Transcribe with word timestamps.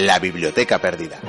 La 0.00 0.18
Biblioteca 0.18 0.78
Perdida. 0.78 1.20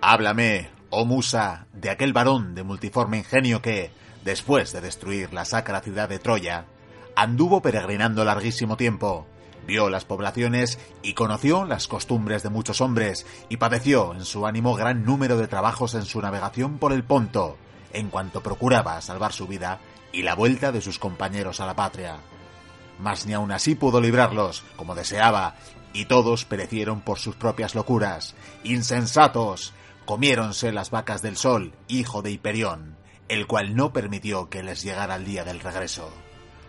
Háblame, 0.00 0.71
oh 0.92 1.06
musa, 1.06 1.66
de 1.72 1.88
aquel 1.88 2.12
varón 2.12 2.54
de 2.54 2.62
multiforme 2.62 3.16
ingenio 3.16 3.62
que, 3.62 3.90
después 4.24 4.72
de 4.72 4.82
destruir 4.82 5.32
la 5.32 5.46
sacra 5.46 5.80
ciudad 5.80 6.06
de 6.06 6.18
Troya, 6.18 6.66
anduvo 7.16 7.62
peregrinando 7.62 8.26
larguísimo 8.26 8.76
tiempo, 8.76 9.26
vio 9.66 9.88
las 9.88 10.04
poblaciones 10.04 10.78
y 11.02 11.14
conoció 11.14 11.64
las 11.64 11.88
costumbres 11.88 12.42
de 12.42 12.50
muchos 12.50 12.82
hombres 12.82 13.26
y 13.48 13.56
padeció 13.56 14.12
en 14.12 14.26
su 14.26 14.46
ánimo 14.46 14.74
gran 14.74 15.02
número 15.04 15.38
de 15.38 15.48
trabajos 15.48 15.94
en 15.94 16.04
su 16.04 16.20
navegación 16.20 16.76
por 16.78 16.92
el 16.92 17.04
Ponto, 17.04 17.56
en 17.94 18.10
cuanto 18.10 18.42
procuraba 18.42 19.00
salvar 19.00 19.32
su 19.32 19.46
vida 19.46 19.80
y 20.12 20.22
la 20.22 20.34
vuelta 20.34 20.72
de 20.72 20.82
sus 20.82 20.98
compañeros 20.98 21.60
a 21.60 21.66
la 21.66 21.74
patria. 21.74 22.18
Mas 22.98 23.24
ni 23.24 23.32
aun 23.32 23.50
así 23.50 23.74
pudo 23.74 23.98
librarlos, 23.98 24.62
como 24.76 24.94
deseaba, 24.94 25.54
y 25.94 26.04
todos 26.04 26.44
perecieron 26.44 27.00
por 27.00 27.18
sus 27.18 27.34
propias 27.34 27.74
locuras. 27.74 28.34
¡Insensatos! 28.62 29.72
Comiéronse 30.04 30.72
las 30.72 30.90
vacas 30.90 31.22
del 31.22 31.36
sol, 31.36 31.72
hijo 31.88 32.22
de 32.22 32.30
Hiperión, 32.30 32.96
el 33.28 33.46
cual 33.46 33.74
no 33.76 33.92
permitió 33.92 34.48
que 34.48 34.62
les 34.62 34.82
llegara 34.82 35.16
el 35.16 35.24
día 35.24 35.44
del 35.44 35.60
regreso. 35.60 36.12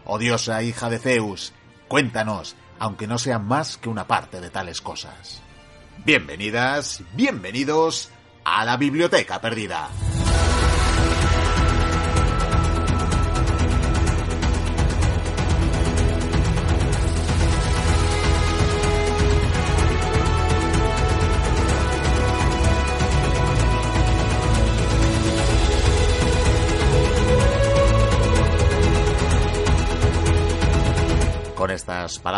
Odiosa 0.05 0.63
hija 0.63 0.89
de 0.89 0.99
Zeus, 0.99 1.53
cuéntanos, 1.87 2.55
aunque 2.79 3.07
no 3.07 3.17
sea 3.17 3.39
más 3.39 3.77
que 3.77 3.89
una 3.89 4.07
parte 4.07 4.41
de 4.41 4.49
tales 4.49 4.81
cosas. 4.81 5.41
Bienvenidas, 6.05 7.01
bienvenidos 7.13 8.09
a 8.43 8.65
la 8.65 8.77
Biblioteca 8.77 9.39
Perdida. 9.39 9.89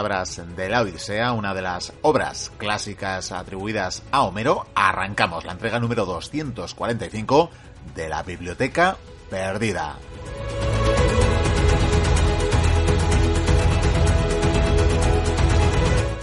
De 0.06 0.70
la 0.70 0.82
Odisea, 0.82 1.32
una 1.32 1.56
de 1.56 1.64
las 1.64 1.92
obras 2.04 2.52
clásicas 2.60 3.32
atribuidas 3.32 4.04
a 4.12 4.22
Homero, 4.22 4.68
arrancamos 4.76 5.46
la 5.46 5.54
entrega 5.54 5.80
número 5.80 6.06
245 6.06 7.50
de 7.96 8.10
la 8.10 8.22
Biblioteca 8.22 8.98
Perdida. 9.32 9.96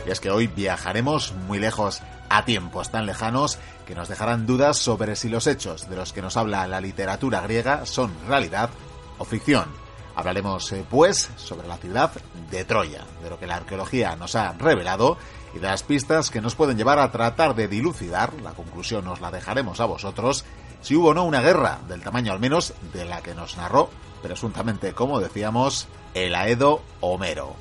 Y 0.06 0.10
es 0.10 0.20
que 0.20 0.30
hoy 0.30 0.46
viajaremos 0.46 1.34
muy 1.48 1.58
lejos 1.58 2.02
a 2.28 2.44
tiempos 2.44 2.92
tan 2.92 3.04
lejanos 3.04 3.58
que 3.84 3.96
nos 3.96 4.08
dejarán 4.08 4.46
dudas 4.46 4.76
sobre 4.76 5.16
si 5.16 5.28
los 5.28 5.48
hechos 5.48 5.90
de 5.90 5.96
los 5.96 6.12
que 6.12 6.22
nos 6.22 6.36
habla 6.36 6.68
la 6.68 6.80
literatura 6.80 7.40
griega 7.40 7.84
son 7.84 8.12
realidad 8.28 8.70
o 9.18 9.24
ficción. 9.24 9.81
Hablaremos, 10.14 10.70
eh, 10.72 10.84
pues, 10.88 11.30
sobre 11.36 11.66
la 11.68 11.76
ciudad 11.78 12.12
de 12.50 12.64
Troya, 12.64 13.04
de 13.22 13.30
lo 13.30 13.38
que 13.38 13.46
la 13.46 13.56
arqueología 13.56 14.16
nos 14.16 14.34
ha 14.34 14.52
revelado 14.52 15.16
y 15.54 15.58
de 15.58 15.66
las 15.66 15.82
pistas 15.82 16.30
que 16.30 16.40
nos 16.40 16.54
pueden 16.54 16.76
llevar 16.76 16.98
a 16.98 17.10
tratar 17.10 17.54
de 17.54 17.68
dilucidar, 17.68 18.32
la 18.42 18.52
conclusión 18.52 19.04
nos 19.04 19.20
la 19.20 19.30
dejaremos 19.30 19.80
a 19.80 19.86
vosotros, 19.86 20.44
si 20.80 20.96
hubo 20.96 21.08
o 21.08 21.14
no 21.14 21.24
una 21.24 21.40
guerra, 21.40 21.78
del 21.88 22.02
tamaño 22.02 22.32
al 22.32 22.40
menos 22.40 22.74
de 22.92 23.04
la 23.04 23.22
que 23.22 23.34
nos 23.34 23.56
narró, 23.56 23.90
presuntamente, 24.22 24.92
como 24.92 25.20
decíamos, 25.20 25.88
el 26.14 26.34
Aedo 26.34 26.82
Homero. 27.00 27.54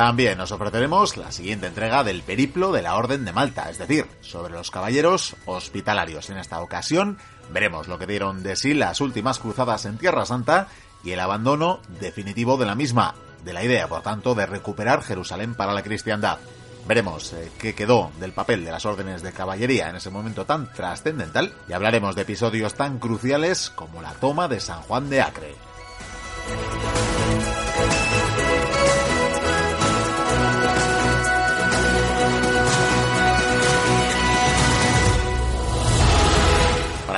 También 0.00 0.38
nos 0.38 0.50
ofreceremos 0.50 1.18
la 1.18 1.30
siguiente 1.30 1.66
entrega 1.66 2.02
del 2.02 2.22
periplo 2.22 2.72
de 2.72 2.80
la 2.80 2.96
Orden 2.96 3.26
de 3.26 3.34
Malta, 3.34 3.68
es 3.68 3.76
decir, 3.76 4.06
sobre 4.22 4.54
los 4.54 4.70
caballeros 4.70 5.36
hospitalarios. 5.44 6.30
En 6.30 6.38
esta 6.38 6.62
ocasión 6.62 7.18
veremos 7.52 7.86
lo 7.86 7.98
que 7.98 8.06
dieron 8.06 8.42
de 8.42 8.56
sí 8.56 8.72
las 8.72 9.02
últimas 9.02 9.38
cruzadas 9.38 9.84
en 9.84 9.98
Tierra 9.98 10.24
Santa 10.24 10.68
y 11.04 11.10
el 11.10 11.20
abandono 11.20 11.80
definitivo 12.00 12.56
de 12.56 12.64
la 12.64 12.74
misma, 12.74 13.14
de 13.44 13.52
la 13.52 13.62
idea, 13.62 13.88
por 13.88 14.00
tanto, 14.00 14.34
de 14.34 14.46
recuperar 14.46 15.02
Jerusalén 15.02 15.54
para 15.54 15.74
la 15.74 15.82
cristiandad. 15.82 16.38
Veremos 16.88 17.34
eh, 17.34 17.52
qué 17.58 17.74
quedó 17.74 18.10
del 18.18 18.32
papel 18.32 18.64
de 18.64 18.70
las 18.70 18.86
órdenes 18.86 19.20
de 19.20 19.32
caballería 19.32 19.90
en 19.90 19.96
ese 19.96 20.08
momento 20.08 20.46
tan 20.46 20.72
trascendental 20.72 21.52
y 21.68 21.74
hablaremos 21.74 22.16
de 22.16 22.22
episodios 22.22 22.72
tan 22.72 23.00
cruciales 23.00 23.68
como 23.68 24.00
la 24.00 24.14
toma 24.14 24.48
de 24.48 24.60
San 24.60 24.80
Juan 24.80 25.10
de 25.10 25.20
Acre. 25.20 25.54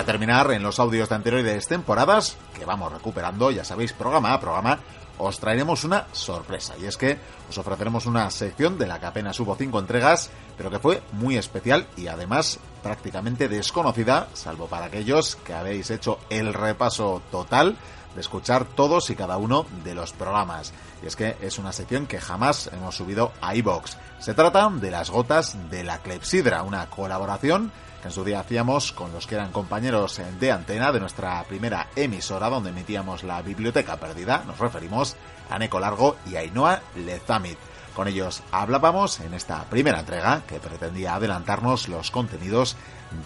Para 0.03 0.15
terminar, 0.15 0.51
en 0.51 0.65
los 0.65 0.81
audios 0.81 1.09
de 1.09 1.15
anteriores 1.15 1.69
temporadas, 1.69 2.37
que 2.59 2.65
vamos 2.65 2.93
recuperando, 2.93 3.53
ya 3.53 3.63
sabéis, 3.63 3.93
programa 3.93 4.35
a 4.35 4.41
programa, 4.41 4.81
os 5.17 5.39
traeremos 5.39 5.85
una 5.85 6.09
sorpresa. 6.11 6.75
Y 6.83 6.87
es 6.87 6.97
que 6.97 7.19
os 7.49 7.57
ofreceremos 7.57 8.07
una 8.07 8.29
sección 8.33 8.79
de 8.79 8.89
la 8.89 8.99
que 8.99 9.07
apenas 9.07 9.39
hubo 9.39 9.55
cinco 9.55 9.79
entregas, 9.79 10.33
pero 10.57 10.71
que 10.71 10.81
fue 10.81 11.05
muy 11.13 11.37
especial 11.37 11.87
y 11.97 12.09
además 12.09 12.59
prácticamente 12.83 13.49
desconocida, 13.49 14.27
salvo 14.35 14.67
para 14.67 14.87
aquellos 14.87 15.37
que 15.37 15.55
habéis 15.55 15.89
hecho 15.93 16.19
el 16.31 16.53
repaso 16.53 17.23
total 17.31 17.77
de 18.17 18.21
escuchar 18.21 18.65
todos 18.65 19.09
y 19.11 19.15
cada 19.15 19.37
uno 19.37 19.67
de 19.85 19.95
los 19.95 20.13
programas. 20.13 20.73
Y 21.01 21.07
es 21.07 21.15
que 21.15 21.37
es 21.41 21.61
una 21.61 21.71
sección 21.71 22.09
que 22.09 22.21
jamás 22.21 22.69
hemos 22.73 22.97
subido 22.97 23.31
a 23.41 23.55
iBox. 23.55 23.99
Se 24.19 24.35
trata 24.35 24.69
de 24.69 24.91
las 24.91 25.11
gotas 25.11 25.57
de 25.71 25.85
la 25.85 25.99
clepsidra, 25.99 26.65
una 26.65 26.91
colaboración 26.91 27.71
que 28.03 28.09
en 28.09 28.13
su 28.13 28.25
día 28.25 28.41
hacíamos 28.41 28.93
con 28.93 29.13
los 29.13 29.29
que 29.29 29.37
eran 29.37 29.53
compañeros 29.53 30.21
de 30.41 30.51
antena 30.51 30.91
de 30.91 30.99
nuestra 30.99 31.43
primera 31.45 31.89
emisora 31.95 32.51
donde 32.51 32.71
emitíamos 32.71 33.23
la 33.23 33.41
biblioteca 33.41 33.97
perdida. 33.97 34.43
Nos 34.45 34.59
referimos 34.59 35.17
a 35.49 35.59
Neco 35.59 35.79
Largo 35.79 36.17
y 36.27 36.35
Ainhoa 36.35 36.83
Lezamit. 36.97 37.59
Con 37.95 38.09
ellos 38.09 38.43
hablábamos 38.51 39.21
en 39.21 39.35
esta 39.35 39.65
primera 39.65 40.01
entrega 40.01 40.43
que 40.47 40.59
pretendía 40.59 41.15
adelantarnos 41.15 41.89
los 41.89 42.11
contenidos 42.11 42.77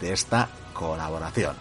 de 0.00 0.12
esta 0.12 0.48
colaboración. 0.74 1.56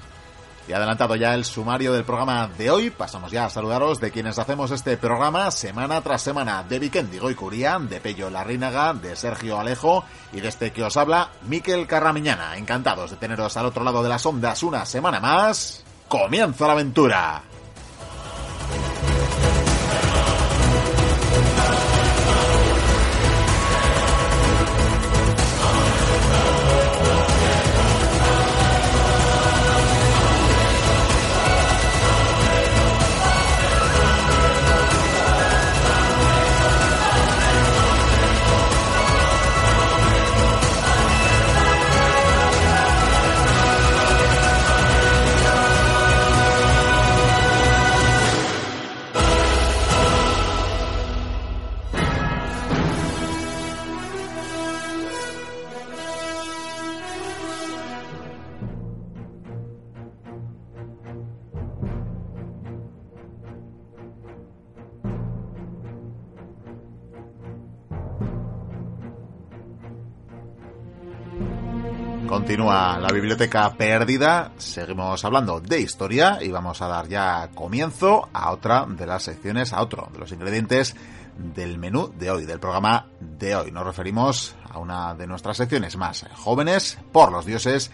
Y 0.68 0.74
adelantado 0.74 1.16
ya 1.16 1.36
el 1.36 1.46
sumario 1.46 1.94
del 1.94 2.04
programa 2.04 2.48
de 2.48 2.72
hoy, 2.72 2.90
pasamos 2.90 3.32
ya 3.32 3.46
a 3.46 3.50
saludaros 3.50 4.00
de 4.00 4.12
quienes 4.12 4.40
hacemos 4.40 4.72
este 4.72 4.98
programa 4.98 5.52
semana 5.52 6.02
tras 6.02 6.24
semana, 6.24 6.64
de 6.64 6.80
Vikendigo 6.80 7.30
y 7.30 7.36
Curián, 7.36 7.88
de 7.88 8.02
Pello 8.02 8.32
Larrínaga, 8.32 8.94
de 8.94 9.16
Sergio 9.16 9.60
Alejo 9.60 10.04
y 10.34 10.42
de 10.42 10.48
este 10.48 10.72
que 10.72 10.84
os 10.84 10.98
habla, 10.98 11.30
Miquel 11.48 11.86
Carramiñana. 11.86 12.58
Encantados 12.58 13.12
de 13.12 13.18
teneros 13.18 13.56
al 13.58 13.68
otro 13.68 13.84
lado 13.84 14.02
de 14.02 14.10
las 14.10 14.26
ondas 14.26 14.64
una 14.64 14.86
semana 14.86 15.20
más. 15.20 15.84
¡Comienza 16.08 16.66
la 16.66 16.74
aventura! 16.74 17.55
Continúa 72.56 73.00
la 73.02 73.10
biblioteca 73.10 73.70
perdida, 73.74 74.54
seguimos 74.58 75.26
hablando 75.26 75.60
de 75.60 75.82
historia 75.82 76.38
y 76.42 76.52
vamos 76.52 76.82
a 76.82 76.88
dar 76.88 77.06
ya 77.10 77.50
comienzo 77.54 78.30
a 78.32 78.52
otra 78.52 78.86
de 78.88 79.06
las 79.06 79.24
secciones, 79.24 79.74
a 79.74 79.82
otro 79.82 80.08
de 80.14 80.20
los 80.20 80.32
ingredientes 80.32 80.96
del 81.38 81.78
menú 81.78 82.14
de 82.18 82.32
hoy, 82.32 82.46
del 82.46 82.62
programa 82.62 83.08
de 83.20 83.58
hoy. 83.58 83.72
Nos 83.72 83.86
referimos 83.86 84.56
a 84.70 84.80
una 84.80 85.14
de 85.16 85.28
nuestras 85.28 85.58
secciones 85.58 85.98
más 85.98 86.26
jóvenes 86.34 86.98
por 87.12 87.30
los 87.30 87.46
dioses, 87.46 87.92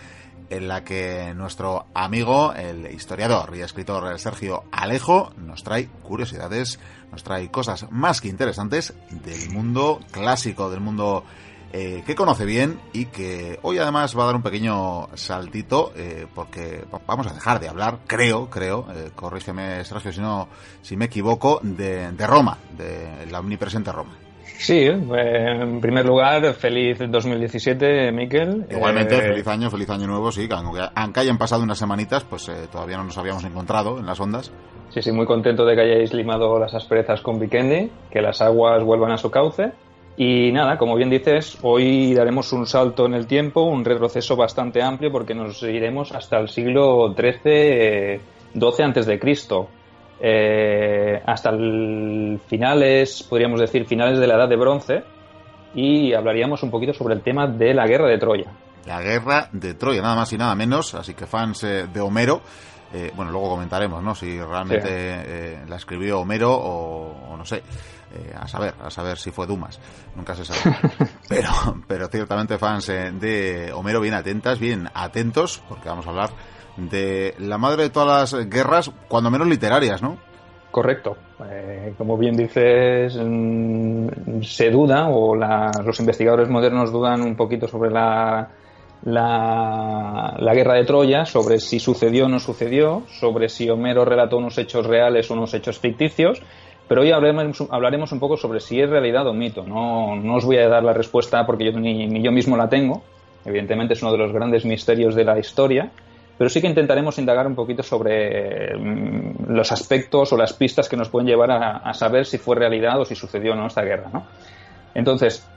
en 0.51 0.67
la 0.67 0.83
que 0.83 1.33
nuestro 1.33 1.87
amigo, 1.95 2.53
el 2.53 2.85
historiador 2.93 3.55
y 3.55 3.61
escritor 3.61 4.19
Sergio 4.19 4.65
Alejo, 4.71 5.33
nos 5.37 5.63
trae 5.63 5.87
curiosidades, 6.03 6.79
nos 7.11 7.23
trae 7.23 7.49
cosas 7.49 7.87
más 7.89 8.21
que 8.21 8.27
interesantes 8.27 8.93
del 9.09 9.49
mundo 9.49 10.01
clásico, 10.11 10.69
del 10.69 10.81
mundo 10.81 11.23
eh, 11.73 12.03
que 12.05 12.15
conoce 12.15 12.43
bien 12.45 12.79
y 12.91 13.05
que 13.05 13.57
hoy 13.61 13.77
además 13.77 14.17
va 14.17 14.23
a 14.23 14.25
dar 14.25 14.35
un 14.35 14.41
pequeño 14.41 15.07
saltito 15.13 15.93
eh, 15.95 16.27
porque 16.35 16.83
vamos 17.07 17.27
a 17.27 17.33
dejar 17.33 17.61
de 17.61 17.69
hablar, 17.69 17.99
creo, 18.07 18.49
creo, 18.49 18.87
eh, 18.93 19.11
corrígeme 19.15 19.83
Sergio 19.85 20.11
si 20.11 20.19
no, 20.19 20.49
si 20.81 20.97
me 20.97 21.05
equivoco, 21.05 21.61
de, 21.63 22.11
Roma, 22.27 22.57
de 22.77 23.25
la 23.31 23.39
omnipresente 23.39 23.89
Roma. 23.91 24.17
Sí, 24.43 24.85
en 24.85 25.79
primer 25.79 26.05
lugar, 26.05 26.53
feliz 26.53 26.99
2017, 26.99 28.11
Miquel. 28.11 28.67
Igualmente, 28.69 29.19
feliz 29.21 29.47
año, 29.47 29.71
feliz 29.71 29.89
año 29.89 30.07
nuevo, 30.07 30.31
sí, 30.31 30.47
aunque 30.93 31.19
hayan 31.21 31.37
pasado 31.37 31.63
unas 31.63 31.79
semanitas, 31.79 32.25
pues 32.25 32.51
todavía 32.69 32.97
no 32.97 33.05
nos 33.05 33.17
habíamos 33.17 33.43
encontrado 33.45 33.97
en 33.97 34.05
las 34.05 34.19
ondas. 34.19 34.51
Sí, 34.89 35.01
sí, 35.01 35.11
muy 35.11 35.25
contento 35.25 35.65
de 35.65 35.75
que 35.75 35.81
hayáis 35.81 36.13
limado 36.13 36.59
las 36.59 36.73
asperezas 36.73 37.21
con 37.21 37.39
Vikendi, 37.39 37.89
que 38.11 38.21
las 38.21 38.41
aguas 38.41 38.83
vuelvan 38.83 39.13
a 39.13 39.17
su 39.17 39.31
cauce 39.31 39.71
y 40.23 40.51
nada, 40.51 40.77
como 40.77 40.95
bien 40.95 41.09
dices, 41.09 41.57
hoy 41.63 42.13
daremos 42.13 42.53
un 42.53 42.67
salto 42.67 43.07
en 43.07 43.15
el 43.15 43.25
tiempo, 43.25 43.63
un 43.63 43.83
retroceso 43.83 44.35
bastante 44.35 44.79
amplio 44.79 45.11
porque 45.11 45.33
nos 45.33 45.63
iremos 45.63 46.11
hasta 46.11 46.37
el 46.37 46.47
siglo 46.47 47.15
XIII, 47.15 48.19
XII 48.53 48.85
antes 48.85 49.07
de 49.07 49.19
Cristo, 49.19 49.67
eh, 50.19 51.19
hasta 51.25 51.49
el 51.49 52.39
finales, 52.45 53.25
podríamos 53.27 53.61
decir 53.61 53.87
finales 53.87 54.19
de 54.19 54.27
la 54.27 54.35
Edad 54.35 54.47
de 54.47 54.57
Bronce, 54.57 55.03
y 55.73 56.13
hablaríamos 56.13 56.61
un 56.61 56.69
poquito 56.69 56.93
sobre 56.93 57.15
el 57.15 57.23
tema 57.23 57.47
de 57.47 57.73
la 57.73 57.87
Guerra 57.87 58.07
de 58.07 58.19
Troya. 58.19 58.51
La 58.85 59.01
Guerra 59.01 59.49
de 59.51 59.73
Troya, 59.73 60.03
nada 60.03 60.17
más 60.17 60.31
y 60.33 60.37
nada 60.37 60.53
menos, 60.53 60.93
así 60.93 61.15
que 61.15 61.25
fans 61.25 61.63
eh, 61.63 61.87
de 61.91 61.99
Homero. 61.99 62.41
Eh, 62.93 63.11
bueno, 63.15 63.31
luego 63.31 63.49
comentaremos, 63.49 64.03
¿no? 64.03 64.13
Si 64.13 64.39
realmente 64.39 65.61
la 65.67 65.77
escribió 65.77 66.19
Homero 66.19 66.53
o 66.53 67.35
no 67.35 67.45
sé. 67.45 67.63
Eh, 68.13 68.33
a 68.37 68.45
saber, 68.47 68.73
a 68.83 68.89
saber 68.89 69.17
si 69.17 69.31
fue 69.31 69.47
Dumas, 69.47 69.79
nunca 70.15 70.35
se 70.35 70.43
sabe. 70.43 70.75
pero, 71.29 71.49
pero 71.87 72.07
ciertamente 72.07 72.57
fans 72.57 72.89
eh, 72.89 73.11
de 73.13 73.71
Homero 73.71 74.01
bien 74.01 74.15
atentas, 74.15 74.59
bien 74.59 74.89
atentos, 74.93 75.61
porque 75.69 75.87
vamos 75.87 76.05
a 76.07 76.09
hablar 76.09 76.29
de 76.75 77.35
la 77.39 77.57
madre 77.57 77.83
de 77.83 77.89
todas 77.89 78.33
las 78.33 78.49
guerras, 78.49 78.91
cuando 79.07 79.31
menos 79.31 79.47
literarias, 79.47 80.01
¿no? 80.01 80.17
Correcto. 80.71 81.17
Eh, 81.49 81.93
como 81.97 82.17
bien 82.17 82.35
dices, 82.35 83.17
mm, 83.17 84.41
se 84.41 84.69
duda, 84.69 85.07
o 85.09 85.35
los 85.35 85.99
investigadores 85.99 86.49
modernos 86.49 86.91
dudan 86.91 87.21
un 87.21 87.35
poquito 87.35 87.67
sobre 87.67 87.91
la, 87.91 88.49
la, 89.03 90.35
la, 90.37 90.53
guerra 90.53 90.75
de 90.75 90.85
Troya, 90.85 91.25
sobre 91.25 91.59
si 91.59 91.79
sucedió 91.79 92.25
o 92.25 92.29
no 92.29 92.39
sucedió, 92.39 93.03
sobre 93.07 93.49
si 93.49 93.69
Homero 93.69 94.05
relató 94.05 94.37
unos 94.37 94.57
hechos 94.57 94.85
reales 94.85 95.29
o 95.29 95.33
unos 95.33 95.53
hechos 95.53 95.79
ficticios, 95.79 96.41
pero 96.91 97.03
hoy 97.03 97.11
hablaremos, 97.13 97.63
hablaremos 97.69 98.11
un 98.11 98.19
poco 98.19 98.35
sobre 98.35 98.59
si 98.59 98.81
es 98.81 98.89
realidad 98.89 99.25
o 99.25 99.33
mito. 99.33 99.63
No, 99.63 100.13
no 100.17 100.35
os 100.35 100.43
voy 100.43 100.57
a 100.57 100.67
dar 100.67 100.83
la 100.83 100.91
respuesta 100.91 101.45
porque 101.45 101.71
yo 101.71 101.79
ni, 101.79 102.21
yo 102.21 102.33
mismo 102.33 102.57
la 102.57 102.67
tengo. 102.67 103.01
Evidentemente 103.45 103.93
es 103.93 104.01
uno 104.01 104.11
de 104.11 104.17
los 104.17 104.33
grandes 104.33 104.65
misterios 104.65 105.15
de 105.15 105.23
la 105.23 105.39
historia. 105.39 105.89
Pero 106.37 106.49
sí 106.49 106.59
que 106.59 106.67
intentaremos 106.67 107.17
indagar 107.17 107.47
un 107.47 107.55
poquito 107.55 107.81
sobre 107.81 108.75
mm, 108.75 109.53
los 109.53 109.71
aspectos 109.71 110.33
o 110.33 110.35
las 110.35 110.51
pistas 110.51 110.89
que 110.89 110.97
nos 110.97 111.07
pueden 111.07 111.29
llevar 111.29 111.51
a, 111.51 111.93
saber 111.93 112.25
si 112.25 112.37
fue 112.37 112.57
realidad 112.57 112.99
o 112.99 113.05
si 113.05 113.15
sucedió 113.15 113.53
o 113.53 113.55
no 113.55 113.67
esta 113.67 113.83
guerra. 113.83 114.09
¿no? 114.11 114.25
Entonces, 114.93 115.47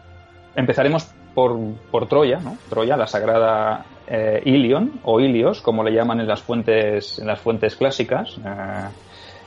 empezaremos 0.54 1.12
por, 1.34 1.58
por 1.90 2.06
Troya, 2.06 2.38
¿no? 2.38 2.58
Troya, 2.70 2.96
la 2.96 3.08
sagrada 3.08 3.86
eh, 4.06 4.40
Ilion 4.44 5.00
o 5.02 5.18
Ilios, 5.18 5.62
como 5.62 5.82
le 5.82 5.92
llaman 5.92 6.20
en 6.20 6.28
las 6.28 6.42
fuentes, 6.42 7.18
en 7.18 7.26
las 7.26 7.40
fuentes 7.40 7.74
clásicas. 7.74 8.38
Eh, 8.38 8.88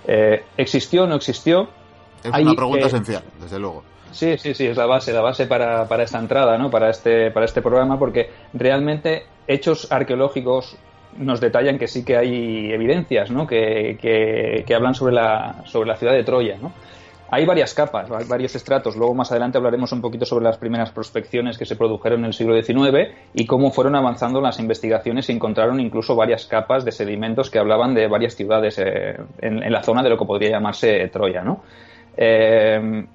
eh, 0.07 0.43
¿Existió 0.57 1.03
o 1.03 1.07
no 1.07 1.15
existió? 1.15 1.67
Es 2.23 2.31
una 2.31 2.53
pregunta 2.53 2.87
esencial, 2.87 3.23
desde 3.39 3.59
luego. 3.59 3.83
Sí, 4.11 4.37
sí, 4.37 4.53
sí, 4.53 4.65
es 4.65 4.77
la 4.77 4.85
base, 4.85 5.13
la 5.13 5.21
base 5.21 5.45
para, 5.45 5.87
para 5.87 6.03
esta 6.03 6.17
entrada, 6.17 6.57
¿no? 6.57 6.71
Para 6.71 6.89
este, 6.89 7.29
para 7.31 7.45
este 7.45 7.61
programa, 7.61 7.99
porque 7.99 8.31
realmente 8.53 9.25
hechos 9.47 9.91
arqueológicos 9.91 10.77
nos 11.17 11.41
detallan 11.41 11.77
que 11.77 11.87
sí 11.87 12.05
que 12.05 12.15
hay 12.15 12.71
evidencias, 12.71 13.31
¿no? 13.31 13.45
Que, 13.45 13.97
que, 14.01 14.63
que 14.65 14.75
hablan 14.75 14.95
sobre 14.95 15.13
la, 15.13 15.63
sobre 15.65 15.89
la 15.89 15.97
ciudad 15.97 16.13
de 16.13 16.23
Troya, 16.23 16.57
¿no? 16.61 16.71
Hay 17.29 17.45
varias 17.45 17.73
capas, 17.73 18.09
varios 18.27 18.55
estratos. 18.55 18.95
Luego 18.95 19.13
más 19.13 19.31
adelante 19.31 19.57
hablaremos 19.57 19.91
un 19.91 20.01
poquito 20.01 20.25
sobre 20.25 20.45
las 20.45 20.57
primeras 20.57 20.91
prospecciones 20.91 21.57
que 21.57 21.65
se 21.65 21.75
produjeron 21.75 22.19
en 22.19 22.27
el 22.27 22.33
siglo 22.33 22.61
XIX 22.61 23.09
y 23.33 23.45
cómo 23.45 23.71
fueron 23.71 23.95
avanzando 23.95 24.39
las 24.39 24.59
investigaciones 24.59 25.29
y 25.29 25.33
encontraron 25.33 25.79
incluso 25.79 26.15
varias 26.15 26.45
capas 26.45 26.85
de 26.85 26.91
sedimentos 26.91 27.49
que 27.49 27.59
hablaban 27.59 27.93
de 27.93 28.07
varias 28.07 28.35
ciudades 28.35 28.79
eh, 28.79 29.17
en, 29.39 29.71
la 29.71 29.83
zona 29.83 30.03
de 30.03 30.09
lo 30.09 30.17
que 30.17 30.25
podría 30.25 30.51
llamarse 30.51 31.07
Troya, 31.09 31.43
¿no? 31.43 31.63
Eh, 32.15 33.05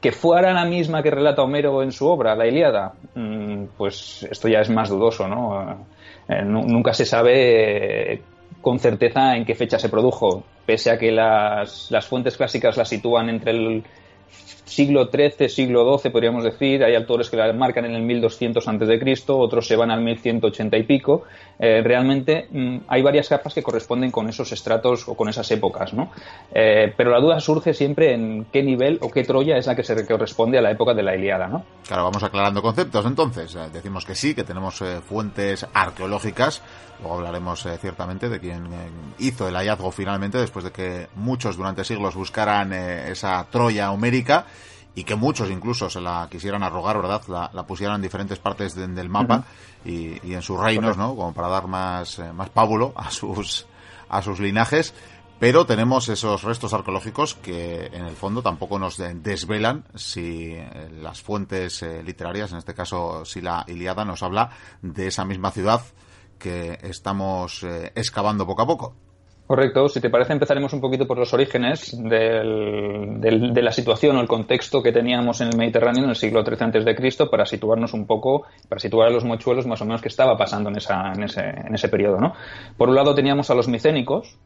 que 0.00 0.12
fuera 0.12 0.52
la 0.52 0.64
misma 0.64 1.02
que 1.02 1.10
relata 1.10 1.42
Homero 1.42 1.82
en 1.82 1.92
su 1.92 2.06
obra, 2.08 2.34
la 2.34 2.46
Ilíada, 2.46 2.94
mm, 3.14 3.64
pues 3.76 4.26
esto 4.30 4.48
ya 4.48 4.60
es 4.60 4.70
más 4.70 4.88
dudoso, 4.88 5.28
¿no? 5.28 5.86
Eh, 6.28 6.42
nunca 6.42 6.94
se 6.94 7.04
sabe 7.04 8.22
con 8.62 8.78
certeza 8.78 9.36
en 9.36 9.44
qué 9.44 9.54
fecha 9.54 9.78
se 9.78 9.88
produjo, 9.88 10.42
pese 10.70 10.92
a 10.92 10.96
que 10.96 11.10
las, 11.10 11.90
las 11.90 12.06
fuentes 12.06 12.36
clásicas 12.36 12.76
la 12.76 12.84
sitúan 12.84 13.28
entre 13.28 13.50
el 13.50 13.82
siglo 14.64 15.10
XIII, 15.12 15.48
siglo 15.48 15.98
XII, 15.98 16.12
podríamos 16.12 16.44
decir. 16.44 16.84
Hay 16.84 16.94
autores 16.94 17.28
que 17.28 17.36
la 17.36 17.52
marcan 17.52 17.86
en 17.86 17.96
el 17.96 18.02
1200 18.02 18.68
antes 18.68 18.86
de 18.86 19.00
Cristo, 19.00 19.36
otros 19.36 19.66
se 19.66 19.74
van 19.74 19.90
al 19.90 20.00
1180 20.00 20.76
y 20.76 20.82
pico. 20.84 21.24
Eh, 21.58 21.82
realmente 21.82 22.46
mm, 22.52 22.82
hay 22.86 23.02
varias 23.02 23.28
capas 23.28 23.52
que 23.52 23.64
corresponden 23.64 24.12
con 24.12 24.28
esos 24.28 24.52
estratos 24.52 25.08
o 25.08 25.16
con 25.16 25.28
esas 25.28 25.50
épocas, 25.50 25.92
¿no? 25.92 26.12
Eh, 26.54 26.94
pero 26.96 27.10
la 27.10 27.18
duda 27.18 27.40
surge 27.40 27.74
siempre 27.74 28.14
en 28.14 28.46
qué 28.52 28.62
nivel 28.62 29.00
o 29.02 29.10
qué 29.10 29.24
Troya 29.24 29.56
es 29.56 29.66
la 29.66 29.74
que 29.74 29.82
se 29.82 30.06
corresponde 30.06 30.56
a 30.56 30.62
la 30.62 30.70
época 30.70 30.94
de 30.94 31.02
la 31.02 31.16
Iliada, 31.16 31.48
¿no? 31.48 31.64
Claro, 31.84 32.04
vamos 32.04 32.22
aclarando 32.22 32.62
conceptos 32.62 33.04
entonces. 33.06 33.56
Eh, 33.56 33.70
decimos 33.72 34.04
que 34.06 34.14
sí, 34.14 34.36
que 34.36 34.44
tenemos 34.44 34.84
fuentes 35.04 35.66
arqueológicas. 35.74 36.62
Luego 37.00 37.16
hablaremos 37.16 37.66
ciertamente 37.80 38.28
de 38.28 38.40
quién 38.40 38.68
hizo 39.18 39.48
el 39.48 39.54
hallazgo 39.54 39.90
finalmente, 39.90 40.38
después 40.38 40.64
de 40.64 40.72
que 40.72 41.08
muchos 41.16 41.56
durante 41.56 41.84
siglos 41.84 42.14
buscaran 42.14 42.72
esa 42.72 43.46
Troya 43.50 43.90
homérica 43.90 44.46
y 44.94 45.04
que 45.04 45.14
muchos 45.14 45.50
incluso 45.50 45.88
se 45.88 46.00
la 46.00 46.28
quisieran 46.30 46.62
arrogar, 46.62 47.00
¿verdad? 47.00 47.50
La, 47.52 47.62
pusieran 47.64 47.96
en 47.96 48.02
diferentes 48.02 48.38
partes 48.38 48.74
del 48.74 49.08
mapa 49.08 49.44
y, 49.84 50.32
en 50.32 50.42
sus 50.42 50.58
reinos, 50.58 50.96
¿no? 50.96 51.14
Como 51.14 51.32
para 51.32 51.48
dar 51.48 51.66
más, 51.66 52.18
eh, 52.18 52.32
más 52.32 52.50
pábulo 52.50 52.92
a 52.96 53.10
sus, 53.10 53.66
a 54.08 54.22
sus 54.22 54.40
linajes. 54.40 54.94
Pero 55.38 55.64
tenemos 55.64 56.10
esos 56.10 56.42
restos 56.42 56.74
arqueológicos 56.74 57.34
que 57.34 57.86
en 57.86 58.04
el 58.04 58.14
fondo 58.14 58.42
tampoco 58.42 58.78
nos 58.78 58.98
desvelan 58.98 59.84
si 59.94 60.52
eh, 60.52 60.90
las 61.00 61.22
fuentes 61.22 61.82
eh, 61.82 62.02
literarias, 62.02 62.52
en 62.52 62.58
este 62.58 62.74
caso 62.74 63.24
si 63.24 63.40
la 63.40 63.64
Iliada 63.66 64.04
nos 64.04 64.22
habla 64.22 64.50
de 64.82 65.06
esa 65.06 65.24
misma 65.24 65.50
ciudad 65.50 65.80
que 66.40 66.78
estamos 66.82 67.64
excavando 67.94 68.46
poco 68.46 68.62
a 68.62 68.66
poco. 68.66 68.94
Correcto. 69.50 69.88
Si 69.88 70.00
te 70.00 70.10
parece, 70.10 70.32
empezaremos 70.32 70.72
un 70.74 70.80
poquito 70.80 71.08
por 71.08 71.18
los 71.18 71.34
orígenes 71.34 71.92
de 72.00 73.62
la 73.62 73.72
situación 73.72 74.16
o 74.16 74.20
el 74.20 74.28
contexto 74.28 74.80
que 74.80 74.92
teníamos 74.92 75.40
en 75.40 75.48
el 75.48 75.56
Mediterráneo 75.56 76.04
en 76.04 76.10
el 76.10 76.14
siglo 76.14 76.44
XIII 76.44 76.58
antes 76.60 76.84
de 76.84 76.94
Cristo 76.94 77.28
para 77.28 77.44
situarnos 77.44 77.92
un 77.92 78.06
poco, 78.06 78.46
para 78.68 78.78
situar 78.78 79.08
a 79.08 79.10
los 79.10 79.24
mochuelos 79.24 79.66
más 79.66 79.82
o 79.82 79.86
menos 79.86 80.02
qué 80.02 80.06
estaba 80.06 80.38
pasando 80.38 80.70
en, 80.70 80.76
ese, 80.76 80.92
en 80.94 81.90
periodo. 81.90 82.18
¿no? 82.20 82.32
Por 82.76 82.90
un 82.90 82.94
lado 82.94 83.12
teníamos 83.12 83.50
a 83.50 83.56
los 83.56 83.66
micénicos, 83.66 84.38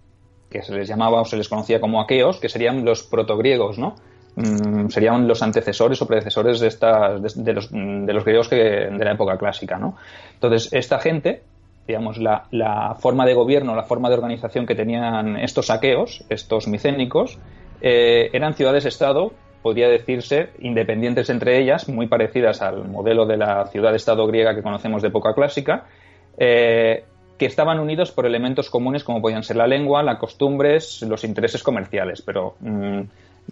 que 0.48 0.62
se 0.62 0.74
les 0.74 0.88
llamaba 0.88 1.20
o 1.20 1.26
se 1.26 1.36
les 1.36 1.50
conocía 1.50 1.82
como 1.82 2.00
aqueos, 2.00 2.40
que 2.40 2.48
serían 2.48 2.82
los 2.82 3.02
protogriegos, 3.02 3.78
¿no? 3.78 3.96
Mm, 4.36 4.88
serían 4.88 5.28
los 5.28 5.42
antecesores 5.42 6.00
o 6.00 6.06
predecesores 6.06 6.60
de, 6.60 6.70
de, 6.70 7.52
los, 7.52 8.24
griegos 8.24 8.48
de 8.48 9.04
la 9.04 9.12
época 9.12 9.36
clásica. 9.36 9.76
¿no? 9.76 9.96
Entonces, 10.32 10.72
esta 10.72 10.98
gente 10.98 11.42
digamos, 11.86 12.18
la, 12.18 12.96
forma 12.98 13.26
de 13.26 13.34
gobierno, 13.34 13.74
la 13.74 13.82
forma 13.82 14.08
de 14.08 14.14
organización 14.14 14.66
que 14.66 14.74
tenían 14.74 15.36
estos 15.36 15.66
saqueos, 15.66 16.24
estos 16.28 16.66
micénicos, 16.66 17.38
eh, 17.80 18.30
eran 18.32 18.54
ciudades-estado, 18.54 19.32
podría 19.62 19.88
decirse, 19.88 20.50
independientes 20.60 21.28
entre 21.30 21.60
ellas, 21.60 21.88
muy 21.88 22.06
parecidas 22.06 22.62
al 22.62 22.88
modelo 22.88 23.26
de 23.26 23.36
la 23.36 23.66
ciudad-estado 23.66 24.26
griega 24.26 24.54
que 24.54 24.62
conocemos 24.62 25.02
de 25.02 25.08
época 25.08 25.34
clásica, 25.34 25.84
eh, 26.38 27.04
que 27.38 27.46
estaban 27.46 27.78
unidos 27.80 28.12
por 28.12 28.26
elementos 28.26 28.70
comunes 28.70 29.04
como 29.04 29.20
podían 29.20 29.42
ser 29.42 29.56
la 29.56 29.66
lengua, 29.66 30.02
las 30.02 30.18
costumbres, 30.18 31.02
los 31.02 31.24
intereses 31.24 31.62
comerciales, 31.62 32.22
pero 32.22 32.54
mm, 32.60 33.00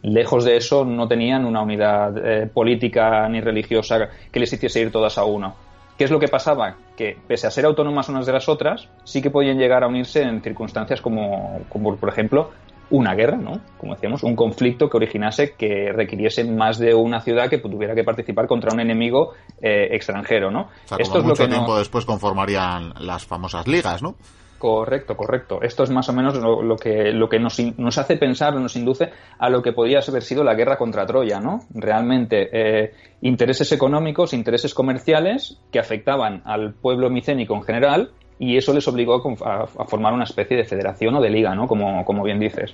lejos 0.02 0.44
de 0.44 0.56
eso 0.56 0.84
no 0.84 1.08
tenían 1.08 1.44
una 1.44 1.62
unidad 1.62 2.16
eh, 2.16 2.46
política 2.46 3.28
ni 3.28 3.40
religiosa 3.40 4.08
que 4.30 4.40
les 4.40 4.52
hiciese 4.52 4.80
ir 4.80 4.92
todas 4.92 5.18
a 5.18 5.24
uno 5.24 5.71
¿Qué 5.96 6.04
es 6.04 6.10
lo 6.10 6.18
que 6.18 6.28
pasaba? 6.28 6.76
Que 6.96 7.16
pese 7.26 7.46
a 7.46 7.50
ser 7.50 7.64
autónomas 7.64 8.08
unas 8.08 8.26
de 8.26 8.32
las 8.32 8.48
otras, 8.48 8.88
sí 9.04 9.22
que 9.22 9.30
podían 9.30 9.58
llegar 9.58 9.84
a 9.84 9.88
unirse 9.88 10.22
en 10.22 10.42
circunstancias 10.42 11.00
como, 11.00 11.60
como 11.68 11.96
por 11.96 12.08
ejemplo, 12.08 12.50
una 12.90 13.14
guerra, 13.14 13.36
¿no? 13.36 13.60
Como 13.78 13.94
decíamos, 13.94 14.22
un 14.22 14.36
conflicto 14.36 14.88
que 14.88 14.98
originase 14.98 15.54
que 15.54 15.92
requiriese 15.92 16.44
más 16.44 16.78
de 16.78 16.94
una 16.94 17.20
ciudad 17.20 17.48
que 17.48 17.58
tuviera 17.58 17.94
que 17.94 18.04
participar 18.04 18.46
contra 18.46 18.72
un 18.72 18.80
enemigo 18.80 19.32
eh, 19.60 19.88
extranjero, 19.92 20.50
¿no? 20.50 20.68
Esto 20.98 21.18
es 21.18 21.24
mucho 21.24 21.42
lo 21.42 21.48
que 21.48 21.54
tiempo 21.54 21.78
después 21.78 22.04
conformarían 22.04 22.92
las 23.00 23.24
famosas 23.24 23.66
ligas, 23.66 24.02
¿no? 24.02 24.14
Correcto, 24.62 25.16
correcto. 25.16 25.60
Esto 25.60 25.82
es 25.82 25.90
más 25.90 26.08
o 26.08 26.12
menos 26.12 26.36
lo, 26.38 26.76
que, 26.76 27.10
lo 27.10 27.28
que 27.28 27.40
nos, 27.40 27.58
nos, 27.78 27.98
hace 27.98 28.16
pensar, 28.16 28.54
nos 28.54 28.76
induce 28.76 29.10
a 29.36 29.50
lo 29.50 29.60
que 29.60 29.72
podría 29.72 29.98
haber 30.06 30.22
sido 30.22 30.44
la 30.44 30.54
guerra 30.54 30.78
contra 30.78 31.04
Troya, 31.04 31.40
¿no? 31.40 31.62
Realmente, 31.74 32.48
eh, 32.52 32.94
intereses 33.22 33.72
económicos, 33.72 34.32
intereses 34.32 34.72
comerciales 34.72 35.58
que 35.72 35.80
afectaban 35.80 36.42
al 36.44 36.74
pueblo 36.74 37.10
micénico 37.10 37.56
en 37.56 37.62
general 37.64 38.10
y 38.38 38.56
eso 38.56 38.72
les 38.72 38.86
obligó 38.86 39.20
a, 39.44 39.66
formar 39.66 40.12
una 40.12 40.22
especie 40.22 40.56
de 40.56 40.62
federación 40.62 41.16
o 41.16 41.20
de 41.20 41.30
liga, 41.30 41.56
¿no? 41.56 41.66
Como, 41.66 42.04
como 42.04 42.22
bien 42.22 42.38
dices. 42.38 42.72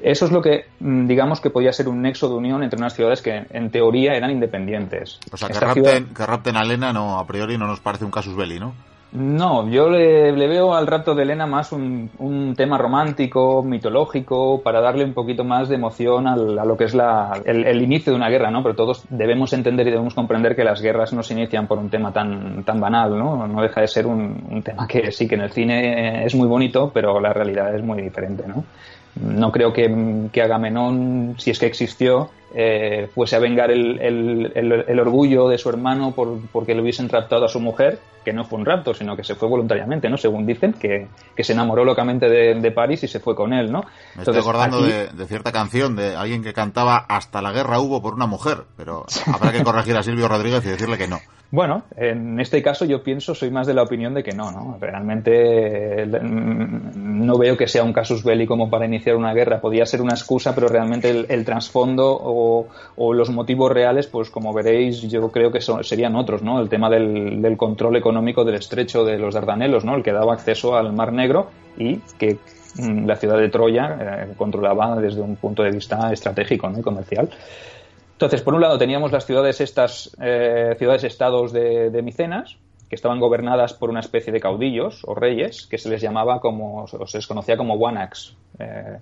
Eso 0.00 0.24
es 0.24 0.32
lo 0.32 0.40
que, 0.40 0.64
mm, 0.80 1.08
digamos, 1.08 1.42
que 1.42 1.50
podía 1.50 1.74
ser 1.74 1.90
un 1.90 2.00
nexo 2.00 2.30
de 2.30 2.36
unión 2.36 2.62
entre 2.62 2.78
unas 2.78 2.94
ciudades 2.94 3.20
que, 3.20 3.44
en 3.50 3.70
teoría, 3.70 4.14
eran 4.14 4.30
independientes. 4.30 5.20
O 5.30 5.36
sea, 5.36 5.50
que 5.50 5.60
rapten, 5.60 6.06
que 6.06 6.24
rapten, 6.24 6.56
a 6.56 6.62
Elena 6.62 6.94
no, 6.94 7.18
a 7.18 7.26
priori 7.26 7.58
no 7.58 7.66
nos 7.66 7.80
parece 7.80 8.06
un 8.06 8.10
casus 8.10 8.34
belli, 8.34 8.58
¿no? 8.58 8.72
No, 9.10 9.66
yo 9.70 9.88
le, 9.88 10.32
veo 10.32 10.74
al 10.74 10.86
rapto 10.86 11.14
de 11.14 11.22
Elena 11.22 11.46
más 11.46 11.72
un, 11.72 12.54
tema 12.54 12.76
romántico, 12.76 13.62
mitológico, 13.62 14.60
para 14.62 14.82
darle 14.82 15.04
un 15.04 15.14
poquito 15.14 15.44
más 15.44 15.70
de 15.70 15.76
emoción 15.76 16.26
a 16.26 16.36
lo 16.36 16.76
que 16.76 16.84
es 16.84 16.94
la, 16.94 17.40
el, 17.46 17.80
inicio 17.80 18.12
de 18.12 18.18
una 18.18 18.28
guerra, 18.28 18.50
¿no? 18.50 18.62
Pero 18.62 18.74
todos 18.74 19.04
debemos 19.08 19.54
entender 19.54 19.86
y 19.86 19.92
debemos 19.92 20.12
comprender 20.12 20.54
que 20.54 20.62
las 20.62 20.82
guerras 20.82 21.14
no 21.14 21.22
se 21.22 21.32
inician 21.32 21.66
por 21.66 21.78
un 21.78 21.88
tema 21.88 22.12
tan, 22.12 22.64
tan 22.64 22.80
banal, 22.80 23.18
¿no? 23.18 23.46
No 23.46 23.62
deja 23.62 23.80
de 23.80 23.88
ser 23.88 24.06
un, 24.06 24.44
un 24.50 24.62
tema 24.62 24.86
que 24.86 25.10
sí, 25.10 25.26
que 25.26 25.36
en 25.36 25.40
el 25.40 25.52
cine 25.52 26.26
es 26.26 26.34
muy 26.34 26.46
bonito, 26.46 26.90
pero 26.92 27.18
la 27.18 27.32
realidad 27.32 27.74
es 27.74 27.82
muy 27.82 28.02
diferente, 28.02 28.44
¿no? 28.46 28.64
No 29.20 29.50
creo 29.50 29.72
que, 29.72 30.28
que 30.30 30.42
Agamenón, 30.42 31.34
si 31.38 31.50
es 31.50 31.58
que 31.58 31.66
existió, 31.66 32.28
eh, 32.54 33.08
fuese 33.14 33.36
a 33.36 33.38
vengar 33.38 33.70
el, 33.70 34.00
el, 34.00 35.00
orgullo 35.00 35.48
de 35.48 35.58
su 35.58 35.68
hermano 35.68 36.12
por, 36.12 36.40
porque 36.50 36.74
le 36.74 36.80
hubiesen 36.80 37.08
raptado 37.08 37.44
a 37.44 37.48
su 37.48 37.60
mujer, 37.60 37.98
que 38.24 38.32
no 38.32 38.44
fue 38.44 38.58
un 38.58 38.64
rapto, 38.64 38.94
sino 38.94 39.16
que 39.16 39.24
se 39.24 39.34
fue 39.34 39.48
voluntariamente, 39.48 40.08
¿no? 40.08 40.16
Según 40.16 40.46
dicen, 40.46 40.72
que, 40.72 41.08
que 41.36 41.44
se 41.44 41.52
enamoró 41.52 41.84
locamente 41.84 42.28
de, 42.28 42.54
de, 42.54 42.70
París 42.70 43.02
y 43.04 43.08
se 43.08 43.20
fue 43.20 43.34
con 43.34 43.52
él, 43.52 43.70
¿no? 43.70 43.82
Me 44.16 44.22
estoy 44.22 44.38
acordando 44.38 44.82
de, 44.82 45.08
de, 45.08 45.26
cierta 45.26 45.52
canción 45.52 45.94
de 45.94 46.16
alguien 46.16 46.42
que 46.42 46.52
cantaba 46.52 46.96
Hasta 46.96 47.42
la 47.42 47.52
guerra 47.52 47.80
hubo 47.80 48.00
por 48.00 48.14
una 48.14 48.26
mujer, 48.26 48.64
pero 48.76 49.04
habrá 49.26 49.52
que 49.52 49.62
corregir 49.62 49.96
a 49.96 50.02
Silvio 50.02 50.28
Rodríguez 50.28 50.64
y 50.64 50.70
decirle 50.70 50.96
que 50.96 51.08
no. 51.08 51.18
Bueno, 51.50 51.84
en 51.96 52.38
este 52.40 52.62
caso 52.62 52.84
yo 52.84 53.02
pienso, 53.02 53.34
soy 53.34 53.50
más 53.50 53.66
de 53.66 53.72
la 53.72 53.82
opinión 53.82 54.12
de 54.12 54.22
que 54.22 54.32
no, 54.32 54.50
¿no? 54.50 54.76
Realmente 54.78 56.04
mm, 56.04 57.24
no 57.24 57.38
veo 57.38 57.56
que 57.56 57.66
sea 57.66 57.84
un 57.84 57.94
casus 57.94 58.22
belli 58.22 58.46
como 58.46 58.68
para 58.68 58.84
iniciar 58.84 59.16
una 59.16 59.32
guerra. 59.32 59.58
Podría 59.58 59.86
ser 59.86 60.02
una 60.02 60.12
excusa, 60.12 60.54
pero 60.54 60.68
realmente 60.68 61.08
el, 61.26 61.44
trasfondo 61.46 62.20
o, 62.96 63.12
los 63.12 63.30
motivos 63.30 63.70
reales, 63.72 64.06
pues 64.06 64.30
como 64.30 64.52
veréis, 64.52 65.02
yo 65.02 65.30
creo 65.30 65.50
que 65.50 65.60
serían 65.60 66.16
otros, 66.16 66.42
¿no? 66.42 66.60
El 66.60 66.68
tema 66.68 66.90
del, 66.90 67.56
control 67.56 67.96
económico 67.96 68.44
del 68.44 68.56
estrecho 68.56 69.04
de 69.04 69.18
los 69.18 69.34
Dardanelos, 69.34 69.84
¿no? 69.84 69.96
El 69.96 70.02
que 70.02 70.12
daba 70.12 70.34
acceso 70.34 70.76
al 70.76 70.92
Mar 70.92 71.12
Negro 71.12 71.50
y 71.76 71.96
que 72.18 72.38
mm, 72.76 73.06
la 73.06 73.16
ciudad 73.16 73.38
de 73.38 73.48
Troya 73.48 73.98
eh, 74.00 74.34
controlaba 74.36 74.96
desde 74.96 75.20
un 75.20 75.36
punto 75.36 75.62
de 75.62 75.70
vista 75.70 76.12
estratégico 76.12 76.68
¿no? 76.68 76.78
y 76.78 76.82
comercial. 76.82 77.30
Entonces, 78.18 78.42
por 78.42 78.54
un 78.54 78.60
lado 78.60 78.78
teníamos 78.78 79.12
las 79.12 79.26
ciudades 79.26 79.60
estas, 79.60 80.10
eh, 80.20 80.74
ciudades-estados 80.76 81.52
de, 81.52 82.02
Micenas, 82.02 82.56
que 82.88 82.96
estaban 82.96 83.20
gobernadas 83.20 83.74
por 83.74 83.90
una 83.90 84.00
especie 84.00 84.32
de 84.32 84.40
caudillos 84.40 85.02
o 85.04 85.14
reyes, 85.14 85.66
que 85.66 85.78
se 85.78 85.88
les 85.88 86.02
llamaba 86.02 86.40
como, 86.40 86.82
o 86.82 87.06
se 87.06 87.18
les 87.18 87.26
conocía 87.28 87.56
como 87.56 87.74
Wanax. 87.74 88.34
Eh, 88.58 88.98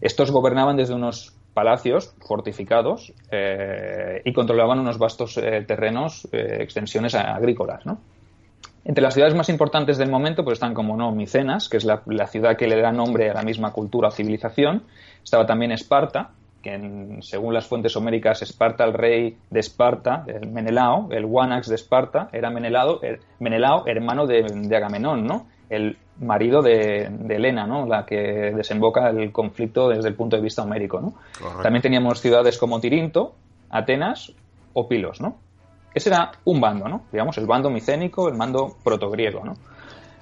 estos 0.00 0.32
gobernaban 0.32 0.76
desde 0.76 0.94
unos 0.94 1.32
palacios 1.54 2.14
fortificados 2.20 3.12
eh, 3.30 4.22
y 4.24 4.32
controlaban 4.32 4.78
unos 4.78 4.98
vastos 4.98 5.34
terrenos, 5.34 6.28
extensiones 6.32 7.14
agrícolas, 7.14 7.82
Entre 8.84 9.02
las 9.02 9.14
ciudades 9.14 9.34
más 9.34 9.48
importantes 9.48 9.98
del 9.98 10.10
momento 10.10 10.44
pues 10.44 10.56
están, 10.56 10.74
como 10.74 10.96
no, 10.96 11.12
Micenas, 11.12 11.68
que 11.68 11.76
es 11.76 11.84
la, 11.84 12.02
ciudad 12.26 12.56
que 12.56 12.66
le 12.66 12.80
da 12.80 12.92
nombre 12.92 13.30
a 13.30 13.34
la 13.34 13.42
misma 13.42 13.72
cultura 13.72 14.08
o 14.08 14.10
civilización. 14.10 14.84
Estaba 15.22 15.46
también 15.46 15.72
Esparta, 15.72 16.30
que 16.62 17.18
según 17.22 17.54
las 17.54 17.66
fuentes 17.66 17.96
homéricas, 17.96 18.42
Esparta, 18.42 18.84
el 18.84 18.92
rey 18.92 19.36
de 19.50 19.60
Esparta, 19.60 20.24
el 20.26 20.48
Menelao, 20.48 21.08
el 21.10 21.24
Wanax 21.24 21.68
de 21.68 21.74
Esparta, 21.74 22.28
era 22.32 22.50
Menelao, 22.50 23.00
Menelao 23.38 23.86
hermano 23.86 24.26
de, 24.26 24.76
Agamenón, 24.76 25.26
¿no? 25.26 25.46
El 25.70 25.96
marido 26.18 26.60
de, 26.60 27.08
de, 27.10 27.36
Helena, 27.36 27.66
¿no? 27.66 27.86
La 27.86 28.04
que 28.04 28.52
desemboca 28.54 29.08
el 29.08 29.32
conflicto 29.32 29.88
desde 29.88 30.08
el 30.08 30.14
punto 30.14 30.36
de 30.36 30.42
vista 30.42 30.62
homérico, 30.62 31.00
¿no? 31.00 31.14
También 31.62 31.80
teníamos 31.80 32.20
ciudades 32.20 32.58
como 32.58 32.80
Tirinto, 32.80 33.34
Atenas 33.70 34.34
o 34.74 34.86
Pilos, 34.86 35.20
¿no? 35.20 35.38
Ese 35.94 36.10
era 36.10 36.32
un 36.44 36.60
bando, 36.60 36.88
¿no? 36.88 37.02
Digamos, 37.10 37.38
el 37.38 37.46
bando 37.46 37.70
micénico, 37.70 38.28
el 38.28 38.36
bando 38.36 38.76
protogriego, 38.84 39.44
¿no? 39.44 39.54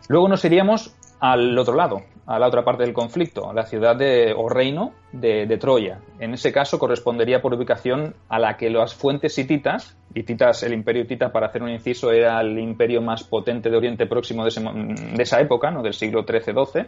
Luego 0.08 0.28
nos 0.28 0.44
iríamos 0.44 0.94
al 1.20 1.58
otro 1.58 1.74
lado, 1.74 2.02
a 2.26 2.38
la 2.38 2.46
otra 2.46 2.64
parte 2.64 2.84
del 2.84 2.92
conflicto, 2.92 3.50
a 3.50 3.54
la 3.54 3.64
ciudad 3.64 3.96
de, 3.96 4.34
o 4.36 4.48
reino 4.48 4.92
de, 5.12 5.58
Troya. 5.58 5.98
En 6.18 6.34
ese 6.34 6.52
caso 6.52 6.78
correspondería 6.78 7.42
por 7.42 7.54
ubicación 7.54 8.14
a 8.28 8.38
la 8.38 8.56
que 8.56 8.70
las 8.70 8.94
fuentes 8.94 9.36
hititas, 9.38 9.96
hititas, 10.18 10.62
el 10.62 10.72
imperio 10.72 11.02
hitita 11.02 11.30
para 11.30 11.46
hacer 11.46 11.62
un 11.62 11.70
inciso 11.70 12.10
era 12.12 12.40
el 12.40 12.58
imperio 12.58 13.00
más 13.00 13.24
potente 13.24 13.70
de 13.70 13.76
Oriente 13.76 14.06
Próximo 14.06 14.44
de, 14.44 15.22
esa 15.22 15.40
época, 15.40 15.70
¿no? 15.70 15.82
del 15.82 15.94
siglo 15.94 16.24
XIII-XII, 16.24 16.84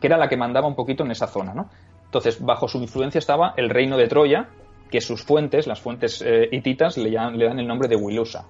que 0.00 0.06
era 0.06 0.16
la 0.16 0.28
que 0.28 0.36
mandaba 0.36 0.66
un 0.66 0.74
poquito 0.74 1.04
en 1.04 1.10
esa 1.10 1.26
zona. 1.26 1.54
¿no? 1.54 1.68
Entonces, 2.04 2.40
bajo 2.40 2.68
su 2.68 2.78
influencia 2.78 3.18
estaba 3.18 3.54
el 3.56 3.70
reino 3.70 3.96
de 3.96 4.08
Troya, 4.08 4.48
que 4.90 5.00
sus 5.00 5.22
fuentes, 5.22 5.66
las 5.66 5.80
fuentes 5.80 6.22
eh, 6.24 6.48
hititas, 6.50 6.96
le, 6.96 7.10
le, 7.10 7.44
dan 7.44 7.58
el 7.58 7.66
nombre 7.66 7.88
de. 7.88 7.96
Wilosa. 7.96 8.46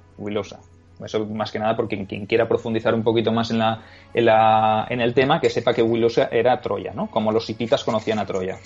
Eso 1.04 1.26
más 1.26 1.50
que 1.52 1.58
nada 1.58 1.76
porque 1.76 2.04
quien, 2.06 2.26
quiera 2.26 2.48
profundizar 2.48 2.94
un 2.94 3.02
poquito 3.02 3.32
más 3.32 3.50
en, 3.50 3.58
la, 3.58 4.86
en, 4.88 5.00
el 5.00 5.14
tema, 5.14 5.40
que 5.40 5.50
sepa 5.50 5.72
que 5.72 5.82
Wilosa 5.82 6.28
era 6.30 6.60
Troya, 6.60 6.92
¿no? 6.92 7.08
Como 7.08 7.32
los 7.32 7.48
hititas 7.48 7.84
conocían 7.84 8.18
a 8.18 8.26
Troya. 8.26 8.58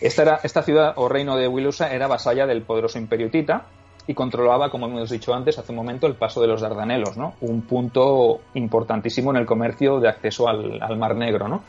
Esta, 0.00 0.22
era, 0.22 0.40
esta 0.42 0.62
ciudad 0.62 0.94
o 0.96 1.08
reino 1.08 1.36
de 1.36 1.48
Wilosa 1.48 1.92
era 1.92 2.06
vasalla 2.06 2.46
del 2.46 2.62
poderoso 2.62 2.98
imperio 2.98 3.26
hitita 3.26 3.66
y 4.06 4.14
controlaba, 4.14 4.70
como 4.70 4.86
hemos 4.86 5.10
dicho 5.10 5.34
antes, 5.34 5.58
hace 5.58 5.72
un 5.72 5.76
momento, 5.76 6.06
el 6.06 6.14
paso 6.14 6.40
de 6.40 6.46
los 6.46 6.60
Dardanelos, 6.60 7.16
¿no? 7.16 7.34
Un 7.40 7.62
punto 7.62 8.40
importantísimo 8.54 9.30
en 9.30 9.38
el 9.38 9.46
comercio 9.46 9.98
de 9.98 10.08
acceso 10.08 10.48
al, 10.48 10.96
Mar 10.96 11.16
Negro, 11.16 11.48
¿no? 11.48 11.62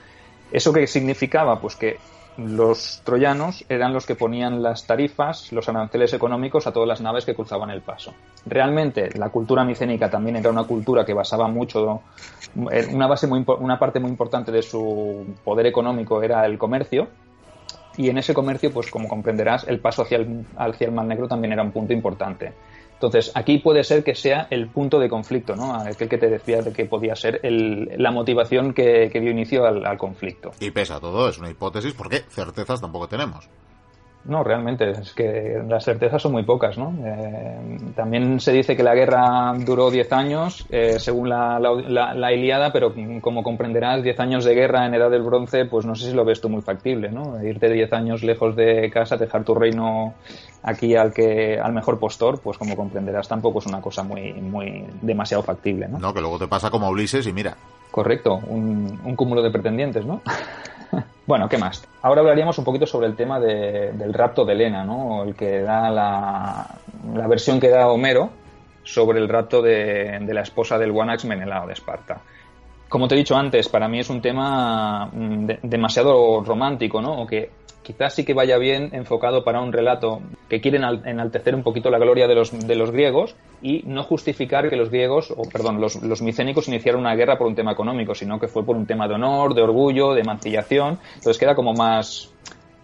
¿Eso 0.52 0.72
qué 0.72 0.86
significaba? 0.88 1.60
Pues 1.60 1.76
que 1.76 1.98
los 2.38 3.02
troyanos 3.04 3.66
eran 3.68 3.94
los 3.94 4.06
que 4.06 4.14
ponían 4.14 4.62
las 4.62 4.86
tarifas, 4.86 5.52
los 5.52 5.68
aranceles 5.68 6.14
económicos 6.14 6.68
a 6.68 6.72
todas 6.72 6.88
las 6.88 7.02
naves 7.02 7.26
que 7.26 7.34
cruzaban 7.34 7.72
el 7.72 7.82
paso. 7.82 8.14
Realmente 8.46 9.10
la 9.18 9.30
cultura 9.30 9.66
micénica 9.66 10.10
también 10.12 10.36
era 10.36 10.52
una 10.52 10.64
cultura 10.64 11.04
que 11.04 11.16
basaba 11.16 11.48
mucho, 11.48 12.02
eh, 12.72 12.88
una, 12.94 13.08
base 13.08 13.26
muy, 13.26 13.44
una 13.60 13.80
parte 13.80 14.00
muy 14.00 14.12
importante 14.12 14.52
de 14.52 14.62
su 14.62 15.36
poder 15.44 15.66
económico 15.66 16.22
era 16.22 16.46
el 16.46 16.60
comercio, 16.60 17.08
y 17.98 18.10
en 18.10 18.18
ese 18.18 18.34
comercio, 18.34 18.72
pues 18.72 18.90
como 18.90 19.08
comprenderás, 19.08 19.68
el 19.68 19.80
paso 19.80 20.04
hacia 20.04 20.18
el, 20.18 20.46
el 20.80 20.92
Mar 20.92 21.06
Negro 21.06 21.28
también 21.28 21.54
era 21.54 21.64
un 21.64 21.72
punto 21.72 21.94
importante. 21.94 22.54
Entonces, 22.94 23.32
aquí 23.36 23.60
puede 23.60 23.84
ser 23.84 24.04
que 24.04 24.16
sea 24.16 24.48
el 24.50 24.70
punto 24.70 24.98
de 24.98 25.08
conflicto, 25.08 25.56
¿no? 25.56 25.76
Aquel 25.76 26.10
que 26.10 26.18
te 26.18 26.30
decía 26.30 26.64
de 26.64 26.74
que 26.74 26.86
podía 26.86 27.16
ser 27.16 27.40
la 27.44 28.12
motivación 28.12 28.74
que, 28.74 29.12
dio 29.14 29.30
inicio 29.30 29.66
al, 29.66 29.98
conflicto. 30.00 30.52
Y 30.60 30.72
pesa 30.72 31.00
todo, 31.00 31.30
es 31.30 31.38
una 31.38 31.50
hipótesis, 31.50 31.94
porque 31.94 32.24
certezas 32.28 32.82
tampoco 32.82 33.08
tenemos. 33.08 33.48
No, 34.28 34.44
realmente, 34.44 34.92
es 34.92 35.14
que 35.14 35.64
las 35.68 35.86
certezas 35.86 36.22
son 36.22 36.34
muy 36.34 36.44
pocas, 36.44 36.78
¿no? 36.78 36.94
Eh, 37.06 37.78
también 37.96 38.42
se 38.42 38.52
dice 38.52 38.76
que 38.76 38.84
la 38.84 38.94
guerra 38.94 39.54
duró 39.58 39.90
10 39.90 40.12
años, 40.12 40.66
eh, 40.70 41.00
según 41.00 41.30
la, 41.30 41.60
la, 41.60 42.34
Iliada, 42.34 42.74
pero 42.74 42.94
como 43.22 43.42
comprenderás, 43.42 44.04
10 44.04 44.20
años 44.20 44.44
de 44.44 44.54
guerra 44.54 44.86
en 44.86 44.96
Edad 44.96 45.10
del 45.10 45.22
Bronce, 45.22 45.64
pues 45.66 45.86
no 45.86 45.96
sé 45.96 46.10
si 46.10 46.14
lo 46.14 46.26
ves 46.26 46.42
tú 46.42 46.50
muy 46.50 46.62
factible, 46.62 47.10
¿no? 47.10 47.42
Irte 47.42 47.70
10 47.70 47.94
años 47.94 48.22
lejos 48.22 48.56
de 48.58 48.92
casa, 48.92 49.16
dejar 49.16 49.46
tu 49.46 49.56
reino 49.56 50.14
aquí 50.64 50.96
al 50.96 51.14
que 51.14 51.60
al 51.60 51.74
mejor 51.74 52.00
postor, 52.00 52.40
pues 52.40 52.58
como 52.58 52.76
comprenderás, 52.76 53.28
tampoco 53.28 53.60
es 53.60 53.66
una 53.66 53.82
cosa 53.82 54.04
muy, 54.04 54.34
muy 54.34 54.86
demasiado 55.02 55.44
factible, 55.44 55.88
¿no? 55.88 56.00
No, 56.00 56.14
que 56.14 56.22
luego 56.22 56.40
te 56.40 56.48
pasa 56.48 56.70
como 56.70 56.90
Ulises 56.90 57.26
y 57.28 57.34
mira. 57.34 57.56
Correcto, 57.92 58.36
un, 58.48 59.00
un 59.04 59.16
cúmulo 59.16 59.42
de 59.42 59.52
pretendientes, 59.52 60.06
¿no? 60.06 60.22
Bueno, 61.28 61.50
¿qué 61.50 61.58
más? 61.58 61.86
Ahora 62.02 62.22
hablaríamos 62.22 62.58
un 62.58 62.64
poquito 62.64 62.88
sobre 62.88 63.08
el 63.08 63.18
tema 63.18 63.38
del 63.38 64.14
rapto 64.14 64.46
de 64.46 64.54
Helena, 64.54 64.86
¿no? 64.86 65.24
El 65.24 65.36
que 65.36 65.60
da 65.62 65.90
la, 65.90 67.28
versión 67.28 67.60
que 67.60 67.68
da 67.68 67.90
Homero 67.90 68.30
sobre 68.84 69.20
el 69.20 69.28
rapto 69.28 69.62
de, 69.62 70.26
la 70.26 70.42
esposa 70.42 70.78
del 70.78 70.92
Wanax 70.92 71.26
Menelao 71.26 71.68
de 71.68 71.74
Esparta. 71.74 72.22
Como 72.90 73.08
te 73.08 73.16
he 73.16 73.18
dicho 73.18 73.36
antes, 73.36 73.70
para 73.70 73.88
mí 73.88 74.00
es 74.00 74.10
un 74.10 74.22
tema 74.22 75.08
mm, 75.08 75.48
demasiado 75.64 76.42
romántico, 76.44 77.02
¿no? 77.02 77.22
O 77.22 77.28
que 77.28 77.50
quizás 77.84 78.16
sí 78.16 78.26
que 78.26 78.34
vaya 78.34 78.58
bien 78.58 78.90
enfocado 78.92 79.46
para 79.46 79.62
un 79.62 79.72
relato 79.72 80.22
que 80.50 80.60
quiere 80.60 80.78
enaltecer 80.78 81.56
un 81.56 81.64
poquito 81.64 81.90
la 81.90 81.98
gloria 81.98 82.28
de 82.28 82.36
los, 82.36 82.68
de 82.68 82.76
los 82.76 82.92
griegos 82.92 83.36
y 83.62 83.84
no 83.86 84.04
justificar 84.04 84.70
que 84.70 84.76
los 84.76 84.90
griegos, 84.90 85.32
o 85.32 85.44
perdón, 85.50 85.80
los 85.80 86.22
micénicos 86.22 86.68
iniciaron 86.68 87.02
una 87.02 87.16
guerra 87.16 87.38
por 87.38 87.48
un 87.48 87.56
tema 87.56 87.72
económico, 87.72 88.14
sino 88.14 88.40
que 88.40 88.50
fue 88.50 88.66
por 88.66 88.76
un 88.76 88.86
tema 88.86 89.08
de 89.08 89.14
honor, 89.14 89.54
de 89.54 89.62
orgullo, 89.62 90.14
de 90.14 90.24
mancillación. 90.26 91.00
Entonces 91.16 91.38
queda 91.38 91.56
como 91.56 91.74
más, 91.74 92.30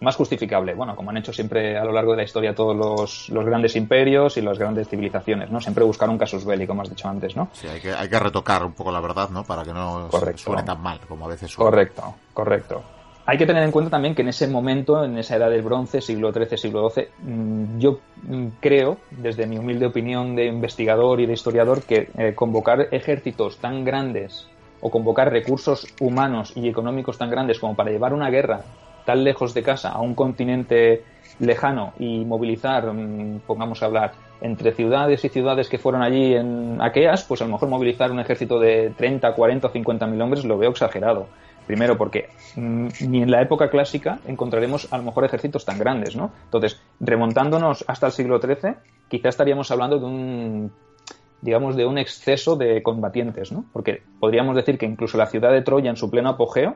más 0.01 0.15
justificable. 0.15 0.73
Bueno, 0.73 0.95
como 0.95 1.09
han 1.09 1.17
hecho 1.17 1.33
siempre 1.33 1.77
a 1.77 1.83
lo 1.85 1.91
largo 1.91 2.11
de 2.11 2.17
la 2.17 2.23
historia 2.23 2.53
todos 2.53 2.75
los, 2.75 3.29
los, 3.29 3.45
grandes 3.45 3.75
imperios 3.75 4.37
y 4.37 4.41
las 4.41 4.59
grandes 4.59 4.89
civilizaciones, 4.89 5.49
¿no? 5.49 5.61
Siempre 5.61 5.83
buscar 5.83 6.09
un 6.09 6.17
casus 6.17 6.45
belli, 6.45 6.67
como 6.67 6.81
has 6.81 6.89
dicho 6.89 7.07
antes, 7.07 7.35
¿no? 7.35 7.49
Sí, 7.53 7.67
hay 7.67 7.79
que, 7.79 7.91
hay 7.91 8.09
que 8.09 8.19
retocar 8.19 8.63
un 8.63 8.73
poco 8.73 8.91
la 8.91 8.99
verdad, 8.99 9.29
¿no? 9.29 9.43
Para 9.43 9.63
que 9.63 9.73
no 9.73 10.09
suene 10.35 10.63
tan 10.63 10.81
mal 10.81 10.99
como 11.07 11.25
a 11.25 11.29
veces 11.29 11.51
suena. 11.51 11.71
Correcto, 11.71 12.15
correcto. 12.33 12.83
Hay 13.25 13.37
que 13.37 13.45
tener 13.45 13.63
en 13.63 13.71
cuenta 13.71 13.89
también 13.89 14.15
que 14.15 14.21
en 14.21 14.27
ese 14.27 14.47
momento, 14.47 15.01
en 15.03 15.17
esa 15.17 15.37
edad 15.37 15.49
del 15.49 15.61
bronce, 15.61 16.01
siglo 16.01 16.33
XIII, 16.33 16.57
siglo 16.57 16.89
XII, 16.89 17.07
mm, 17.19 17.79
yo 17.79 17.99
mm, 18.23 18.47
creo, 18.59 18.97
desde 19.11 19.47
mi 19.47 19.57
humilde 19.57 19.85
opinión 19.85 20.35
de 20.35 20.47
investigador 20.47 21.21
y 21.21 21.25
de 21.25 21.33
historiador, 21.33 21.83
que 21.83 22.09
eh, 22.17 22.33
convocar 22.35 22.89
ejércitos 22.91 23.57
tan 23.59 23.85
grandes 23.85 24.49
o 24.81 24.91
convocar 24.91 25.31
recursos 25.31 25.87
humanos 26.01 26.51
y 26.57 26.67
económicos 26.67 27.17
tan 27.17 27.29
grandes 27.29 27.59
como 27.59 27.75
para 27.75 27.91
llevar 27.91 28.13
una 28.13 28.29
guerra 28.29 28.63
tan 29.05 29.23
lejos 29.23 29.53
de 29.53 29.63
casa 29.63 29.89
a 29.89 30.01
un 30.01 30.15
continente 30.15 31.03
lejano 31.39 31.93
y 31.99 32.25
movilizar, 32.25 32.91
mm, 32.91 33.41
pongamos 33.47 33.81
a 33.81 33.87
hablar, 33.87 34.11
entre 34.41 34.73
ciudades 34.73 35.23
y 35.23 35.29
ciudades 35.29 35.69
que 35.69 35.77
fueron 35.77 36.01
allí 36.01 36.35
en 36.35 36.81
Aqueas, 36.81 37.23
pues 37.23 37.41
a 37.41 37.45
lo 37.45 37.51
mejor 37.53 37.69
movilizar 37.69 38.11
un 38.11 38.19
ejército 38.19 38.59
de 38.59 38.93
30, 38.97 39.33
40 39.33 39.67
o 39.67 39.71
50 39.71 40.05
mil 40.07 40.21
hombres 40.21 40.43
lo 40.43 40.57
veo 40.57 40.71
exagerado. 40.71 41.27
Primero 41.65 41.97
porque 41.97 42.29
mm, 42.57 42.87
ni 43.07 43.23
en 43.23 43.31
la 43.31 43.41
época 43.41 43.69
clásica 43.69 44.19
encontraremos 44.27 44.91
a 44.91 44.97
lo 44.97 45.03
mejor 45.03 45.23
ejércitos 45.23 45.63
tan 45.63 45.79
grandes, 45.79 46.15
¿no? 46.15 46.31
Entonces, 46.43 46.81
remontándonos 46.99 47.85
hasta 47.87 48.07
el 48.07 48.11
siglo 48.11 48.39
XIII, 48.41 48.75
quizá 49.07 49.29
estaríamos 49.29 49.71
hablando 49.71 49.97
de 49.97 50.05
un 50.05 50.71
digamos, 51.41 51.75
de 51.75 51.85
un 51.85 51.97
exceso 51.97 52.55
de 52.55 52.81
combatientes, 52.81 53.51
¿no? 53.51 53.65
Porque 53.73 54.01
podríamos 54.19 54.55
decir 54.55 54.77
que 54.77 54.85
incluso 54.85 55.17
la 55.17 55.25
ciudad 55.25 55.51
de 55.51 55.61
Troya 55.61 55.89
en 55.89 55.97
su 55.97 56.09
pleno 56.09 56.29
apogeo 56.29 56.75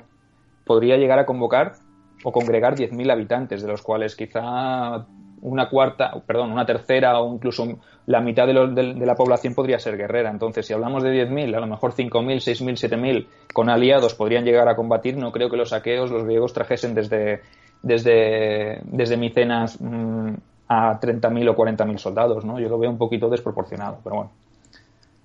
podría 0.66 0.98
llegar 0.98 1.20
a 1.20 1.26
convocar 1.26 1.76
o 2.24 2.32
congregar 2.32 2.76
10.000 2.76 3.12
habitantes, 3.12 3.62
de 3.62 3.68
los 3.68 3.82
cuales 3.82 4.16
quizá 4.16 5.06
una 5.42 5.70
cuarta, 5.70 6.12
perdón, 6.26 6.52
una 6.52 6.66
tercera 6.66 7.20
o 7.20 7.34
incluso 7.34 7.66
la 8.08 8.22
mitad 8.22 8.48
de, 8.48 8.54
de, 8.54 9.06
la 9.06 9.16
población 9.16 9.54
podría 9.54 9.80
ser 9.80 9.98
guerrera. 9.98 10.32
Entonces, 10.32 10.66
si 10.66 10.74
hablamos 10.74 11.04
de 11.04 11.28
10.000, 11.28 11.56
a 11.56 11.60
lo 11.60 11.68
mejor 11.68 11.94
5.000, 11.94 12.10
6.000, 12.38 12.90
7.000 12.90 13.28
con 13.54 13.70
aliados 13.70 14.16
podrían 14.16 14.46
llegar 14.46 14.68
a 14.68 14.76
combatir, 14.76 15.18
no 15.18 15.32
creo 15.32 15.50
que 15.50 15.58
los 15.58 15.70
saqueos 15.70 16.12
los 16.12 16.24
griegos 16.24 16.54
trajesen 16.54 16.96
desde, 16.96 17.42
desde, 17.84 18.82
desde 18.84 19.18
Micenas 19.18 19.80
mmm, 19.80 20.34
a 20.68 21.00
30.000 21.00 21.50
o 21.50 21.56
40.000 21.56 21.98
soldados, 21.98 22.44
¿no? 22.44 22.60
Yo 22.60 22.70
lo 22.70 22.80
veo 22.80 22.90
un 22.90 22.98
poquito 22.98 23.30
desproporcionado, 23.30 24.00
pero 24.04 24.16
bueno. 24.16 24.32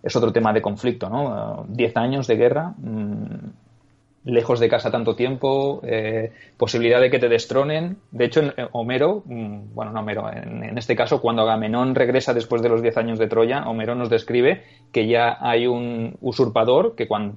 Es 0.02 0.16
otro 0.16 0.32
tema 0.32 0.52
de 0.52 0.61
conflicto, 0.61 1.08
¿no? 1.08 1.64
10 1.68 1.96
años 1.96 2.26
de 2.26 2.37
guerra, 2.37 2.75
mmm, 2.76 3.50
lejos 4.24 4.60
de 4.60 4.68
casa 4.68 4.90
tanto 4.90 5.16
tiempo, 5.16 5.80
eh, 5.84 6.32
posibilidad 6.56 7.00
de 7.00 7.10
que 7.10 7.18
te 7.18 7.28
destronen. 7.28 7.98
De 8.10 8.24
hecho, 8.24 8.40
en 8.40 8.52
Homero, 8.72 9.22
mm, 9.24 9.74
bueno, 9.74 9.92
no 9.92 10.00
Homero, 10.00 10.30
en, 10.32 10.78
este 10.78 10.94
caso, 10.94 11.20
cuando 11.20 11.42
Agamenón 11.42 11.94
regresa 11.94 12.34
después 12.34 12.62
de 12.62 12.68
los 12.68 12.82
10 12.82 12.96
años 12.96 13.18
de 13.18 13.26
Troya, 13.26 13.68
Homero 13.68 13.94
nos 13.94 14.10
describe 14.10 14.62
que 14.92 15.08
ya 15.08 15.38
hay 15.40 15.66
un 15.66 16.16
usurpador 16.20 16.94
que 16.94 17.08
cuando, 17.08 17.36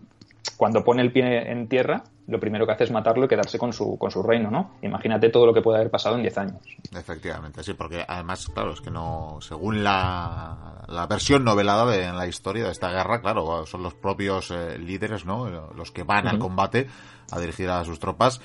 cuando 0.58 0.84
pone 0.84 1.02
el 1.02 1.12
pie 1.12 1.52
en 1.52 1.68
tierra, 1.68 2.04
lo 2.28 2.40
primero 2.40 2.66
que 2.66 2.72
hace 2.74 2.86
es 2.86 2.92
matarlo 2.92 3.26
y 3.26 3.28
quedarse 3.28 3.58
con 3.58 3.74
su, 3.74 3.98
con 3.98 4.12
su 4.12 4.24
reino, 4.24 4.50
¿no? 4.50 4.76
Imagínate 4.82 5.30
todo 5.30 5.46
lo 5.46 5.54
que 5.54 5.62
puede 5.62 5.78
haber 5.78 5.92
pasado 5.92 6.16
en 6.16 6.22
10 6.22 6.38
años. 6.38 6.62
Efectivamente, 6.96 7.64
sí, 7.64 7.74
porque 7.74 8.04
además, 8.08 8.48
claro, 8.54 8.74
es 8.74 8.82
que 8.82 8.92
no, 8.92 9.38
según 9.42 9.84
la, 9.84 10.86
la 10.88 11.08
versión 11.08 11.44
novelada 11.44 11.86
de 11.86 12.06
en 12.06 12.18
la 12.18 12.28
historia 12.28 12.66
de 12.66 12.72
esta 12.72 12.90
guerra, 12.90 13.22
claro, 13.22 13.66
son 13.66 13.84
los 13.84 13.94
propios 13.94 14.52
eh, 14.52 14.78
líderes, 14.78 15.26
¿no? 15.26 15.72
Los 15.76 15.92
que 15.92 16.04
van 16.04 16.28
al 16.28 16.40
combate 16.40 16.88
a 17.32 17.40
dirigir 17.40 17.70
a 17.70 17.84
sus 17.84 18.00
tropas 18.00 18.42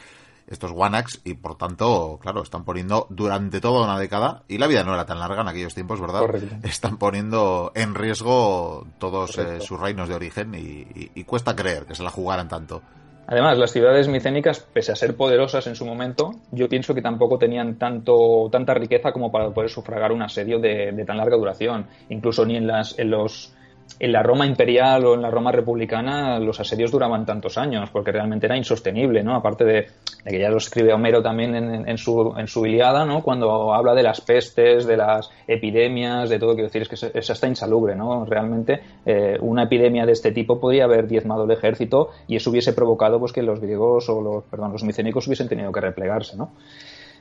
estos 0.51 0.73
Wanax 0.73 1.21
y 1.25 1.35
por 1.35 1.57
tanto, 1.57 2.19
claro, 2.21 2.43
están 2.43 2.64
poniendo 2.64 3.07
durante 3.09 3.61
toda 3.61 3.85
una 3.85 3.99
década, 3.99 4.43
y 4.49 4.59
la 4.59 4.66
vida 4.66 4.83
no 4.83 4.93
era 4.93 5.07
tan 5.07 5.21
larga 5.21 5.43
en 5.43 5.49
aquellos 5.49 5.75
tiempos, 5.75 6.01
¿verdad? 6.01 6.23
Están 6.64 6.99
poniendo 6.99 7.71
en 7.75 7.95
riesgo 7.95 8.87
todos 8.99 9.38
eh, 9.38 9.61
sus 9.61 9.79
reinos 9.79 10.09
de 10.09 10.16
origen 10.16 10.55
y, 10.55 11.25
cuesta 11.25 11.55
creer 11.55 11.87
que 11.87 11.95
se 11.95 12.03
la 12.03 12.11
jugaran 12.11 12.49
tanto. 12.49 12.83
Además, 13.31 13.59
las 13.59 13.71
ciudades 13.71 14.09
micénicas, 14.09 14.59
pese 14.59 14.90
a 14.90 14.97
ser 14.97 15.14
poderosas 15.14 15.64
en 15.69 15.77
su 15.77 15.87
momento, 15.87 16.33
yo 16.51 16.69
pienso 16.69 16.97
que 16.97 17.01
tampoco 17.01 17.38
tenían 17.38 17.77
tanto, 17.79 18.49
tanta 18.51 18.75
riqueza 18.75 19.12
como 19.12 19.31
para 19.31 19.51
poder 19.51 19.71
sufragar 19.71 20.11
un 20.11 20.21
asedio 20.21 20.59
de, 20.59 20.90
de 20.90 21.05
tan 21.05 21.16
larga 21.16 21.37
duración. 21.37 21.87
Incluso 22.09 22.45
ni 22.45 22.57
en, 22.57 22.66
las, 22.66 22.99
en 22.99 23.12
los 23.12 23.55
en 24.01 24.13
la 24.13 24.23
Roma 24.23 24.47
imperial 24.47 25.05
o 25.05 25.15
en 25.15 25.21
la 25.21 25.31
Roma 25.31 25.53
republicana 25.53 26.41
los 26.41 26.59
asedios 26.59 26.91
duraban 26.91 27.27
tantos 27.27 27.59
años, 27.59 27.91
porque 27.91 28.11
realmente 28.11 28.47
era 28.47 28.57
insostenible, 28.57 29.23
¿no? 29.23 29.37
Aparte 29.37 29.65
de, 29.65 29.87
que 30.27 30.41
ya 30.41 30.49
lo 30.49 30.57
escribe 30.57 30.95
Homero 30.95 31.23
también 31.23 31.55
en, 31.55 31.99
su, 31.99 32.35
en 32.37 32.49
su 32.49 32.65
Iliada, 32.65 33.05
¿no? 33.05 33.23
Cuando 33.23 33.75
habla 33.75 33.95
de 33.95 34.03
las 34.03 34.23
pestes, 34.23 34.87
de 34.87 34.97
las 34.97 35.31
epidemias, 35.47 36.31
de 36.31 36.39
todo, 36.39 36.55
quiero 36.55 36.69
decir, 36.69 36.83
es 36.83 36.89
que 36.89 37.19
es 37.19 37.31
hasta 37.31 37.47
insalubre, 37.47 37.95
¿no? 37.95 38.25
Realmente 38.25 38.81
eh, 39.05 39.37
una 39.43 39.65
epidemia 39.65 40.07
de 40.07 40.13
este 40.13 40.33
tipo 40.33 40.59
podría 40.59 40.85
haber 40.85 41.07
diezmado 41.07 41.45
el 41.45 41.51
ejército 41.51 42.09
y 42.27 42.37
eso 42.37 42.49
hubiese 42.49 42.73
provocado 42.73 43.21
pues 43.21 43.33
que 43.33 43.43
los 43.43 43.61
griegos 43.61 44.09
o 44.09 44.23
los, 44.23 44.45
perdón, 44.45 44.73
los 44.73 44.83
micénicos 44.83 45.27
hubiesen 45.27 45.49
tenido 45.49 45.71
que 45.73 45.81
replegarse, 45.81 46.39
¿no? 46.39 46.53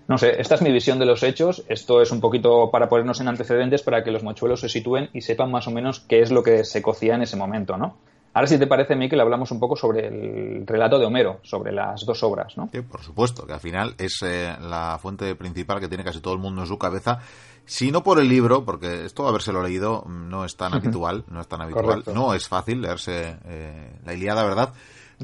No 0.10 0.18
sé, 0.18 0.42
esta 0.42 0.56
es 0.56 0.64
mi 0.64 0.72
visión 0.72 0.98
de 0.98 1.06
los 1.06 1.22
hechos. 1.22 1.64
Esto 1.70 2.02
es 2.02 2.12
un 2.12 2.20
poquito 2.20 2.72
para 2.72 2.90
ponernos 2.90 3.22
en 3.22 3.28
antecedentes 3.28 3.84
para 3.84 4.04
que 4.04 4.10
los 4.10 4.24
mochuelos 4.24 4.60
se 4.60 4.68
sitúen 4.68 5.12
y 5.14 5.22
sepan 5.22 5.52
más 5.52 5.68
o 5.68 5.72
menos 5.72 6.00
qué 6.00 6.22
es 6.22 6.32
lo 6.32 6.42
que 6.42 6.66
se 6.66 6.82
cocía 6.82 7.14
en 7.14 7.22
ese 7.22 7.38
momento, 7.38 7.78
¿no? 7.78 7.96
Ahora, 8.34 8.48
si 8.48 8.58
te 8.58 8.66
parece, 8.66 8.96
Miquel, 8.96 9.20
hablamos 9.20 9.52
un 9.52 9.60
poco 9.60 9.76
sobre 9.76 10.08
el 10.08 10.66
relato 10.66 10.98
de 10.98 11.06
Homero, 11.06 11.40
sobre 11.44 11.72
las 11.72 12.08
dos 12.08 12.24
obras, 12.24 12.58
¿no? 12.58 12.70
Sí, 12.72 12.82
por 12.82 13.04
supuesto, 13.04 13.46
que 13.46 13.54
al 13.54 13.60
final 13.60 13.94
es 14.00 14.20
eh, 14.24 14.56
la 14.60 14.98
fuente 15.00 15.36
principal 15.36 15.80
que 15.80 15.88
tiene 15.88 16.04
casi 16.04 16.22
todo 16.22 16.34
el 16.34 16.40
mundo 16.40 16.62
en 16.62 16.68
su 16.68 16.80
cabeza. 16.80 17.20
Si 17.66 17.92
no 17.92 18.02
por 18.02 18.20
el 18.20 18.28
libro, 18.28 18.66
porque 18.66 19.06
esto 19.06 19.28
habérselo 19.28 19.62
leído 19.62 20.06
no 20.08 20.44
es 20.44 20.58
tan 20.58 20.74
habitual, 20.74 21.24
no 21.30 21.40
es 21.40 21.48
tan 21.48 21.62
habitual, 21.62 22.04
no 22.16 22.34
es 22.34 22.48
fácil 22.48 22.82
leerse 22.82 23.38
eh, 23.46 24.00
la 24.04 24.14
Iliada, 24.16 24.44
¿verdad? 24.44 24.74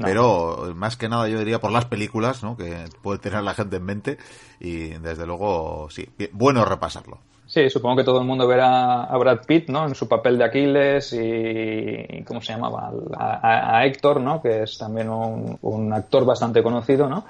Pero 0.01 0.73
más 0.75 0.97
que 0.97 1.10
nada 1.10 1.27
yo 1.27 1.39
diría 1.39 1.60
por 1.60 1.71
las 1.71 1.86
películas, 1.86 2.43
¿no? 2.43 2.58
Que 2.58 2.86
puede 3.01 3.19
tener 3.19 3.43
la 3.43 3.53
gente 3.53 3.77
en 3.77 3.84
mente 3.84 4.17
y 4.60 4.89
desde 4.89 5.25
luego, 5.25 5.88
sí, 5.89 6.08
bueno 6.34 6.65
repasarlo. 6.65 7.19
Sí, 7.47 7.69
supongo 7.69 7.97
que 7.97 8.03
todo 8.03 8.19
el 8.19 8.25
mundo 8.25 8.47
verá 8.47 9.03
a 9.03 9.17
Brad 9.17 9.45
Pitt, 9.45 9.69
¿no? 9.69 9.86
En 9.86 9.93
su 9.93 10.08
papel 10.08 10.38
de 10.38 10.45
Aquiles 10.45 11.13
y, 11.13 12.23
¿cómo 12.23 12.41
se 12.41 12.53
llamaba? 12.53 12.91
A, 13.17 13.86
Héctor, 13.86 14.19
¿no? 14.19 14.41
Que 14.41 14.63
es 14.63 14.77
también 14.79 15.10
un, 15.10 15.58
un, 15.62 15.93
actor 15.93 16.25
bastante 16.25 16.63
conocido, 16.63 17.08
¿no? 17.08 17.25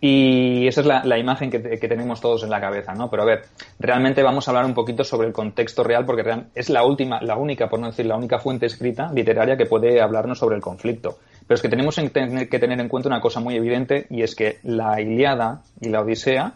Y 0.00 0.68
esa 0.68 0.82
es 0.82 0.86
la, 0.86 1.18
imagen 1.18 1.50
que, 1.50 1.58
tenemos 1.58 2.20
todos 2.20 2.42
en 2.42 2.50
la 2.50 2.60
cabeza, 2.60 2.94
¿no? 2.94 3.08
Pero 3.08 3.22
a 3.22 3.26
ver, 3.26 3.46
realmente 3.78 4.22
vamos 4.22 4.46
a 4.46 4.50
hablar 4.50 4.66
un 4.66 4.74
poquito 4.74 5.04
sobre 5.04 5.26
el 5.26 5.32
contexto 5.32 5.82
real 5.82 6.04
porque 6.04 6.44
es 6.54 6.68
la 6.68 6.84
última, 6.84 7.20
la 7.22 7.36
única, 7.36 7.68
por 7.68 7.80
no 7.80 7.86
decir 7.86 8.04
la 8.04 8.16
única 8.16 8.38
fuente 8.38 8.66
escrita 8.66 9.10
literaria 9.12 9.56
que 9.56 9.64
puede 9.64 10.00
hablarnos 10.02 10.38
sobre 10.38 10.56
el 10.56 10.62
conflicto. 10.62 11.18
Pero 11.46 11.56
es 11.56 11.62
que 11.62 11.68
tenemos 11.68 11.96
que 11.96 12.58
tener 12.58 12.80
en 12.80 12.88
cuenta 12.88 13.08
una 13.08 13.20
cosa 13.20 13.40
muy 13.40 13.54
evidente 13.54 14.06
y 14.10 14.22
es 14.22 14.34
que 14.34 14.58
la 14.64 15.00
Iliada 15.00 15.62
y 15.80 15.88
la 15.88 16.00
Odisea 16.00 16.54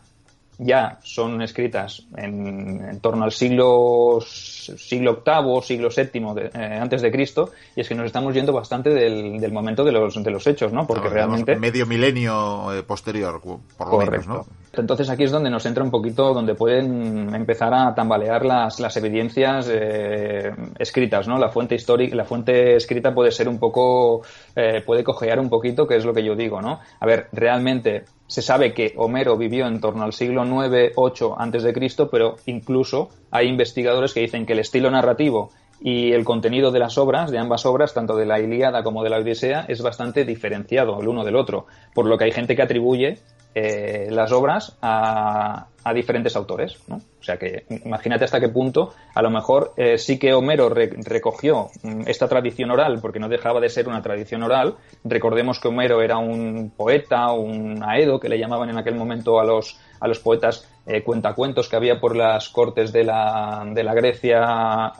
ya 0.63 0.99
son 1.03 1.41
escritas 1.41 2.03
en, 2.17 3.01
torno 3.01 3.25
al 3.25 3.33
siglo 3.33 4.19
siglo 4.21 5.23
VIII, 5.25 5.63
siglo 5.63 5.89
VII 5.89 6.51
eh, 6.53 6.79
antes 6.79 7.01
de 7.01 7.11
Cristo, 7.11 7.51
y 7.75 7.81
es 7.81 7.89
que 7.89 7.95
nos 7.95 8.07
estamos 8.07 8.35
yendo 8.35 8.53
bastante 8.53 8.91
del, 8.91 9.53
momento 9.53 9.85
de 9.85 9.93
los, 9.93 10.23
de 10.23 10.31
los 10.31 10.47
hechos, 10.47 10.71
¿no? 10.73 10.87
Porque 10.87 11.09
realmente... 11.09 11.57
Medio 11.57 11.87
milenio 11.87 12.75
eh, 12.75 12.83
posterior, 12.83 13.41
por 13.41 13.91
lo 13.91 13.99
menos, 13.99 14.27
¿no? 14.27 14.47
Entonces 14.73 15.11
aquí 15.11 15.25
es 15.25 15.31
donde 15.31 15.51
nos 15.51 15.67
entra 15.67 15.83
un 15.83 15.91
poquito, 15.91 16.33
donde 16.33 16.55
pueden 16.55 17.35
empezar 17.35 17.75
a 17.75 17.95
tambalear 17.95 18.45
las, 18.45 18.97
evidencias 18.97 19.69
eh, 19.71 20.53
escritas, 20.79 21.27
¿no? 21.27 21.39
La 21.39 21.49
fuente 21.49 21.75
histórica, 21.75 22.15
la 22.15 22.25
fuente 22.25 22.77
escrita 22.77 23.13
puede 23.13 23.33
ser 23.33 23.49
un 23.49 23.59
poco, 23.59 24.23
puede 24.87 25.03
cojear 25.03 25.41
un 25.41 25.49
poquito, 25.51 25.87
que 25.87 25.97
es 25.97 26.05
lo 26.05 26.15
que 26.15 26.23
yo 26.23 26.37
digo, 26.37 26.63
¿no? 26.63 26.81
A 27.01 27.07
ver, 27.07 27.27
realmente 27.33 28.05
se 28.31 28.43
sabe 28.43 28.73
que 28.73 28.95
Homero 28.97 29.37
vivió 29.37 29.67
en 29.67 29.81
torno 29.81 30.05
al 30.05 30.13
siglo 30.13 30.45
9-8 30.45 31.35
antes 31.37 31.65
de 31.65 31.73
Cristo, 31.73 32.09
pero 32.09 32.37
incluso 32.47 33.09
hay 33.33 33.49
investigadores 33.49 34.15
que 34.15 34.21
dicen 34.21 34.47
que 34.47 34.53
el 34.53 34.61
estilo 34.61 34.89
narrativo 34.89 35.51
y 35.81 36.13
el 36.13 36.25
contenido 36.25 36.71
de 36.71 36.79
las 36.79 36.97
obras, 36.97 37.33
de 37.33 37.39
ambas 37.39 37.67
obras, 37.67 37.93
tanto 37.93 38.15
de 38.15 38.27
la 38.27 38.39
Ilíada 38.39 38.85
como 38.85 39.03
de 39.03 39.11
la 39.11 39.19
Odisea, 39.19 39.65
es 39.67 39.83
bastante 39.83 40.25
diferenciado 40.25 41.01
el 41.01 41.09
uno 41.09 41.25
del 41.25 41.35
otro, 41.35 41.67
por 41.93 42.07
lo 42.07 42.17
que 42.17 42.25
hay 42.25 42.31
gente 42.31 42.55
que 42.55 42.63
atribuye 42.63 43.19
eh, 43.53 44.07
las 44.11 44.31
obras 44.31 44.77
a, 44.81 45.67
diferentes 45.93 46.37
autores. 46.37 46.79
¿no? 46.87 46.97
O 46.97 47.23
sea 47.23 47.37
que 47.37 47.65
imagínate 47.85 48.25
hasta 48.25 48.39
qué 48.39 48.49
punto 48.49 48.93
a 49.13 49.23
lo 49.23 49.31
mejor 49.31 49.73
eh, 49.77 49.99
sí 49.99 50.21
que 50.21 50.33
Homero 50.33 50.69
recogió 50.69 51.69
mm, 51.83 52.03
esta 52.07 52.29
tradición 52.29 52.71
oral, 52.71 53.01
porque 53.01 53.19
no 53.19 53.29
dejaba 53.29 53.61
de 53.61 53.69
ser 53.69 53.89
una 53.89 54.01
tradición 54.01 54.45
oral. 54.45 54.77
Recordemos 55.03 55.59
que 55.59 55.67
Homero 55.67 56.01
era 56.01 56.19
un 56.19 56.71
poeta, 56.77 57.33
un 57.33 57.83
aedo, 57.83 58.21
que 58.21 58.29
le 58.29 58.39
llamaban 58.39 58.71
en 58.71 58.79
aquel 58.79 58.95
momento 58.95 59.41
a 59.41 59.45
los, 59.45 59.81
a 59.99 60.07
los 60.07 60.21
poetas 60.21 60.69
eh, 60.87 61.03
cuentacuentos 61.03 61.69
que 61.69 61.75
había 61.75 61.99
por 61.99 62.15
las 62.15 62.51
cortes 62.51 62.93
de 62.93 63.03
la, 63.03 63.65
de 63.75 63.83
la 63.83 63.95
Grecia 63.95 64.93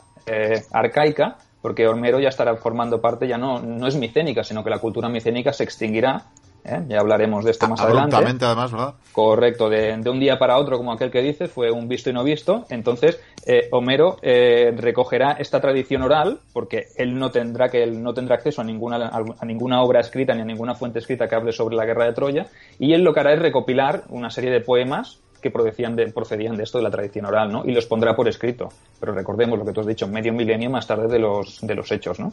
arcaica, 0.71 1.37
porque 1.61 1.87
Homero 1.87 2.19
ya 2.19 2.29
estará 2.29 2.55
formando 2.55 2.99
parte, 2.99 3.27
ya 3.27 3.37
no, 3.37 3.59
no 3.59 3.87
es 3.87 3.95
micénica, 3.95 4.43
sino 4.43 4.63
que 4.63 4.69
la 4.69 4.79
cultura 4.79 5.09
micénica 5.09 5.53
se 5.53 5.63
extinguirá 5.63 6.25
¿eh? 6.63 6.83
Ya 6.87 6.99
hablaremos 6.99 7.43
de 7.45 7.51
esto 7.51 7.67
más 7.67 7.81
adelante. 7.81 8.15
además, 8.15 8.71
¿verdad? 8.71 8.93
Correcto, 9.11 9.69
de, 9.69 10.01
un 10.09 10.19
día 10.19 10.37
para 10.37 10.57
otro, 10.57 10.77
como 10.77 10.91
aquel 10.91 11.11
que 11.11 11.21
dice, 11.21 11.47
fue 11.47 11.71
un 11.71 11.87
visto 11.87 12.09
y 12.09 12.13
no 12.13 12.23
visto. 12.23 12.65
Entonces, 12.69 13.19
eh, 13.45 13.67
Homero 13.71 14.17
eh, 14.21 14.73
recogerá 14.75 15.33
esta 15.33 15.59
tradición 15.59 16.01
oral, 16.03 16.39
porque 16.53 16.87
él 16.97 17.17
no 17.17 17.31
tendrá 17.31 17.69
que 17.69 17.83
él 17.83 18.01
no 18.01 18.13
tendrá 18.13 18.35
acceso 18.35 18.61
a 18.61 18.63
ninguna, 18.63 19.11
a 19.11 19.45
ninguna 19.45 19.81
obra 19.81 19.99
escrita 19.99 20.33
ni 20.33 20.41
a 20.41 20.45
ninguna 20.45 20.75
fuente 20.75 20.99
escrita 20.99 21.27
que 21.27 21.35
hable 21.35 21.51
sobre 21.51 21.75
la 21.75 21.85
guerra 21.85 22.05
de 22.05 22.13
Troya, 22.13 22.47
y 22.79 22.93
él 22.93 23.03
lo 23.03 23.13
que 23.13 23.19
hará 23.19 23.33
es 23.33 23.39
recopilar 23.39 24.03
una 24.09 24.29
serie 24.29 24.51
de 24.51 24.61
poemas 24.61 25.19
que 25.41 25.49
procedían 25.49 25.95
de, 25.95 26.07
procedían 26.11 26.55
de 26.55 26.63
esto 26.63 26.77
de 26.77 26.83
la 26.83 26.91
tradición 26.91 27.25
oral, 27.25 27.51
¿no? 27.51 27.65
Y 27.65 27.71
los 27.71 27.87
pondrá 27.87 28.15
por 28.15 28.27
escrito. 28.27 28.69
Pero 28.99 29.13
recordemos 29.13 29.57
lo 29.57 29.65
que 29.65 29.73
tú 29.73 29.81
has 29.81 29.87
dicho, 29.87 30.07
medio 30.07 30.31
milenio 30.31 30.69
más 30.69 30.85
tarde 30.85 31.07
de 31.07 31.19
los, 31.19 31.59
de 31.61 31.75
los 31.75 31.91
hechos, 31.91 32.19
¿no? 32.19 32.31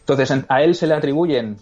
Entonces, 0.00 0.44
a 0.48 0.62
él 0.62 0.74
se 0.74 0.86
le 0.86 0.94
atribuyen 0.94 1.56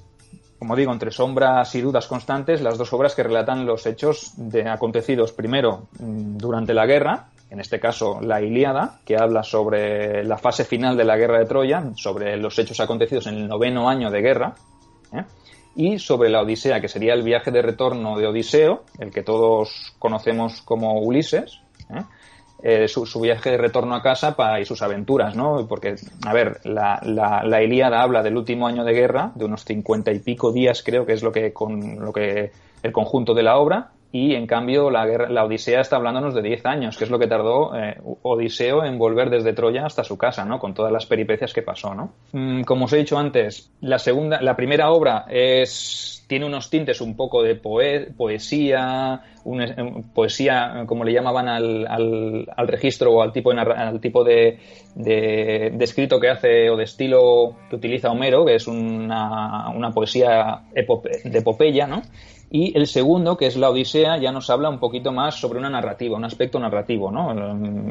como 0.60 0.76
digo, 0.76 0.92
entre 0.92 1.10
sombras 1.10 1.74
y 1.74 1.80
dudas 1.80 2.06
constantes, 2.06 2.60
las 2.60 2.76
dos 2.76 2.92
obras 2.92 3.14
que 3.14 3.22
relatan 3.22 3.64
los 3.64 3.86
hechos 3.86 4.34
de 4.36 4.68
acontecidos 4.68 5.32
primero 5.32 5.88
mm, 5.98 6.36
durante 6.36 6.74
la 6.74 6.84
guerra, 6.84 7.28
en 7.48 7.60
este 7.60 7.80
caso 7.80 8.20
la 8.20 8.42
Ilíada, 8.42 9.00
que 9.06 9.16
habla 9.16 9.42
sobre 9.42 10.22
la 10.22 10.36
fase 10.36 10.66
final 10.66 10.98
de 10.98 11.04
la 11.06 11.16
guerra 11.16 11.38
de 11.38 11.46
Troya, 11.46 11.82
sobre 11.96 12.36
los 12.36 12.58
hechos 12.58 12.78
acontecidos 12.78 13.26
en 13.26 13.36
el 13.36 13.48
noveno 13.48 13.88
año 13.88 14.10
de 14.10 14.20
guerra, 14.20 14.54
¿eh? 15.14 15.24
y 15.76 15.98
sobre 15.98 16.28
la 16.28 16.42
Odisea, 16.42 16.78
que 16.82 16.88
sería 16.88 17.14
el 17.14 17.22
viaje 17.22 17.50
de 17.50 17.62
retorno 17.62 18.18
de 18.18 18.26
Odiseo, 18.26 18.84
el 18.98 19.10
que 19.10 19.22
todos 19.22 19.94
conocemos 19.98 20.60
como 20.60 21.00
Ulises, 21.00 21.58
¿eh? 21.88 22.02
Eh, 22.62 22.88
su, 22.88 23.20
viaje 23.20 23.50
de 23.50 23.56
retorno 23.56 23.94
a 23.94 24.02
casa 24.02 24.36
y 24.60 24.64
sus 24.66 24.82
aventuras, 24.82 25.34
¿no? 25.34 25.66
Porque, 25.66 25.94
a 26.26 26.32
ver, 26.34 26.60
la, 26.64 27.00
la, 27.02 27.62
Ilíada 27.62 28.02
habla 28.02 28.22
del 28.22 28.36
último 28.36 28.66
año 28.66 28.84
de 28.84 28.92
guerra, 28.92 29.32
de 29.34 29.46
unos 29.46 29.64
cincuenta 29.64 30.12
y 30.12 30.18
pico 30.18 30.52
días, 30.52 30.82
creo 30.82 31.06
que 31.06 31.14
es 31.14 31.22
lo 31.22 31.32
que, 31.32 31.54
con, 31.54 31.98
lo 32.00 32.12
que 32.12 32.52
el 32.82 32.92
conjunto 32.92 33.32
de 33.32 33.42
la 33.42 33.56
obra, 33.56 33.92
y 34.12 34.34
en 34.34 34.46
cambio 34.46 34.90
la, 34.90 35.06
guerra, 35.06 35.28
la 35.28 35.44
Odisea 35.44 35.80
está 35.80 35.96
hablándonos 35.96 36.34
de 36.34 36.42
diez 36.42 36.66
años, 36.66 36.96
que 36.96 37.04
es 37.04 37.10
lo 37.10 37.18
que 37.18 37.28
tardó 37.28 37.76
eh, 37.76 37.96
Odiseo 38.22 38.84
en 38.84 38.98
volver 38.98 39.30
desde 39.30 39.52
Troya 39.52 39.86
hasta 39.86 40.02
su 40.02 40.18
casa, 40.18 40.44
¿no? 40.44 40.58
Con 40.58 40.74
todas 40.74 40.92
las 40.92 41.06
peripecias 41.06 41.52
que 41.52 41.62
pasó, 41.62 41.94
¿no? 41.94 42.12
Mm, 42.32 42.62
como 42.62 42.86
os 42.86 42.92
he 42.92 42.98
dicho 42.98 43.18
antes, 43.18 43.70
la 43.80 43.98
segunda, 43.98 44.40
la 44.40 44.56
primera 44.56 44.90
obra 44.90 45.26
es 45.28 46.20
tiene 46.30 46.46
unos 46.46 46.70
tintes 46.70 47.00
un 47.00 47.16
poco 47.16 47.42
de 47.42 47.56
poesía, 47.56 49.20
eh, 49.44 50.02
poesía, 50.14 50.84
como 50.86 51.02
le 51.02 51.12
llamaban 51.12 51.48
al, 51.48 51.84
al, 51.88 52.68
registro 52.68 53.14
o 53.14 53.22
al 53.22 53.32
tipo, 53.32 53.50
al 53.50 54.00
tipo 54.00 54.22
de, 54.22 54.60
de, 54.94 55.76
escrito 55.80 56.20
que 56.20 56.28
hace 56.28 56.70
o 56.70 56.76
de 56.76 56.84
estilo 56.84 57.56
que 57.68 57.74
utiliza 57.74 58.12
Homero, 58.12 58.44
que 58.46 58.54
es 58.54 58.68
una, 58.68 59.70
una 59.70 59.90
poesía 59.90 60.62
de 60.72 61.38
epopeya, 61.38 61.88
¿no? 61.88 62.02
Y 62.52 62.76
el 62.76 62.88
segundo, 62.88 63.36
que 63.36 63.46
es 63.46 63.56
la 63.56 63.70
Odisea, 63.70 64.18
ya 64.18 64.32
nos 64.32 64.50
habla 64.50 64.68
un 64.68 64.80
poquito 64.80 65.12
más 65.12 65.36
sobre 65.36 65.60
una 65.60 65.70
narrativa, 65.70 66.16
un 66.16 66.24
aspecto 66.24 66.58
narrativo. 66.58 67.12
¿no? 67.12 67.30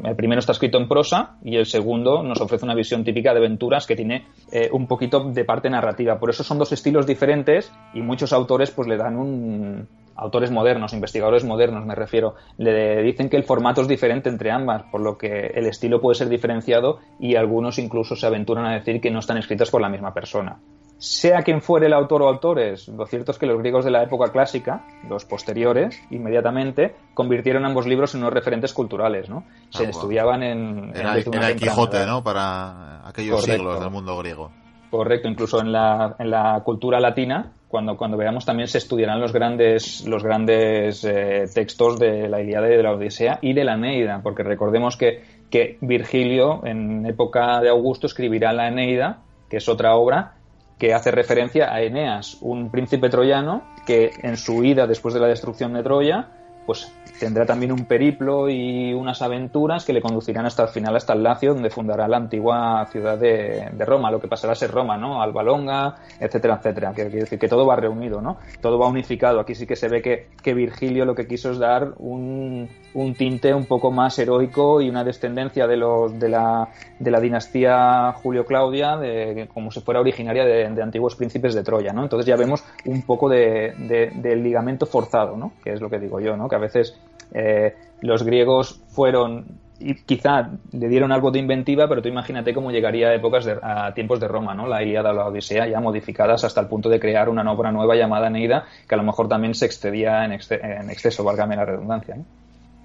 El 0.03 0.15
primero 0.17 0.39
está 0.39 0.51
escrito 0.51 0.77
en 0.77 0.89
prosa 0.89 1.37
y 1.43 1.55
el 1.55 1.65
segundo 1.65 2.21
nos 2.23 2.41
ofrece 2.41 2.65
una 2.65 2.75
visión 2.75 3.05
típica 3.05 3.31
de 3.31 3.39
aventuras 3.39 3.87
que 3.87 3.95
tiene 3.95 4.27
eh, 4.51 4.69
un 4.73 4.85
poquito 4.85 5.23
de 5.23 5.45
parte 5.45 5.69
narrativa. 5.69 6.19
Por 6.19 6.29
eso 6.29 6.43
son 6.43 6.59
dos 6.59 6.73
estilos 6.73 7.07
diferentes 7.07 7.71
y 7.93 8.01
muchos 8.01 8.33
autores 8.33 8.71
pues 8.71 8.89
le 8.89 8.97
dan 8.97 9.15
un, 9.15 9.87
autores 10.17 10.51
modernos, 10.51 10.91
investigadores 10.91 11.45
modernos 11.45 11.85
me 11.85 11.95
refiero, 11.95 12.35
le 12.57 13.01
dicen 13.01 13.29
que 13.29 13.37
el 13.37 13.45
formato 13.45 13.81
es 13.81 13.87
diferente 13.87 14.27
entre 14.27 14.51
ambas, 14.51 14.83
por 14.91 14.99
lo 14.99 15.17
que 15.17 15.51
el 15.55 15.67
estilo 15.67 16.01
puede 16.01 16.15
ser 16.15 16.27
diferenciado 16.27 16.99
y 17.17 17.35
algunos 17.35 17.79
incluso 17.79 18.17
se 18.17 18.27
aventuran 18.27 18.65
a 18.65 18.73
decir 18.73 18.99
que 18.99 19.09
no 19.09 19.19
están 19.19 19.37
escritas 19.37 19.69
por 19.69 19.79
la 19.79 19.87
misma 19.87 20.13
persona 20.13 20.59
sea 20.99 21.43
quien 21.43 21.61
fuere 21.61 21.87
el 21.87 21.93
autor 21.93 22.21
o 22.21 22.27
autores, 22.27 22.89
lo 22.89 23.05
cierto 23.05 23.31
es 23.31 23.37
que 23.37 23.45
los 23.45 23.57
griegos 23.57 23.85
de 23.85 23.91
la 23.91 24.03
época 24.03 24.33
clásica, 24.33 24.85
los 25.07 25.23
posteriores, 25.23 25.99
inmediatamente, 26.11 26.93
convirtieron 27.13 27.65
ambos 27.65 27.87
libros 27.87 28.13
en 28.13 28.21
unos 28.21 28.33
referentes 28.33 28.73
culturales, 28.73 29.29
¿no? 29.29 29.45
Se 29.69 29.85
ah, 29.85 29.89
estudiaban 29.89 30.43
en... 30.43 30.91
Era, 30.93 31.15
el 31.15 31.55
Quijote, 31.55 32.05
¿no? 32.05 32.21
Para 32.21 33.07
aquellos 33.07 33.43
siglos 33.43 33.79
del 33.79 33.89
mundo 33.89 34.17
griego. 34.17 34.51
Correcto, 34.91 35.29
incluso 35.29 35.61
en 35.61 35.71
la, 35.71 36.15
en 36.19 36.31
la 36.31 36.61
cultura 36.65 36.99
latina, 36.99 37.53
cuando, 37.69 37.95
cuando 37.95 38.17
veamos 38.17 38.43
también 38.43 38.67
se 38.67 38.79
estudiarán 38.79 39.21
los 39.21 39.31
grandes, 39.31 40.05
los 40.05 40.21
grandes 40.21 41.05
eh, 41.05 41.45
textos 41.53 41.97
de 41.97 42.27
la 42.27 42.41
Ilíada 42.41 42.67
y 42.67 42.75
de 42.75 42.83
la 42.83 42.91
Odisea 42.91 43.39
y 43.41 43.53
de 43.53 43.63
la 43.63 43.75
Eneida, 43.75 44.19
porque 44.21 44.43
recordemos 44.43 44.97
que, 44.97 45.23
que 45.49 45.77
Virgilio, 45.79 46.65
en 46.65 47.05
época 47.05 47.61
de 47.61 47.69
Augusto, 47.69 48.07
escribirá 48.07 48.51
la 48.51 48.67
Eneida, 48.67 49.19
que 49.49 49.57
es 49.57 49.69
otra 49.69 49.95
obra 49.95 50.38
que 50.79 50.93
hace 50.93 51.11
referencia 51.11 51.73
a 51.73 51.81
Eneas, 51.81 52.37
un 52.41 52.71
príncipe 52.71 53.09
troyano 53.09 53.63
que 53.85 54.11
en 54.23 54.37
su 54.37 54.63
ida 54.63 54.87
después 54.87 55.13
de 55.13 55.19
la 55.19 55.27
destrucción 55.27 55.73
de 55.73 55.83
Troya, 55.83 56.29
pues 56.69 56.93
tendrá 57.19 57.47
también 57.47 57.71
un 57.71 57.85
periplo 57.85 58.47
y 58.47 58.93
unas 58.93 59.23
aventuras 59.23 59.85
que 59.85 59.91
le 59.91 60.03
conducirán 60.03 60.45
hasta 60.45 60.61
el 60.61 60.69
final, 60.69 60.95
hasta 60.95 61.13
el 61.13 61.23
Lacio, 61.23 61.55
donde 61.55 61.71
fundará 61.71 62.07
la 62.07 62.17
antigua 62.17 62.85
ciudad 62.91 63.17
de, 63.17 63.71
Roma, 63.79 64.11
lo 64.11 64.21
que 64.21 64.27
pasará 64.27 64.53
a 64.53 64.55
ser 64.55 64.69
Roma, 64.69 64.95
¿no? 64.95 65.19
Alba 65.19 65.41
Longa, 65.41 65.95
etcétera, 66.19 66.57
etcétera. 66.57 66.93
Quiere 66.93 67.09
decir 67.09 67.39
que 67.39 67.47
todo 67.47 67.65
va 67.65 67.75
reunido, 67.75 68.21
¿no? 68.21 68.37
Todo 68.61 68.77
va 68.77 68.87
unificado. 68.87 69.39
Aquí 69.39 69.55
sí 69.55 69.65
que 69.65 69.75
se 69.75 69.89
ve 69.89 70.03
que, 70.03 70.27
que 70.43 70.53
Virgilio 70.53 71.05
lo 71.05 71.15
que 71.15 71.25
quiso 71.25 71.49
es 71.49 71.57
dar 71.57 71.95
un, 71.97 72.69
un 72.93 73.15
tinte 73.15 73.51
un 73.51 73.65
poco 73.65 73.89
más 73.89 74.19
heroico 74.19 74.79
y 74.79 74.89
una 74.89 75.03
descendencia 75.03 75.65
de 75.65 75.77
los 75.77 76.19
de 76.19 76.29
la, 76.29 76.69
de 76.99 77.09
la 77.09 77.19
dinastía 77.19 78.13
Julio 78.21 78.45
Claudia, 78.45 78.95
de, 78.95 79.49
como 79.51 79.71
si 79.71 79.81
fuera 79.81 80.01
originaria 80.01 80.45
de, 80.45 80.65
antiguos 80.79 81.15
príncipes 81.15 81.55
de 81.55 81.63
Troya, 81.63 81.93
¿no? 81.93 82.03
Entonces 82.03 82.27
ya 82.27 82.35
vemos 82.35 82.63
un 82.85 83.01
poco 83.01 83.27
de, 83.27 83.73
de, 83.77 84.35
ligamento 84.35 84.85
forzado, 84.85 85.35
¿no? 85.35 85.53
Que 85.63 85.73
es 85.73 85.81
lo 85.81 85.89
que 85.89 85.99
digo 85.99 86.19
yo, 86.19 86.37
¿no? 86.37 86.47
Que 86.47 86.55
a 86.59 86.61
veces 86.61 86.99
eh, 87.33 87.75
los 88.01 88.23
griegos 88.23 88.81
fueron 88.89 89.45
y 89.79 89.95
quizá 89.95 90.49
le 90.73 90.89
dieron 90.89 91.11
algo 91.11 91.31
de 91.31 91.39
inventiva, 91.39 91.87
pero 91.87 92.01
tú 92.01 92.09
imagínate 92.09 92.53
cómo 92.53 92.69
llegaría 92.71 93.09
a 93.09 93.15
épocas 93.15 93.45
de, 93.45 93.57
a 93.61 93.93
tiempos 93.93 94.19
de 94.19 94.27
Roma, 94.27 94.53
¿no? 94.53 94.67
La 94.67 94.83
Ilíada 94.83 95.11
o 95.11 95.13
la 95.13 95.27
Odisea 95.27 95.67
ya 95.67 95.79
modificadas 95.79 96.43
hasta 96.43 96.59
el 96.61 96.67
punto 96.67 96.89
de 96.89 96.99
crear 96.99 97.29
una 97.29 97.49
obra 97.49 97.71
nueva 97.71 97.95
llamada 97.95 98.29
Neida, 98.29 98.65
que 98.87 98.95
a 98.95 98.97
lo 98.97 99.03
mejor 99.03 99.29
también 99.29 99.55
se 99.55 99.65
excedía 99.65 100.25
en, 100.25 100.33
en 100.33 100.89
exceso, 100.89 101.23
válgame 101.23 101.55
la 101.55 101.65
redundancia. 101.65 102.17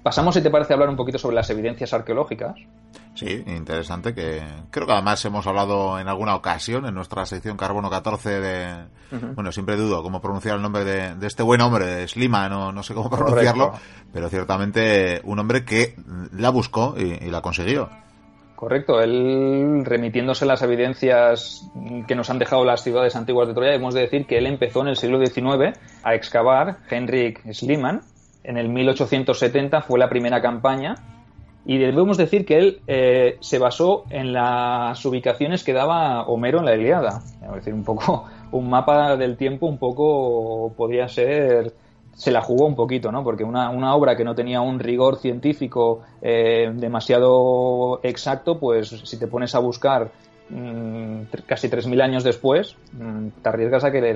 Pasamos, 0.05 0.35
si 0.35 0.43
te 0.43 0.51
parece, 0.51 0.71
a 0.71 0.75
hablar 0.75 0.89
un 0.89 0.95
poquito 0.95 1.17
sobre 1.17 1.35
las 1.35 1.49
evidencias 1.49 1.91
arqueológicas. 1.91 2.55
Sí, 3.15 3.43
interesante, 3.47 4.13
que 4.13 4.39
creo 4.69 4.85
que 4.85 4.93
además 4.93 5.25
hemos 5.25 5.47
hablado 5.47 5.97
en 5.97 6.07
alguna 6.07 6.35
ocasión 6.35 6.85
en 6.85 6.93
nuestra 6.93 7.25
sección 7.25 7.57
Carbono 7.57 7.89
14 7.89 8.39
de... 8.39 8.85
Bueno, 9.33 9.51
siempre 9.51 9.75
dudo 9.77 10.03
cómo 10.03 10.21
pronunciar 10.21 10.57
el 10.57 10.61
nombre 10.61 10.83
de, 10.85 11.25
este 11.25 11.41
buen 11.41 11.59
hombre, 11.61 11.87
de 11.87 12.07
Slima, 12.07 12.47
no, 12.49 12.71
no 12.71 12.83
sé 12.83 12.93
cómo 12.93 13.09
pronunciarlo, 13.09 13.73
pero 14.13 14.29
ciertamente 14.29 15.21
un 15.23 15.39
hombre 15.39 15.65
que 15.65 15.95
la 16.33 16.51
buscó 16.51 16.93
y, 16.95 17.27
la 17.31 17.41
consiguió. 17.41 17.89
Correcto, 18.55 19.01
él 19.01 19.81
remitiéndose 19.85 20.45
a 20.45 20.49
las 20.49 20.61
evidencias 20.61 21.67
que 22.07 22.13
nos 22.13 22.29
han 22.29 22.37
dejado 22.37 22.63
las 22.63 22.83
ciudades 22.83 23.15
antiguas 23.15 23.47
de 23.47 23.55
Troya, 23.55 23.73
hemos 23.73 23.95
de 23.95 24.01
decir 24.01 24.27
que 24.27 24.37
él 24.37 24.45
empezó 24.45 24.81
en 24.81 24.89
el 24.89 24.97
siglo 24.97 25.17
XIX 25.25 25.79
a 26.03 26.13
excavar 26.13 26.77
Henrik 26.91 27.41
Schliemann, 27.51 28.01
en 28.47 28.57
el 28.57 28.69
1870 28.69 29.81
fue 29.81 29.99
la 29.99 30.09
primera 30.09 30.41
campaña 30.41 30.95
y 31.65 31.79
debemos 31.79 32.17
decir 32.17 32.45
que 32.45 32.57
él 32.57 32.81
eh, 32.85 33.37
se 33.39 33.57
basó 33.57 34.05
en 34.09 34.33
las 34.33 35.03
ubicaciones 35.03 35.63
que 35.63 35.73
daba 35.73 36.23
Homero 36.27 36.59
en 36.59 36.65
la 36.65 36.75
Iliada. 36.75 37.23
Es 37.41 37.55
decir, 37.55 37.73
un 37.73 37.83
poco 37.83 38.25
un 38.51 38.69
mapa 38.69 39.17
del 39.17 39.35
tiempo 39.35 39.65
un 39.65 39.77
poco 39.77 40.73
podría 40.77 41.07
ser 41.07 41.73
se 42.13 42.31
la 42.31 42.41
jugó 42.41 42.65
un 42.65 42.75
poquito, 42.75 43.11
¿no? 43.11 43.25
Porque 43.25 43.43
una, 43.43 43.69
una 43.69 43.93
obra 43.93 44.15
que 44.15 44.23
no 44.23 44.35
tenía 44.35 44.61
un 44.61 44.79
rigor 44.79 45.17
científico 45.17 46.01
eh, 46.21 46.71
demasiado 46.73 47.99
exacto, 48.03 48.57
pues 48.57 48.87
si 48.87 49.19
te 49.19 49.27
pones 49.27 49.53
a 49.53 49.59
buscar 49.59 50.11
Mm, 50.49 51.23
casi 51.47 51.69
3.000 51.69 52.01
años 52.01 52.23
después, 52.23 52.75
mm, 52.93 53.29
te 53.41 53.49
arriesgas 53.49 53.83
a 53.83 53.91
que 53.91 54.13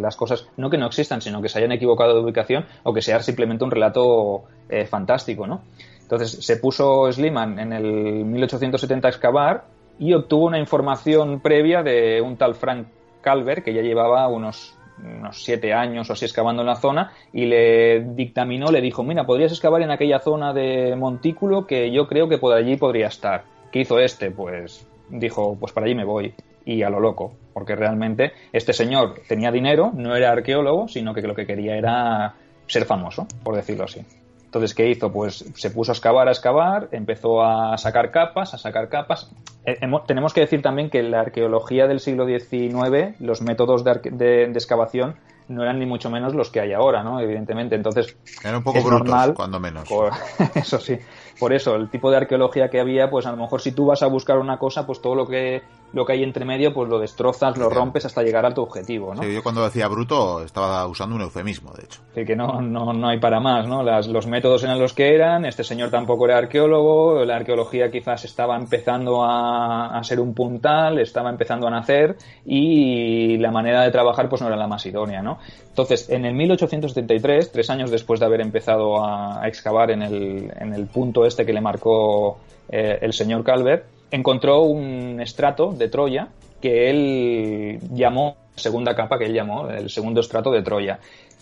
las 0.00 0.16
cosas, 0.16 0.46
no 0.56 0.70
que 0.70 0.78
no 0.78 0.86
existan, 0.86 1.20
sino 1.20 1.42
que 1.42 1.48
se 1.48 1.58
hayan 1.58 1.72
equivocado 1.72 2.14
de 2.14 2.20
ubicación 2.20 2.66
o 2.84 2.94
que 2.94 3.02
sea 3.02 3.20
simplemente 3.20 3.64
un 3.64 3.70
relato 3.70 4.44
eh, 4.68 4.86
fantástico, 4.86 5.46
¿no? 5.46 5.62
Entonces 6.02 6.44
se 6.44 6.56
puso 6.58 7.10
Sliman 7.10 7.58
en 7.58 7.72
el 7.72 7.84
1870 8.24 9.08
a 9.08 9.10
excavar 9.10 9.64
y 9.98 10.12
obtuvo 10.14 10.46
una 10.46 10.58
información 10.58 11.40
previa 11.40 11.82
de 11.82 12.20
un 12.20 12.36
tal 12.36 12.54
Frank 12.54 12.86
Calver 13.20 13.62
que 13.62 13.74
ya 13.74 13.82
llevaba 13.82 14.28
unos 14.28 14.76
unos 15.04 15.42
siete 15.42 15.72
años 15.72 16.08
o 16.08 16.12
así 16.12 16.26
excavando 16.26 16.62
en 16.62 16.68
la 16.68 16.76
zona, 16.76 17.12
y 17.32 17.46
le 17.46 18.04
dictaminó, 18.14 18.70
le 18.70 18.80
dijo, 18.80 19.02
mira, 19.02 19.24
podrías 19.24 19.50
excavar 19.50 19.82
en 19.82 19.90
aquella 19.90 20.20
zona 20.20 20.52
de 20.52 20.94
montículo 20.96 21.66
que 21.66 21.90
yo 21.90 22.06
creo 22.06 22.28
que 22.28 22.38
por 22.38 22.54
allí 22.54 22.76
podría 22.76 23.08
estar. 23.08 23.44
¿Qué 23.72 23.80
hizo 23.80 23.98
este? 23.98 24.30
Pues 24.30 24.86
dijo, 25.08 25.56
pues 25.58 25.72
para 25.72 25.86
allí 25.86 25.94
me 25.94 26.04
voy. 26.04 26.34
Y 26.64 26.82
a 26.82 26.90
lo 26.90 27.00
loco, 27.00 27.34
porque 27.52 27.74
realmente 27.74 28.32
este 28.52 28.72
señor 28.72 29.22
tenía 29.26 29.50
dinero, 29.50 29.90
no 29.94 30.14
era 30.14 30.30
arqueólogo, 30.30 30.86
sino 30.86 31.12
que 31.12 31.22
lo 31.22 31.34
que 31.34 31.46
quería 31.46 31.76
era 31.76 32.34
ser 32.66 32.84
famoso, 32.84 33.26
por 33.42 33.56
decirlo 33.56 33.84
así. 33.84 34.04
Entonces, 34.52 34.74
¿qué 34.74 34.90
hizo? 34.90 35.10
Pues 35.10 35.50
se 35.54 35.70
puso 35.70 35.92
a 35.92 35.94
excavar, 35.94 36.28
a 36.28 36.30
excavar, 36.30 36.88
empezó 36.92 37.42
a 37.42 37.78
sacar 37.78 38.10
capas, 38.10 38.52
a 38.52 38.58
sacar 38.58 38.90
capas. 38.90 39.30
Eh, 39.64 39.78
tenemos 40.06 40.34
que 40.34 40.42
decir 40.42 40.60
también 40.60 40.90
que 40.90 41.02
la 41.02 41.20
arqueología 41.20 41.86
del 41.86 42.00
siglo 42.00 42.26
XIX, 42.26 43.18
los 43.18 43.40
métodos 43.40 43.82
de, 43.82 44.42
excavación 44.52 45.16
no 45.52 45.62
eran 45.62 45.78
ni 45.78 45.86
mucho 45.86 46.10
menos 46.10 46.34
los 46.34 46.50
que 46.50 46.60
hay 46.60 46.72
ahora, 46.72 47.02
¿no? 47.02 47.20
Evidentemente. 47.20 47.74
Entonces. 47.74 48.16
Eran 48.42 48.56
un 48.56 48.62
poco 48.62 48.82
brutos, 48.82 49.32
cuando 49.34 49.60
menos. 49.60 49.88
eso 50.54 50.78
sí. 50.78 50.98
Por 51.38 51.52
eso, 51.52 51.74
el 51.74 51.90
tipo 51.90 52.10
de 52.10 52.18
arqueología 52.18 52.68
que 52.68 52.80
había, 52.80 53.10
pues 53.10 53.26
a 53.26 53.30
lo 53.30 53.36
mejor 53.36 53.60
si 53.60 53.72
tú 53.72 53.86
vas 53.86 54.02
a 54.02 54.06
buscar 54.06 54.38
una 54.38 54.58
cosa, 54.58 54.86
pues 54.86 55.00
todo 55.00 55.14
lo 55.14 55.26
que 55.26 55.62
lo 55.92 56.04
que 56.04 56.14
hay 56.14 56.22
entre 56.22 56.44
medio, 56.44 56.72
pues 56.72 56.88
lo 56.88 56.98
destrozas, 56.98 57.56
lo 57.56 57.68
rompes 57.68 58.04
hasta 58.04 58.22
llegar 58.22 58.46
a 58.46 58.54
tu 58.54 58.62
objetivo, 58.62 59.14
¿no? 59.14 59.22
Sí, 59.22 59.32
yo 59.32 59.42
cuando 59.42 59.64
decía 59.64 59.88
bruto 59.88 60.42
estaba 60.42 60.86
usando 60.86 61.16
un 61.16 61.22
eufemismo, 61.22 61.72
de 61.72 61.84
hecho. 61.84 62.00
Sí, 62.14 62.24
que 62.24 62.36
no, 62.36 62.60
no, 62.60 62.92
no 62.92 63.08
hay 63.08 63.18
para 63.18 63.40
más, 63.40 63.66
¿no? 63.66 63.82
Las, 63.82 64.06
los 64.08 64.26
métodos 64.26 64.64
eran 64.64 64.78
los 64.78 64.92
que 64.92 65.14
eran, 65.14 65.44
este 65.44 65.64
señor 65.64 65.90
tampoco 65.90 66.26
era 66.26 66.38
arqueólogo, 66.38 67.24
la 67.24 67.36
arqueología 67.36 67.90
quizás 67.90 68.24
estaba 68.24 68.56
empezando 68.56 69.24
a, 69.24 69.98
a 69.98 70.04
ser 70.04 70.20
un 70.20 70.34
puntal, 70.34 70.98
estaba 70.98 71.30
empezando 71.30 71.66
a 71.66 71.70
nacer 71.70 72.16
y 72.44 73.36
la 73.38 73.50
manera 73.50 73.82
de 73.82 73.90
trabajar 73.90 74.28
pues 74.28 74.40
no 74.42 74.48
era 74.48 74.56
la 74.56 74.66
más 74.66 74.84
idónea, 74.86 75.22
¿no? 75.22 75.38
Entonces, 75.68 76.10
en 76.10 76.24
el 76.24 76.34
1873, 76.34 77.52
tres 77.52 77.70
años 77.70 77.90
después 77.90 78.20
de 78.20 78.26
haber 78.26 78.40
empezado 78.40 79.04
a, 79.04 79.46
excavar 79.46 79.90
en 79.90 80.02
el, 80.02 80.52
en 80.58 80.72
el 80.72 80.86
punto 80.86 81.24
este 81.24 81.44
que 81.44 81.52
le 81.52 81.60
marcó 81.60 82.38
eh, 82.68 82.98
el 83.00 83.12
señor 83.12 83.42
Calvert, 83.42 83.84
encontró 84.12 84.62
un 84.62 85.20
estrato 85.20 85.72
de 85.72 85.88
Troya 85.88 86.28
que 86.60 86.88
él 86.88 87.80
llamó, 87.92 88.36
segunda 88.54 88.94
capa 88.94 89.18
que 89.18 89.24
él 89.24 89.34
llamó, 89.34 89.68
el 89.68 89.90
segundo 89.90 90.20
estrato 90.20 90.52
de 90.52 90.62
Troya. 90.62 91.00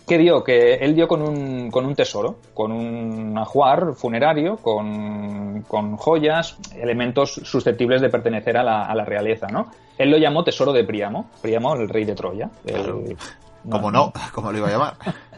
¿Qué 0.08 0.16
dio? 0.18 0.42
Que 0.42 0.74
él 0.76 0.94
dio 0.94 1.06
con 1.06 1.20
un, 1.22 1.70
con 1.70 1.84
un 1.84 1.94
tesoro, 1.94 2.38
con 2.54 2.72
un 2.72 3.36
ajuar 3.38 3.94
funerario, 3.94 4.56
con, 4.56 5.62
con, 5.68 5.96
joyas, 5.96 6.56
elementos 6.74 7.34
susceptibles 7.44 8.00
de 8.00 8.08
pertenecer 8.08 8.56
a 8.56 8.64
la, 8.64 8.86
a 8.86 8.94
la, 8.94 9.04
realeza, 9.04 9.46
¿no? 9.48 9.70
Él 9.98 10.10
lo 10.10 10.16
llamó 10.16 10.42
tesoro 10.42 10.72
de 10.72 10.84
Príamo, 10.84 11.30
Príamo, 11.42 11.74
el 11.74 11.88
rey 11.88 12.04
de 12.04 12.14
Troya. 12.14 12.50
¿Cómo 13.68 13.90
no? 13.90 14.12
¿Cómo 14.32 14.50
lo 14.50 14.58
iba 14.58 14.68
a 14.68 14.70
llamar? 14.70 14.94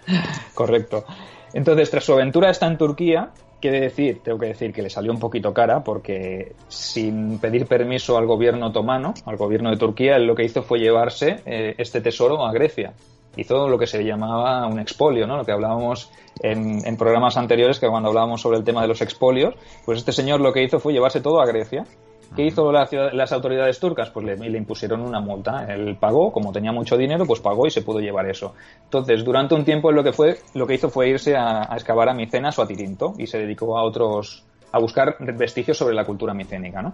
Correcto. 0.55 1.05
Entonces, 1.53 1.91
tras 1.91 2.05
su 2.05 2.15
aventura 2.15 2.49
está 2.49 2.67
en 2.67 2.79
Turquía, 2.79 3.31
Decir, 3.71 4.21
tengo 4.23 4.39
que 4.39 4.47
decir 4.47 4.73
que 4.73 4.83
le 4.83 4.91
salió 4.91 5.13
un 5.13 5.19
poquito 5.19 5.55
cara 5.55 5.85
porque 5.85 6.55
sin 6.69 7.39
pedir 7.39 7.67
permiso 7.67 8.19
al 8.19 8.27
gobierno 8.27 8.67
otomano, 8.67 9.15
al 9.25 9.37
gobierno 9.37 9.71
de 9.71 9.77
Turquía, 9.77 10.17
él 10.17 10.27
lo 10.27 10.35
que 10.35 10.45
hizo 10.45 10.63
fue 10.63 10.79
llevarse 10.79 11.41
eh, 11.47 11.75
este 11.79 12.01
tesoro 12.01 12.45
a 12.45 12.53
Grecia. 12.53 12.93
Hizo 13.37 13.69
lo 13.69 13.79
que 13.79 13.87
se 13.87 14.05
llamaba 14.05 14.67
un 14.67 14.79
expolio, 14.79 15.27
¿no? 15.27 15.39
Lo 15.39 15.45
que 15.45 15.53
hablábamos 15.53 16.11
en, 16.43 16.87
en, 16.87 16.97
programas 16.97 17.37
anteriores, 17.37 17.81
que 17.81 17.89
cuando 17.89 18.11
hablábamos 18.11 18.43
sobre 18.43 18.59
el 18.59 18.65
tema 18.65 18.83
de 18.83 18.89
los 18.89 19.01
expolios, 19.01 19.55
pues 19.87 19.99
este 19.99 20.13
señor 20.13 20.41
lo 20.41 20.53
que 20.53 20.63
hizo 20.63 20.81
fue 20.81 20.93
llevarse 20.93 21.21
todo 21.21 21.41
a 21.41 21.47
Grecia 21.47 21.87
¿Qué 22.35 22.47
hizo 22.47 22.73
las 22.73 23.33
autoridades 23.33 23.79
turcas? 23.79 24.09
Pues 24.11 24.25
le, 24.25 24.59
impusieron 24.59 25.03
una 25.03 25.21
multa. 25.21 25.67
Él 25.69 25.97
pagó, 26.01 26.33
como 26.33 26.51
tenía 26.51 26.73
mucho 26.73 26.97
dinero, 26.97 27.27
pues 27.27 27.41
pagó 27.41 27.67
y 27.67 27.71
se 27.71 27.83
pudo 27.83 28.01
llevar 28.01 28.29
eso. 28.29 28.55
Entonces, 28.85 29.23
durante 29.23 29.55
un 29.55 29.65
tiempo 29.65 29.93
lo 29.93 30.03
que 30.03 30.13
fue, 30.13 30.39
lo 30.55 30.67
que 30.67 30.75
hizo 30.75 30.89
fue 30.89 31.11
irse 31.11 31.37
a, 31.37 31.69
excavar 31.75 32.09
a 32.09 32.15
Micenas 32.15 32.59
o 32.59 32.63
a 32.63 32.67
Tirinto 32.67 33.13
y 33.19 33.27
se 33.27 33.39
dedicó 33.39 33.77
a 33.77 33.83
otros, 33.83 34.45
a 34.73 34.79
buscar 34.79 35.17
vestigios 35.37 35.77
sobre 35.77 35.95
la 35.95 36.07
cultura 36.07 36.33
micénica. 36.33 36.93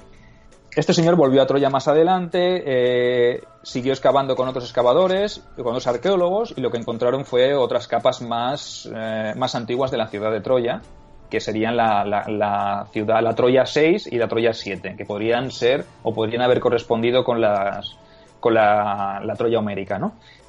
Este 0.74 0.92
señor 0.92 1.16
volvió 1.16 1.42
a 1.42 1.46
Troya 1.46 1.70
más 1.70 1.88
adelante, 1.88 2.62
eh, 2.66 3.42
siguió 3.62 3.92
excavando 3.92 4.37
con 4.37 4.48
otros 4.48 4.64
excavadores, 4.64 5.42
con 5.57 5.68
otros 5.68 5.87
arqueólogos, 5.87 6.55
y 6.57 6.61
lo 6.61 6.70
que 6.70 6.79
encontraron 6.79 7.24
fue 7.24 7.55
otras 7.55 7.88
capas 7.88 8.22
más, 8.22 8.88
eh, 8.94 9.33
más 9.37 9.55
antiguas 9.55 9.90
de 9.90 9.96
la 9.96 10.09
ciudad 10.09 10.31
de 10.31 10.40
Troya, 10.40 10.83
que 11.30 11.40
serían 11.40 11.76
la, 11.76 12.04
la, 12.04 12.86
ciudad, 12.90 13.22
la 13.22 13.34
Troya 13.34 13.66
6 13.66 14.08
y 14.10 14.16
la 14.16 14.28
Troya 14.28 14.52
7, 14.52 14.94
que 14.96 15.04
podrían 15.04 15.50
ser 15.50 15.84
o 16.02 16.14
podrían 16.14 16.42
haber 16.42 16.60
correspondido 16.60 17.24
con, 17.24 17.40
las, 17.40 17.96
con 18.40 18.54
la, 18.54 19.34
Troya 19.36 19.58
homérica. 19.58 20.00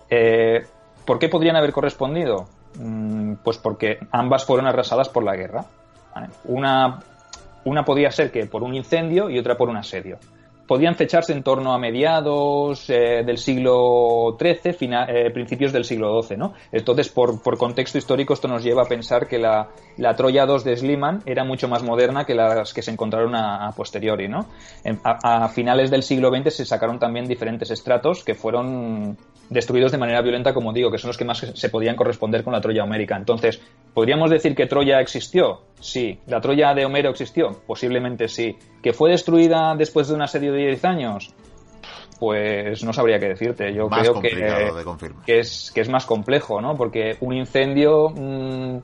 Eh, 0.09 0.61
¿Por 1.05 1.19
qué 1.19 1.29
podrían 1.29 1.55
haber 1.55 1.71
correspondido? 1.71 2.47
Mm, 2.79 3.35
pues 3.43 3.57
porque 3.57 3.99
ambas 4.11 4.45
fueron 4.45 4.67
arrasadas 4.67 5.09
por 5.09 5.23
la 5.23 5.35
guerra. 5.35 5.65
Una, 6.45 6.99
una 7.65 7.83
podía 7.83 8.11
ser 8.11 8.31
que 8.31 8.45
por 8.45 8.63
un 8.63 8.75
incendio 8.75 9.29
y 9.29 9.39
otra 9.39 9.55
por 9.55 9.69
un 9.69 9.77
asedio 9.77 10.17
podían 10.69 10.93
fecharse 10.93 11.34
en 11.34 11.41
torno 11.41 11.73
a 11.73 11.79
mediados 11.79 12.88
eh, 12.91 13.23
del 13.25 13.39
siglo 13.39 14.38
XIII, 14.39 14.88
eh, 15.08 15.32
principios 15.34 15.73
del 15.73 15.84
siglo 15.84 16.21
XII, 16.21 16.38
¿no? 16.38 16.53
Entonces, 16.71 17.10
por, 17.10 17.41
contexto 17.58 17.97
histórico, 17.97 18.36
esto 18.36 18.47
nos 18.47 18.63
lleva 18.63 18.84
a 18.84 18.86
pensar 18.86 19.27
que 19.27 19.39
la, 19.39 19.67
Troya 20.15 20.45
II 20.45 20.63
de 20.63 20.77
Sliman 20.77 21.23
era 21.25 21.43
mucho 21.43 21.67
más 21.67 21.82
moderna 21.82 22.23
que 22.23 22.36
las 22.36 22.71
que 22.71 22.84
se 22.84 22.91
encontraron 22.91 23.34
a, 23.36 23.71
posteriori, 23.75 24.27
¿no? 24.27 24.45
a, 25.03 25.47
finales 25.49 25.89
del 25.89 26.03
siglo 26.03 26.29
XX 26.29 26.53
se 26.53 26.65
sacaron 26.65 26.99
también 26.99 27.25
diferentes 27.25 27.71
estratos 27.71 28.23
que 28.23 28.36
fueron 28.36 29.17
destruidos 29.49 29.91
de 29.91 29.97
manera 29.97 30.21
violenta, 30.21 30.53
como 30.53 30.73
digo, 30.73 30.91
que 30.91 30.97
son 30.97 31.09
los 31.09 31.17
que 31.17 31.25
más 31.25 31.39
se 31.39 31.69
podían 31.69 31.95
corresponder 31.95 32.43
con 32.43 32.53
la 32.53 32.62
Troya 32.62 32.83
homérica. 32.83 33.15
Entonces, 33.15 33.62
¿podríamos 33.93 34.29
decir 34.29 34.55
que 34.55 34.67
Troya 34.67 34.99
existió? 34.99 35.62
Sí. 35.79 36.19
¿La 36.27 36.39
Troya 36.39 36.73
de 36.73 36.85
Homero 36.85 37.09
existió? 37.09 37.62
Posiblemente 37.65 38.27
sí. 38.27 38.55
¿Que 38.81 38.93
fue 38.93 39.12
destruida 39.12 39.75
después 39.75 40.07
de 40.07 40.15
un 40.15 40.21
asedio 40.21 40.53
de 40.53 40.67
10 40.67 40.85
años? 40.85 41.33
Pues 42.19 42.83
no 42.83 42.91
sabría 42.91 43.17
qué 43.17 43.29
decirte. 43.29 43.73
Yo 43.73 43.88
creo 43.88 44.21
que, 44.21 44.29
que, 45.25 45.39
es, 45.39 45.71
que 45.73 45.81
es 45.81 45.89
más 45.89 46.05
complejo, 46.05 46.59
¿no? 46.59 46.75
Porque 46.75 47.15
un 47.21 47.33
incendio 47.33 48.09
mmm, 48.09 48.79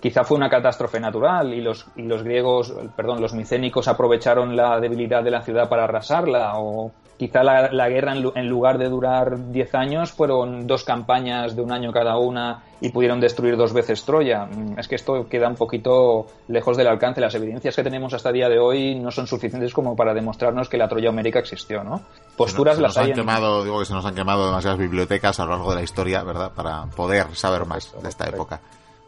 quizá 0.00 0.24
fue 0.24 0.36
una 0.36 0.48
catástrofe 0.48 1.00
natural 1.00 1.54
y 1.54 1.60
los, 1.60 1.86
y 1.96 2.02
los 2.02 2.22
griegos, 2.22 2.74
perdón, 2.96 3.20
los 3.20 3.34
micénicos 3.34 3.88
aprovecharon 3.88 4.56
la 4.56 4.78
debilidad 4.80 5.22
de 5.22 5.30
la 5.30 5.42
ciudad 5.42 5.68
para 5.68 5.84
arrasarla 5.84 6.58
o 6.58 6.92
quizá 7.16 7.42
la, 7.42 7.88
guerra 7.88 8.14
en, 8.14 8.48
lugar 8.48 8.78
de 8.78 8.88
durar 8.88 9.50
10 9.50 9.74
años 9.74 10.12
fueron 10.12 10.66
dos 10.66 10.84
campañas 10.84 11.56
de 11.56 11.62
un 11.62 11.72
año 11.72 11.92
cada 11.92 12.18
una 12.18 12.62
y 12.80 12.90
pudieron 12.90 13.20
destruir 13.20 13.56
dos 13.56 13.72
veces 13.72 14.04
Troya. 14.04 14.44
Mm, 14.44 14.78
es 14.78 14.86
que 14.86 14.96
esto 14.96 15.26
queda 15.28 15.48
un 15.48 15.54
poquito 15.54 16.26
lejos 16.48 16.76
del 16.76 16.88
alcance. 16.88 17.20
Las 17.20 17.34
evidencias 17.34 17.74
que 17.74 17.82
tenemos 17.82 18.12
hasta 18.12 18.28
el 18.28 18.34
día 18.34 18.48
de 18.48 18.58
hoy 18.58 18.96
no 18.96 19.10
son 19.10 19.26
suficientes 19.26 19.72
como 19.72 19.96
para 19.96 20.12
demostrarnos 20.12 20.68
que 20.68 20.76
la 20.76 20.88
Troya 20.88 21.08
homérica 21.08 21.38
existió, 21.38 21.82
¿no? 21.82 22.02
Posturas 22.36 22.78
las 22.78 22.98
han 22.98 23.12
quemado, 23.12 23.64
digo 23.64 23.78
que 23.78 23.86
se 23.86 23.94
nos 23.94 24.04
han 24.04 24.14
quemado 24.14 24.46
demasiadas 24.46 24.78
bibliotecas 24.78 25.40
a 25.40 25.44
lo 25.46 25.52
largo 25.52 25.70
de 25.70 25.76
la 25.76 25.82
historia, 25.82 26.22
¿verdad? 26.22 26.52
Para 26.54 26.84
poder 26.86 27.34
saber 27.34 27.64
más 27.64 27.94
de 28.02 28.08
esta 28.08 28.28
época 28.28 28.60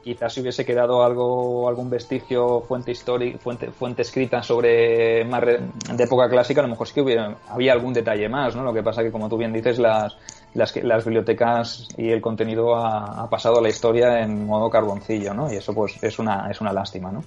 quizás 0.09 0.33
si 0.33 0.41
hubiese 0.41 0.65
quedado 0.65 1.03
algo 1.03 1.69
algún 1.69 1.91
vestigio 1.91 2.63
fuente 2.63 2.93
histórica 2.93 3.39
fuente 3.39 3.71
fuente 3.71 4.01
escrita 4.03 4.43
sobre 4.43 5.23
más 5.27 5.43
de 5.45 6.05
época 6.05 6.31
clásica 6.31 6.63
a 6.63 6.65
lo 6.65 6.71
mejor 6.71 6.89
sí 6.89 6.95
que 6.95 7.03
hubiera, 7.03 7.37
había 7.51 7.75
algún 7.75 7.93
detalle 7.93 8.27
más 8.27 8.57
no 8.57 8.63
lo 8.63 8.73
que 8.73 8.83
pasa 8.83 9.03
que 9.03 9.13
como 9.13 9.29
tú 9.29 9.37
bien 9.37 9.53
dices 9.53 9.79
las 9.79 11.05
bibliotecas 11.05 11.89
y 11.99 12.11
el 12.11 12.23
contenido 12.23 12.75
ha, 12.75 13.29
pasado 13.29 13.59
a 13.59 13.63
la 13.63 13.69
historia 13.69 14.23
en 14.23 14.47
modo 14.47 14.71
carboncillo 14.71 15.35
no 15.35 15.53
y 15.53 15.57
eso 15.57 15.75
pues 15.75 16.03
es 16.03 16.19
una 16.19 16.51
es 16.51 16.59
una 16.63 16.73
lástima 16.73 17.13
no 17.13 17.23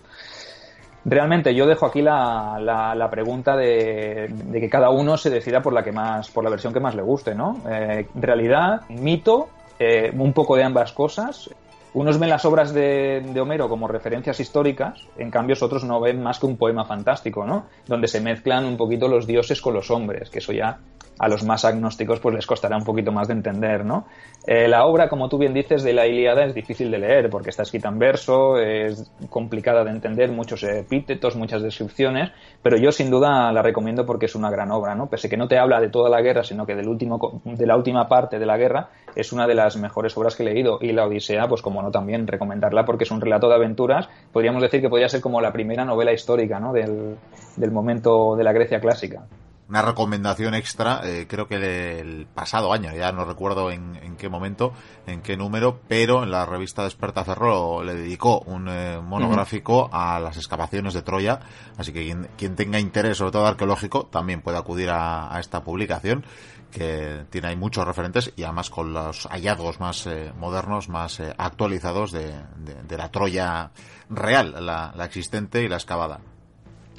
realmente 1.05 1.53
yo 1.53 1.67
dejo 1.67 1.85
aquí 1.85 2.01
la, 2.01 2.57
la, 2.59 3.09
pregunta 3.11 3.55
de, 3.55 4.27
de, 4.27 4.59
que 4.59 4.69
cada 4.69 4.89
uno 4.89 5.17
se 5.17 5.29
decida 5.29 5.61
por 5.61 5.73
la 5.73 5.83
que 5.83 5.91
más 5.91 6.31
por 6.31 6.43
la 6.43 6.49
versión 6.49 6.73
que 6.73 6.79
más 6.79 6.95
le 6.95 7.03
guste 7.03 7.35
no 7.35 7.61
eh, 7.69 8.07
realidad 8.15 8.81
mito 8.89 9.49
eh, 9.77 10.11
un 10.17 10.33
poco 10.33 10.55
de 10.55 10.63
ambas 10.63 10.93
cosas 10.93 11.47
unos 11.93 12.19
ven 12.19 12.29
las 12.29 12.45
obras 12.45 12.73
de, 12.73 13.33
Homero 13.39 13.67
como 13.67 13.87
referencias 13.87 14.39
históricas, 14.39 15.07
en 15.17 15.29
cambio 15.29 15.55
otros 15.61 15.83
no 15.83 15.99
ven 15.99 16.23
más 16.23 16.39
que 16.39 16.45
un 16.45 16.57
poema 16.57 16.85
fantástico, 16.85 17.45
¿no? 17.45 17.65
Donde 17.85 18.07
se 18.07 18.21
mezclan 18.21 18.65
un 18.65 18.77
poquito 18.77 19.07
los 19.07 19.27
dioses 19.27 19.61
con 19.61 19.73
los 19.73 19.91
hombres, 19.91 20.29
que 20.29 20.39
eso 20.39 20.53
ya 20.53 20.79
a 21.21 21.27
los 21.27 21.43
más 21.43 21.63
agnósticos 21.65 22.19
pues 22.19 22.33
les 22.33 22.47
costará 22.47 22.75
un 22.75 22.83
poquito 22.83 23.11
más 23.11 23.27
de 23.27 23.35
entender, 23.35 23.85
¿no? 23.85 24.07
Eh, 24.47 24.67
la 24.67 24.85
obra, 24.85 25.07
como 25.07 25.29
tú 25.29 25.37
bien 25.37 25.53
dices, 25.53 25.83
de 25.83 25.93
la 25.93 26.07
Ilíada 26.07 26.45
es 26.45 26.55
difícil 26.55 26.89
de 26.89 26.97
leer 26.97 27.29
porque 27.29 27.51
está 27.51 27.61
escrita 27.61 27.89
en 27.89 27.99
verso, 27.99 28.57
es 28.57 29.11
complicada 29.29 29.83
de 29.83 29.91
entender, 29.91 30.31
muchos 30.31 30.63
epítetos, 30.63 31.35
muchas 31.35 31.61
descripciones, 31.61 32.31
pero 32.63 32.75
yo 32.75 32.91
sin 32.91 33.11
duda 33.11 33.51
la 33.51 33.61
recomiendo 33.61 34.03
porque 34.03 34.25
es 34.25 34.33
una 34.33 34.49
gran 34.49 34.71
obra, 34.71 34.95
¿no? 34.95 35.09
Pese 35.11 35.29
que 35.29 35.37
no 35.37 35.47
te 35.47 35.59
habla 35.59 35.79
de 35.79 35.89
toda 35.89 36.09
la 36.09 36.21
guerra, 36.21 36.43
sino 36.43 36.65
que 36.65 36.73
del 36.73 36.87
último, 36.87 37.41
de 37.45 37.67
la 37.67 37.77
última 37.77 38.07
parte 38.07 38.39
de 38.39 38.45
la 38.47 38.57
guerra, 38.57 38.89
es 39.15 39.31
una 39.31 39.45
de 39.45 39.53
las 39.53 39.77
mejores 39.77 40.17
obras 40.17 40.35
que 40.35 40.41
he 40.41 40.47
leído. 40.47 40.79
Y 40.81 40.91
la 40.91 41.05
Odisea, 41.05 41.47
pues 41.47 41.61
como 41.61 41.83
no 41.83 41.91
también 41.91 42.25
recomendarla 42.25 42.83
porque 42.83 43.03
es 43.03 43.11
un 43.11 43.21
relato 43.21 43.47
de 43.47 43.55
aventuras, 43.55 44.09
podríamos 44.33 44.63
decir 44.63 44.81
que 44.81 44.89
podría 44.89 45.07
ser 45.07 45.21
como 45.21 45.39
la 45.39 45.53
primera 45.53 45.85
novela 45.85 46.13
histórica, 46.13 46.59
¿no? 46.59 46.73
Del, 46.73 47.15
del 47.57 47.71
momento 47.71 48.35
de 48.35 48.43
la 48.43 48.53
Grecia 48.53 48.79
clásica. 48.79 49.27
Una 49.71 49.81
recomendación 49.81 50.53
extra, 50.53 50.99
eh, 51.05 51.27
creo 51.29 51.47
que 51.47 52.01
el 52.01 52.27
pasado 52.27 52.73
año, 52.73 52.93
ya 52.93 53.13
no 53.13 53.23
recuerdo 53.23 53.71
en, 53.71 53.95
en, 54.03 54.17
qué 54.17 54.27
momento, 54.27 54.73
en 55.07 55.21
qué 55.21 55.37
número, 55.37 55.79
pero 55.87 56.23
en 56.23 56.31
la 56.31 56.45
revista 56.45 56.83
Desperta 56.83 57.23
Ferro 57.23 57.81
le 57.81 57.95
dedicó 57.95 58.41
un 58.41 58.67
eh, 58.67 58.99
monográfico 59.01 59.89
a 59.93 60.19
las 60.19 60.35
excavaciones 60.35 60.93
de 60.93 61.03
Troya, 61.03 61.39
así 61.77 61.93
que 61.93 62.03
quien, 62.03 62.27
quien, 62.37 62.57
tenga 62.57 62.81
interés, 62.81 63.17
sobre 63.17 63.31
todo 63.31 63.47
arqueológico, 63.47 64.07
también 64.07 64.41
puede 64.41 64.57
acudir 64.57 64.89
a, 64.89 65.33
a 65.33 65.39
esta 65.39 65.63
publicación 65.63 66.25
que 66.69 67.25
tiene 67.29 67.47
ahí 67.47 67.55
muchos 67.55 67.87
referentes 67.87 68.33
y 68.35 68.43
además 68.43 68.69
con 68.69 68.91
los 68.91 69.25
hallazgos 69.27 69.79
más 69.79 70.05
eh, 70.05 70.33
modernos, 70.37 70.89
más 70.89 71.21
eh, 71.21 71.33
actualizados 71.37 72.11
de, 72.11 72.33
de, 72.57 72.83
de, 72.83 72.97
la 72.97 73.09
Troya 73.09 73.71
real, 74.09 74.65
la, 74.65 74.91
la 74.93 75.05
existente 75.05 75.63
y 75.63 75.69
la 75.69 75.77
excavada. 75.77 76.19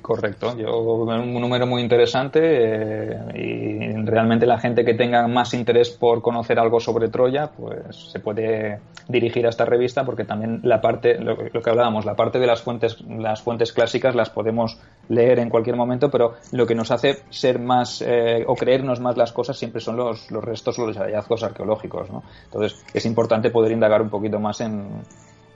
Correcto, 0.03 0.57
yo 0.57 0.77
un 0.79 1.41
número 1.41 1.65
muy 1.65 1.81
interesante 1.81 2.41
eh, 2.43 3.17
y 3.37 4.05
realmente 4.05 4.47
la 4.47 4.59
gente 4.59 4.85
que 4.85 4.95
tenga 4.95 5.29
más 5.29 5.55
interés 5.55 5.91
por 5.91 6.21
conocer 6.21 6.59
algo 6.59 6.81
sobre 6.81 7.09
Troya, 7.09 7.53
pues 7.57 8.11
se 8.11 8.19
puede 8.19 8.81
dirigir 9.09 9.47
a 9.47 9.51
esta 9.51 9.65
revista 9.65 10.05
porque 10.05 10.25
también 10.25 10.61
la 10.65 10.81
parte, 10.81 11.19
lo, 11.21 11.37
lo, 11.37 11.63
que 11.63 11.71
hablábamos, 11.71 12.05
la 12.05 12.17
parte 12.17 12.41
de 12.41 12.49
las 12.49 12.63
fuentes, 12.63 13.01
las 13.03 13.43
fuentes 13.43 13.73
clásicas 13.73 14.17
las 14.17 14.29
podemos 14.29 14.77
leer 15.09 15.39
en 15.39 15.49
cualquier 15.49 15.77
momento, 15.77 16.11
pero 16.11 16.35
lo 16.51 16.67
que 16.67 16.75
nos 16.75 16.91
hace 16.91 17.19
ser 17.31 17.61
más 17.61 18.03
eh, 18.03 18.45
o 18.49 18.57
creernos 18.57 18.99
más 18.99 19.17
las 19.17 19.33
cosas 19.33 19.57
siempre 19.57 19.81
son 19.81 19.97
los, 19.97 20.33
los 20.33 20.43
restos 20.43 20.81
o 20.81 20.87
los 20.87 20.97
hallazgos 20.97 21.45
arqueológicos, 21.45 22.11
¿no? 22.11 22.25
Entonces 22.47 22.85
es 22.93 23.07
importante 23.07 23.51
poder 23.51 23.71
indagar 23.71 24.03
un 24.03 24.11
poquito 24.11 24.41
más 24.41 24.61
en, 24.63 24.89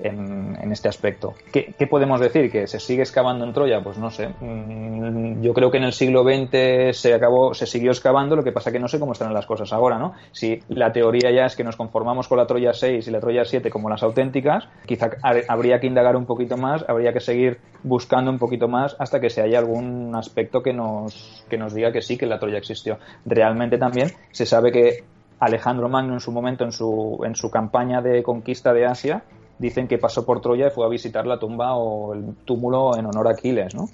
en, 0.01 0.73
este 0.73 0.89
aspecto. 0.89 1.35
¿Qué, 1.53 1.75
¿Qué, 1.79 1.87
podemos 1.87 2.21
decir? 2.21 2.51
¿Que 2.51 2.67
se 2.67 2.81
sigue 2.81 3.03
excavando 3.03 3.45
en 3.45 3.53
Troya? 3.53 3.83
Pues 3.83 3.99
no 3.99 4.11
sé. 4.11 4.29
Mm, 4.41 5.41
yo 5.43 5.55
creo 5.55 5.71
que 5.71 5.79
en 5.79 5.85
el 5.85 5.93
siglo 5.93 6.23
XX 6.23 6.97
se 6.99 7.15
acabó, 7.15 7.55
se 7.55 7.67
siguió 7.67 7.93
excavando, 7.93 8.37
lo 8.37 8.43
que 8.43 8.53
pasa 8.53 8.73
que 8.73 8.79
no 8.79 8.89
sé 8.89 8.99
cómo 8.99 9.13
están 9.13 9.33
las 9.33 9.47
cosas 9.47 9.73
ahora, 9.73 9.99
¿no? 9.99 10.15
Si 10.33 10.61
la 10.69 10.93
teoría 10.93 11.31
ya 11.31 11.47
es 11.47 11.57
que 11.57 11.65
nos 11.65 11.77
conformamos 11.77 12.29
con 12.29 12.39
la 12.39 12.47
Troya 12.47 12.73
6 12.73 13.07
y 13.07 13.11
la 13.11 13.21
Troya 13.21 13.45
7 13.45 13.71
como 13.71 13.89
las 13.89 14.03
auténticas, 14.03 14.69
quizá 14.87 15.11
habría 15.49 15.81
que 15.81 15.87
indagar 15.87 16.17
un 16.17 16.27
poquito 16.27 16.57
más, 16.57 16.85
habría 16.89 17.13
que 17.13 17.21
seguir 17.21 17.59
buscando 17.83 18.31
un 18.31 18.39
poquito 18.39 18.69
más 18.69 18.97
hasta 18.99 19.21
que 19.21 19.31
se 19.31 19.43
haya 19.43 19.59
algún 19.59 20.15
aspecto 20.15 20.63
que 20.63 20.73
nos, 20.73 21.45
que 21.49 21.57
nos 21.57 21.75
diga 21.75 21.93
que 21.93 22.03
sí, 22.03 22.19
que 22.19 22.27
la 22.27 22.39
Troya 22.39 22.59
existió. 22.59 22.99
Realmente 23.25 23.79
también 23.79 24.11
se 24.33 24.47
sabe 24.47 24.73
que 24.73 25.05
Alejandro 25.39 25.89
Magno 25.89 26.15
en 26.15 26.21
su 26.21 26.33
momento, 26.33 26.65
en 26.65 26.73
su, 26.73 27.21
en 27.25 27.35
su 27.35 27.51
campaña 27.51 28.01
de 28.01 28.23
conquista 28.23 28.73
de 28.73 28.87
Asia, 28.87 29.23
dicen 29.59 29.89
que 29.89 29.99
pasó 29.99 30.25
por 30.25 30.41
Troya 30.41 30.69
y 30.69 30.71
fue 30.71 30.85
a 30.85 30.89
visitar 30.89 31.27
la 31.27 31.39
tumba 31.39 31.75
o 31.77 32.15
el 32.15 32.35
túmulo 32.45 32.97
en 32.97 33.07
honor 33.07 33.29
a 33.29 33.31
Aquiles, 33.33 33.75
¿no? 33.75 33.89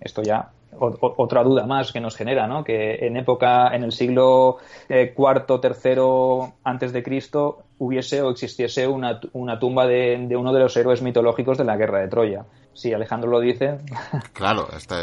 Esto 0.00 0.22
ya 0.22 0.50
otra 0.80 1.42
duda 1.42 1.66
más 1.66 1.92
que 1.92 2.00
nos 2.00 2.16
genera, 2.16 2.46
¿no? 2.46 2.64
Que 2.64 3.06
en 3.06 3.16
época, 3.16 3.74
en 3.74 3.84
el 3.84 3.92
siglo 3.92 4.58
eh, 4.88 5.12
cuarto, 5.14 5.60
tercero 5.60 6.52
antes 6.62 6.92
de 6.92 7.02
Cristo, 7.02 7.64
hubiese 7.78 8.22
o 8.22 8.30
existiese 8.30 8.86
una, 8.86 9.20
una 9.32 9.58
tumba 9.58 9.86
de, 9.86 10.26
de, 10.28 10.36
uno 10.36 10.52
de 10.52 10.60
los 10.60 10.76
héroes 10.76 11.02
mitológicos 11.02 11.58
de 11.58 11.64
la 11.64 11.76
guerra 11.76 12.00
de 12.00 12.08
Troya. 12.08 12.44
Si 12.72 12.92
Alejandro 12.92 13.30
lo 13.30 13.40
dice. 13.40 13.78
Claro, 14.32 14.68
este, 14.76 14.94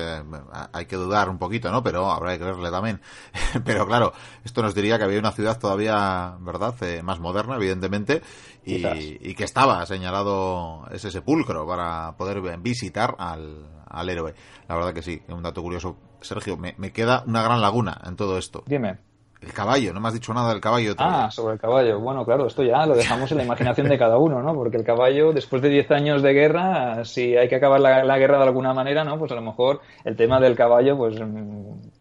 hay 0.71 0.85
que 0.85 0.95
dudar 0.95 1.29
un 1.29 1.37
poquito, 1.37 1.71
¿no? 1.71 1.83
Pero 1.83 2.09
habrá 2.09 2.31
que 2.33 2.39
creerle 2.39 2.71
también. 2.71 3.01
Pero 3.65 3.85
claro, 3.85 4.13
esto 4.45 4.61
nos 4.61 4.73
diría 4.73 4.97
que 4.97 5.03
había 5.03 5.19
una 5.19 5.31
ciudad 5.31 5.59
todavía, 5.59 6.37
¿verdad? 6.39 6.73
Eh, 6.83 7.01
más 7.03 7.19
moderna, 7.19 7.55
evidentemente, 7.55 8.21
y, 8.63 8.85
y, 8.85 9.35
que 9.35 9.43
estaba 9.43 9.85
señalado 9.85 10.85
ese 10.91 11.11
sepulcro 11.11 11.67
para 11.67 12.15
poder 12.17 12.41
visitar 12.59 13.15
al, 13.19 13.67
al 13.87 14.09
héroe. 14.09 14.33
La 14.67 14.75
verdad 14.75 14.93
que 14.93 15.01
sí, 15.01 15.21
es 15.27 15.33
un 15.33 15.43
dato 15.43 15.61
curioso. 15.61 15.97
Sergio, 16.21 16.57
me, 16.57 16.75
me 16.77 16.91
queda 16.91 17.23
una 17.27 17.43
gran 17.43 17.61
laguna 17.61 18.01
en 18.05 18.15
todo 18.15 18.37
esto. 18.37 18.63
Dime. 18.65 18.97
El 19.45 19.53
caballo, 19.53 19.93
no 19.93 19.99
me 19.99 20.07
has 20.07 20.13
dicho 20.15 20.33
nada 20.33 20.49
del 20.49 20.59
caballo. 20.59 20.95
Todavía. 20.95 21.25
Ah, 21.25 21.31
sobre 21.31 21.53
el 21.53 21.59
caballo. 21.59 21.99
Bueno, 21.99 22.25
claro, 22.25 22.47
esto 22.47 22.63
ya 22.63 22.83
lo 22.87 22.95
dejamos 22.95 23.31
en 23.31 23.37
la 23.37 23.43
imaginación 23.43 23.87
de 23.87 23.97
cada 23.97 24.17
uno, 24.17 24.41
¿no? 24.41 24.55
Porque 24.55 24.77
el 24.77 24.83
caballo, 24.83 25.33
después 25.33 25.61
de 25.61 25.69
10 25.69 25.91
años 25.91 26.23
de 26.23 26.33
guerra, 26.33 27.05
si 27.05 27.37
hay 27.37 27.47
que 27.47 27.55
acabar 27.55 27.79
la, 27.79 28.03
la, 28.03 28.17
guerra 28.17 28.39
de 28.39 28.45
alguna 28.45 28.73
manera, 28.73 29.03
¿no? 29.03 29.19
Pues 29.19 29.31
a 29.31 29.35
lo 29.35 29.43
mejor 29.43 29.81
el 30.03 30.15
tema 30.15 30.39
del 30.39 30.55
caballo, 30.55 30.97
pues 30.97 31.15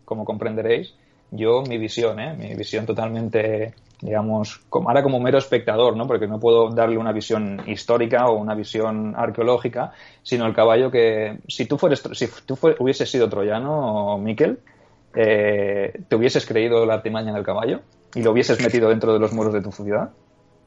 como 0.06 0.24
comprenderéis, 0.24 0.94
yo, 1.30 1.62
mi 1.62 1.76
visión, 1.76 2.18
¿eh? 2.18 2.34
Mi 2.34 2.54
visión 2.54 2.86
totalmente, 2.86 3.74
digamos, 4.00 4.60
como, 4.70 4.88
ahora 4.88 5.02
como 5.02 5.20
mero 5.20 5.36
espectador, 5.36 5.96
¿no? 5.96 6.06
Porque 6.06 6.26
no 6.26 6.40
puedo 6.40 6.70
darle 6.70 6.96
una 6.96 7.12
visión 7.12 7.60
histórica 7.66 8.26
o 8.26 8.36
una 8.38 8.54
visión 8.54 9.14
arqueológica, 9.16 9.92
sino 10.22 10.46
el 10.46 10.54
caballo 10.54 10.90
que, 10.90 11.40
si 11.46 11.66
tú 11.66 11.76
fueres, 11.76 12.02
si 12.12 12.26
tú 12.46 12.56
hubieses 12.78 13.10
sido 13.10 13.28
troyano, 13.28 14.16
Miquel, 14.16 14.60
eh, 15.14 16.00
¿te 16.08 16.16
hubieses 16.16 16.46
creído 16.46 16.84
la 16.86 16.94
artimaña 16.94 17.32
del 17.32 17.44
caballo? 17.44 17.80
¿Y 18.14 18.22
lo 18.22 18.32
hubieses 18.32 18.60
metido 18.60 18.88
dentro 18.88 19.12
de 19.12 19.18
los 19.18 19.32
muros 19.32 19.52
de 19.52 19.62
tu 19.62 19.72
ciudad? 19.72 20.10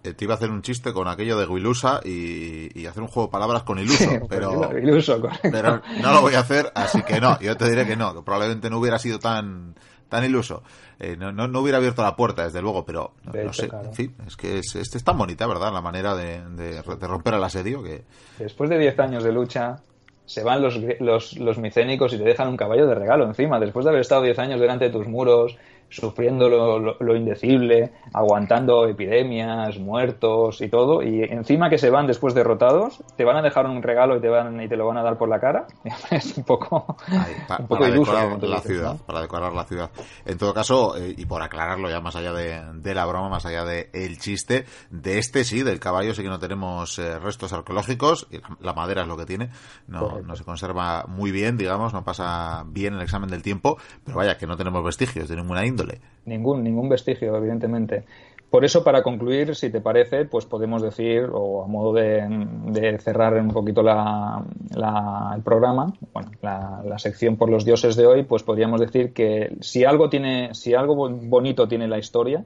Eh, 0.03 0.13
te 0.13 0.25
iba 0.25 0.33
a 0.33 0.37
hacer 0.37 0.51
un 0.51 0.61
chiste 0.61 0.93
con 0.93 1.07
aquello 1.07 1.37
de 1.37 1.45
Guilusa 1.45 2.01
y, 2.03 2.79
y 2.79 2.85
hacer 2.85 3.01
un 3.01 3.09
juego 3.09 3.27
de 3.27 3.31
palabras 3.31 3.63
con 3.63 3.79
iluso, 3.79 4.03
sí, 4.09 4.19
pero, 4.29 4.77
iluso 4.77 5.21
pero 5.41 5.81
no 6.01 6.13
lo 6.13 6.21
voy 6.21 6.35
a 6.35 6.39
hacer, 6.39 6.71
así 6.75 7.01
que 7.01 7.19
no, 7.19 7.39
yo 7.39 7.57
te 7.57 7.69
diré 7.69 7.85
que 7.85 7.95
no, 7.95 8.13
que 8.13 8.21
probablemente 8.21 8.69
no 8.69 8.79
hubiera 8.79 8.99
sido 8.99 9.19
tan 9.19 9.75
tan 10.07 10.23
iluso. 10.23 10.63
Eh, 10.99 11.15
no, 11.17 11.31
no, 11.31 11.47
no, 11.47 11.59
hubiera 11.59 11.77
abierto 11.77 12.01
la 12.01 12.15
puerta, 12.15 12.43
desde 12.43 12.61
luego, 12.61 12.85
pero 12.85 13.13
no, 13.23 13.33
hecho, 13.33 13.45
no 13.45 13.53
sé. 13.53 13.69
Claro. 13.69 13.89
En 13.89 13.93
fin, 13.93 14.15
es 14.25 14.35
que 14.35 14.59
es, 14.59 14.75
es, 14.75 14.95
es, 14.95 15.03
tan 15.03 15.17
bonita, 15.17 15.45
¿verdad? 15.45 15.73
La 15.73 15.81
manera 15.81 16.15
de, 16.15 16.41
de, 16.51 16.81
de 16.81 17.07
romper 17.07 17.33
el 17.33 17.43
asedio 17.43 17.83
que. 17.83 18.05
Después 18.39 18.69
de 18.69 18.79
10 18.79 18.99
años 18.99 19.23
de 19.23 19.31
lucha, 19.31 19.81
se 20.27 20.43
van 20.43 20.61
los, 20.61 20.77
los, 20.99 21.37
los 21.37 21.57
micénicos 21.57 22.13
y 22.13 22.17
te 22.17 22.23
dejan 22.25 22.49
un 22.49 22.57
caballo 22.57 22.85
de 22.85 22.95
regalo 22.95 23.25
encima. 23.25 23.59
Después 23.59 23.85
de 23.85 23.91
haber 23.91 24.01
estado 24.01 24.23
10 24.23 24.37
años 24.39 24.59
delante 24.59 24.85
de 24.85 24.91
tus 24.91 25.07
muros, 25.07 25.57
sufriendo 25.89 26.49
lo, 26.49 26.79
lo, 26.79 26.97
lo, 26.99 27.15
indecible, 27.15 27.93
aguantando 28.13 28.87
epidemias, 28.87 29.79
muertos 29.79 30.61
y 30.61 30.69
todo, 30.69 31.01
y 31.01 31.23
encima 31.23 31.69
que 31.69 31.77
se 31.77 31.89
van 31.89 32.07
después 32.07 32.33
derrotados, 32.33 33.01
te 33.15 33.23
van 33.23 33.37
a 33.37 33.41
dejar 33.41 33.65
un 33.67 33.81
regalo 33.81 34.17
y 34.17 34.21
te 34.21 34.29
van 34.29 34.61
y 34.61 34.67
te 34.67 34.75
lo 34.75 34.85
van 34.85 34.97
a 34.97 35.03
dar 35.03 35.17
por 35.17 35.29
la 35.29 35.39
cara, 35.39 35.65
es 36.11 36.37
un 36.37 36.43
poco, 36.43 36.97
Ahí, 37.07 37.35
pa, 37.47 37.57
un 37.59 37.67
poco 37.67 37.79
para 37.79 37.93
iluso, 37.93 38.11
decorar 38.11 38.43
la 38.43 38.55
dices, 38.57 38.71
ciudad, 38.71 38.93
¿no? 38.93 38.97
para 39.05 39.21
decorar 39.21 39.53
la 39.53 39.63
ciudad. 39.63 39.91
En 40.25 40.37
todo 40.37 40.53
caso, 40.53 40.97
eh, 40.97 41.15
y 41.17 41.25
por 41.25 41.41
aclararlo 41.41 41.89
ya 41.89 42.01
más 42.01 42.15
allá 42.15 42.33
de, 42.33 42.61
de, 42.73 42.93
la 42.93 43.05
broma, 43.05 43.29
más 43.29 43.45
allá 43.45 43.63
de 43.63 43.89
el 43.93 44.17
chiste, 44.19 44.65
de 44.89 45.19
este 45.19 45.43
sí, 45.43 45.63
del 45.63 45.79
caballo 45.79 46.13
sí 46.13 46.21
que 46.21 46.29
no 46.29 46.39
tenemos 46.39 46.99
eh, 46.99 47.17
restos 47.19 47.53
arqueológicos, 47.53 48.27
y 48.29 48.39
la, 48.39 48.57
la, 48.59 48.73
madera 48.73 49.03
es 49.03 49.07
lo 49.07 49.17
que 49.17 49.25
tiene, 49.25 49.49
no, 49.87 50.19
no 50.21 50.35
se 50.35 50.43
conserva 50.43 51.05
muy 51.07 51.31
bien, 51.31 51.57
digamos, 51.57 51.93
no 51.93 52.03
pasa 52.03 52.65
bien 52.67 52.93
el 52.93 53.01
examen 53.01 53.29
del 53.29 53.41
tiempo, 53.41 53.77
pero 54.03 54.17
vaya, 54.17 54.37
que 54.37 54.47
no 54.47 54.57
tenemos 54.57 54.83
vestigios 54.83 55.29
de 55.29 55.35
ninguna 55.37 55.65
índole 55.65 55.76
Ningún, 56.25 56.63
ningún 56.63 56.89
vestigio, 56.89 57.35
evidentemente. 57.35 58.03
Por 58.49 58.63
eso, 58.63 58.81
para 58.83 59.03
concluir, 59.03 59.55
si 59.55 59.69
te 59.69 59.81
parece, 59.81 60.23
pues 60.23 60.45
podemos 60.45 60.81
decir, 60.81 61.27
o 61.33 61.63
a 61.63 61.67
modo 61.67 61.93
de, 61.93 62.25
de 62.67 62.97
cerrar 62.99 63.33
un 63.33 63.49
poquito 63.49 63.83
la, 63.83 64.41
la, 64.73 65.33
el 65.35 65.41
programa, 65.41 65.93
bueno, 66.13 66.31
la, 66.41 66.81
la, 66.85 66.97
sección 66.97 67.35
por 67.35 67.49
los 67.49 67.65
dioses 67.65 67.97
de 67.97 68.05
hoy, 68.05 68.23
pues 68.23 68.43
podríamos 68.43 68.79
decir 68.79 69.11
que 69.11 69.57
si 69.59 69.83
algo 69.83 70.09
tiene, 70.09 70.53
si 70.53 70.73
algo 70.73 71.09
bonito 71.09 71.67
tiene 71.67 71.89
la 71.89 71.97
historia, 71.97 72.45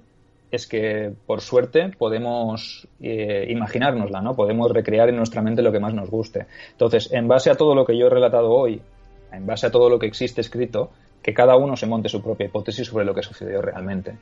es 0.52 0.68
que 0.68 1.14
por 1.26 1.42
suerte 1.42 1.92
podemos 1.98 2.88
eh, 3.00 3.46
imaginárnosla, 3.50 4.22
¿no? 4.22 4.36
Podemos 4.36 4.72
recrear 4.72 5.08
en 5.10 5.16
nuestra 5.16 5.42
mente 5.42 5.62
lo 5.62 5.72
que 5.72 5.80
más 5.80 5.94
nos 5.94 6.10
guste. 6.10 6.48
Entonces, 6.72 7.12
en 7.14 7.28
base 7.28 7.50
a 7.50 7.56
todo 7.56 7.74
lo 7.74 7.86
que 7.86 7.98
yo 7.98 8.08
he 8.08 8.10
relatado 8.10 8.50
hoy, 8.50 8.82
en 9.32 9.46
base 9.46 9.68
a 9.68 9.72
todo 9.72 9.90
lo 9.90 9.98
que 9.98 10.08
existe 10.08 10.42
escrito, 10.42 10.90
que 11.22 11.34
cada 11.34 11.56
uno 11.56 11.76
se 11.76 11.88
monte 11.88 12.10
su 12.10 12.22
propia 12.22 12.48
hipótesis 12.48 12.88
sobre 12.88 13.06
lo 13.06 13.14
que 13.14 13.24
sucedió 13.24 13.62
realmente. 13.62 14.18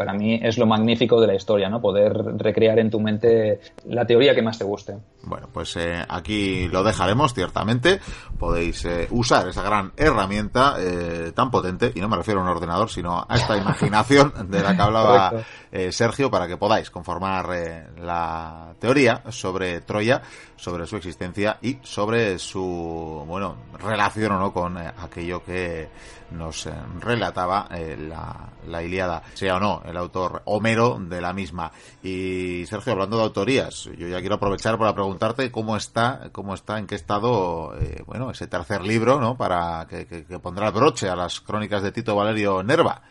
Para 0.00 0.14
mí 0.14 0.40
es 0.42 0.56
lo 0.56 0.64
magnífico 0.64 1.20
de 1.20 1.26
la 1.26 1.34
historia, 1.34 1.68
¿no? 1.68 1.78
Poder 1.78 2.14
recrear 2.38 2.78
en 2.78 2.88
tu 2.88 2.98
mente 2.98 3.60
la 3.84 4.06
teoría 4.06 4.34
que 4.34 4.40
más 4.40 4.56
te 4.56 4.64
guste. 4.64 4.96
Bueno, 5.24 5.50
pues 5.52 5.76
eh, 5.76 6.02
aquí 6.08 6.68
lo 6.68 6.82
dejaremos, 6.82 7.34
ciertamente. 7.34 8.00
Podéis 8.38 8.82
eh, 8.86 9.08
usar 9.10 9.46
esa 9.48 9.62
gran 9.62 9.92
herramienta 9.98 10.76
eh, 10.78 11.32
tan 11.34 11.50
potente, 11.50 11.92
y 11.94 12.00
no 12.00 12.08
me 12.08 12.16
refiero 12.16 12.40
a 12.40 12.44
un 12.44 12.48
ordenador, 12.48 12.88
sino 12.88 13.26
a 13.28 13.36
esta 13.36 13.56
imaginación 13.58 14.32
de 14.48 14.62
la 14.62 14.74
que 14.74 14.80
hablaba 14.80 15.32
eh, 15.72 15.92
Sergio, 15.92 16.30
para 16.30 16.48
que 16.48 16.56
podáis 16.56 16.90
conformar 16.90 17.48
eh, 17.54 17.86
la 17.98 18.74
teoría 18.80 19.22
sobre 19.30 19.80
Troya, 19.82 20.20
sobre 20.56 20.84
su 20.86 20.96
existencia 20.96 21.58
y 21.62 21.78
sobre 21.82 22.40
su, 22.40 23.24
bueno, 23.26 23.56
relación 23.78 24.32
o 24.32 24.38
no 24.40 24.52
con 24.52 24.76
eh, 24.78 24.92
aquello 24.98 25.44
que 25.44 25.88
nos 26.32 26.68
relataba 27.00 27.68
la, 27.70 28.48
la, 28.68 28.82
Iliada, 28.84 29.20
sea 29.34 29.56
o 29.56 29.60
no 29.60 29.82
el 29.84 29.96
autor 29.96 30.42
Homero 30.44 30.96
de 31.00 31.20
la 31.20 31.32
misma. 31.32 31.72
Y 32.04 32.64
Sergio, 32.66 32.92
hablando 32.92 33.16
de 33.16 33.24
autorías, 33.24 33.90
yo 33.98 34.06
ya 34.06 34.20
quiero 34.20 34.36
aprovechar 34.36 34.78
para 34.78 34.94
preguntarte 34.94 35.50
cómo 35.50 35.76
está, 35.76 36.30
cómo 36.30 36.54
está, 36.54 36.78
en 36.78 36.86
qué 36.86 36.94
estado, 36.94 37.74
bueno, 38.06 38.30
ese 38.30 38.46
tercer 38.46 38.82
libro, 38.82 39.18
¿no? 39.18 39.36
Para 39.36 39.88
que, 39.88 40.06
que, 40.06 40.38
pondrá 40.38 40.70
broche 40.70 41.08
a 41.08 41.16
las 41.16 41.40
crónicas 41.40 41.82
de 41.82 41.90
Tito 41.90 42.14
Valerio 42.14 42.62
Nerva. 42.62 43.02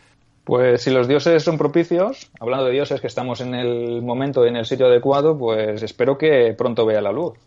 Pues 0.50 0.82
si 0.82 0.90
los 0.90 1.06
dioses 1.06 1.44
son 1.44 1.56
propicios, 1.56 2.28
hablando 2.40 2.64
de 2.64 2.72
dioses 2.72 3.00
que 3.00 3.06
estamos 3.06 3.40
en 3.40 3.54
el 3.54 4.02
momento, 4.02 4.44
en 4.44 4.56
el 4.56 4.66
sitio 4.66 4.86
adecuado, 4.86 5.38
pues 5.38 5.80
espero 5.80 6.18
que 6.18 6.56
pronto 6.58 6.84
vea 6.84 7.00
la 7.00 7.12
luz. 7.12 7.38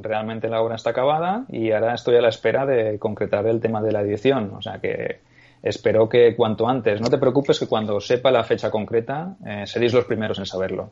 Realmente 0.00 0.48
la 0.48 0.62
obra 0.62 0.76
está 0.76 0.90
acabada 0.90 1.44
y 1.48 1.72
ahora 1.72 1.94
estoy 1.94 2.18
a 2.18 2.20
la 2.20 2.28
espera 2.28 2.64
de 2.64 3.00
concretar 3.00 3.48
el 3.48 3.60
tema 3.60 3.82
de 3.82 3.90
la 3.90 4.02
edición. 4.02 4.54
O 4.56 4.62
sea 4.62 4.78
que 4.78 5.22
espero 5.60 6.08
que 6.08 6.36
cuanto 6.36 6.68
antes. 6.68 7.00
No 7.00 7.10
te 7.10 7.18
preocupes 7.18 7.58
que 7.58 7.66
cuando 7.66 7.98
sepa 7.98 8.30
la 8.30 8.44
fecha 8.44 8.70
concreta 8.70 9.34
eh, 9.44 9.64
seréis 9.66 9.92
los 9.92 10.04
primeros 10.04 10.38
en 10.38 10.46
saberlo. 10.46 10.90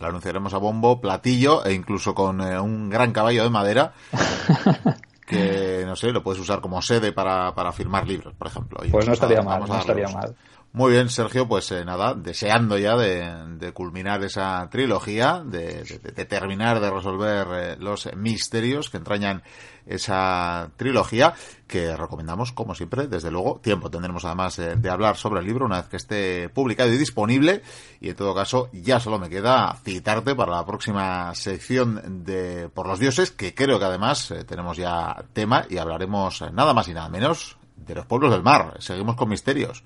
Lo 0.00 0.08
anunciaremos 0.08 0.54
a 0.54 0.58
bombo, 0.58 1.00
platillo 1.00 1.64
e 1.64 1.72
incluso 1.72 2.16
con 2.16 2.40
eh, 2.40 2.58
un 2.58 2.90
gran 2.90 3.12
caballo 3.12 3.44
de 3.44 3.50
madera 3.50 3.92
que, 5.24 5.84
no 5.86 5.94
sé, 5.94 6.10
lo 6.10 6.24
puedes 6.24 6.40
usar 6.40 6.60
como 6.60 6.82
sede 6.82 7.12
para, 7.12 7.54
para 7.54 7.70
firmar 7.70 8.08
libros, 8.08 8.34
por 8.34 8.48
ejemplo. 8.48 8.80
pues 8.90 9.06
no 9.06 9.12
estaría 9.12 9.42
mal, 9.42 9.62
no 9.68 9.78
estaría 9.78 10.08
mal. 10.08 10.34
Muy 10.76 10.92
bien, 10.92 11.08
Sergio, 11.08 11.48
pues 11.48 11.72
eh, 11.72 11.86
nada, 11.86 12.12
deseando 12.12 12.76
ya 12.76 12.98
de, 12.98 13.72
culminar 13.72 14.22
esa 14.22 14.68
trilogía, 14.70 15.42
de, 15.42 15.84
terminar 16.28 16.80
de 16.80 16.90
resolver 16.90 17.46
eh, 17.50 17.76
los 17.78 18.14
misterios 18.14 18.90
que 18.90 18.98
entrañan 18.98 19.42
esa 19.86 20.70
trilogía, 20.76 21.32
que 21.66 21.96
recomendamos, 21.96 22.52
como 22.52 22.74
siempre, 22.74 23.06
desde 23.06 23.30
luego, 23.30 23.58
tiempo 23.58 23.90
tendremos 23.90 24.26
además 24.26 24.58
eh, 24.58 24.76
de 24.76 24.90
hablar 24.90 25.16
sobre 25.16 25.40
el 25.40 25.46
libro 25.46 25.64
una 25.64 25.80
vez 25.80 25.88
que 25.88 25.96
esté 25.96 26.50
publicado 26.50 26.92
y 26.92 26.98
disponible, 26.98 27.62
y 27.98 28.10
en 28.10 28.16
todo 28.16 28.34
caso, 28.34 28.68
ya 28.74 29.00
solo 29.00 29.18
me 29.18 29.30
queda 29.30 29.74
citarte 29.82 30.34
para 30.34 30.56
la 30.56 30.66
próxima 30.66 31.34
sección 31.34 32.22
de 32.22 32.68
Por 32.68 32.86
los 32.86 32.98
Dioses, 32.98 33.30
que 33.30 33.54
creo 33.54 33.78
que 33.78 33.86
además 33.86 34.34
tenemos 34.46 34.76
ya 34.76 35.24
tema 35.32 35.64
y 35.70 35.78
hablaremos 35.78 36.42
nada 36.52 36.74
más 36.74 36.86
y 36.88 36.92
nada 36.92 37.08
menos 37.08 37.56
de 37.76 37.94
los 37.94 38.04
pueblos 38.04 38.30
del 38.30 38.42
mar. 38.42 38.76
Seguimos 38.80 39.16
con 39.16 39.30
misterios. 39.30 39.82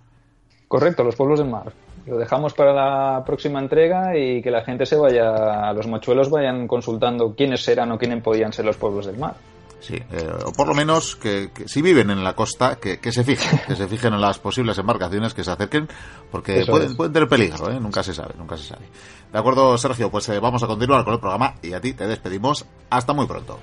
Correcto, 0.71 1.03
los 1.03 1.17
pueblos 1.17 1.41
del 1.41 1.49
mar. 1.49 1.73
Lo 2.07 2.17
dejamos 2.17 2.55
para 2.55 2.73
la 2.73 3.25
próxima 3.25 3.59
entrega 3.59 4.17
y 4.17 4.41
que 4.41 4.53
la 4.53 4.63
gente 4.63 4.87
se 4.87 4.95
vaya, 4.95 5.73
los 5.73 5.89
mochuelos 5.89 6.31
vayan 6.31 6.69
consultando 6.69 7.35
quiénes 7.35 7.67
eran 7.67 7.91
o 7.91 7.99
quiénes 7.99 8.23
podían 8.23 8.53
ser 8.53 8.67
los 8.67 8.77
pueblos 8.77 9.07
del 9.07 9.19
mar. 9.19 9.35
Sí, 9.81 9.97
eh, 9.97 10.29
o 10.47 10.53
por 10.53 10.69
lo 10.69 10.75
menos 10.75 11.17
que, 11.17 11.51
si 11.67 11.83
viven 11.83 12.11
en 12.11 12.23
la 12.23 12.37
costa, 12.37 12.77
que, 12.77 13.01
se 13.11 13.25
fijen, 13.25 13.59
que 13.67 13.75
se 13.75 13.89
fijen 13.89 14.15
en 14.15 14.21
las 14.21 14.39
posibles 14.39 14.79
embarcaciones 14.79 15.35
que 15.35 15.43
se 15.43 15.51
acerquen, 15.51 15.89
porque 16.31 16.65
pueden, 16.65 17.13
tener 17.13 17.29
peligro, 17.29 17.69
¿eh? 17.69 17.81
nunca 17.81 18.05
se 18.05 18.15
sabe, 18.15 18.35
nunca 18.39 18.57
se 18.57 18.69
sabe. 18.69 18.87
De 19.33 19.39
acuerdo, 19.41 19.77
Sergio, 19.77 20.09
pues 20.09 20.29
eh, 20.29 20.39
vamos 20.39 20.63
a 20.63 20.69
continuar 20.69 21.03
con 21.03 21.15
el 21.15 21.21
programa 21.21 21.57
y 21.63 21.73
a 21.73 21.81
ti 21.81 21.95
te 21.95 22.07
despedimos. 22.07 22.65
Hasta 22.91 23.13
muy 23.13 23.27
pronto. 23.27 23.59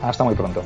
Hasta 0.00 0.24
muy 0.24 0.34
pronto. 0.34 0.62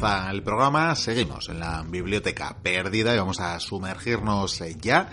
El 0.00 0.44
programa, 0.44 0.94
seguimos 0.94 1.48
en 1.48 1.58
la 1.58 1.82
biblioteca 1.82 2.56
perdida 2.62 3.12
y 3.14 3.18
vamos 3.18 3.40
a 3.40 3.58
sumergirnos 3.58 4.60
eh, 4.60 4.76
ya 4.80 5.10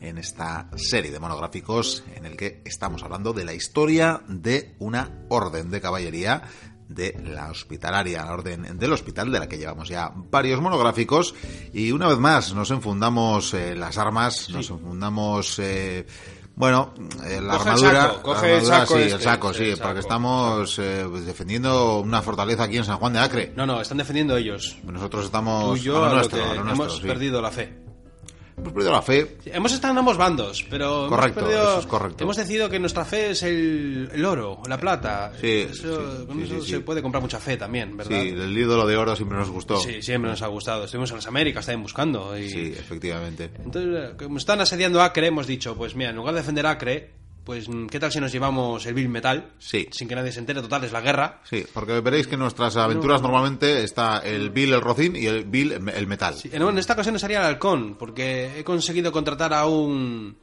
en 0.00 0.16
esta 0.16 0.70
serie 0.76 1.10
de 1.10 1.18
monográficos 1.18 2.04
en 2.14 2.24
el 2.24 2.36
que 2.36 2.62
estamos 2.64 3.02
hablando 3.02 3.32
de 3.32 3.44
la 3.44 3.52
historia 3.52 4.22
de 4.28 4.76
una 4.78 5.24
orden 5.28 5.70
de 5.70 5.80
caballería 5.80 6.42
de 6.88 7.20
la 7.24 7.50
hospitalaria, 7.50 8.24
la 8.24 8.32
orden 8.32 8.78
del 8.78 8.92
hospital, 8.92 9.32
de 9.32 9.40
la 9.40 9.48
que 9.48 9.58
llevamos 9.58 9.88
ya 9.88 10.12
varios 10.14 10.60
monográficos. 10.60 11.34
Y 11.72 11.90
una 11.90 12.06
vez 12.06 12.18
más 12.18 12.54
nos 12.54 12.70
enfundamos 12.70 13.54
eh, 13.54 13.74
las 13.74 13.98
armas, 13.98 14.48
nos 14.50 14.70
enfundamos 14.70 15.58
eh, 15.58 16.06
Bueno, 16.54 16.94
la 17.48 17.54
Coge 17.58 17.68
el 17.70 17.74
armadura, 17.74 18.02
saco, 18.02 18.16
la 18.16 18.22
coge 18.22 18.46
el 18.46 18.54
armadura, 18.54 18.76
saco 18.78 18.94
sí, 18.96 19.00
este, 19.02 19.14
el 19.16 19.20
saco, 19.22 19.52
sí, 19.52 19.58
sí, 19.58 19.64
el 19.70 19.76
saco, 19.76 19.88
porque 19.88 20.00
estamos 20.00 20.78
eh, 20.78 21.06
pues, 21.10 21.26
defendiendo 21.26 21.98
una 22.00 22.22
fortaleza 22.22 22.62
aquí 22.64 22.76
en 22.76 22.84
San 22.84 22.98
Juan 22.98 23.12
de 23.14 23.18
Acre. 23.18 23.52
No, 23.56 23.66
no, 23.66 23.80
están 23.80 23.98
defendiendo 23.98 24.36
ellos. 24.36 24.76
Nosotros 24.84 25.22
Tú 25.22 25.26
estamos 25.26 25.78
y 25.78 25.82
yo 25.82 26.04
a 26.04 26.08
lo 26.10 26.14
nuestro, 26.16 26.42
a 26.44 26.54
lo 26.54 26.64
nuestro, 26.64 26.84
hemos 26.84 26.96
sí. 26.98 27.06
perdido 27.06 27.42
la 27.42 27.50
fe. 27.50 27.72
Hemos 28.58 28.72
perdido 28.72 28.90
la 28.92 29.02
fe. 29.02 29.36
Hemos 29.44 29.72
estado 29.72 29.92
en 29.92 29.98
ambos 29.98 30.16
bandos, 30.16 30.66
pero 30.68 31.06
hemos 31.06 31.10
Correcto, 31.10 31.40
perdido- 31.42 31.62
eso 31.62 31.78
es 31.78 31.86
correcto. 31.86 32.24
hemos 32.24 32.36
decidido 32.36 32.68
que 32.68 32.80
nuestra 32.80 33.04
fe 33.04 33.30
es 33.30 33.44
el, 33.44 34.10
el 34.12 34.24
oro, 34.24 34.60
la 34.66 34.76
plata. 34.80 35.30
Sí, 35.40 35.68
Eso- 35.70 36.18
sí, 36.18 36.26
con 36.26 36.38
sí, 36.38 36.42
eso 36.42 36.64
sí, 36.64 36.70
se 36.72 36.80
puede 36.80 37.00
comprar 37.00 37.22
mucha 37.22 37.38
fe 37.38 37.56
también, 37.56 37.96
¿verdad? 37.96 38.20
Sí, 38.20 38.28
el 38.30 38.58
ídolo 38.58 38.84
de 38.84 38.96
oro 38.96 39.14
siempre 39.14 39.38
nos 39.38 39.48
gustó. 39.50 39.78
Sí, 39.78 40.02
siempre 40.02 40.32
nos 40.32 40.42
ha 40.42 40.48
gustado. 40.48 40.82
Estuvimos 40.86 41.08
en 41.10 41.16
las 41.18 41.26
Américas 41.28 41.66
también 41.66 41.82
buscando. 41.82 42.36
Y... 42.36 42.50
Sí, 42.50 42.74
efectivamente. 42.76 43.48
Entonces, 43.64 44.14
como 44.18 44.38
están 44.38 44.60
asediando 44.60 45.00
Acre, 45.02 45.28
hemos 45.28 45.46
dicho, 45.46 45.76
pues 45.76 45.94
mira, 45.94 46.10
en 46.10 46.16
lugar 46.16 46.34
de 46.34 46.40
defender 46.40 46.66
Acre, 46.66 47.12
pues 47.48 47.66
mm, 47.66 47.86
¿qué 47.86 47.98
tal 47.98 48.12
si 48.12 48.20
nos 48.20 48.30
llevamos 48.30 48.84
el 48.84 48.92
Bill 48.92 49.08
Metal? 49.08 49.52
Sí. 49.58 49.88
Sin 49.90 50.06
que 50.06 50.14
nadie 50.14 50.30
se 50.32 50.38
entere, 50.38 50.60
total, 50.60 50.84
es 50.84 50.92
la 50.92 51.00
guerra. 51.00 51.40
Sí, 51.44 51.64
porque 51.72 51.98
veréis 52.00 52.26
que 52.26 52.34
en 52.34 52.40
nuestras 52.40 52.76
aventuras 52.76 53.22
normalmente 53.22 53.84
está 53.84 54.18
el 54.18 54.50
Bill 54.50 54.74
el 54.74 54.82
Rocín 54.82 55.16
y 55.16 55.24
el 55.24 55.46
Bill 55.46 55.72
el 55.72 56.06
metal. 56.06 56.34
Sí, 56.34 56.50
en, 56.52 56.60
en 56.60 56.76
esta 56.76 56.92
ocasión 56.92 57.18
sería 57.18 57.38
el 57.40 57.46
halcón, 57.46 57.94
porque 57.98 58.58
he 58.60 58.64
conseguido 58.64 59.10
contratar 59.12 59.54
a 59.54 59.64
un... 59.64 60.36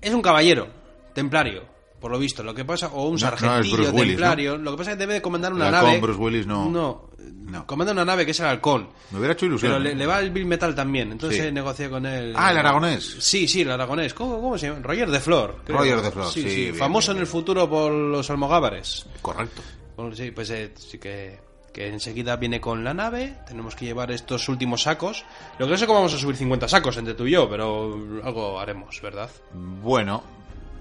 Es 0.00 0.12
un 0.12 0.20
caballero, 0.20 0.66
templario, 1.14 1.62
por 2.00 2.10
lo 2.10 2.18
visto. 2.18 2.42
Lo 2.42 2.54
que 2.54 2.64
pasa, 2.64 2.88
o 2.88 3.04
un 3.04 3.08
No- 3.08 3.10
no 3.12 3.18
sargentillo 3.18 3.90
Willis, 3.92 4.08
templario. 4.16 4.56
Lo 4.58 4.70
que 4.72 4.76
pasa 4.78 4.90
es 4.92 4.96
que 4.96 5.00
debe 5.00 5.14
de 5.14 5.22
comandar 5.22 5.52
una 5.52 5.68
halcón, 5.68 5.84
nave... 5.86 6.00
Bruce 6.00 6.18
Willis, 6.20 6.46
no. 6.46 6.68
No, 6.70 7.10
No. 7.46 7.66
comanda 7.66 7.92
una 7.92 8.04
nave 8.04 8.24
que 8.24 8.32
es 8.32 8.40
el 8.40 8.46
halcón. 8.46 8.88
Me 9.10 9.18
hubiera 9.18 9.32
hecho 9.34 9.46
ilusión. 9.46 9.72
Pero 9.72 9.82
le, 9.82 9.94
le 9.94 10.06
va 10.06 10.20
el 10.20 10.30
Bill 10.30 10.46
Metal 10.46 10.74
también, 10.74 11.12
entonces 11.12 11.40
Sí. 11.40 11.46
he 11.48 11.52
negociado 11.52 11.92
con 11.92 12.06
él. 12.06 12.32
Ah, 12.36 12.50
el 12.50 12.58
aragonés. 12.58 13.16
Sí, 13.20 13.46
sí, 13.48 13.62
el 13.62 13.70
aragonés. 13.70 14.14
¿Cómo, 14.14 14.40
cómo 14.40 14.58
se 14.58 14.68
llama? 14.68 14.80
Roger 14.82 15.10
de 15.10 15.20
Flor. 15.20 15.62
creo. 15.64 15.78
Roger 15.78 16.00
de 16.02 16.10
Flor, 16.10 16.30
sí, 16.32 16.42
bien, 16.44 16.74
Famoso 16.74 17.12
bien, 17.12 17.18
en 17.18 17.20
el 17.22 17.26
futuro 17.26 17.68
por 17.68 17.90
los 17.92 18.28
almogávares. 18.30 19.06
Correcto. 19.22 19.62
Bueno, 19.96 20.14
sí, 20.14 20.30
pues 20.32 20.50
eh, 20.50 20.72
sí 20.76 20.98
que, 20.98 21.38
que 21.72 21.88
enseguida 21.88 22.36
viene 22.36 22.60
con 22.60 22.84
la 22.84 22.92
nave. 22.92 23.38
Tenemos 23.48 23.74
que 23.74 23.86
llevar 23.86 24.10
estos 24.10 24.48
últimos 24.48 24.82
sacos. 24.82 25.24
Lo 25.58 25.66
que 25.66 25.72
no 25.72 25.78
sé 25.78 25.86
cómo 25.86 26.00
vamos 26.00 26.14
a 26.14 26.18
subir 26.18 26.36
50 26.36 26.68
sacos 26.68 26.96
entre 26.98 27.14
tú 27.14 27.26
y 27.26 27.30
yo, 27.32 27.48
pero 27.48 27.94
algo 28.22 28.60
haremos, 28.60 29.00
¿verdad? 29.00 29.30
Bueno, 29.54 30.22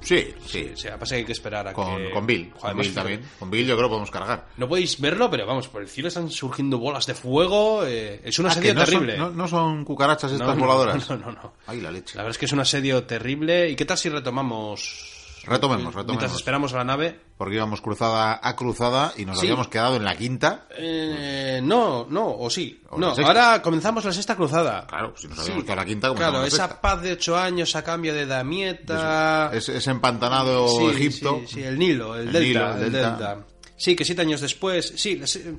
sí, 0.01 0.33
sí. 0.45 0.71
O 0.73 0.77
sea, 0.77 0.97
pasa 0.99 1.15
que 1.15 1.19
hay 1.19 1.25
que 1.25 1.31
esperar 1.31 1.67
a 1.67 1.73
Con, 1.73 1.97
que... 1.97 2.09
con 2.11 2.25
Bill. 2.25 2.51
Joder, 2.57 2.75
Con 2.75 2.81
Bill 2.81 2.93
también. 2.93 3.21
Con 3.39 3.49
Bill 3.51 3.65
yo 3.67 3.75
creo 3.75 3.87
que 3.87 3.91
podemos 3.91 4.11
cargar. 4.11 4.47
No 4.57 4.67
podéis 4.67 4.99
verlo, 4.99 5.29
pero 5.29 5.45
vamos, 5.45 5.67
por 5.67 5.81
el 5.81 5.87
cielo 5.87 6.07
están 6.09 6.29
surgiendo 6.29 6.77
bolas 6.77 7.05
de 7.05 7.13
fuego. 7.15 7.85
eh, 7.85 8.21
es 8.23 8.37
un 8.39 8.45
Ah, 8.47 8.49
asedio 8.49 8.73
no 8.73 8.83
terrible. 8.85 9.17
Son, 9.17 9.35
no, 9.35 9.43
no 9.43 9.47
son 9.47 9.85
cucarachas 9.85 10.31
estas 10.31 10.55
no, 10.55 10.61
voladoras. 10.65 11.09
No, 11.09 11.17
no, 11.17 11.31
no. 11.31 11.53
Ay, 11.67 11.81
la 11.81 11.91
leche. 11.91 12.15
La 12.15 12.23
verdad 12.23 12.31
es 12.31 12.37
que 12.37 12.45
es 12.45 12.51
un 12.51 12.59
asedio 12.59 13.03
terrible. 13.03 13.69
¿Y 13.69 13.75
qué 13.75 13.85
tal 13.85 13.97
si 13.97 14.09
retomamos? 14.09 15.14
Retomemos, 15.45 15.83
Mientras 15.93 16.05
retomemos. 16.05 16.35
esperamos 16.35 16.73
a 16.73 16.77
la 16.77 16.83
nave. 16.83 17.19
Porque 17.37 17.55
íbamos 17.55 17.81
cruzada 17.81 18.39
a 18.41 18.55
cruzada 18.55 19.13
y 19.17 19.25
nos 19.25 19.39
Sí. 19.39 19.45
habíamos 19.47 19.67
quedado 19.67 19.95
en 19.95 20.03
la 20.03 20.15
quinta. 20.17 20.67
Eh, 20.77 21.59
no, 21.63 22.05
no, 22.09 22.27
o 22.37 22.49
sí. 22.49 22.81
O 22.89 22.97
no, 22.97 23.13
ahora 23.25 23.61
comenzamos 23.61 24.05
la 24.05 24.13
sexta 24.13 24.35
cruzada. 24.35 24.85
Claro, 24.87 25.13
si 25.17 25.27
nos 25.27 25.39
habíamos 25.39 25.63
quedado 25.63 25.81
en 25.81 25.85
la 25.87 25.91
quinta, 25.93 26.13
Claro, 26.15 26.41
la 26.41 26.47
esa 26.47 26.81
paz 26.81 27.01
de 27.01 27.11
ocho 27.13 27.37
años 27.37 27.75
a 27.75 27.83
cambio 27.83 28.13
de 28.13 28.25
Damieta. 28.25 29.51
Es, 29.53 29.69
es 29.69 29.87
empantanado 29.87 30.67
Sí, 30.67 30.85
Egipto. 30.87 31.39
Sí, 31.47 31.53
sí, 31.55 31.63
el 31.63 31.77
Nilo, 31.77 32.15
el, 32.15 32.27
El 32.27 32.33
delta, 32.33 32.47
Nilo, 32.47 32.77
el 32.77 32.83
el 32.85 32.91
delta. 32.91 33.09
delta. 33.11 33.45
Sí, 33.77 33.95
que 33.95 34.05
siete 34.05 34.21
años 34.21 34.41
después. 34.41 34.93
Sí, 34.95 35.15
les- 35.17 35.35
eh, 35.35 35.57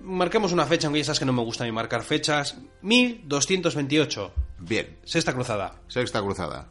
marquemos 0.00 0.52
una 0.52 0.66
fecha, 0.66 0.86
aunque 0.88 1.00
ya 1.00 1.04
sabes 1.06 1.18
que 1.20 1.24
no 1.24 1.32
me 1.32 1.42
gusta 1.42 1.64
ni 1.64 1.72
marcar 1.72 2.02
fechas. 2.02 2.56
1228, 2.82 4.32
Bien, 4.58 4.98
sexta 5.04 5.32
cruzada. 5.32 5.74
sexta 5.88 6.20
cruzada. 6.20 6.66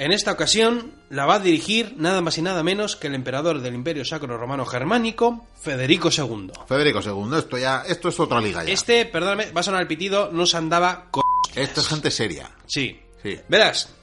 En 0.00 0.12
esta 0.12 0.32
ocasión 0.32 0.94
la 1.10 1.26
va 1.26 1.34
a 1.34 1.40
dirigir 1.40 1.94
nada 1.98 2.22
más 2.22 2.38
y 2.38 2.40
nada 2.40 2.62
menos 2.62 2.96
que 2.96 3.08
el 3.08 3.14
emperador 3.14 3.60
del 3.60 3.74
Imperio 3.74 4.02
Sacro 4.02 4.38
Romano 4.38 4.64
Germánico, 4.64 5.46
Federico 5.60 6.08
II. 6.08 6.52
Federico 6.66 7.00
II, 7.04 7.36
esto 7.36 7.58
ya, 7.58 7.82
esto 7.86 8.08
es 8.08 8.18
otra 8.18 8.40
liga 8.40 8.64
ya. 8.64 8.72
Este, 8.72 9.04
perdóname, 9.04 9.52
va 9.52 9.60
a 9.60 9.62
sonar 9.62 9.82
el 9.82 9.86
pitido, 9.86 10.30
no 10.32 10.46
se 10.46 10.56
andaba 10.56 11.08
con... 11.10 11.22
Esto 11.54 11.82
es 11.82 11.88
gente 11.88 12.10
seria. 12.10 12.50
Sí. 12.66 12.98
Sí. 13.22 13.38
Verás, 13.46 13.94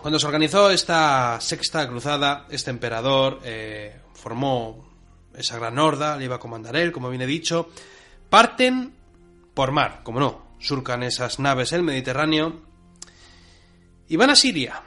cuando 0.00 0.20
se 0.20 0.26
organizó 0.28 0.70
esta 0.70 1.40
sexta 1.40 1.88
cruzada, 1.88 2.46
este 2.48 2.70
emperador 2.70 3.40
eh, 3.42 4.00
formó 4.14 4.88
esa 5.34 5.58
gran 5.58 5.76
horda, 5.80 6.16
le 6.18 6.26
iba 6.26 6.36
a 6.36 6.38
comandar 6.38 6.76
él, 6.76 6.92
como 6.92 7.10
bien 7.10 7.22
he 7.22 7.26
dicho. 7.26 7.68
Parten 8.28 8.94
por 9.54 9.72
mar, 9.72 10.02
como 10.04 10.20
no, 10.20 10.54
surcan 10.60 11.02
esas 11.02 11.40
naves 11.40 11.72
el 11.72 11.82
Mediterráneo 11.82 12.60
y 14.06 14.14
van 14.14 14.30
a 14.30 14.36
Siria. 14.36 14.84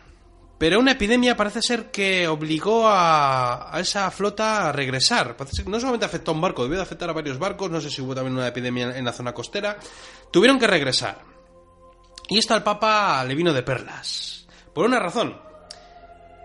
Pero 0.64 0.80
una 0.80 0.94
epidemia 0.94 1.36
parece 1.36 1.62
ser 1.62 1.92
que 1.92 2.26
obligó 2.26 2.88
a, 2.88 3.76
a 3.76 3.82
esa 3.82 4.10
flota 4.12 4.70
a 4.70 4.72
regresar. 4.72 5.36
Parece 5.36 5.58
ser 5.58 5.66
que 5.66 5.72
no 5.72 5.78
solamente 5.78 6.06
afectó 6.06 6.32
a 6.32 6.36
un 6.36 6.40
barco, 6.40 6.64
debió 6.64 6.78
de 6.78 6.84
afectar 6.84 7.10
a 7.10 7.12
varios 7.12 7.38
barcos. 7.38 7.70
No 7.70 7.82
sé 7.82 7.90
si 7.90 8.02
hubo 8.02 8.16
también 8.16 8.38
una 8.38 8.48
epidemia 8.48 8.98
en 8.98 9.04
la 9.04 9.12
zona 9.12 9.34
costera. 9.34 9.78
Tuvieron 10.32 10.58
que 10.58 10.68
regresar. 10.68 11.22
Y 12.30 12.38
esto 12.38 12.54
al 12.54 12.64
Papa 12.64 13.26
le 13.26 13.36
vino 13.36 13.52
de 13.52 13.62
perlas. 13.62 14.48
Por 14.74 14.86
una 14.86 15.00
razón. 15.00 15.38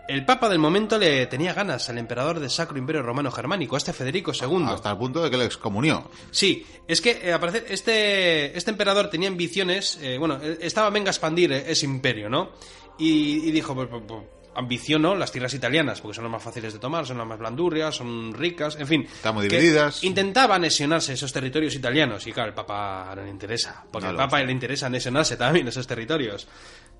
El 0.08 0.24
Papa 0.24 0.48
del 0.48 0.58
momento 0.58 0.98
le 0.98 1.26
tenía 1.26 1.52
ganas 1.52 1.88
al 1.88 1.98
emperador 1.98 2.40
del 2.40 2.50
Sacro 2.50 2.76
Imperio 2.76 3.02
Romano 3.02 3.30
Germánico, 3.30 3.76
a 3.76 3.78
este 3.78 3.92
Federico 3.92 4.32
II. 4.32 4.64
Hasta 4.66 4.90
el 4.90 4.96
punto 4.96 5.22
de 5.22 5.30
que 5.30 5.36
le 5.36 5.44
excomunió. 5.44 6.10
Sí, 6.32 6.66
es 6.88 7.00
que 7.00 7.20
eh, 7.22 7.32
al 7.32 7.38
parecer 7.38 7.66
este, 7.68 8.56
este 8.58 8.70
emperador 8.72 9.10
tenía 9.10 9.28
ambiciones, 9.28 9.96
eh, 10.02 10.18
bueno, 10.18 10.40
eh, 10.42 10.58
estaba 10.62 10.90
venga 10.90 11.10
a 11.10 11.12
expandir 11.12 11.52
eh, 11.52 11.64
ese 11.68 11.84
imperio, 11.84 12.28
¿no? 12.28 12.50
Y, 12.99 13.49
y 13.49 13.51
dijo, 13.53 13.74
pues, 13.74 13.88
pues, 13.88 14.03
pues, 14.07 14.22
ambiciono 14.59 15.14
las 15.14 15.30
tierras 15.30 15.55
italianas, 15.55 16.01
porque 16.01 16.16
son 16.16 16.24
las 16.24 16.32
más 16.32 16.42
fáciles 16.42 16.72
de 16.72 16.80
tomar, 16.80 17.07
son 17.07 17.18
las 17.18 17.26
más 17.26 17.38
blandurrias, 17.38 17.94
son 17.94 18.34
ricas, 18.34 18.76
en 18.76 18.86
fin. 18.88 19.09
Que 19.22 19.42
divididas. 19.42 20.03
Intentaba 20.03 20.57
anexionarse 20.57 21.12
esos 21.12 21.32
territorios 21.32 21.76
italianos, 21.76 22.26
y 22.26 22.32
claro, 22.32 22.49
el 22.49 22.55
Papa 22.55 23.12
no 23.14 23.22
le 23.22 23.30
interesa, 23.30 23.84
porque 23.92 24.07
No 24.07 24.11
al 24.11 24.16
Papa 24.16 24.42
le 24.42 24.51
interesa 24.51 24.86
anexionarse 24.86 25.36
también 25.36 25.68
esos 25.68 25.86
territorios. 25.86 26.49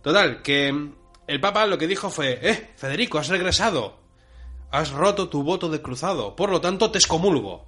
Total, 0.03 0.41
que 0.41 0.69
el 1.27 1.41
Papa 1.41 1.67
lo 1.67 1.77
que 1.77 1.89
dijo 1.89 2.11
fue, 2.11 2.39
eh, 2.41 2.71
Federico, 2.77 3.19
has 3.19 3.29
regresado, 3.29 3.99
has 4.71 4.91
roto 4.91 5.29
tu 5.29 5.43
voto 5.43 5.69
de 5.69 5.83
cruzado, 5.83 6.37
por 6.37 6.51
lo 6.51 6.61
tanto 6.61 6.93
te 6.93 6.99
excomulgo. 6.99 7.67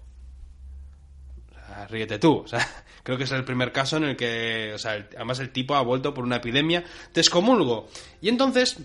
O 1.51 1.66
sea, 1.66 1.87
ríete 1.89 2.20
tú. 2.20 2.39
O 2.45 2.47
sea, 2.47 2.85
creo 3.03 3.18
que 3.18 3.24
es 3.24 3.32
el 3.32 3.44
primer 3.44 3.72
caso 3.72 3.96
en 3.96 4.05
el 4.05 4.16
que, 4.16 4.72
o 4.74 4.78
sea, 4.78 5.07
además 5.14 5.38
el 5.40 5.51
tipo 5.51 5.74
ha 5.74 5.82
vuelto 5.82 6.14
por 6.14 6.24
una 6.24 6.36
epidemia. 6.36 6.84
Te 7.12 7.20
excomulgo. 7.20 7.88
Y 8.20 8.28
entonces, 8.28 8.78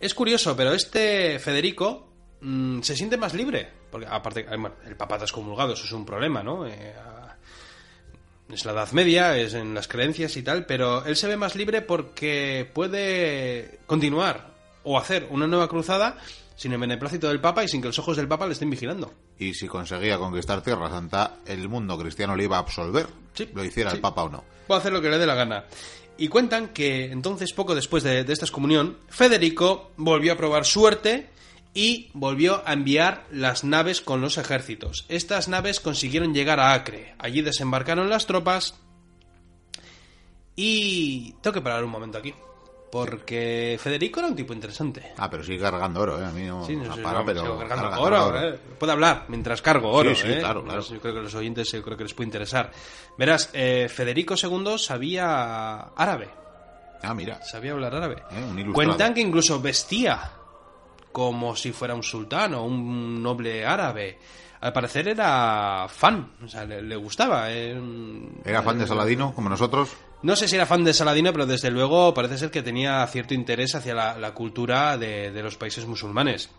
es 0.00 0.14
curioso, 0.14 0.56
pero 0.56 0.72
este 0.72 1.38
Federico 1.38 2.08
mm, 2.40 2.80
se 2.82 2.96
siente 2.96 3.16
más 3.16 3.34
libre. 3.34 3.68
Porque 3.90 4.06
aparte, 4.08 4.46
el 4.86 4.96
Papa 4.96 5.16
está 5.16 5.24
excomulgado, 5.24 5.72
eso 5.74 5.84
es 5.84 5.92
un 5.92 6.04
problema, 6.04 6.42
¿no? 6.42 6.66
Eh, 6.66 6.94
es 8.52 8.64
la 8.64 8.72
Edad 8.72 8.92
Media, 8.92 9.36
es 9.36 9.54
en 9.54 9.74
las 9.74 9.88
creencias 9.88 10.36
y 10.36 10.42
tal, 10.42 10.66
pero 10.66 11.04
él 11.04 11.16
se 11.16 11.26
ve 11.26 11.36
más 11.36 11.56
libre 11.56 11.82
porque 11.82 12.70
puede 12.72 13.80
continuar 13.86 14.54
o 14.84 14.98
hacer 14.98 15.26
una 15.30 15.46
nueva 15.46 15.68
cruzada 15.68 16.18
sin 16.56 16.72
el 16.72 16.78
beneplácito 16.78 17.28
del 17.28 17.40
Papa 17.40 17.62
y 17.62 17.68
sin 17.68 17.80
que 17.80 17.88
los 17.88 17.98
ojos 17.98 18.16
del 18.16 18.26
Papa 18.26 18.46
le 18.46 18.54
estén 18.54 18.70
vigilando. 18.70 19.12
Y 19.38 19.54
si 19.54 19.68
conseguía 19.68 20.18
conquistar 20.18 20.62
Tierra 20.62 20.88
Santa, 20.90 21.36
el 21.46 21.68
mundo 21.68 21.96
cristiano 21.98 22.34
le 22.34 22.44
iba 22.44 22.56
a 22.56 22.60
absolver. 22.60 23.06
Sí, 23.34 23.48
Lo 23.54 23.64
hiciera 23.64 23.90
sí. 23.90 23.96
el 23.96 24.02
Papa 24.02 24.22
o 24.24 24.28
no. 24.30 24.42
Puede 24.66 24.80
hacer 24.80 24.92
lo 24.92 25.00
que 25.00 25.10
le 25.10 25.18
dé 25.18 25.26
la 25.26 25.34
gana. 25.34 25.64
Y 26.18 26.28
cuentan 26.28 26.68
que 26.68 27.12
entonces, 27.12 27.52
poco 27.52 27.74
después 27.74 28.02
de, 28.02 28.24
de 28.24 28.32
esta 28.32 28.46
excomunión, 28.46 28.96
Federico 29.08 29.92
volvió 29.98 30.32
a 30.32 30.36
probar 30.36 30.64
suerte 30.64 31.28
y 31.74 32.08
volvió 32.14 32.62
a 32.66 32.72
enviar 32.72 33.26
las 33.30 33.62
naves 33.62 34.00
con 34.00 34.22
los 34.22 34.38
ejércitos. 34.38 35.04
Estas 35.10 35.48
naves 35.48 35.78
consiguieron 35.78 36.32
llegar 36.32 36.58
a 36.58 36.72
Acre. 36.72 37.14
Allí 37.18 37.42
desembarcaron 37.42 38.08
las 38.08 38.24
tropas. 38.26 38.76
Y 40.56 41.32
tengo 41.42 41.52
que 41.52 41.60
parar 41.60 41.84
un 41.84 41.90
momento 41.90 42.16
aquí. 42.16 42.32
Porque 42.90 43.78
Federico 43.82 44.20
era 44.20 44.28
un 44.28 44.36
tipo 44.36 44.52
interesante. 44.52 45.12
Ah, 45.16 45.28
pero 45.28 45.42
sigue 45.42 45.58
cargando 45.58 46.00
oro, 46.00 46.20
¿eh? 46.20 46.24
A 46.24 46.30
mí 46.30 46.44
no, 46.44 46.64
Sí, 46.64 46.76
no 46.76 46.84
no 46.84 46.94
sé, 46.94 47.02
para, 47.02 47.24
pero... 47.24 47.40
sigo 47.42 47.58
cargando 47.58 47.90
carga, 47.90 48.00
oro, 48.00 48.40
¿eh? 48.48 48.58
Puedo 48.78 48.92
hablar 48.92 49.24
mientras 49.28 49.60
cargo 49.60 49.90
oro, 49.90 50.14
Sí, 50.14 50.22
sí, 50.22 50.32
¿eh? 50.32 50.38
claro, 50.38 50.62
claro. 50.64 50.80
Yo 50.82 51.00
creo 51.00 51.14
que 51.14 51.20
los 51.22 51.34
oyentes 51.34 51.70
yo 51.72 51.82
creo 51.82 51.96
que 51.96 52.04
les 52.04 52.14
puede 52.14 52.28
interesar. 52.28 52.70
Verás, 53.18 53.50
eh, 53.52 53.88
Federico 53.92 54.34
II 54.40 54.78
sabía 54.78 55.80
árabe, 55.96 56.28
Ah, 57.02 57.12
mira. 57.12 57.42
sabía 57.44 57.72
hablar 57.72 57.94
árabe. 57.94 58.22
Eh, 58.30 58.44
un. 58.44 58.72
Cuentan 58.72 59.12
que 59.14 59.20
incluso 59.20 59.60
vestía 59.60 60.32
como 61.12 61.56
si 61.56 61.72
fuera 61.72 61.94
un 61.94 62.02
sultán 62.02 62.54
o 62.54 62.62
un 62.64 63.22
noble 63.22 63.66
árabe. 63.66 64.18
Al 64.60 64.72
parecer 64.72 65.08
era 65.08 65.86
fan, 65.88 66.32
o 66.44 66.48
sea, 66.48 66.64
le, 66.64 66.82
le 66.82 66.96
gustaba. 66.96 67.52
eh, 67.52 67.78
Era 68.44 68.62
fan 68.62 68.78
de 68.78 68.86
Saladino, 68.86 69.34
como 69.34 69.48
nosotros. 69.48 69.90
no 70.22 70.34
sé 70.34 70.48
si 70.48 70.56
era 70.56 70.66
fan 70.66 70.82
de 70.84 70.94
Saladino, 70.94 71.32
pero 71.32 71.46
desde 71.46 71.70
luego 71.70 72.14
parece 72.14 72.38
ser 72.38 72.50
que 72.50 72.62
tenía 72.62 73.06
cierto 73.06 73.34
interés 73.34 73.74
hacia 73.74 73.94
la, 73.94 74.16
la 74.18 74.32
cultura 74.34 74.96
de, 74.96 75.30
de 75.30 75.42
los 75.42 75.56
países 75.56 75.84
musulmanes. 75.86 76.50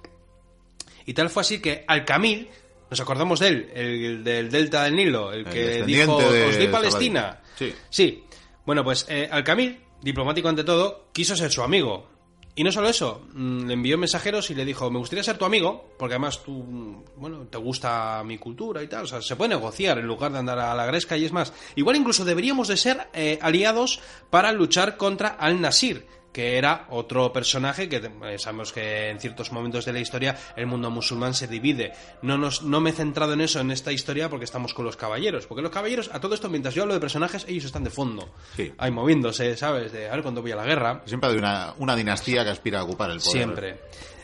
Y 1.05 1.13
tal 1.13 1.29
fue 1.29 1.41
así 1.41 1.59
que 1.59 1.85
Al-Kamil, 1.87 2.49
nos 2.89 2.99
acordamos 2.99 3.39
de 3.39 3.47
él, 3.47 3.71
el 3.73 4.23
del 4.23 4.49
delta 4.51 4.83
del 4.83 4.95
Nilo, 4.95 5.31
el, 5.33 5.45
que 5.45 5.83
dijo, 5.83 6.19
de 6.21 6.45
os 6.45 6.57
doy 6.57 6.67
Palestina. 6.67 7.41
Sí. 7.89 8.23
Bueno, 8.65 8.83
pues 8.83 9.05
eh, 9.09 9.27
Al-Kamil, 9.31 9.79
diplomático 10.01 10.49
ante 10.49 10.63
todo, 10.63 11.07
quiso 11.13 11.35
ser 11.35 11.51
su 11.51 11.63
amigo. 11.63 12.09
Y 12.57 12.63
no 12.63 12.71
solo 12.71 12.89
eso, 12.89 13.21
mm, 13.33 13.67
le 13.67 13.73
envió 13.75 13.99
mensajeros 13.99 14.49
y 14.49 14.55
le 14.55 14.65
dijo, 14.65 14.89
me 14.89 14.97
gustaría 14.97 15.23
ser 15.23 15.37
tu 15.37 15.45
amigo, 15.45 15.91
porque 15.95 16.15
además 16.15 16.41
tú, 16.43 16.53
mm, 16.53 17.03
bueno, 17.15 17.45
te 17.45 17.59
gusta 17.59 18.23
mi 18.25 18.39
cultura 18.39 18.81
y 18.81 18.87
tal, 18.87 19.03
o 19.03 19.07
sea, 19.07 19.21
se 19.21 19.35
puede 19.35 19.49
negociar 19.49 19.99
en 19.99 20.07
lugar 20.07 20.31
de 20.31 20.39
andar 20.39 20.57
a 20.57 20.73
la 20.73 20.87
gresca 20.87 21.15
y 21.15 21.25
es 21.25 21.31
más. 21.31 21.53
Igual 21.75 21.97
incluso 21.97 22.25
deberíamos 22.25 22.67
de 22.67 22.77
ser 22.77 23.09
eh, 23.13 23.37
aliados 23.43 23.99
para 24.31 24.51
luchar 24.53 24.97
contra 24.97 25.27
Al-Nasir, 25.27 26.07
que 26.31 26.57
era 26.57 26.85
otro 26.89 27.33
personaje 27.33 27.89
que 27.89 27.97
eh, 27.97 28.37
sabemos 28.37 28.71
que 28.71 29.09
en 29.09 29.19
ciertos 29.19 29.51
momentos 29.51 29.85
de 29.85 29.93
la 29.93 29.99
historia 29.99 30.37
el 30.55 30.67
mundo 30.67 30.91
musulmán 30.91 31.33
se 31.33 31.47
divide. 31.47 31.93
No, 32.21 32.37
nos, 32.37 32.63
no 32.63 32.79
me 32.79 32.91
he 32.91 32.93
centrado 32.93 33.33
en 33.33 33.41
eso 33.41 33.59
en 33.59 33.71
esta 33.71 33.91
historia 33.91 34.29
porque 34.29 34.45
estamos 34.45 34.73
con 34.73 34.85
los 34.85 34.97
caballeros. 34.97 35.47
Porque 35.47 35.61
los 35.61 35.71
caballeros, 35.71 36.09
a 36.13 36.19
todo 36.19 36.35
esto, 36.35 36.49
mientras 36.49 36.75
yo 36.75 36.83
hablo 36.83 36.93
de 36.93 36.99
personajes, 36.99 37.45
ellos 37.47 37.65
están 37.65 37.83
de 37.83 37.89
fondo. 37.89 38.29
Sí. 38.55 38.73
Ahí 38.77 38.91
moviéndose, 38.91 39.57
¿sabes? 39.57 39.91
De 39.91 40.07
a 40.07 40.11
ver 40.11 40.21
cuándo 40.21 40.41
voy 40.41 40.51
a 40.51 40.55
la 40.55 40.65
guerra. 40.65 41.01
Siempre 41.05 41.29
hay 41.29 41.37
una, 41.37 41.73
una 41.79 41.95
dinastía 41.95 42.43
que 42.43 42.51
aspira 42.51 42.79
a 42.79 42.83
ocupar 42.83 43.11
el 43.11 43.19
poder. 43.19 43.31
Siempre. 43.31 43.79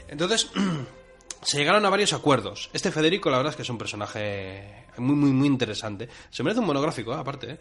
Entonces, 0.07 0.49
se 1.41 1.57
llegaron 1.57 1.85
a 1.85 1.89
varios 1.89 2.13
acuerdos. 2.13 2.69
Este 2.73 2.91
Federico, 2.91 3.29
la 3.29 3.37
verdad 3.37 3.51
es 3.51 3.55
que 3.55 3.63
es 3.63 3.69
un 3.69 3.77
personaje 3.77 4.85
muy, 4.97 5.15
muy, 5.15 5.31
muy 5.31 5.47
interesante. 5.47 6.07
Se 6.29 6.43
merece 6.43 6.59
un 6.59 6.67
monográfico, 6.67 7.13
¿eh? 7.13 7.17
aparte. 7.17 7.51
¿eh? 7.51 7.59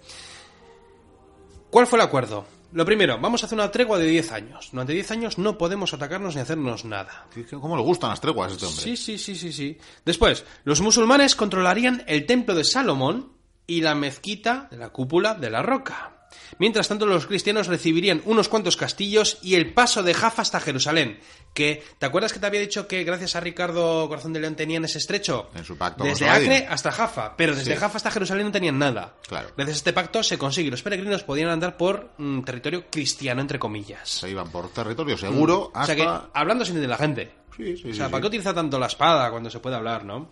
¿Cuál 1.73 1.87
fue 1.87 1.99
el 1.99 2.05
acuerdo? 2.05 2.45
Lo 2.73 2.85
primero, 2.85 3.19
vamos 3.19 3.43
a 3.43 3.47
hacer 3.47 3.57
una 3.57 3.71
tregua 3.71 3.99
de 3.99 4.05
10 4.05 4.33
años. 4.33 4.69
Durante 4.73 4.93
10 4.93 5.11
años 5.13 5.39
no 5.39 5.57
podemos 5.57 5.95
atacarnos 5.95 6.35
ni 6.35 6.43
hacernos 6.43 6.85
nada. 6.85 7.29
¿Cómo 7.51 7.79
le 7.79 7.83
gustan 7.83 8.11
las 8.11 8.21
treguas 8.21 8.51
a 8.51 8.55
este 8.55 8.67
hombre? 8.67 8.83
Sí, 8.83 8.95
sí, 8.95 9.17
sí, 9.17 9.35
sí, 9.35 9.55
sí. 9.55 9.79
Después, 10.05 10.45
los 10.65 10.83
musulmanes 10.83 11.35
controlarían 11.35 12.05
el 12.09 12.27
templo 12.27 12.55
de 12.55 12.65
Salomón 12.65 13.33
y 13.67 13.81
la 13.81 13.95
mezquita 13.95 14.69
de 14.71 14.77
la 14.77 14.91
cúpula 14.91 15.33
de 15.33 15.49
la 15.49 15.63
roca. 15.63 16.22
Mientras 16.59 16.89
tanto, 16.89 17.07
los 17.07 17.27
cristianos 17.27 17.67
recibirían 17.67 18.23
unos 18.25 18.49
cuantos 18.49 18.77
castillos 18.77 19.39
y 19.43 19.55
el 19.55 19.73
paso 19.75 20.03
de 20.03 20.15
Jaffa 20.15 20.43
hasta 20.43 20.61
Jerusalén. 20.61 21.21
Que, 21.55 21.83
¿te 21.99 22.07
acuerdas 22.07 22.33
que 22.33 22.39
te 22.39 22.47
había 22.47 22.61
dicho 22.61 22.89
que 22.89 23.05
gracias 23.05 23.37
a 23.37 23.41
Ricardo 23.41 24.09
Corazón 24.09 24.33
de 24.33 24.41
León 24.41 24.55
tenían 24.55 24.85
ese 24.85 24.99
estrecho? 24.99 25.51
En 25.55 25.65
su 25.65 25.77
pacto 25.77 26.05
Desde. 26.05 26.29
Acre 26.29 26.67
hasta 26.69 26.91
Jaffa, 26.93 27.37
pero 27.37 27.55
desde 27.55 27.75
Sí. 27.75 27.79
Jaffa 27.81 27.97
hasta 27.99 28.11
Jerusalén 28.11 28.47
no 28.47 28.53
tenían 28.53 28.79
nada. 28.79 29.15
Claro. 29.29 29.51
Gracias 29.57 29.77
a 29.77 29.79
este 29.79 29.93
pacto 29.93 30.23
se 30.23 30.39
consigue. 30.39 30.71
Los 30.71 30.83
peregrinos 30.83 31.23
podían 31.25 31.51
andar 31.51 31.77
por 31.77 32.11
mm, 32.17 32.43
territorio 32.43 32.87
cristiano, 32.91 33.41
entre 33.41 33.59
comillas. 33.59 34.09
Se 34.09 34.31
iban 34.31 34.51
por 34.51 34.71
territorio 34.73 35.19
seguro 35.19 35.71
O 35.75 35.79
hasta... 35.79 35.95
sea 35.95 35.97
que, 35.97 36.29
hablando 36.33 36.65
sin 36.65 36.81
de 36.81 36.89
la 36.89 36.97
gente. 36.97 37.35
Sí, 37.57 37.77
sí, 37.77 37.91
O 37.91 37.95
sea. 37.95 38.09
¿para 38.09 38.23
qué 38.23 38.29
utilizar 38.29 38.55
tanto 38.55 38.79
la 38.79 38.87
espada 38.87 39.31
cuando 39.31 39.51
se 39.51 39.61
puede 39.61 39.77
hablar, 39.77 40.05
no? 40.07 40.31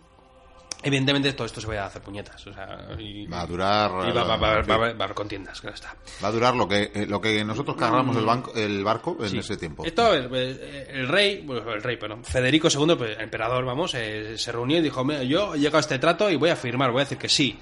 Evidentemente 0.83 1.33
todo 1.35 1.47
esto 1.47 1.61
se 1.61 1.67
va 1.67 1.83
a 1.83 1.87
hacer 1.87 2.01
puñetas. 2.01 2.47
O 2.47 2.55
sea, 2.55 2.89
y, 2.99 3.27
Va 3.27 3.43
a 3.43 3.47
durar... 3.47 3.91
y 4.09 4.13
va, 4.13 4.25
va- 4.25 4.37
va- 4.37 4.63
va- 4.63 4.87
a 4.87 4.91
haber 4.91 5.15
contiendas, 5.15 5.61
claro 5.61 5.75
está. 5.75 5.95
va 6.25 6.29
a 6.29 6.33
durar 6.33 6.55
lo 6.57 6.67
que, 6.67 6.91
eh, 6.95 7.07
lo 7.07 7.21
que 7.21 7.45
nosotros 7.45 7.77
cargamos 7.77 8.17
el, 8.17 8.25
banco, 8.25 8.53
el 8.55 8.83
barco 8.83 9.17
en 9.21 9.29
Sí. 9.29 9.39
ese 9.39 9.57
tiempo. 9.59 9.85
Esto, 9.85 10.15
el, 10.15 10.35
el- 10.35 10.61
el 10.91 11.09
rey, 11.09 11.43
bueno, 11.45 11.71
el 11.73 11.83
rey, 11.83 11.97
perdón, 11.97 12.25
Federico 12.25 12.69
II, 12.73 12.95
pues, 12.97 13.17
el 13.17 13.21
emperador, 13.25 13.65
vamos, 13.65 13.93
eh, 13.95 14.39
se 14.39 14.53
reunió 14.53 14.79
y 14.79 14.83
dijo, 14.83 15.05
"Mira, 15.05 15.23
yo 15.23 15.55
he 15.55 15.59
llegado 15.59 15.77
a 15.79 15.81
este 15.81 15.99
trato 15.99 16.31
y 16.31 16.37
voy 16.37 16.51
a 16.51 16.57
firmar, 16.57 16.91
voy 16.93 17.01
a 17.01 17.05
decir 17.05 17.19
que 17.19 17.29
sí. 17.29 17.59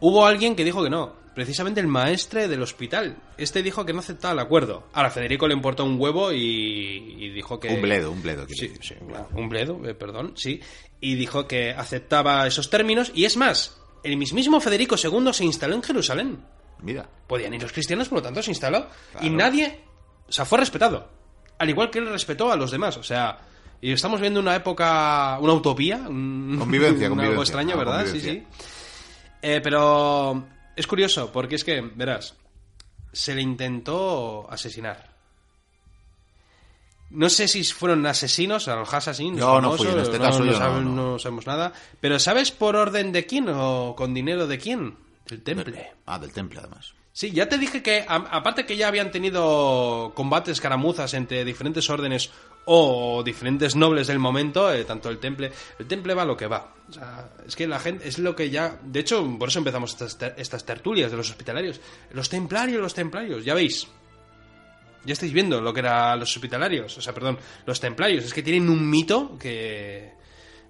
Hubo 0.00 0.26
alguien 0.26 0.54
que 0.56 0.64
dijo 0.64 0.82
que 0.82 0.90
no, 0.90 1.14
precisamente 1.34 1.80
el 1.80 1.86
maestre 1.86 2.48
del 2.48 2.62
hospital. 2.62 3.16
Este 3.38 3.62
dijo 3.62 3.84
que 3.86 3.92
no 3.92 4.00
aceptaba 4.00 4.32
el 4.34 4.38
acuerdo. 4.40 4.88
Ahora, 4.92 5.10
Federico 5.10 5.46
le 5.48 5.54
importó 5.54 5.84
un 5.84 5.98
huevo 6.00 6.32
y, 6.32 6.38
y 7.18 7.30
dijo 7.30 7.58
que... 7.58 7.68
Un 7.68 7.82
bledo, 7.82 8.10
un 8.10 8.22
bledo. 8.22 8.46
Sí, 8.48 8.68
decir. 8.68 8.78
sí, 8.82 8.94
un 9.34 9.48
bledo, 9.48 9.80
eh, 9.88 9.94
perdón, 9.94 10.32
sí. 10.36 10.60
Y 11.00 11.14
dijo 11.14 11.46
que 11.46 11.70
aceptaba 11.72 12.46
esos 12.46 12.70
términos. 12.70 13.10
Y 13.14 13.24
es 13.24 13.36
más, 13.36 13.80
el 14.02 14.16
mismísimo 14.16 14.60
Federico 14.60 14.96
II 15.02 15.32
se 15.32 15.44
instaló 15.44 15.74
en 15.74 15.82
Jerusalén. 15.82 16.38
Mira, 16.82 17.08
Podían 17.26 17.54
ir 17.54 17.62
los 17.62 17.72
cristianos, 17.72 18.08
por 18.08 18.18
lo 18.18 18.22
tanto 18.22 18.42
se 18.42 18.50
instaló. 18.50 18.86
Claro. 19.12 19.26
Y 19.26 19.30
nadie, 19.30 19.80
o 20.28 20.32
sea, 20.32 20.44
fue 20.44 20.58
respetado. 20.58 21.08
Al 21.58 21.70
igual 21.70 21.88
que 21.90 21.98
él 22.00 22.08
respetó 22.08 22.52
a 22.52 22.56
los 22.56 22.70
demás. 22.70 22.96
O 22.98 23.02
sea, 23.02 23.38
y 23.80 23.92
estamos 23.92 24.20
viendo 24.20 24.40
una 24.40 24.54
época, 24.56 25.38
una 25.40 25.52
utopía. 25.54 25.96
un- 26.08 26.56
Convivencia, 26.58 27.08
convivencia, 27.08 27.30
Algo 27.30 27.42
extraño, 27.42 27.78
¿verdad? 27.78 28.06
Sí, 28.06 28.20
sí. 28.20 28.42
Eh, 29.46 29.60
pero 29.62 30.46
es 30.74 30.86
curioso, 30.86 31.30
porque 31.30 31.56
es 31.56 31.64
que, 31.64 31.80
verás, 31.82 32.34
se 33.12 33.34
le 33.34 33.42
intentó 33.42 34.46
asesinar. 34.50 35.12
No 37.10 37.28
sé 37.28 37.46
si 37.46 37.62
fueron 37.64 38.04
asesinos, 38.06 38.66
a 38.68 38.74
los 38.76 38.92
assassins. 38.92 39.38
Yo 39.38 39.60
no 39.60 39.76
fui, 39.76 39.86
en 39.86 40.00
este 40.00 40.18
no- 40.18 40.24
caso 40.24 40.38
no 40.40 40.46
yo 40.46 40.52
no, 40.52 40.58
saben- 40.58 40.84
no. 40.96 41.10
no 41.12 41.18
sabemos 41.18 41.46
nada. 41.46 41.72
Pero 42.00 42.18
¿sabes 42.18 42.50
por 42.50 42.74
orden 42.74 43.12
de 43.12 43.26
quién 43.26 43.48
o 43.50 43.94
con 43.96 44.14
dinero 44.14 44.46
de 44.46 44.58
quién? 44.58 44.96
Del 45.26 45.42
temple. 45.42 45.92
ah, 46.06 46.18
del 46.18 46.32
temple 46.32 46.60
además. 46.60 46.94
Sí, 47.16 47.30
ya 47.30 47.48
te 47.48 47.58
dije 47.58 47.80
que, 47.80 48.04
aparte 48.08 48.66
que 48.66 48.76
ya 48.76 48.88
habían 48.88 49.12
tenido 49.12 50.10
combates, 50.16 50.60
caramuzas 50.60 51.14
entre 51.14 51.44
diferentes 51.44 51.88
órdenes 51.88 52.32
o 52.64 53.22
diferentes 53.22 53.76
nobles 53.76 54.08
del 54.08 54.18
momento, 54.18 54.72
eh, 54.74 54.82
tanto 54.84 55.10
el 55.10 55.18
temple, 55.18 55.52
el 55.78 55.86
temple 55.86 56.14
va 56.14 56.24
lo 56.24 56.36
que 56.36 56.48
va. 56.48 56.74
O 56.88 56.92
sea, 56.92 57.30
es 57.46 57.54
que 57.54 57.68
la 57.68 57.78
gente, 57.78 58.08
es 58.08 58.18
lo 58.18 58.34
que 58.34 58.50
ya, 58.50 58.80
de 58.82 58.98
hecho, 58.98 59.24
por 59.38 59.48
eso 59.48 59.60
empezamos 59.60 59.92
estas, 59.92 60.18
ter- 60.18 60.34
estas 60.38 60.66
tertulias 60.66 61.12
de 61.12 61.16
los 61.16 61.30
hospitalarios. 61.30 61.80
Los 62.10 62.28
templarios, 62.28 62.82
los 62.82 62.94
templarios, 62.94 63.44
ya 63.44 63.54
veis. 63.54 63.86
Ya 65.04 65.12
estáis 65.12 65.32
viendo 65.32 65.60
lo 65.60 65.72
que 65.72 65.80
eran 65.80 66.18
los 66.18 66.34
hospitalarios, 66.34 66.98
o 66.98 67.00
sea, 67.00 67.14
perdón, 67.14 67.38
los 67.64 67.78
templarios. 67.78 68.24
Es 68.24 68.34
que 68.34 68.42
tienen 68.42 68.68
un 68.68 68.90
mito 68.90 69.38
que... 69.38 70.14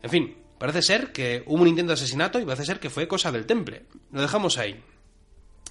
En 0.03 0.11
fin, 0.11 0.37
parece 0.59 0.83
ser 0.83 1.11
que 1.11 1.43
hubo 1.47 1.63
un 1.63 1.69
intento 1.69 1.89
de 1.93 1.95
asesinato 1.95 2.39
y 2.39 2.45
parece 2.45 2.67
ser 2.67 2.81
que 2.81 2.91
fue 2.91 3.09
cosa 3.09 3.33
del 3.33 3.47
temple. 3.47 3.87
Lo 4.13 4.21
dejamos 4.21 4.59
ahí. 4.59 4.79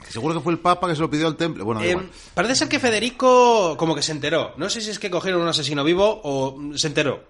Seguro 0.10 0.34
que 0.36 0.40
fue 0.42 0.54
el 0.54 0.60
Papa 0.60 0.88
que 0.88 0.96
se 0.96 1.02
lo 1.02 1.10
pidió 1.10 1.28
al 1.28 1.36
temple. 1.38 1.64
Bueno, 1.64 1.82
da 1.82 1.88
Eh, 1.88 1.92
igual. 1.92 2.10
parece 2.34 2.56
ser 2.56 2.70
que 2.70 2.80
Federico 2.80 3.76
como 3.78 3.96
que 3.96 4.02
se 4.02 4.12
enteró. 4.12 4.54
No 4.58 4.70
sé 4.70 4.82
si 4.82 4.90
es 4.90 5.00
que 5.00 5.10
cogieron 5.10 5.42
un 5.42 5.48
asesino 5.48 5.84
vivo 5.84 6.22
o 6.24 6.58
se 6.76 6.88
enteró. 6.88 7.24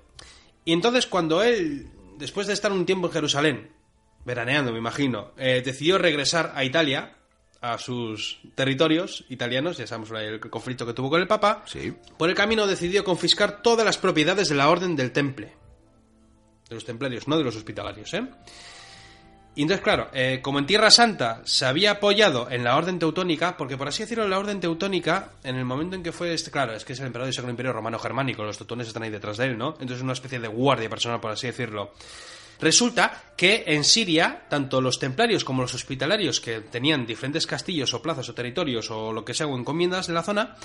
Y 0.65 0.73
entonces 0.73 1.05
cuando 1.07 1.41
él, 1.43 1.87
después 2.17 2.47
de 2.47 2.53
estar 2.53 2.71
un 2.71 2.85
tiempo 2.85 3.07
en 3.07 3.13
Jerusalén, 3.13 3.71
veraneando 4.25 4.71
me 4.71 4.77
imagino, 4.79 5.31
eh, 5.37 5.61
decidió 5.65 5.97
regresar 5.97 6.53
a 6.55 6.63
Italia, 6.63 7.17
a 7.61 7.77
sus 7.77 8.39
territorios 8.55 9.23
italianos, 9.29 9.77
ya 9.77 9.87
sabemos 9.87 10.11
el 10.11 10.39
conflicto 10.39 10.85
que 10.85 10.93
tuvo 10.93 11.09
con 11.09 11.21
el 11.21 11.27
Papa, 11.27 11.63
Sí. 11.65 11.93
por 12.17 12.29
el 12.29 12.35
camino 12.35 12.67
decidió 12.67 13.03
confiscar 13.05 13.61
todas 13.61 13.85
las 13.85 13.97
propiedades 13.97 14.49
de 14.49 14.55
la 14.55 14.69
Orden 14.69 14.95
del 14.97 15.11
Temple. 15.13 15.53
De 16.69 16.75
los 16.75 16.85
templarios, 16.85 17.27
no 17.27 17.37
de 17.37 17.43
los 17.43 17.55
hospitalarios, 17.55 18.13
¿eh? 18.13 18.25
Y 19.55 19.61
entonces, 19.61 19.83
claro, 19.83 20.09
eh, 20.13 20.39
como 20.41 20.57
en 20.57 20.65
Tierra 20.65 20.89
Santa 20.89 21.41
se 21.45 21.65
había 21.65 21.91
apoyado 21.91 22.49
en 22.49 22.63
la 22.63 22.75
Orden 22.75 22.97
Teutónica, 22.97 23.55
porque 23.55 23.77
por 23.77 23.87
así 23.87 24.01
decirlo, 24.01 24.27
la 24.27 24.39
Orden 24.39 24.59
Teutónica, 24.59 25.29
en 25.43 25.55
el 25.57 25.65
momento 25.65 25.95
en 25.95 26.01
que 26.01 26.11
fue 26.11 26.33
este, 26.33 26.49
claro, 26.49 26.73
es 26.73 26.83
que 26.83 26.93
es 26.93 26.99
el 26.99 27.05
emperador 27.05 27.27
del 27.27 27.35
Sacro 27.35 27.51
Imperio 27.51 27.71
Romano 27.71 27.99
Germánico, 27.99 28.43
los 28.43 28.57
teutones 28.57 28.87
están 28.87 29.03
ahí 29.03 29.11
detrás 29.11 29.37
de 29.37 29.45
él, 29.45 29.57
¿no? 29.57 29.73
Entonces 29.73 29.97
es 29.97 30.03
una 30.03 30.13
especie 30.13 30.39
de 30.39 30.47
guardia 30.47 30.89
personal, 30.89 31.19
por 31.19 31.31
así 31.31 31.47
decirlo. 31.47 31.91
Resulta 32.59 33.33
que 33.35 33.63
en 33.67 33.83
Siria, 33.83 34.43
tanto 34.49 34.81
los 34.81 34.97
templarios 34.97 35.43
como 35.43 35.61
los 35.61 35.73
hospitalarios, 35.75 36.39
que 36.39 36.61
tenían 36.61 37.05
diferentes 37.05 37.45
castillos 37.45 37.93
o 37.93 38.01
plazas 38.01 38.29
o 38.29 38.33
territorios 38.33 38.89
o 38.89 39.11
lo 39.11 39.25
que 39.25 39.33
sea, 39.33 39.47
o 39.47 39.57
encomiendas 39.57 40.07
de 40.07 40.13
la 40.13 40.23
zona, 40.23 40.55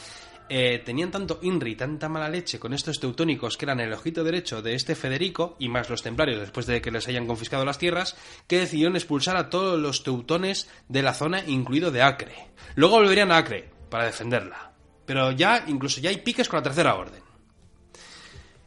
eh, 0.49 0.82
tenían 0.84 1.11
tanto 1.11 1.38
INRI, 1.42 1.76
tanta 1.76 2.09
mala 2.09 2.28
leche 2.28 2.59
con 2.59 2.72
estos 2.72 3.01
teutónicos 3.01 3.57
que 3.57 3.64
eran 3.64 3.80
el 3.80 3.92
ojito 3.92 4.24
derecho 4.24 4.62
de 4.62 4.74
este 4.74 4.94
Federico, 4.94 5.57
y 5.59 5.68
más 5.68 5.90
los 5.90 6.03
templarios 6.03 6.40
después 6.40 6.66
de 6.66 6.80
que 6.80 6.90
les 6.90 7.07
hayan 7.09 7.26
confiscado 7.26 7.64
las 7.64 7.78
tierras, 7.78 8.16
que 8.46 8.59
decidieron 8.59 8.96
expulsar 8.96 9.36
a 9.36 9.51
todos 9.51 9.78
los 9.78 10.03
teutones 10.03 10.68
de 10.88 11.03
la 11.03 11.14
zona, 11.14 11.44
incluido 11.46 11.90
de 11.90 12.03
Acre. 12.03 12.34
Luego 12.74 12.96
volverían 12.96 13.32
a 13.32 13.38
Acre 13.38 13.68
para 13.90 14.07
defenderla. 14.07 14.72
Pero 15.07 15.32
ya, 15.32 15.64
incluso 15.66 16.01
ya 16.01 16.11
hay 16.11 16.18
piques 16.18 16.49
con 16.49 16.59
la 16.59 16.64
tercera 16.64 16.94
orden. 16.94 17.22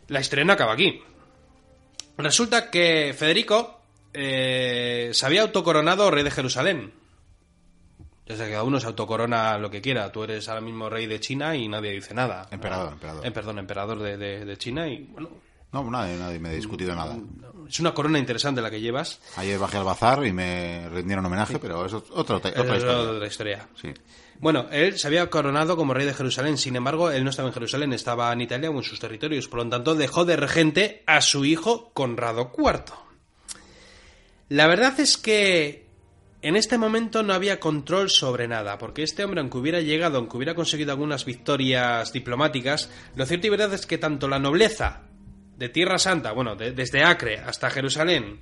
La 0.08 0.20
historia 0.20 0.46
no 0.46 0.54
acaba 0.54 0.74
aquí. 0.74 1.02
Resulta 2.18 2.70
que 2.70 3.16
Federico 3.18 3.82
eh, 4.14 5.12
se 5.14 5.26
había 5.26 5.44
autocoronado 5.44 6.12
rey 6.12 6.24
de 6.24 6.32
Jerusalén. 6.32 7.01
Sé 8.38 8.46
que 8.46 8.52
cada 8.52 8.64
uno 8.64 8.80
se 8.80 8.88
autocorona 8.88 9.58
lo 9.58 9.70
que 9.70 9.82
quiera. 9.82 10.12
Tú 10.12 10.24
eres 10.24 10.48
ahora 10.50 10.62
mismo 10.62 10.90
rey 10.90 11.08
de 11.08 11.20
China 11.20 11.56
y 11.56 11.68
nadie 11.68 11.92
dice 11.92 12.14
nada. 12.14 12.48
Emperador, 12.52 12.94
emperador. 12.94 13.26
Eh, 13.26 13.32
perdón, 13.32 13.60
emperador 13.60 14.00
de, 14.00 14.18
de- 14.18 14.46
de 14.46 14.58
China 14.58 14.88
y 14.88 15.04
bueno, 15.04 15.30
No, 15.72 15.90
nadie, 15.90 16.18
nadie 16.18 16.40
me 16.40 16.50
ha 16.50 16.54
discutido 16.54 16.94
nada. 16.96 17.18
es 17.70 17.80
una 17.80 17.94
corona 17.94 18.20
interesante 18.20 18.62
la 18.62 18.70
que 18.70 18.82
llevas. 18.82 19.20
Ayer 19.38 19.58
bajé 19.58 19.78
al 19.78 19.84
bazar 19.86 20.26
y 20.26 20.34
me 20.34 20.90
rindieron 20.90 21.26
homenaje, 21.26 21.58
pero 21.60 21.86
es 21.86 21.94
otra, 21.94 22.16
otra, 22.16 22.36
otra 22.38 22.78
historia. 22.78 22.98
otra 23.12 23.28
historia. 23.28 23.68
Sí. 23.82 23.94
Bueno, 24.40 24.66
él 24.72 24.98
se 24.98 25.06
había 25.08 25.30
coronado 25.30 25.78
como 25.78 25.94
rey 25.94 26.06
de 26.06 26.14
Jerusalén, 26.16 26.58
sin 26.58 26.76
embargo, 26.76 27.12
él 27.12 27.24
no 27.24 27.30
estaba 27.30 27.48
en 27.50 27.54
Jerusalén, 27.54 27.94
estaba 27.94 28.34
en 28.34 28.42
Italia 28.42 28.72
o 28.72 28.76
en 28.76 28.82
sus 28.84 29.00
territorios, 29.00 29.48
por 29.48 29.64
lo 29.64 29.70
tanto 29.70 29.94
dejó 29.94 30.26
de 30.26 30.36
regente 30.36 31.04
a 31.06 31.22
su 31.22 31.46
hijo 31.46 31.92
Conrado 31.94 32.52
IV. 32.58 32.86
La 34.50 34.68
verdad 34.68 35.00
es 35.00 35.18
que 35.18 35.81
en 36.42 36.56
este 36.56 36.78
momento 36.78 37.24
no 37.24 37.34
había 37.34 37.60
control 37.60 38.10
sobre 38.10 38.48
nada, 38.48 38.78
porque 38.78 39.04
este 39.04 39.24
hombre, 39.24 39.42
aunque 39.42 39.58
hubiera 39.58 39.82
llegado, 39.82 40.18
aunque 40.18 40.38
hubiera 40.38 40.56
conseguido 40.56 40.92
algunas 40.92 41.26
victorias 41.26 42.12
diplomáticas, 42.14 42.90
lo 43.16 43.26
cierto 43.26 43.48
y 43.48 43.52
verdad 43.52 43.74
es 43.74 43.86
que 43.86 43.98
tanto 43.98 44.28
la 44.28 44.40
nobleza 44.40 45.04
de 45.58 45.70
Tierra 45.70 46.00
Santa, 46.00 46.32
bueno, 46.32 46.56
de- 46.56 46.72
desde 46.72 47.04
Acre 47.04 47.40
hasta 47.40 47.70
Jerusalén, 47.70 48.42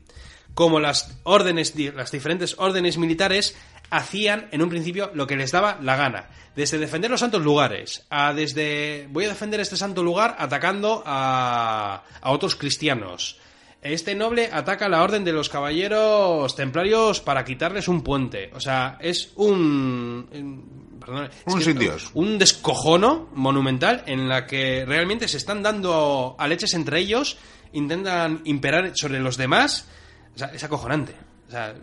como 0.53 0.79
las 0.79 1.19
órdenes, 1.23 1.73
las 1.93 2.11
diferentes 2.11 2.55
órdenes 2.57 2.97
militares, 2.97 3.57
hacían 3.91 4.47
en 4.51 4.61
un 4.61 4.69
principio 4.69 5.11
lo 5.13 5.27
que 5.27 5.35
les 5.35 5.51
daba 5.51 5.77
la 5.81 5.95
gana. 5.95 6.29
Desde 6.55 6.77
defender 6.77 7.11
los 7.11 7.19
santos 7.19 7.43
lugares, 7.43 8.05
a 8.09 8.33
desde 8.33 9.07
voy 9.11 9.25
a 9.25 9.29
defender 9.29 9.59
este 9.59 9.77
santo 9.77 10.03
lugar 10.03 10.35
atacando 10.39 11.03
a, 11.05 12.03
a 12.21 12.31
otros 12.31 12.55
cristianos. 12.55 13.39
Este 13.81 14.13
noble 14.13 14.49
ataca 14.51 14.89
la 14.89 15.01
orden 15.03 15.23
de 15.23 15.31
los 15.31 15.47
caballeros 15.47 16.53
templarios 16.55 17.21
para 17.21 17.45
quitarles 17.45 17.87
un 17.87 18.01
puente. 18.01 18.51
O 18.53 18.59
sea, 18.59 18.97
es 18.99 19.31
un... 19.35 20.27
un- 20.33 20.99
perdón, 20.99 21.25
es 21.25 21.53
Un 21.53 21.59
que- 21.59 21.65
sin 21.65 21.79
Dios. 21.79 22.11
Un 22.13 22.37
descojono 22.37 23.29
monumental 23.33 24.03
en 24.05 24.27
la 24.27 24.45
que 24.45 24.83
realmente 24.85 25.29
se 25.29 25.37
están 25.37 25.63
dando 25.63 26.35
a 26.37 26.47
leches 26.49 26.73
entre 26.73 26.99
ellos, 26.99 27.37
intentan 27.71 28.41
imperar 28.43 28.91
sobre 28.95 29.19
los 29.21 29.37
demás. 29.37 29.87
O 30.35 30.37
sea, 30.37 30.47
es 30.49 30.63
acojonante. 30.63 31.15
O 31.47 31.51
sea, 31.51 31.73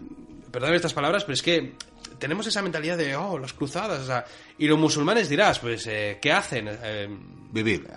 perdóname 0.52 0.76
estas 0.76 0.92
palabras, 0.92 1.24
pero 1.24 1.32
es 1.34 1.42
que 1.42 1.76
tenemos 2.18 2.46
esa 2.46 2.60
mentalidad 2.60 2.98
de, 2.98 3.16
oh, 3.16 3.38
las 3.38 3.54
cruzadas. 3.54 4.00
O 4.02 4.06
sea, 4.06 4.26
y 4.58 4.66
los 4.68 4.78
musulmanes 4.78 5.30
dirás, 5.30 5.60
pues, 5.60 5.86
eh, 5.86 6.18
¿qué 6.20 6.30
hacen? 6.32 6.68
Eh, 6.70 7.08
Vivir. 7.50 7.88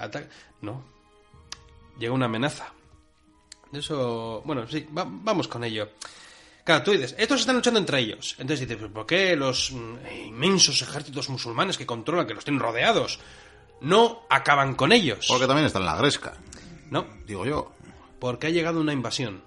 No. 0.62 0.86
Llega 2.00 2.14
una 2.14 2.28
amenaza. 2.28 2.72
Eso. 3.74 4.42
Bueno, 4.46 4.68
sí, 4.68 4.88
va- 4.98 5.06
vamos 5.08 5.48
con 5.48 5.64
ello. 5.64 5.90
Claro, 6.64 6.84
tú 6.84 6.92
dices, 6.92 7.16
estos 7.18 7.40
están 7.42 7.56
luchando 7.56 7.80
entre 7.80 8.00
ellos. 8.00 8.36
Entonces 8.38 8.62
dices, 8.68 8.78
"¿Pero 8.82 8.94
¿por 8.94 9.06
qué 9.06 9.36
los 9.36 9.72
mm, 9.72 9.96
inmensos 10.28 10.82
ejércitos 10.82 11.30
musulmanes 11.30 11.78
que 11.78 11.86
controlan, 11.86 12.28
que 12.28 12.34
los 12.34 12.44
tienen 12.44 12.62
rodeados, 12.62 13.20
no 13.82 14.22
acaban 14.30 14.76
con 14.76 14.92
ellos? 14.92 15.26
Porque 15.28 15.48
también 15.48 15.66
está 15.66 15.80
en 15.80 15.86
la 15.86 15.96
gresca, 15.96 16.34
No, 16.92 17.06
digo 17.26 17.46
yo. 17.46 17.72
porque 18.20 18.48
ha 18.48 18.50
llegado 18.52 18.82
una 18.82 18.94
invasión. 18.94 19.42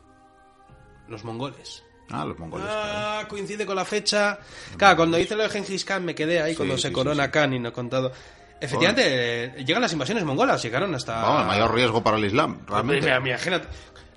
Los 1.09 1.25
mongoles. 1.25 1.83
Ah, 2.11 2.25
los 2.25 2.39
mongoles. 2.39 2.67
claro. 2.67 2.83
Ah, 2.85 3.27
coincide 3.29 3.67
con 3.67 3.77
la 3.77 3.85
fecha. 3.85 4.39
Claro, 4.77 4.97
cuando 4.97 5.19
hice 5.19 5.35
lo 5.37 5.43
de 5.45 5.49
Genghis 5.51 5.85
Khan 5.85 6.05
me 6.05 6.15
quedé 6.15 6.41
ahí 6.43 6.53
Sí, 6.53 6.57
cuando 6.57 6.77
sí, 6.77 6.83
se 6.83 6.93
corona 6.93 7.25
sí. 7.27 7.31
Khan 7.31 7.53
y 7.55 7.59
no 7.59 7.69
he 7.69 7.73
contado. 7.73 8.13
Efectivamente, 8.61 9.45
eh, 9.61 9.65
llegan 9.65 9.83
las 9.83 9.93
invasiones 9.93 10.25
mongolas, 10.25 10.63
llegaron 10.63 10.95
hasta... 10.95 11.21
Vamos, 11.21 11.41
el 11.43 11.47
mayor 11.49 11.75
riesgo 11.75 12.01
para 12.03 12.17
el 12.17 12.25
Islam, 12.27 12.61
realmente. 12.67 13.09
Imagínate. 13.09 13.67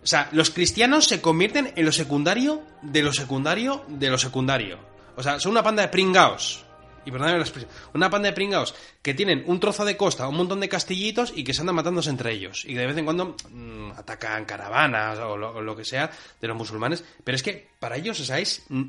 O 0.05 0.07
sea, 0.07 0.29
los 0.33 0.51
cristianos 0.51 1.05
se 1.05 1.19
convierten 1.19 1.73
en 1.75 1.83
lo 1.83 1.91
secundario 1.91 2.61
de 2.83 3.01
lo 3.01 3.11
secundario 3.11 3.83
de 3.87 4.11
lo 4.11 4.19
secundario. 4.19 4.77
O 5.15 5.23
sea, 5.23 5.39
son 5.39 5.53
una 5.53 5.63
panda 5.63 5.81
de 5.81 5.87
pringaos. 5.87 6.63
Y 7.05 7.09
perdóname 7.09 7.39
la 7.39 7.43
expresión. 7.43 7.71
Una 7.95 8.07
panda 8.07 8.29
de 8.29 8.35
pringaos 8.35 8.75
que 9.01 9.15
tienen 9.15 9.43
un 9.47 9.59
trozo 9.59 9.83
de 9.83 9.97
costa, 9.97 10.27
un 10.27 10.37
montón 10.37 10.59
de 10.59 10.69
castillitos 10.69 11.33
y 11.35 11.43
que 11.43 11.55
se 11.55 11.61
andan 11.61 11.75
matándose 11.75 12.11
entre 12.11 12.33
ellos. 12.33 12.65
Y 12.65 12.75
de 12.75 12.85
vez 12.85 12.95
en 12.95 13.05
cuando 13.05 13.35
mm, 13.49 13.93
atacan 13.97 14.45
caravanas 14.45 15.17
o 15.17 15.37
lo, 15.37 15.75
que 15.75 15.83
sea 15.83 16.11
de 16.39 16.47
los 16.47 16.55
musulmanes. 16.55 17.03
Pero 17.23 17.35
es 17.35 17.41
que 17.41 17.69
para 17.79 17.95
ellos, 17.97 18.19
o 18.19 18.25
sea, 18.25 18.37
mm, 18.69 18.81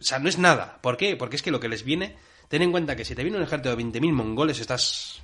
o 0.00 0.02
sea, 0.02 0.18
no 0.18 0.28
es 0.28 0.36
nada. 0.36 0.78
¿Por 0.80 0.96
qué? 0.96 1.14
Porque 1.14 1.36
es 1.36 1.42
que 1.42 1.52
lo 1.52 1.60
que 1.60 1.68
les 1.68 1.84
viene... 1.84 2.16
Ten 2.48 2.62
en 2.62 2.72
cuenta 2.72 2.96
que 2.96 3.04
si 3.04 3.14
te 3.14 3.22
viene 3.22 3.38
un 3.38 3.44
ejército 3.44 3.76
de 3.76 3.80
20.000 3.80 4.12
mongoles, 4.12 4.58
estás, 4.58 5.20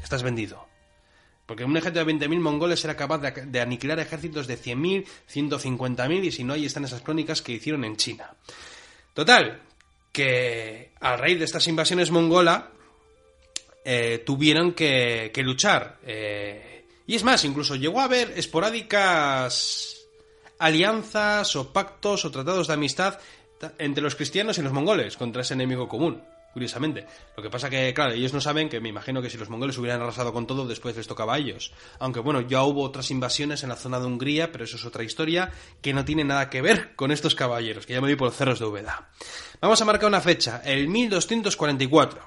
estás 0.00 0.22
vendido. 0.22 0.69
Porque 1.50 1.64
un 1.64 1.76
ejército 1.76 2.04
de 2.04 2.14
20.000 2.14 2.38
mongoles 2.38 2.84
era 2.84 2.94
capaz 2.94 3.18
de, 3.18 3.60
aniquilar 3.60 3.98
ejércitos 3.98 4.46
de 4.46 4.56
100.000, 4.56 5.04
150.000 5.28 6.24
y 6.26 6.30
si 6.30 6.44
no, 6.44 6.52
ahí 6.52 6.64
están 6.64 6.84
esas 6.84 7.02
crónicas 7.02 7.42
que 7.42 7.50
hicieron 7.50 7.82
en 7.84 7.96
China. 7.96 8.32
Total, 9.14 9.60
que 10.12 10.92
a 11.00 11.16
raíz 11.16 11.40
de 11.40 11.46
estas 11.46 11.66
invasiones 11.66 12.12
mongola 12.12 12.70
eh, 13.84 14.22
tuvieron 14.24 14.74
que, 14.74 15.32
luchar. 15.38 15.98
eh, 16.06 16.84
y 17.08 17.16
es 17.16 17.24
más, 17.24 17.44
incluso 17.44 17.74
llegó 17.74 17.98
a 17.98 18.04
haber 18.04 18.32
esporádicas 18.38 19.96
alianzas 20.60 21.56
o 21.56 21.72
pactos 21.72 22.24
o 22.26 22.30
tratados 22.30 22.68
de 22.68 22.74
amistad 22.74 23.18
ta- 23.58 23.72
entre 23.78 24.04
los 24.04 24.14
cristianos 24.14 24.56
y 24.58 24.62
los 24.62 24.72
mongoles 24.72 25.16
contra 25.16 25.42
ese 25.42 25.54
enemigo 25.54 25.88
común. 25.88 26.22
Curiosamente. 26.52 27.06
Lo 27.36 27.42
que 27.42 27.50
pasa 27.50 27.70
que, 27.70 27.94
claro, 27.94 28.12
ellos 28.12 28.32
no 28.32 28.40
saben 28.40 28.68
que 28.68 28.80
me 28.80 28.88
imagino 28.88 29.22
que 29.22 29.30
si 29.30 29.38
los 29.38 29.48
mongoles 29.48 29.78
hubieran 29.78 30.02
arrasado 30.02 30.32
con 30.32 30.46
todo, 30.46 30.66
después 30.66 30.96
les 30.96 31.06
tocaba 31.06 31.34
a 31.34 31.38
ellos. 31.38 31.72
Aunque 32.00 32.20
bueno, 32.20 32.40
ya 32.40 32.64
hubo 32.64 32.82
otras 32.82 33.10
invasiones 33.10 33.62
en 33.62 33.68
la 33.68 33.76
zona 33.76 34.00
de 34.00 34.06
Hungría, 34.06 34.50
pero 34.50 34.64
eso 34.64 34.76
es 34.76 34.84
otra 34.84 35.04
historia 35.04 35.52
que 35.80 35.92
no 35.92 36.04
tiene 36.04 36.24
nada 36.24 36.50
que 36.50 36.60
ver 36.60 36.96
con 36.96 37.12
estos 37.12 37.36
caballeros, 37.36 37.86
que 37.86 37.92
ya 37.92 38.00
me 38.00 38.08
vi 38.08 38.16
por 38.16 38.28
los 38.28 38.36
cerros 38.36 38.58
de 38.58 38.66
Úbeda. 38.66 39.10
Vamos 39.60 39.80
a 39.80 39.84
marcar 39.84 40.08
una 40.08 40.20
fecha, 40.20 40.60
el 40.64 40.88
1244. 40.88 42.20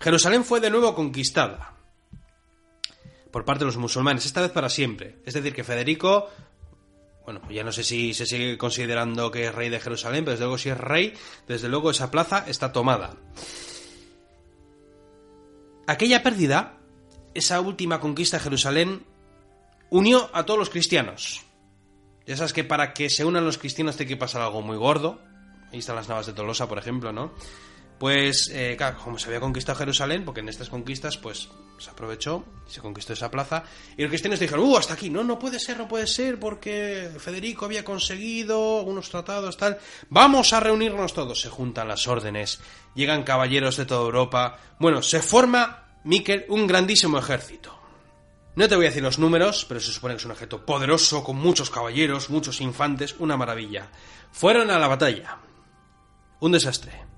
Jerusalén 0.00 0.44
fue 0.44 0.60
de 0.60 0.70
nuevo 0.70 0.94
conquistada 0.94 1.74
por 3.30 3.44
parte 3.44 3.60
de 3.60 3.66
los 3.66 3.76
musulmanes, 3.76 4.26
esta 4.26 4.40
vez 4.40 4.50
para 4.50 4.68
siempre. 4.68 5.16
Es 5.24 5.34
decir, 5.34 5.54
que 5.54 5.64
Federico, 5.64 6.28
bueno, 7.24 7.40
ya 7.50 7.64
no 7.64 7.72
sé 7.72 7.84
si 7.84 8.14
se 8.14 8.26
sigue 8.26 8.58
considerando 8.58 9.30
que 9.30 9.46
es 9.46 9.54
rey 9.54 9.68
de 9.68 9.80
Jerusalén, 9.80 10.24
pero 10.24 10.32
desde 10.32 10.44
luego 10.44 10.58
si 10.58 10.70
es 10.70 10.78
rey, 10.78 11.14
desde 11.46 11.68
luego 11.68 11.90
esa 11.90 12.10
plaza 12.10 12.44
está 12.46 12.72
tomada. 12.72 13.16
Aquella 15.86 16.22
pérdida, 16.22 16.78
esa 17.34 17.60
última 17.60 18.00
conquista 18.00 18.38
de 18.38 18.44
Jerusalén, 18.44 19.04
unió 19.90 20.30
a 20.32 20.44
todos 20.44 20.58
los 20.58 20.70
cristianos. 20.70 21.42
Ya 22.26 22.36
sabes 22.36 22.52
que 22.52 22.64
para 22.64 22.92
que 22.94 23.10
se 23.10 23.24
unan 23.24 23.44
los 23.44 23.58
cristianos 23.58 23.96
tiene 23.96 24.10
que 24.10 24.16
pasar 24.16 24.42
algo 24.42 24.62
muy 24.62 24.76
gordo. 24.76 25.20
Ahí 25.72 25.80
están 25.80 25.96
las 25.96 26.08
navas 26.08 26.26
de 26.26 26.32
Tolosa, 26.32 26.68
por 26.68 26.78
ejemplo, 26.78 27.12
¿no? 27.12 27.32
Pues, 28.00 28.50
eh, 28.50 28.76
claro, 28.78 28.96
como 29.04 29.18
se 29.18 29.26
había 29.26 29.40
conquistado 29.40 29.76
Jerusalén, 29.78 30.24
porque 30.24 30.40
en 30.40 30.48
estas 30.48 30.70
conquistas, 30.70 31.18
pues, 31.18 31.50
se 31.76 31.90
aprovechó 31.90 32.46
se 32.66 32.80
conquistó 32.80 33.12
esa 33.12 33.30
plaza. 33.30 33.62
Y 33.94 34.00
los 34.00 34.08
cristianos 34.08 34.40
dijeron, 34.40 34.64
¡uh, 34.64 34.78
hasta 34.78 34.94
aquí! 34.94 35.10
No, 35.10 35.22
no 35.22 35.38
puede 35.38 35.58
ser, 35.58 35.76
no 35.76 35.86
puede 35.86 36.06
ser, 36.06 36.40
porque 36.40 37.10
Federico 37.18 37.66
había 37.66 37.84
conseguido 37.84 38.80
unos 38.80 39.10
tratados, 39.10 39.58
tal. 39.58 39.78
Vamos 40.08 40.54
a 40.54 40.60
reunirnos 40.60 41.12
todos. 41.12 41.42
Se 41.42 41.50
juntan 41.50 41.88
las 41.88 42.08
órdenes, 42.08 42.60
llegan 42.94 43.22
caballeros 43.22 43.76
de 43.76 43.84
toda 43.84 44.00
Europa. 44.00 44.58
Bueno, 44.78 45.02
se 45.02 45.20
forma, 45.20 46.00
Miquel, 46.04 46.46
un 46.48 46.66
grandísimo 46.66 47.18
ejército. 47.18 47.78
No 48.56 48.66
te 48.66 48.76
voy 48.76 48.86
a 48.86 48.88
decir 48.88 49.02
los 49.02 49.18
números, 49.18 49.66
pero 49.68 49.78
se 49.78 49.92
supone 49.92 50.14
que 50.14 50.20
es 50.20 50.24
un 50.24 50.32
ejército 50.32 50.64
poderoso, 50.64 51.22
con 51.22 51.36
muchos 51.36 51.68
caballeros, 51.68 52.30
muchos 52.30 52.62
infantes, 52.62 53.14
una 53.18 53.36
maravilla. 53.36 53.90
Fueron 54.32 54.70
a 54.70 54.78
la 54.78 54.88
batalla. 54.88 55.36
Un 56.40 56.52
desastre. 56.52 57.09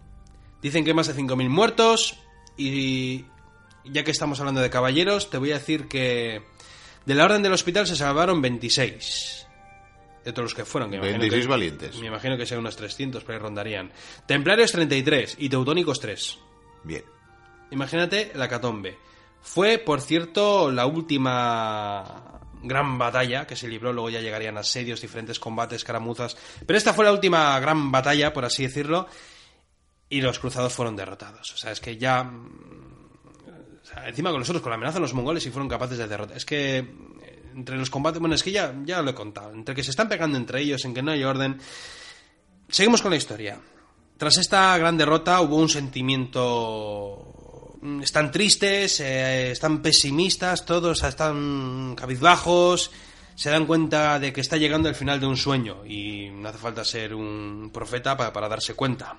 Dicen 0.62 0.84
que 0.84 0.90
hay 0.90 0.94
más 0.96 1.08
de 1.08 1.14
5.000 1.14 1.48
muertos 1.48 2.16
y 2.56 3.24
ya 3.84 4.04
que 4.04 4.10
estamos 4.12 4.38
hablando 4.40 4.60
de 4.60 4.70
caballeros, 4.70 5.28
te 5.28 5.38
voy 5.38 5.50
a 5.50 5.54
decir 5.58 5.88
que 5.88 6.42
de 7.04 7.14
la 7.14 7.24
orden 7.24 7.42
del 7.42 7.52
hospital 7.52 7.86
se 7.86 7.96
salvaron 7.96 8.40
26. 8.40 9.46
De 10.24 10.32
todos 10.32 10.44
los 10.44 10.54
que 10.54 10.64
fueron. 10.64 10.88
Que 10.90 10.98
me 10.98 11.08
imagino 11.08 11.20
26 11.20 11.44
que- 11.44 11.50
valientes. 11.50 11.98
Me 11.98 12.06
imagino 12.06 12.36
que 12.36 12.46
sean 12.46 12.60
unos 12.60 12.76
300, 12.76 13.24
pero 13.24 13.38
ahí 13.38 13.42
rondarían. 13.42 13.90
Templarios 14.26 14.70
33 14.70 15.34
y 15.38 15.48
teutónicos 15.48 15.98
3. 15.98 16.38
Bien. 16.84 17.02
Imagínate 17.72 18.30
la 18.36 18.48
catombe. 18.48 18.96
Fue, 19.40 19.78
por 19.78 20.00
cierto, 20.00 20.70
la 20.70 20.86
última 20.86 22.38
gran 22.62 22.96
batalla 22.98 23.44
que 23.48 23.56
se 23.56 23.66
libró, 23.66 23.92
luego 23.92 24.10
ya 24.10 24.20
llegarían 24.20 24.56
asedios, 24.56 25.00
diferentes 25.00 25.40
combates, 25.40 25.82
caramuzas, 25.82 26.36
pero 26.64 26.76
esta 26.78 26.92
fue 26.94 27.04
la 27.04 27.10
última 27.12 27.58
gran 27.58 27.90
batalla, 27.90 28.32
por 28.32 28.44
así 28.44 28.62
decirlo, 28.62 29.08
y 30.12 30.20
los 30.20 30.38
cruzados 30.38 30.74
fueron 30.74 30.94
derrotados. 30.94 31.54
O 31.54 31.56
sea, 31.56 31.72
es 31.72 31.80
que 31.80 31.96
ya... 31.96 32.22
mm, 32.22 33.08
encima 34.06 34.30
con 34.30 34.40
nosotros, 34.40 34.62
con 34.62 34.70
la 34.70 34.76
amenaza 34.76 34.96
de 34.96 35.00
los 35.02 35.14
mongoles, 35.14 35.44
y 35.46 35.50
fueron 35.50 35.68
capaces 35.68 35.98
de 35.98 36.06
derrotar. 36.06 36.36
Es 36.36 36.44
que 36.44 36.78
eh, 36.78 37.42
entre 37.54 37.76
los 37.76 37.90
combates, 37.90 38.20
bueno, 38.20 38.34
es 38.34 38.42
que 38.42 38.52
ya, 38.52 38.74
ya 38.84 39.02
lo 39.02 39.10
he 39.10 39.14
contado, 39.14 39.52
entre 39.52 39.74
que 39.74 39.82
se 39.82 39.90
están 39.90 40.08
pegando 40.08 40.36
entre 40.36 40.60
ellos, 40.60 40.84
en 40.84 40.94
que 40.94 41.02
no 41.02 41.12
hay 41.12 41.24
orden... 41.24 41.58
Seguimos 42.68 43.02
con 43.02 43.10
la 43.10 43.16
historia. 43.16 43.60
Tras 44.16 44.38
esta 44.38 44.76
gran 44.78 44.96
derrota 44.96 45.40
hubo 45.40 45.56
un 45.56 45.68
sentimiento... 45.68 47.74
mm, 47.80 48.02
Están 48.02 48.30
tristes, 48.30 49.00
eh, 49.00 49.50
están 49.52 49.82
pesimistas, 49.82 50.64
todos 50.66 51.02
están 51.02 51.94
cabizbajos, 51.96 52.90
se 53.34 53.50
dan 53.50 53.66
cuenta 53.66 54.18
de 54.18 54.32
que 54.32 54.40
está 54.42 54.56
llegando 54.58 54.88
el 54.88 54.94
final 54.94 55.18
de 55.20 55.26
un 55.26 55.36
sueño 55.36 55.84
y 55.86 56.28
no 56.30 56.48
hace 56.50 56.58
falta 56.58 56.84
ser 56.84 57.14
un 57.14 57.70
profeta 57.72 58.16
para, 58.16 58.32
para 58.32 58.48
darse 58.48 58.74
cuenta. 58.74 59.16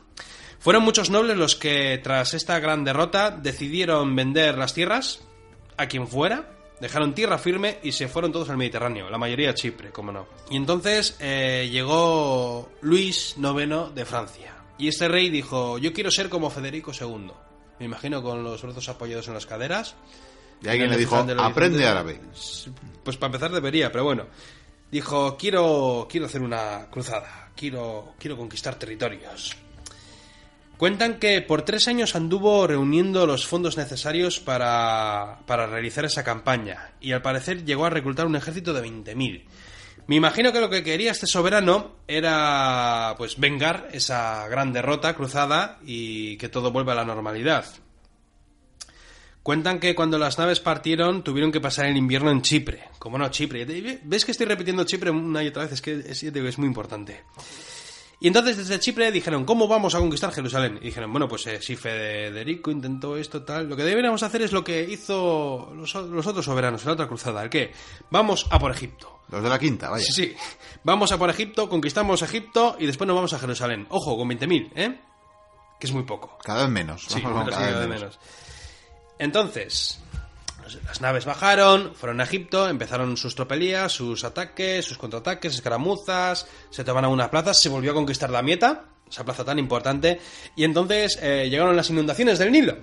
Fueron 0.64 0.84
muchos 0.84 1.09
nobles 1.09 1.36
los 1.36 1.57
que, 1.57 1.99
tras 2.01 2.34
esta 2.34 2.57
gran 2.61 2.86
derrota, 2.86 3.32
decidieron 3.32 4.16
vender 4.16 4.57
las 4.57 4.74
tierras 4.74 5.20
a 5.76 5.88
quien 5.88 6.07
fuera, 6.07 6.51
dejaron 6.80 7.14
tierra 7.14 7.38
firme 7.38 7.80
y 7.84 7.91
se 7.91 8.07
fueron 8.07 8.32
todos 8.32 8.49
al 8.49 8.55
Mediterráneo, 8.55 9.09
la 9.09 9.18
mayoría 9.18 9.49
a 9.49 9.53
Chipre, 9.55 9.91
como 9.91 10.14
no. 10.14 10.26
Y 10.49 10.55
entonces 10.55 11.18
eh, 11.20 11.68
llegó 11.70 12.72
Luis 12.80 13.36
IX 13.38 13.93
de 13.93 14.05
Francia. 14.05 14.55
Y 14.78 14.88
este 14.88 15.09
rey 15.09 15.30
dijo, 15.30 15.80
yo 15.80 15.91
quiero 15.91 16.09
ser 16.09 16.30
como 16.30 16.49
Federico 16.49 16.93
II. 16.97 17.32
Me 17.80 17.86
imagino 17.86 18.24
con 18.24 18.41
los 18.41 18.61
brazos 18.61 18.88
apoyados 18.88 19.28
en 19.28 19.34
las 19.34 19.45
caderas. 19.45 19.95
Y 20.61 20.70
alguien 20.70 20.89
le 20.89 20.95
dijo, 20.95 21.18
aprende 21.18 21.36
horizonte". 21.43 21.86
árabe. 21.86 22.22
Pues 23.03 23.18
para 23.18 23.34
empezar 23.34 23.51
debería, 23.51 23.91
pero 23.91 24.05
bueno. 24.05 24.28
Dijo, 24.89 25.36
quiero, 25.36 26.07
quiero 26.09 26.28
hacer 26.28 26.41
una 26.41 26.88
cruzada, 26.89 27.51
quiero, 27.53 28.14
quiero 28.18 28.38
conquistar 28.38 28.76
territorios. 28.76 29.57
Cuentan 30.84 31.17
que 31.17 31.41
por 31.41 31.61
tres 31.61 31.88
años 31.88 32.13
anduvo 32.13 32.67
reuniendo 32.67 33.25
los 33.25 33.47
fondos 33.47 33.77
necesarios 33.77 34.41
para, 34.41 35.39
para 35.47 35.65
realizar 35.65 36.03
esa 36.03 36.25
campaña 36.25 36.91
y 36.99 37.13
al 37.13 37.21
parecer 37.21 37.63
llegó 37.63 37.86
a 37.86 37.89
reclutar 37.89 38.25
un 38.25 38.36
ejército 38.36 38.73
de 38.73 38.86
20.000. 38.86 39.45
Me 40.07 40.17
imagino 40.17 40.51
que 40.51 40.59
lo 40.59 40.69
que 40.69 40.84
quería 40.84 41.11
este 41.11 41.25
soberano 41.25 41.93
era 42.05 43.15
pues 43.17 43.39
vengar 43.39 43.88
esa 43.93 44.45
gran 44.49 44.73
derrota 44.73 45.15
cruzada 45.15 45.79
y 45.86 46.36
que 46.36 46.49
todo 46.49 46.73
vuelva 46.73 46.91
a 46.91 46.97
la 46.97 47.05
normalidad. 47.05 47.63
Cuentan 49.41 49.79
que 49.79 49.95
cuando 49.95 50.17
las 50.17 50.38
naves 50.38 50.59
partieron 50.59 51.23
tuvieron 51.23 51.53
que 51.53 51.61
pasar 51.61 51.86
el 51.86 51.95
invierno 51.95 52.29
en 52.29 52.41
Chipre. 52.41 52.89
Como 52.99 53.17
no, 53.17 53.29
Chipre. 53.29 53.63
¿Ves 54.03 54.25
que 54.25 54.31
estoy 54.31 54.47
repitiendo 54.47 54.84
Chipre 54.84 55.11
una 55.11 55.43
y 55.43 55.47
otra 55.47 55.63
vez? 55.63 55.71
Es 55.71 55.81
que 55.81 55.93
es, 55.93 56.23
es 56.23 56.57
muy 56.57 56.67
importante. 56.67 57.23
Y 58.24 58.28
entonces 58.28 58.55
desde 58.55 58.80
Chipre 58.80 59.11
dijeron, 59.11 59.43
¿cómo 59.43 59.67
vamos 59.67 59.95
a 59.95 59.99
conquistar 59.99 60.32
Jerusalén? 60.32 60.80
Y 60.82 60.86
dijeron, 60.86 61.11
bueno, 61.11 61.28
pues 61.28 61.45
eh, 61.47 61.61
si 61.61 61.76
Federico 61.76 62.71
intentó 62.71 63.17
esto, 63.17 63.43
tal, 63.43 63.67
lo 63.67 63.76
que 63.76 63.84
deberíamos 63.84 64.24
hacer 64.24 64.41
es 64.43 64.53
lo 64.53 64.63
que 64.63 64.82
hizo 64.82 65.74
los, 65.76 65.93
otros 65.93 66.45
soberanos 66.45 66.82
en 66.84 66.88
la 66.88 66.93
otra 66.93 67.07
cruzada. 67.09 67.43
¿El 67.43 67.49
qué? 67.49 67.74
Vamos 68.11 68.47
a 68.49 68.59
por 68.59 68.71
Egipto. 68.71 69.19
Los 69.28 69.43
de 69.43 69.49
la 69.49 69.59
quinta, 69.59 69.89
vaya. 69.89 70.05
Sí, 70.05 70.13
sí. 70.13 70.36
Vamos 70.86 71.11
a 71.11 71.17
por 71.17 71.30
Egipto, 71.30 71.67
conquistamos 71.67 72.21
Egipto 72.21 72.78
y 72.80 72.86
después 72.86 73.09
nos 73.09 73.15
vamos 73.17 73.34
a 73.34 73.39
Jerusalén. 73.39 73.88
Ojo, 73.89 74.15
con 74.15 74.30
20.000, 74.30 74.71
¿eh? 74.74 75.01
Que 75.78 75.88
es 75.88 75.91
muy 75.91 76.03
poco. 76.03 76.38
Cada 76.45 76.61
vez 76.61 76.71
menos. 76.71 77.03
Sí, 77.05 77.21
cada, 77.49 77.78
vez 77.78 77.89
menos. 77.89 78.17
Entonces, 79.19 80.01
las 80.86 81.01
naves 81.01 81.26
bajaron, 81.26 81.93
fueron 81.95 82.22
a 82.22 82.24
Egipto, 82.24 82.68
empezaron 82.68 83.18
sus 83.18 83.36
tropelías, 83.36 83.91
sus 83.91 84.24
ataques, 84.24 84.86
sus 84.86 84.97
contraataques, 84.97 85.55
escaramuzas, 85.55 86.47
se 86.70 86.84
tomaron 86.84 87.11
unas 87.11 87.30
plazas, 87.30 87.59
se 87.59 87.70
volvió 87.70 87.91
a 87.91 87.95
conquistar 87.95 88.30
la 88.30 88.41
Mieta, 88.41 88.86
esa 89.09 89.24
plaza 89.24 89.43
tan 89.43 89.59
importante, 89.59 90.20
y 90.55 90.64
entonces 90.64 91.20
eh, 91.22 91.47
llegaron 91.49 91.76
las 91.76 91.89
inundaciones 91.89 92.39
del 92.39 92.51
Nilo. 92.51 92.78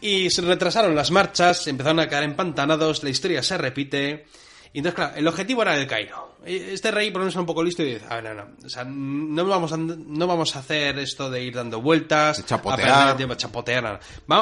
Y 0.00 0.30
se 0.30 0.42
retrasaron 0.42 0.94
las 0.94 1.10
marchas, 1.10 1.66
empezaron 1.66 1.98
a 1.98 2.08
caer 2.08 2.22
empantanados, 2.22 3.02
la 3.02 3.10
historia 3.10 3.42
se 3.42 3.58
repite. 3.58 4.26
Y 4.72 4.78
entonces, 4.78 4.94
claro, 4.94 5.16
el 5.16 5.26
objetivo 5.26 5.62
era 5.62 5.76
el 5.76 5.88
Cairo. 5.88 6.36
Este 6.44 6.92
rey, 6.92 7.10
por 7.10 7.20
lo 7.20 7.24
menos, 7.24 7.34
un 7.34 7.46
poco 7.46 7.64
listo 7.64 7.82
y 7.82 7.94
dice, 7.94 8.06
a 8.08 8.20
ver, 8.20 8.24
no, 8.24 8.34
no, 8.34 8.48
o 8.64 8.68
sea, 8.68 8.84
no 8.84 9.44
vamos 9.44 9.72
a, 9.72 9.76
no 9.76 10.26
vamos 10.28 10.54
a 10.54 10.60
hacer 10.60 11.00
esto 11.00 11.28
de 11.28 11.42
ir 11.42 11.54
dando 11.54 11.82
vueltas, 11.82 12.46
chapotear, 12.46 13.20
a 13.20 13.36
chapotear, 13.36 14.00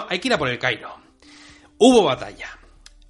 hay 0.09 0.19
que 0.19 0.29
ir 0.29 0.35
a 0.35 0.39
por 0.39 0.49
el 0.49 0.59
Cairo. 0.59 1.06
Hubo 1.79 2.05
batalla. 2.05 2.59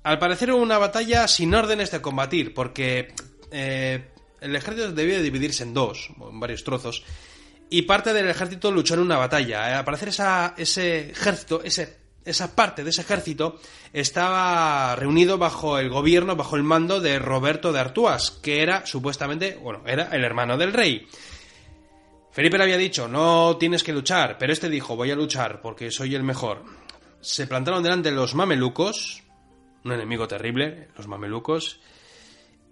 Al 0.03 0.19
parecer 0.19 0.53
hubo 0.53 0.63
una 0.63 0.79
batalla 0.79 1.27
sin 1.29 1.55
órdenes 1.55 1.91
de 1.91 2.01
combatir, 2.01 2.55
porque 2.55 3.15
eh, 3.51 4.11
el 4.41 4.57
ejército 4.57 4.93
debía 4.93 5.21
dividirse 5.21 5.63
en 5.63 5.75
dos, 5.75 6.11
en 6.21 6.41
varios 6.41 6.65
trozos, 6.65 7.05
y 7.71 7.83
parte 7.83 8.13
del 8.13 8.29
ejército 8.29 8.71
luchó 8.71 8.95
en 8.95 9.01
una 9.01 9.19
batalla. 9.19 9.71
Eh, 9.71 9.75
al 9.75 9.85
parecer 9.85 10.09
esa, 10.09 10.55
ese 10.57 11.11
ejército, 11.11 11.63
ese, 11.63 11.97
esa 12.25 12.55
parte 12.55 12.85
de 12.85 12.91
ese 12.91 13.03
ejército 13.03 13.61
estaba 13.93 14.95
reunido 14.97 15.39
bajo 15.39 15.79
el 15.79 15.89
gobierno, 15.89 16.37
bajo 16.37 16.57
el 16.57 16.63
mando 16.63 17.01
de 17.01 17.19
Roberto 17.19 17.73
de 17.73 17.81
Artuas, 17.81 18.31
que 18.31 18.63
era 18.63 18.85
supuestamente, 18.87 19.57
bueno, 19.57 19.83
era 19.87 20.09
el 20.13 20.25
hermano 20.25 20.57
del 20.57 20.73
rey. 20.73 21.07
Felipe 22.33 22.59
le 22.59 22.65
había 22.65 22.77
dicho, 22.77 23.09
no 23.09 23.57
tienes 23.59 23.83
que 23.83 23.93
luchar, 23.93 24.37
pero 24.39 24.53
este 24.53 24.69
dijo, 24.69 24.95
voy 24.95 25.11
a 25.11 25.17
luchar 25.17 25.63
porque 25.63 25.91
soy 25.91 26.15
el 26.15 26.23
mejor 26.23 26.63
se 27.27 27.49
plantaron 27.49 27.83
delante 27.83 28.13
los 28.13 28.37
mamelucos, 28.37 29.25
un 29.85 29.93
enemigo 29.93 30.29
terrible, 30.29 30.89
los 30.97 31.09
mamelucos, 31.09 31.81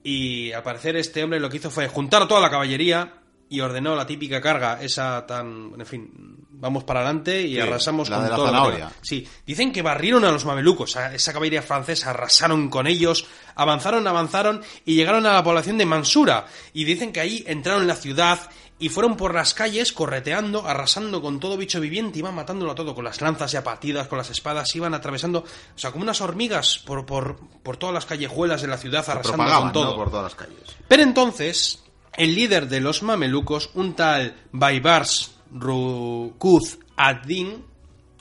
y 0.04 0.52
al 0.52 0.62
parecer 0.62 0.96
este 0.96 1.24
hombre 1.24 1.40
lo 1.40 1.50
que 1.50 1.56
hizo 1.56 1.72
fue 1.72 1.88
juntar 1.88 2.28
toda 2.28 2.40
la 2.40 2.50
caballería 2.50 3.14
y 3.48 3.60
ordenó 3.60 3.96
la 3.96 4.06
típica 4.06 4.40
carga, 4.40 4.80
esa 4.80 5.26
tan, 5.26 5.72
en 5.76 5.86
fin, 5.86 6.10
vamos 6.50 6.84
para 6.84 7.00
adelante 7.00 7.42
y 7.42 7.58
arrasamos 7.58 8.08
con 8.08 8.28
todo. 8.28 8.52
La 8.52 8.92
sí, 9.02 9.26
dicen 9.44 9.72
que 9.72 9.82
barrieron 9.82 10.24
a 10.24 10.30
los 10.30 10.44
mamelucos, 10.44 10.96
a 10.96 11.14
esa 11.14 11.32
caballería 11.32 11.60
francesa, 11.60 12.10
arrasaron 12.10 12.70
con 12.70 12.86
ellos, 12.86 13.26
avanzaron, 13.56 14.06
avanzaron 14.06 14.62
y 14.84 14.94
llegaron 14.94 15.26
a 15.26 15.32
la 15.32 15.42
población 15.42 15.78
de 15.78 15.86
Mansura 15.86 16.46
y 16.72 16.84
dicen 16.84 17.12
que 17.12 17.20
ahí 17.20 17.44
entraron 17.46 17.82
en 17.82 17.88
la 17.88 17.96
ciudad 17.96 18.38
y 18.78 18.88
fueron 18.88 19.16
por 19.16 19.34
las 19.34 19.54
calles 19.54 19.92
correteando, 19.92 20.66
arrasando 20.66 21.22
con 21.22 21.38
todo 21.38 21.56
bicho 21.56 21.80
viviente, 21.80 22.18
iban 22.18 22.34
matándolo 22.34 22.72
a 22.72 22.74
todo 22.74 22.94
con 22.94 23.04
las 23.04 23.20
lanzas 23.20 23.52
ya 23.52 23.62
partidas, 23.62 24.08
con 24.08 24.18
las 24.18 24.30
espadas, 24.30 24.74
iban 24.74 24.94
atravesando, 24.94 25.40
o 25.40 25.78
sea, 25.78 25.92
como 25.92 26.02
unas 26.02 26.20
hormigas 26.20 26.78
por, 26.78 27.06
por, 27.06 27.36
por 27.62 27.76
todas 27.76 27.94
las 27.94 28.04
callejuelas 28.04 28.62
de 28.62 28.68
la 28.68 28.76
ciudad, 28.76 29.08
arrasando 29.08 29.60
con 29.60 29.72
todo. 29.72 29.96
Por 29.96 30.10
todas 30.10 30.24
las 30.24 30.34
calles. 30.34 30.76
Pero 30.88 31.02
entonces, 31.02 31.84
el 32.16 32.34
líder 32.34 32.68
de 32.68 32.80
los 32.80 33.02
mamelucos, 33.02 33.70
un 33.74 33.94
tal 33.94 34.36
Baibars 34.52 35.36
Rukuz 35.52 36.78
ad-Din, 36.96 37.64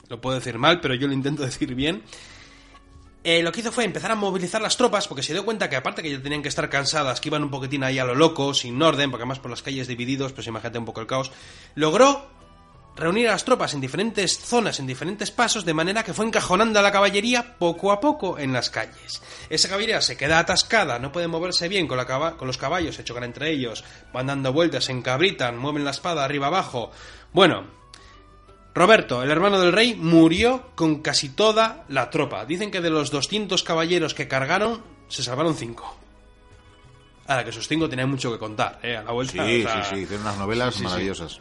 lo 0.08 0.20
puedo 0.20 0.36
decir 0.36 0.58
mal, 0.58 0.80
pero 0.80 0.94
yo 0.94 1.08
lo 1.08 1.14
intento 1.14 1.42
decir 1.44 1.74
bien, 1.74 2.02
eh, 3.24 3.42
lo 3.42 3.50
que 3.50 3.60
hizo 3.60 3.72
fue 3.72 3.84
empezar 3.84 4.10
a 4.10 4.14
movilizar 4.14 4.60
las 4.60 4.76
tropas, 4.76 5.08
porque 5.08 5.22
se 5.22 5.32
dio 5.32 5.44
cuenta 5.44 5.70
que 5.70 5.76
aparte 5.76 6.02
que 6.02 6.10
ya 6.10 6.22
tenían 6.22 6.42
que 6.42 6.48
estar 6.48 6.68
cansadas, 6.68 7.20
que 7.22 7.30
iban 7.30 7.42
un 7.42 7.50
poquitín 7.50 7.82
ahí 7.82 7.98
a 7.98 8.04
lo 8.04 8.14
loco, 8.14 8.52
sin 8.52 8.80
orden, 8.82 9.10
porque 9.10 9.22
además 9.22 9.38
por 9.38 9.50
las 9.50 9.62
calles 9.62 9.88
divididos, 9.88 10.32
pues 10.32 10.46
imagínate 10.46 10.78
un 10.78 10.84
poco 10.84 11.00
el 11.00 11.06
caos, 11.06 11.32
logró 11.74 12.28
reunir 12.96 13.28
a 13.28 13.32
las 13.32 13.44
tropas 13.44 13.74
en 13.74 13.80
diferentes 13.80 14.38
zonas, 14.38 14.78
en 14.78 14.86
diferentes 14.86 15.30
pasos, 15.30 15.64
de 15.64 15.74
manera 15.74 16.04
que 16.04 16.14
fue 16.14 16.26
encajonando 16.26 16.78
a 16.78 16.82
la 16.82 16.92
caballería 16.92 17.56
poco 17.58 17.92
a 17.92 18.00
poco 18.00 18.38
en 18.38 18.52
las 18.52 18.70
calles. 18.70 19.22
Esa 19.50 19.68
caballería 19.68 20.00
se 20.00 20.16
queda 20.16 20.38
atascada, 20.38 20.98
no 20.98 21.10
puede 21.10 21.26
moverse 21.26 21.68
bien 21.68 21.86
con, 21.86 21.96
los 21.96 22.58
caballos, 22.58 22.94
se 22.94 23.04
chocan 23.04 23.24
entre 23.24 23.50
ellos, 23.50 23.84
van 24.12 24.26
dando 24.26 24.52
vueltas, 24.52 24.84
se 24.84 24.92
encabritan, 24.92 25.58
mueven 25.58 25.84
la 25.84 25.90
espada 25.90 26.24
arriba 26.24 26.48
abajo. 26.48 26.90
Bueno, 27.32 27.83
Roberto, 28.74 29.22
el 29.22 29.30
hermano 29.30 29.60
del 29.60 29.72
rey, 29.72 29.94
murió 29.94 30.70
con 30.74 31.00
casi 31.00 31.28
toda 31.28 31.84
la 31.88 32.10
tropa. 32.10 32.44
Dicen 32.44 32.72
que 32.72 32.80
de 32.80 32.90
los 32.90 33.10
200 33.12 33.62
caballeros 33.62 34.14
que 34.14 34.26
cargaron, 34.26 34.82
se 35.08 35.22
salvaron 35.22 35.54
5. 35.54 35.98
Ahora 37.28 37.44
que 37.44 37.50
esos 37.50 37.68
5 37.68 37.88
tenían 37.88 38.10
mucho 38.10 38.32
que 38.32 38.38
contar, 38.38 38.80
¿eh? 38.82 38.96
A 38.96 39.02
la 39.02 39.12
vuelta. 39.12 39.46
Sí, 39.46 39.62
sí, 39.62 39.78
sí, 39.88 40.06
tienen 40.06 40.22
unas 40.22 40.38
novelas 40.38 40.80
maravillosas. 40.80 41.40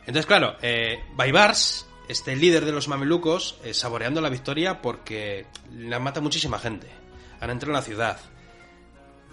Entonces, 0.00 0.24
claro, 0.26 0.56
eh, 0.62 1.00
Baibars, 1.14 1.86
este 2.08 2.36
líder 2.36 2.64
de 2.64 2.70
los 2.70 2.86
mamelucos, 2.86 3.58
eh, 3.64 3.74
saboreando 3.74 4.20
la 4.20 4.28
victoria 4.28 4.80
porque 4.80 5.46
le 5.72 5.94
han 5.94 6.02
matado 6.02 6.22
muchísima 6.22 6.60
gente. 6.60 6.86
Han 7.40 7.50
entrado 7.50 7.72
en 7.72 7.76
la 7.76 7.82
ciudad, 7.82 8.20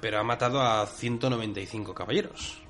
pero 0.02 0.20
ha 0.20 0.24
matado 0.24 0.62
a 0.64 0.88
195 0.88 1.94
caballeros. 1.94 2.63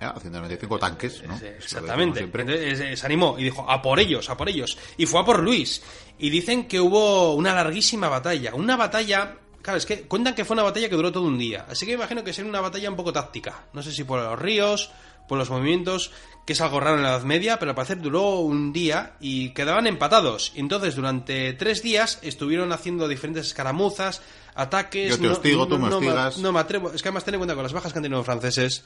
Ah, 0.00 0.14
195 0.20 0.78
tanques, 0.78 1.22
¿no? 1.26 1.36
Exactamente. 1.36 2.96
se 2.96 3.06
animó 3.06 3.36
y 3.38 3.44
dijo, 3.44 3.68
a 3.68 3.80
por 3.80 3.98
ellos, 3.98 4.28
a 4.28 4.36
por 4.36 4.48
ellos. 4.48 4.76
Y 4.96 5.06
fue 5.06 5.20
a 5.20 5.24
por 5.24 5.42
Luis. 5.42 5.82
Y 6.18 6.28
dicen 6.30 6.68
que 6.68 6.80
hubo 6.80 7.34
una 7.34 7.54
larguísima 7.54 8.08
batalla. 8.08 8.54
Una 8.54 8.76
batalla... 8.76 9.36
Claro, 9.62 9.78
es 9.78 9.86
que 9.86 10.02
cuentan 10.02 10.34
que 10.34 10.44
fue 10.44 10.54
una 10.54 10.62
batalla 10.62 10.88
que 10.88 10.94
duró 10.94 11.10
todo 11.10 11.24
un 11.24 11.38
día. 11.38 11.66
Así 11.68 11.86
que 11.86 11.92
imagino 11.92 12.22
que 12.22 12.32
sería 12.32 12.48
una 12.48 12.60
batalla 12.60 12.88
un 12.88 12.96
poco 12.96 13.12
táctica. 13.12 13.64
No 13.72 13.82
sé 13.82 13.90
si 13.90 14.04
por 14.04 14.20
los 14.20 14.38
ríos, 14.38 14.92
por 15.26 15.38
los 15.38 15.50
movimientos, 15.50 16.12
que 16.44 16.52
es 16.52 16.60
algo 16.60 16.78
raro 16.78 16.96
en 16.96 17.02
la 17.02 17.10
Edad 17.10 17.24
Media, 17.24 17.58
pero 17.58 17.72
al 17.72 17.74
parecer 17.74 18.00
duró 18.00 18.40
un 18.40 18.72
día 18.72 19.14
y 19.18 19.50
quedaban 19.50 19.86
empatados. 19.86 20.52
Entonces 20.54 20.94
durante 20.94 21.52
tres 21.54 21.82
días 21.82 22.20
estuvieron 22.22 22.72
haciendo 22.72 23.08
diferentes 23.08 23.46
escaramuzas, 23.46 24.22
ataques... 24.54 25.10
Yo 25.10 25.18
te 25.18 25.28
hostigo, 25.28 25.66
tú 25.66 25.78
me 25.78 25.88
hostigas. 25.88 26.38
No, 26.38 26.52
me 26.52 26.60
atrevo. 26.60 26.92
Es 26.92 27.02
que 27.02 27.08
además 27.08 27.24
ten 27.24 27.34
en 27.34 27.40
cuenta 27.40 27.54
con 27.54 27.64
las 27.64 27.72
bajas 27.72 27.92
que 27.92 27.98
han 27.98 28.02
tenido 28.04 28.18
los 28.18 28.26
franceses 28.26 28.84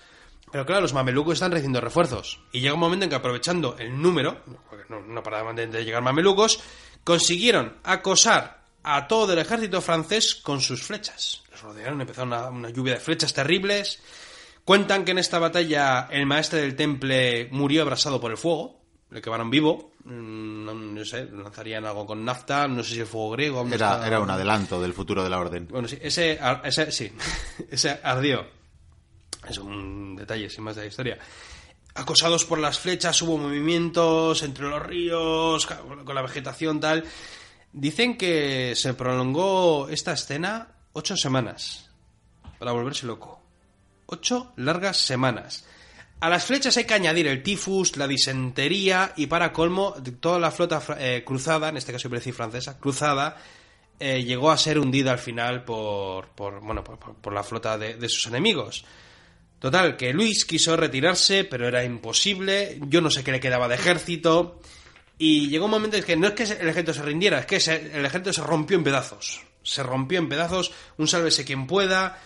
pero 0.51 0.67
claro, 0.67 0.83
los 0.83 0.93
mamelucos 0.93 1.35
están 1.35 1.53
recibiendo 1.53 1.81
refuerzos. 1.81 2.41
Y 2.53 2.61
llega 2.61 2.75
un 2.75 2.81
momento 2.81 3.05
en 3.05 3.11
que 3.11 3.17
aprovechando 3.17 3.77
el 3.79 4.01
número, 4.01 4.43
no, 4.89 5.01
no 5.01 5.23
paraban 5.23 5.57
de 5.57 5.85
llegar 5.85 6.03
mamelucos, 6.03 6.61
consiguieron 7.05 7.79
acosar 7.85 8.61
a 8.83 9.07
todo 9.07 9.33
el 9.33 9.39
ejército 9.39 9.81
francés 9.81 10.35
con 10.35 10.61
sus 10.61 10.83
flechas. 10.83 11.43
Los 11.51 11.63
rodearon, 11.63 12.01
empezaron 12.01 12.29
una, 12.29 12.49
una 12.49 12.71
lluvia 12.71 12.95
de 12.95 13.01
flechas 13.01 13.33
terribles. 13.33 14.01
Cuentan 14.65 15.05
que 15.05 15.13
en 15.13 15.19
esta 15.19 15.39
batalla 15.39 16.09
el 16.11 16.27
maestre 16.27 16.61
del 16.61 16.77
temple 16.77 17.49
murió 17.51 17.83
abrasado 17.83 18.21
por 18.21 18.31
el 18.31 18.37
fuego, 18.37 18.81
le 19.11 19.21
quemaron 19.21 19.51
vivo. 19.51 19.93
Mm, 20.05 20.95
no, 20.95 21.05
sé, 21.05 21.27
lanzarían 21.27 21.85
algo 21.85 22.07
con 22.07 22.25
nafta, 22.25 22.67
no 22.69 22.83
sé 22.83 22.95
si 22.95 23.01
el 23.01 23.07
fuego 23.07 23.31
griego. 23.31 23.67
Era, 23.71 24.07
era 24.07 24.21
un 24.21 24.31
adelanto 24.31 24.81
del 24.81 24.95
futuro 24.95 25.23
de 25.23 25.31
la 25.31 25.39
orden. 25.39 25.69
Bueno, 25.69 25.89
sí, 25.89 25.99
ese, 26.01 26.39
ese 26.65 26.93
sí, 26.93 27.13
ese 27.71 28.01
ardió. 28.03 28.60
Es 29.49 29.59
un 29.59 30.17
detalle 30.17 30.51
sin 30.51 30.65
más 30.65 30.77
de 30.77 30.83
la 30.83 30.89
historia. 30.89 31.19
Acosados 31.95 32.45
por 32.45 32.59
las 32.59 32.79
flechas, 32.79 33.21
hubo 33.23 33.37
movimientos 33.37 34.43
entre 34.43 34.69
los 34.69 34.83
ríos, 34.83 35.67
con 35.67 36.15
la 36.15 36.23
vegetación 36.23 36.79
tal. 36.81 37.05
Dicen 37.73 38.17
que 38.17 38.75
se 38.77 38.95
prolongó 38.95 39.89
esta 39.89 40.13
escena 40.13 40.69
ocho 40.93 41.17
semanas 41.17 41.91
para 42.59 42.73
volverse 42.73 43.07
loco. 43.07 43.41
Ocho 44.07 44.53
largas 44.57 44.99
semanas. 44.99 45.65
A 46.21 46.29
las 46.29 46.45
flechas 46.45 46.77
hay 46.77 46.85
que 46.85 46.95
añadir 46.95 47.27
el 47.27 47.43
tifus, 47.43 47.97
la 47.97 48.07
disentería 48.07 49.15
y 49.17 49.27
para 49.27 49.53
colmo 49.53 49.95
toda 50.21 50.39
la 50.39 50.51
flota 50.51 50.83
eh, 50.99 51.23
cruzada, 51.25 51.71
en 51.71 51.79
este 51.79 51.93
caso 51.93 52.09
decir 52.11 52.35
francesa, 52.35 52.79
cruzada, 52.79 53.39
eh, 53.99 54.23
llegó 54.23 54.51
a 54.51 54.59
ser 54.59 54.79
hundida 54.79 55.13
al 55.13 55.19
final 55.19 55.65
por, 55.65 56.29
por 56.29 56.61
bueno, 56.61 56.85
por, 56.85 57.33
la 57.33 57.43
flota 57.43 57.79
de 57.79 58.09
sus 58.09 58.27
enemigos. 58.27 58.85
Total, 59.61 59.99
que 59.99 60.15
Luis 60.15 60.47
quiso 60.47 60.75
retirarse, 60.75 61.45
pero 61.45 61.69
era 61.69 61.85
imposible. 61.85 62.79
Yo 62.89 63.03
no 63.03 63.11
sé 63.11 63.23
qué 63.23 63.31
le 63.31 63.41
quedaba 63.41 63.69
de 63.69 63.75
ejército. 63.75 64.59
Y 65.19 65.49
llegó 65.49 65.67
un 65.67 65.71
momento 65.71 65.99
en 65.99 66.03
que 66.03 66.17
no 66.17 66.29
es 66.29 66.33
que 66.33 66.45
el 66.45 66.69
ejército 66.69 66.95
se 66.95 67.03
rindiera, 67.03 67.41
es 67.41 67.47
que 67.47 67.57
el 67.57 68.07
ejército 68.07 68.33
se 68.33 68.43
rompió 68.43 68.79
en 68.79 68.85
pedazos. 68.85 69.43
Se 69.63 69.83
rompió 69.83 70.19
en 70.19 70.31
pedazos, 70.31 70.73
un 70.97 71.07
sálvese 71.07 71.45
quien 71.45 71.67
pueda. 71.67 72.19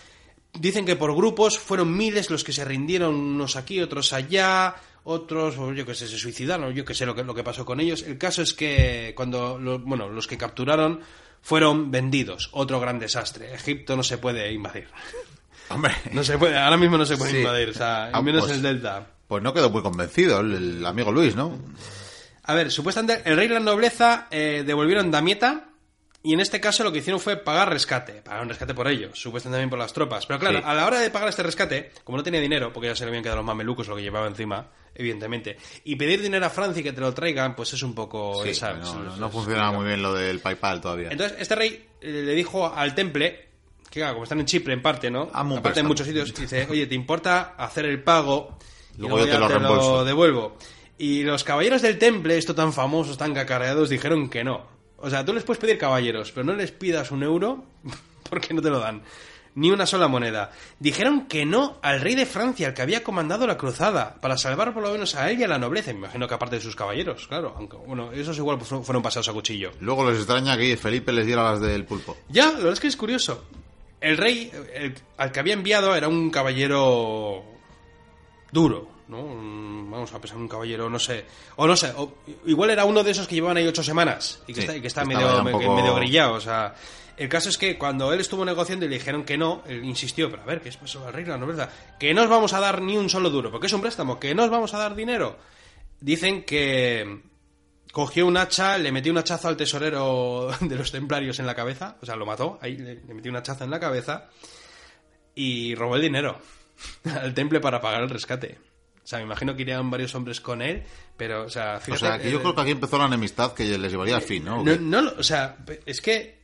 dicen 0.53 0.85
que 0.85 0.95
por 0.95 1.13
grupos 1.13 1.59
fueron 1.59 1.95
miles 1.95 2.29
los 2.29 2.45
que 2.45 2.53
se 2.53 2.63
rindieron, 2.63 3.13
unos 3.13 3.57
aquí, 3.57 3.81
otros 3.81 4.13
allá, 4.13 4.77
otros, 5.03 5.57
yo 5.75 5.85
que 5.85 5.93
sé, 5.93 6.07
se 6.07 6.17
suicidaron, 6.17 6.73
yo 6.73 6.85
que 6.85 6.93
sé 6.93 7.05
lo 7.05 7.13
que, 7.13 7.25
lo 7.25 7.35
que 7.35 7.43
pasó 7.43 7.65
con 7.65 7.81
ellos. 7.81 8.01
El 8.03 8.17
caso 8.17 8.41
es 8.41 8.53
que 8.53 9.11
cuando, 9.13 9.59
bueno, 9.83 10.07
los 10.07 10.25
que 10.25 10.37
capturaron 10.37 11.01
fueron 11.41 11.91
vendidos. 11.91 12.49
Otro 12.53 12.79
gran 12.79 12.97
desastre. 12.97 13.53
Egipto 13.53 13.97
no 13.97 14.03
se 14.03 14.19
puede 14.19 14.53
invadir. 14.53 14.87
Hombre, 15.69 15.93
No 16.11 16.23
se 16.23 16.37
puede, 16.37 16.57
ahora 16.57 16.77
mismo 16.77 16.97
no 16.97 17.05
se 17.05 17.17
puede 17.17 17.31
Sí. 17.31 17.37
invadir, 17.37 17.69
o 17.69 17.73
sea, 17.73 18.05
Ah, 18.05 18.09
al 18.13 18.23
menos 18.23 18.43
pues- 18.43 18.55
el 18.55 18.61
Delta. 18.61 19.07
pues 19.27 19.41
no 19.43 19.53
quedó 19.53 19.69
muy 19.69 19.81
convencido 19.81 20.39
el, 20.41 20.53
el 20.53 20.85
amigo 20.85 21.11
Luis, 21.11 21.35
¿no? 21.35 21.57
A 22.43 22.53
ver, 22.53 22.71
supuestamente 22.71 23.23
el 23.25 23.35
rey 23.35 23.47
y 23.47 23.49
la 23.49 23.59
nobleza 23.59 24.27
eh, 24.29 24.63
devolvieron 24.65 25.09
Damieta 25.09 25.69
y 26.21 26.33
en 26.33 26.39
este 26.39 26.59
caso 26.59 26.83
lo 26.83 26.91
que 26.91 26.99
hicieron 26.99 27.19
fue 27.19 27.37
pagar 27.37 27.69
rescate. 27.71 28.21
Pagaron 28.21 28.49
rescate 28.49 28.73
por 28.75 28.87
ellos, 28.87 29.17
supuestamente 29.19 29.55
también 29.57 29.69
por 29.71 29.79
las 29.79 29.93
tropas. 29.93 30.25
Pero 30.27 30.39
claro, 30.39 30.59
Sí. 30.59 30.63
a 30.65 30.73
la 30.75 30.85
hora 30.85 30.99
de 30.99 31.09
pagar 31.09 31.29
este 31.29 31.41
rescate, 31.43 31.91
como 32.03 32.17
no 32.17 32.23
tenía 32.23 32.39
dinero, 32.39 32.71
porque 32.71 32.87
ya 32.89 32.95
se 32.95 33.03
le 33.05 33.09
habían 33.09 33.23
quedado 33.23 33.37
los 33.37 33.45
mamelucos 33.45 33.87
lo 33.87 33.95
que 33.95 34.01
llevaba 34.03 34.27
encima, 34.27 34.67
evidentemente, 34.93 35.57
y 35.83 35.95
pedir 35.95 36.21
dinero 36.21 36.45
a 36.45 36.49
Francia 36.49 36.81
y 36.81 36.83
que 36.83 36.93
te 36.93 37.01
lo 37.01 37.13
traigan, 37.13 37.55
pues 37.55 37.73
es 37.73 37.81
un 37.83 37.93
poco... 37.95 38.43
No, 38.43 39.03
no, 39.03 39.17
no 39.17 39.29
funcionaba 39.31 39.71
muy 39.71 39.85
bien 39.87 40.01
lo 40.03 40.13
del 40.13 40.39
PayPal 40.39 40.81
todavía. 40.81 41.09
Entonces, 41.11 41.37
este 41.39 41.55
rey 41.55 41.87
eh, 42.01 42.23
le 42.25 42.33
dijo 42.33 42.73
al 42.73 42.93
temple, 42.95 43.49
claro, 43.89 44.13
como 44.13 44.23
están 44.23 44.39
en 44.39 44.45
Chipre 44.45 44.73
en 44.73 44.81
parte, 44.81 45.09
¿no? 45.11 45.29
Aparte 45.57 45.79
en 45.81 45.87
muchos 45.87 46.07
sitios, 46.07 46.33
dice, 46.33 46.67
oye, 46.69 46.87
¿te 46.87 46.95
importa 46.95 47.55
hacer 47.57 47.85
el 47.85 48.01
pago? 48.03 48.57
Y 48.97 49.01
Luego 49.01 49.19
yo 49.19 49.25
te 49.25 49.37
lo 49.39 49.47
reembolso. 49.47 50.05
devuelvo. 50.05 50.57
Y 50.97 51.23
los 51.23 51.43
caballeros 51.43 51.81
del 51.81 51.97
temple, 51.97 52.37
esto 52.37 52.55
tan 52.55 52.71
famosos, 52.71 53.17
tan 53.17 53.33
cacareados, 53.33 53.89
dijeron 53.89 54.29
que 54.29 54.43
no. 54.43 54.65
O 54.97 55.09
sea, 55.09 55.25
tú 55.25 55.33
les 55.33 55.43
puedes 55.43 55.59
pedir 55.59 55.77
caballeros, 55.77 56.31
pero 56.31 56.45
no 56.45 56.53
les 56.53 56.71
pidas 56.71 57.11
un 57.11 57.21
euro 57.23 57.65
porque 58.29 58.53
no 58.53 58.61
te 58.61 58.69
lo 58.69 58.79
dan. 58.79 59.01
Ni 59.55 59.71
una 59.71 59.85
sola 59.85 60.09
moneda. 60.09 60.51
Dijeron 60.79 61.27
que 61.27 61.45
no 61.45 61.79
al 61.81 62.01
rey 62.01 62.15
de 62.15 62.25
Francia, 62.25 62.67
el 62.67 62.73
que 62.73 62.81
había 62.81 63.03
comandado 63.03 63.47
la 63.47 63.57
cruzada, 63.57 64.15
para 64.19 64.37
salvar 64.37 64.73
por 64.73 64.83
lo 64.83 64.91
menos 64.91 65.15
a 65.15 65.31
él 65.31 65.39
y 65.39 65.43
a 65.43 65.47
la 65.47 65.57
nobleza. 65.57 65.91
Me 65.93 65.99
imagino 65.99 66.27
que 66.27 66.33
aparte 66.33 66.57
de 66.57 66.61
sus 66.61 66.75
caballeros, 66.75 67.27
claro. 67.27 67.53
Aunque, 67.57 67.77
bueno, 67.77 68.11
esos 68.11 68.37
igual 68.37 68.59
fu- 68.59 68.83
fueron 68.83 69.01
pasados 69.01 69.29
a 69.29 69.33
cuchillo. 69.33 69.71
Luego 69.79 70.09
les 70.09 70.17
extraña 70.19 70.57
que 70.57 70.75
Felipe 70.75 71.13
les 71.13 71.25
diera 71.25 71.43
las 71.51 71.61
del 71.61 71.85
pulpo. 71.85 72.17
Ya, 72.27 72.47
la 72.47 72.57
verdad 72.57 72.73
es 72.73 72.79
que 72.81 72.87
es 72.87 72.97
curioso. 72.97 73.45
El 74.05 74.17
rey 74.17 74.51
el- 74.73 74.93
al 75.17 75.31
que 75.31 75.39
había 75.39 75.53
enviado 75.53 75.95
era 75.95 76.07
un 76.07 76.29
caballero 76.29 77.43
duro, 78.51 78.87
¿no? 79.07 79.19
Un- 79.19 79.89
vamos 79.89 80.13
a 80.13 80.19
pensar 80.19 80.37
un 80.37 80.47
caballero, 80.47 80.89
no 80.89 80.99
sé, 80.99 81.25
o 81.55 81.67
no 81.67 81.75
sé, 81.75 81.91
o- 81.97 82.13
igual 82.45 82.69
era 82.69 82.85
uno 82.85 83.03
de 83.03 83.11
esos 83.11 83.27
que 83.27 83.35
llevaban 83.35 83.57
ahí 83.57 83.67
ocho 83.67 83.83
semanas 83.83 84.41
y 84.47 84.53
que 84.53 84.61
Sí, 84.61 84.67
está, 84.67 84.75
y 84.77 84.81
que 84.81 84.87
está 84.87 85.01
que 85.03 85.09
estaba 85.13 85.23
medio, 85.23 85.33
ya 85.35 85.39
un 85.39 85.45
me- 85.45 85.51
poco- 85.51 85.75
medio 85.75 85.95
grillado, 85.95 86.33
o 86.33 86.41
sea... 86.41 86.75
El 87.17 87.29
caso 87.29 87.47
es 87.47 87.57
que 87.57 87.77
cuando 87.77 88.11
él 88.11 88.19
estuvo 88.19 88.43
negociando 88.43 88.85
y 88.85 88.89
le 88.89 88.95
dijeron 88.97 89.23
que 89.23 89.37
no, 89.37 89.63
él 89.67 89.85
insistió, 89.85 90.29
pero 90.29 90.43
a 90.43 90.45
ver, 90.45 90.59
¿qué 90.59 90.67
es 90.67 90.77
eso 90.83 91.07
al 91.07 91.13
rey, 91.13 91.23
la 91.23 91.37
nobleza? 91.37 91.69
Que 91.97 92.13
no 92.13 92.23
os 92.23 92.29
vamos 92.29 92.51
a 92.51 92.59
dar 92.59 92.81
ni 92.81 92.97
un 92.97 93.09
solo 93.09 93.29
duro, 93.29 93.49
porque 93.51 93.67
es 93.67 93.73
un 93.73 93.79
préstamo, 93.79 94.19
que 94.19 94.35
no 94.35 94.43
os 94.43 94.49
vamos 94.49 94.73
a 94.73 94.79
dar 94.79 94.95
dinero. 94.95 95.37
Dicen 96.01 96.43
que 96.43 97.21
cogió 97.95 98.27
un 98.27 98.35
hacha, 98.35 98.77
le 98.77 98.91
metió 98.91 99.13
un 99.13 99.17
hachazo 99.19 99.47
al 99.47 99.55
tesorero 99.55 100.49
de 100.59 100.75
los 100.75 100.91
templarios 100.91 101.39
en 101.39 101.45
la 101.45 101.55
cabeza, 101.55 101.95
o 102.01 102.05
sea, 102.05 102.17
lo 102.17 102.25
mató, 102.25 102.59
ahí 102.61 102.75
le, 102.75 102.95
le 102.95 103.13
metió 103.13 103.31
un 103.31 103.37
hachazo 103.37 103.63
en 103.63 103.71
la 103.71 103.79
cabeza 103.79 104.25
y 105.33 105.75
robó 105.75 105.95
el 105.95 106.01
dinero 106.01 106.37
al 107.21 107.33
temple 107.33 107.61
para 107.61 107.79
pagar 107.79 108.03
el 108.03 108.09
rescate. 108.09 108.59
O 109.01 109.07
sea, 109.07 109.19
me 109.19 109.23
imagino 109.25 109.55
que 109.55 109.61
irían 109.61 109.89
varios 109.89 110.13
hombres 110.13 110.41
con 110.41 110.61
él, 110.61 110.83
pero, 111.15 111.43
o 111.45 111.49
sea, 111.49 111.77
O 111.77 111.79
fíjate... 111.79 111.99
sea, 112.05 112.19
que 112.19 112.29
yo 112.29 112.39
eh, 112.39 112.41
creo 112.41 112.53
que 112.55 112.61
aquí 112.61 112.71
empezó 112.71 112.97
la 112.97 113.05
enemistad 113.05 113.53
que 113.53 113.63
les 113.77 113.89
llevaría 113.91 114.17
al 114.17 114.23
fin, 114.23 114.43
¿no? 114.43 114.59
¿O 114.59 114.63
no, 114.65 114.75
no 115.01 115.13
o 115.17 115.23
sea, 115.23 115.55
es 115.85 116.01
que 116.01 116.43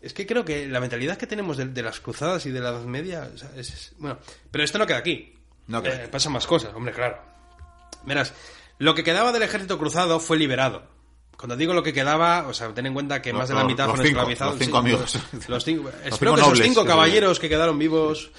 es 0.00 0.14
que 0.14 0.26
creo 0.26 0.42
que 0.42 0.66
la 0.68 0.80
mentalidad 0.80 1.18
que 1.18 1.26
tenemos 1.26 1.58
de, 1.58 1.66
de 1.66 1.82
las 1.82 2.00
cruzadas 2.00 2.46
y 2.46 2.50
de 2.50 2.60
la 2.60 2.70
Edad 2.70 2.84
Media, 2.84 3.30
o 3.34 3.36
sea, 3.36 3.50
es, 3.56 3.68
es- 3.74 3.94
bueno, 3.98 4.18
pero 4.50 4.64
esto 4.64 4.78
no 4.78 4.86
queda 4.86 4.96
aquí. 4.98 5.34
No 5.66 5.82
queda 5.82 5.96
Eh, 5.96 6.00
aquí. 6.04 6.10
pasan 6.12 6.32
más 6.32 6.46
cosas, 6.46 6.72
hombre, 6.74 6.94
claro. 6.94 7.18
Verás, 8.04 8.32
lo 8.82 8.96
que 8.96 9.04
quedaba 9.04 9.30
del 9.30 9.44
ejército 9.44 9.78
cruzado 9.78 10.18
fue 10.18 10.36
liberado. 10.36 10.82
Cuando 11.36 11.56
digo 11.56 11.72
lo 11.72 11.84
que 11.84 11.92
quedaba, 11.92 12.46
o 12.48 12.52
sea, 12.54 12.74
ten 12.74 12.86
en 12.86 12.94
cuenta 12.94 13.22
que 13.22 13.32
más 13.32 13.48
de 13.48 13.54
la 13.54 13.62
mitad 13.64 13.86
fueron 13.88 14.06
esclavizados. 14.06 14.54
los 14.54 14.64
cinco 14.64 14.78
amigos. 14.78 15.18
Los, 15.32 15.48
los 15.48 15.64
cinco, 15.64 15.88
espero 16.04 16.32
cinco 16.32 16.34
que 16.34 16.40
esos 16.54 16.66
cinco 16.66 16.84
caballeros 16.84 17.38
que 17.38 17.48
quedaron 17.48 17.78
vivos, 17.78 18.32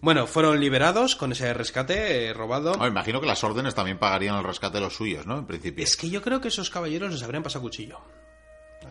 bueno, 0.00 0.26
fueron 0.26 0.58
liberados 0.60 1.14
con 1.14 1.32
ese 1.32 1.52
rescate 1.52 2.26
eh, 2.28 2.32
robado. 2.32 2.74
No, 2.76 2.86
imagino 2.86 3.20
que 3.20 3.26
las 3.26 3.44
órdenes 3.44 3.74
también 3.74 3.98
pagarían 3.98 4.36
el 4.36 4.44
rescate 4.44 4.78
de 4.78 4.80
los 4.84 4.96
suyos, 4.96 5.26
¿no? 5.26 5.38
En 5.38 5.46
principio. 5.46 5.84
Es 5.84 5.96
que 5.98 6.08
yo 6.08 6.22
creo 6.22 6.40
que 6.40 6.48
esos 6.48 6.70
caballeros 6.70 7.12
les 7.12 7.22
habrían 7.22 7.42
pasado 7.42 7.60
cuchillo. 7.62 8.00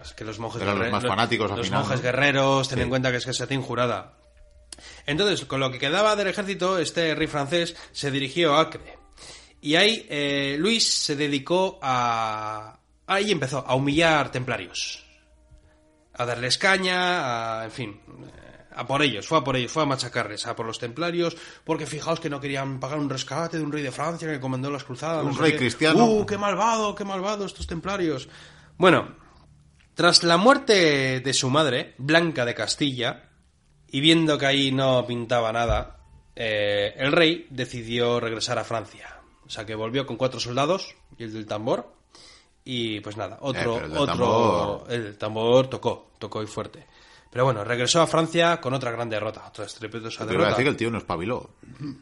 Es 0.03 0.13
que 0.13 0.23
los 0.23 0.37
monjes 0.37 0.61
Eran 0.61 0.77
los 0.77 0.91
más 0.91 1.03
fanáticos 1.05 1.49
al 1.51 1.57
Los 1.57 1.65
final, 1.65 1.81
monjes 1.81 1.97
¿no? 1.97 2.03
guerreros, 2.03 2.69
ten 2.69 2.77
Sí. 2.77 2.83
en 2.83 2.89
cuenta 2.89 3.09
que 3.09 3.17
es 3.17 3.25
que 3.25 3.33
se 3.33 3.53
injurada. 3.53 4.13
Entonces, 5.07 5.45
con 5.45 5.59
lo 5.59 5.71
que 5.71 5.79
quedaba 5.79 6.15
del 6.15 6.27
ejército, 6.27 6.77
este 6.77 7.13
rey 7.15 7.27
francés 7.27 7.75
se 7.91 8.09
dirigió 8.11 8.55
a 8.55 8.61
Acre. 8.61 9.00
Y 9.61 9.75
ahí 9.75 10.05
eh, 10.09 10.55
Luis 10.59 10.91
se 10.91 11.15
dedicó 11.15 11.79
a... 11.81 12.79
Ahí 13.05 13.31
empezó 13.31 13.63
a 13.65 13.75
humillar 13.75 14.31
templarios. 14.31 15.05
A 16.13 16.25
darles 16.25 16.57
caña, 16.57 17.61
a, 17.61 17.65
en 17.65 17.71
fin, 17.71 18.01
eh, 18.07 18.65
a 18.75 18.87
por 18.87 19.01
ellos, 19.01 19.27
fue 19.27 19.37
a 19.37 19.43
por 19.43 19.55
ellos, 19.55 19.71
fue 19.71 19.83
a 19.83 19.85
machacarles, 19.85 20.45
a 20.47 20.55
por 20.55 20.65
los 20.65 20.79
templarios, 20.79 21.37
porque 21.63 21.85
fijaos 21.85 22.19
que 22.19 22.29
no 22.29 22.39
querían 22.39 22.79
pagar 22.79 22.99
un 22.99 23.09
rescate 23.09 23.57
de 23.57 23.63
un 23.63 23.71
rey 23.71 23.83
de 23.83 23.91
Francia 23.91 24.27
que 24.27 24.39
comandó 24.39 24.71
las 24.71 24.83
cruzadas. 24.83 25.23
Un 25.23 25.33
no 25.33 25.41
rey 25.41 25.55
cristiano. 25.55 26.05
¡Uh, 26.05 26.25
qué 26.25 26.37
malvado, 26.37 26.95
qué 26.95 27.05
malvado 27.05 27.45
estos 27.45 27.67
templarios! 27.67 28.29
Bueno, 28.77 29.15
tras 29.93 30.23
la 30.23 30.37
muerte 30.37 31.19
de 31.19 31.33
su 31.33 31.49
madre, 31.49 31.93
Blanca 31.97 32.45
de 32.45 32.55
Castilla, 32.55 33.29
y 33.87 33.99
viendo 34.01 34.37
que 34.37 34.45
ahí 34.45 34.71
no 34.71 35.05
pintaba 35.05 35.51
nada, 35.51 35.99
eh, 36.35 36.93
el 36.97 37.11
rey 37.11 37.45
decidió 37.49 38.19
regresar 38.19 38.57
a 38.57 38.63
Francia. 38.63 39.20
O 39.51 39.53
sea 39.53 39.65
que 39.65 39.75
volvió 39.75 40.05
con 40.05 40.15
cuatro 40.15 40.39
soldados 40.39 40.95
y 41.17 41.25
el 41.25 41.33
del 41.33 41.45
tambor. 41.45 41.91
Y 42.63 43.01
pues 43.01 43.17
nada, 43.17 43.37
otro, 43.41 43.75
Eh, 43.75 43.79
pero 43.81 43.85
el 43.85 43.97
otro, 43.97 44.15
tambor- 44.85 44.91
el 44.91 45.17
tambor 45.17 45.67
tocó, 45.67 46.11
tocó 46.19 46.41
y 46.41 46.47
fuerte. 46.47 46.87
Pero 47.29 47.43
bueno, 47.43 47.61
regresó 47.65 47.99
a 48.01 48.07
Francia 48.07 48.61
con 48.61 48.73
otra 48.73 48.91
gran 48.91 49.09
derrota, 49.09 49.43
otra 49.49 49.65
estrepitosa 49.65 50.25
derrota. 50.25 50.51
decir 50.51 50.63
que 50.63 50.69
el 50.69 50.77
tío 50.77 50.89
no 50.89 50.99
espabiló. 50.99 51.49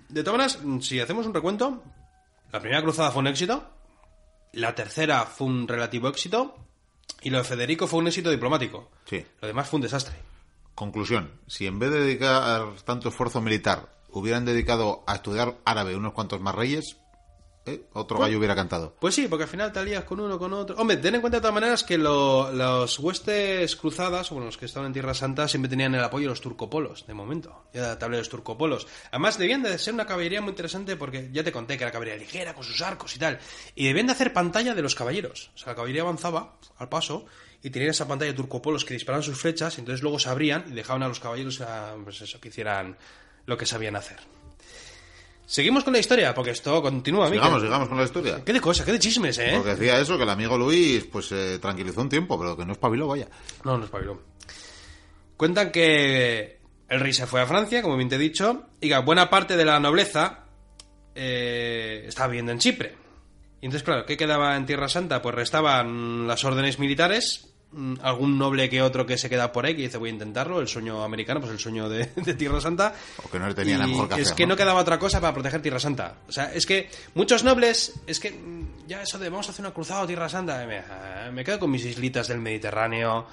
De 0.09 0.23
todas 0.23 0.37
maneras, 0.59 0.85
si 0.85 0.99
hacemos 0.99 1.25
un 1.25 1.33
recuento, 1.33 1.81
la 2.51 2.59
primera 2.59 2.83
cruzada 2.83 3.09
fue 3.09 3.21
un 3.21 3.27
éxito, 3.27 3.63
la 4.53 4.75
tercera 4.75 5.23
fue 5.25 5.47
un 5.47 5.67
relativo 5.67 6.07
éxito, 6.07 6.55
y 7.23 7.31
lo 7.31 7.39
de 7.39 7.45
Federico 7.45 7.87
fue 7.87 7.97
un 7.99 8.07
éxito 8.09 8.29
diplomático. 8.29 8.91
Sí. 9.05 9.25
Lo 9.41 9.47
demás 9.47 9.67
fue 9.67 9.77
un 9.77 9.81
desastre. 9.81 10.15
Conclusión. 10.75 11.31
Si 11.47 11.65
en 11.65 11.79
vez 11.79 11.89
de 11.89 12.01
dedicar 12.01 12.67
tanto 12.85 13.09
esfuerzo 13.09 13.41
militar 13.41 13.89
hubieran 14.11 14.45
dedicado 14.45 15.03
a 15.07 15.15
estudiar 15.15 15.55
árabe 15.65 15.95
unos 15.95 16.13
cuantos 16.13 16.41
más 16.41 16.53
reyes, 16.55 16.97
¿eh? 17.69 17.81
otro 17.93 18.17
gallo 18.19 18.37
hubiera 18.37 18.55
cantado. 18.55 18.95
Pues 18.99 19.15
sí, 19.15 19.27
porque 19.27 19.43
al 19.43 19.49
final 19.49 19.71
te 19.71 19.79
alías 19.79 20.03
con 20.03 20.19
uno, 20.19 20.37
con 20.39 20.51
otro. 20.53 20.75
Hombre, 20.77 20.97
ten 20.97 21.15
en 21.15 21.21
cuenta 21.21 21.37
de 21.37 21.41
todas 21.41 21.53
maneras 21.53 21.83
que 21.83 21.97
lo- 21.97 22.51
los 22.51 22.99
huestes 22.99 23.75
cruzadas, 23.75 24.31
o 24.31 24.35
bueno, 24.35 24.47
los 24.47 24.57
que 24.57 24.65
estaban 24.65 24.87
en 24.87 24.93
Tierra 24.93 25.13
Santa, 25.13 25.47
siempre 25.47 25.69
tenían 25.69 25.93
el 25.95 26.03
apoyo 26.03 26.25
de 26.25 26.29
los 26.29 26.41
turcopolos, 26.41 27.05
de 27.07 27.13
momento. 27.13 27.65
Ya 27.73 27.97
tableros 27.99 28.29
turcopolos. 28.29 28.87
Además, 29.11 29.37
debían 29.37 29.63
de 29.63 29.77
ser 29.77 29.93
una 29.93 30.05
caballería 30.05 30.41
muy 30.41 30.49
interesante 30.51 30.95
porque 30.95 31.29
ya 31.31 31.43
te 31.43 31.51
conté 31.51 31.77
que 31.77 31.83
era 31.83 31.91
caballería 31.91 32.19
ligera, 32.19 32.53
con 32.53 32.63
sus 32.63 32.81
arcos 32.81 33.15
y 33.15 33.19
tal. 33.19 33.39
Y 33.75 33.85
debían 33.87 34.07
de 34.07 34.13
hacer 34.13 34.33
pantalla 34.33 34.73
de 34.75 34.81
los 34.81 34.95
caballeros. 34.95 35.51
O 35.55 35.57
sea, 35.57 35.67
la 35.69 35.75
caballería 35.75 36.01
avanzaba 36.01 36.57
al 36.77 36.89
paso 36.89 37.25
y 37.61 37.69
tenían 37.71 37.91
esa 37.91 38.07
pantalla 38.07 38.31
de 38.31 38.37
turcopolos 38.37 38.85
que 38.85 38.93
disparaban 38.93 39.21
sus 39.23 39.37
flechas, 39.37 39.77
y 39.77 39.81
entonces 39.81 40.01
luego 40.01 40.17
se 40.17 40.29
abrían 40.29 40.63
y 40.69 40.71
dejaban 40.73 41.03
a 41.03 41.07
los 41.09 41.19
caballeros 41.19 41.59
a, 41.61 41.93
pues 42.03 42.21
eso, 42.21 42.39
que 42.39 42.47
hicieran 42.47 42.97
lo 43.45 43.57
que 43.57 43.65
sabían 43.65 43.95
hacer. 43.97 44.17
Seguimos 45.49 45.83
con 45.83 45.93
la 45.93 45.99
historia, 45.99 46.31
porque 46.35 46.51
esto 46.51 46.79
continúa. 46.79 47.27
Sigamos, 47.27 47.63
sigamos 47.63 47.89
con 47.89 47.97
la 47.97 48.03
historia. 48.03 48.45
Qué 48.45 48.53
de 48.53 48.61
cosas, 48.61 48.85
qué 48.85 48.91
de 48.91 48.99
chismes, 48.99 49.35
¿eh? 49.39 49.53
Porque 49.55 49.71
decía 49.71 49.99
eso, 49.99 50.15
que 50.15 50.21
el 50.21 50.29
amigo 50.29 50.55
Luis 50.55 51.05
pues 51.05 51.25
se 51.25 51.57
tranquilizó 51.57 52.01
un 52.01 52.09
tiempo, 52.09 52.37
pero 52.37 52.55
que 52.55 52.63
no 52.67 52.73
espabiló, 52.73 53.07
vaya. 53.07 53.27
No, 53.63 53.75
no 53.75 53.85
es 53.85 53.89
pabilón. 53.89 54.21
Cuentan 55.35 55.71
que 55.71 56.59
el 56.87 56.99
rey 56.99 57.13
se 57.13 57.25
fue 57.25 57.41
a 57.41 57.47
Francia, 57.47 57.81
como 57.81 57.97
bien 57.97 58.09
te 58.09 58.17
he 58.17 58.19
dicho, 58.19 58.67
y 58.79 58.89
que 58.89 58.97
buena 58.99 59.31
parte 59.31 59.57
de 59.57 59.65
la 59.65 59.79
nobleza 59.79 60.45
eh, 61.15 62.03
estaba 62.07 62.27
viviendo 62.27 62.51
en 62.51 62.59
Chipre. 62.59 62.95
Y 63.59 63.65
entonces, 63.65 63.81
claro, 63.81 64.05
¿qué 64.05 64.17
quedaba 64.17 64.55
en 64.55 64.67
Tierra 64.67 64.87
Santa? 64.87 65.19
Pues 65.19 65.33
restaban 65.33 66.27
las 66.27 66.43
órdenes 66.45 66.77
militares, 66.77 67.48
algún 68.01 68.37
noble 68.37 68.67
que 68.67 68.81
otro 68.81 69.05
que 69.05 69.17
se 69.17 69.29
queda 69.29 69.51
por 69.51 69.65
ahí, 69.65 69.75
que 69.75 69.83
dice 69.83 69.97
voy 69.97 70.09
a 70.09 70.13
intentarlo, 70.13 70.59
el 70.59 70.67
sueño 70.67 71.03
americano, 71.03 71.39
pues 71.39 71.51
el 71.51 71.59
sueño 71.59 71.87
de, 71.87 72.05
de 72.15 72.33
Tierra 72.33 72.59
Santa. 72.59 72.93
O 73.23 73.29
que 73.29 73.39
no 73.39 73.47
nada 73.47 73.63
Y 73.63 73.91
mejor 73.91 74.09
que 74.09 74.15
es 74.15 74.27
hacer, 74.27 74.35
que 74.37 74.45
¿no? 74.45 74.53
no 74.53 74.57
quedaba 74.57 74.79
otra 74.79 74.97
cosa 74.97 75.21
para 75.21 75.33
proteger 75.33 75.61
Tierra 75.61 75.79
Santa. 75.79 76.15
O 76.27 76.31
sea, 76.31 76.51
es 76.53 76.65
que 76.65 76.89
muchos 77.13 77.43
nobles, 77.43 77.93
es 78.07 78.19
que 78.19 78.31
mm, 78.31 78.87
ya 78.87 79.01
eso 79.03 79.19
de 79.19 79.29
vamos 79.29 79.47
a 79.47 79.51
hacer 79.51 79.63
una 79.63 79.73
cruzada 79.73 80.01
a 80.01 80.07
Tierra 80.07 80.29
Santa, 80.29 80.65
me, 80.65 80.79
ah, 80.79 81.29
me 81.31 81.43
quedo 81.43 81.59
con 81.59 81.71
mis 81.71 81.85
islitas 81.85 82.27
del 82.27 82.39
Mediterráneo, 82.39 83.27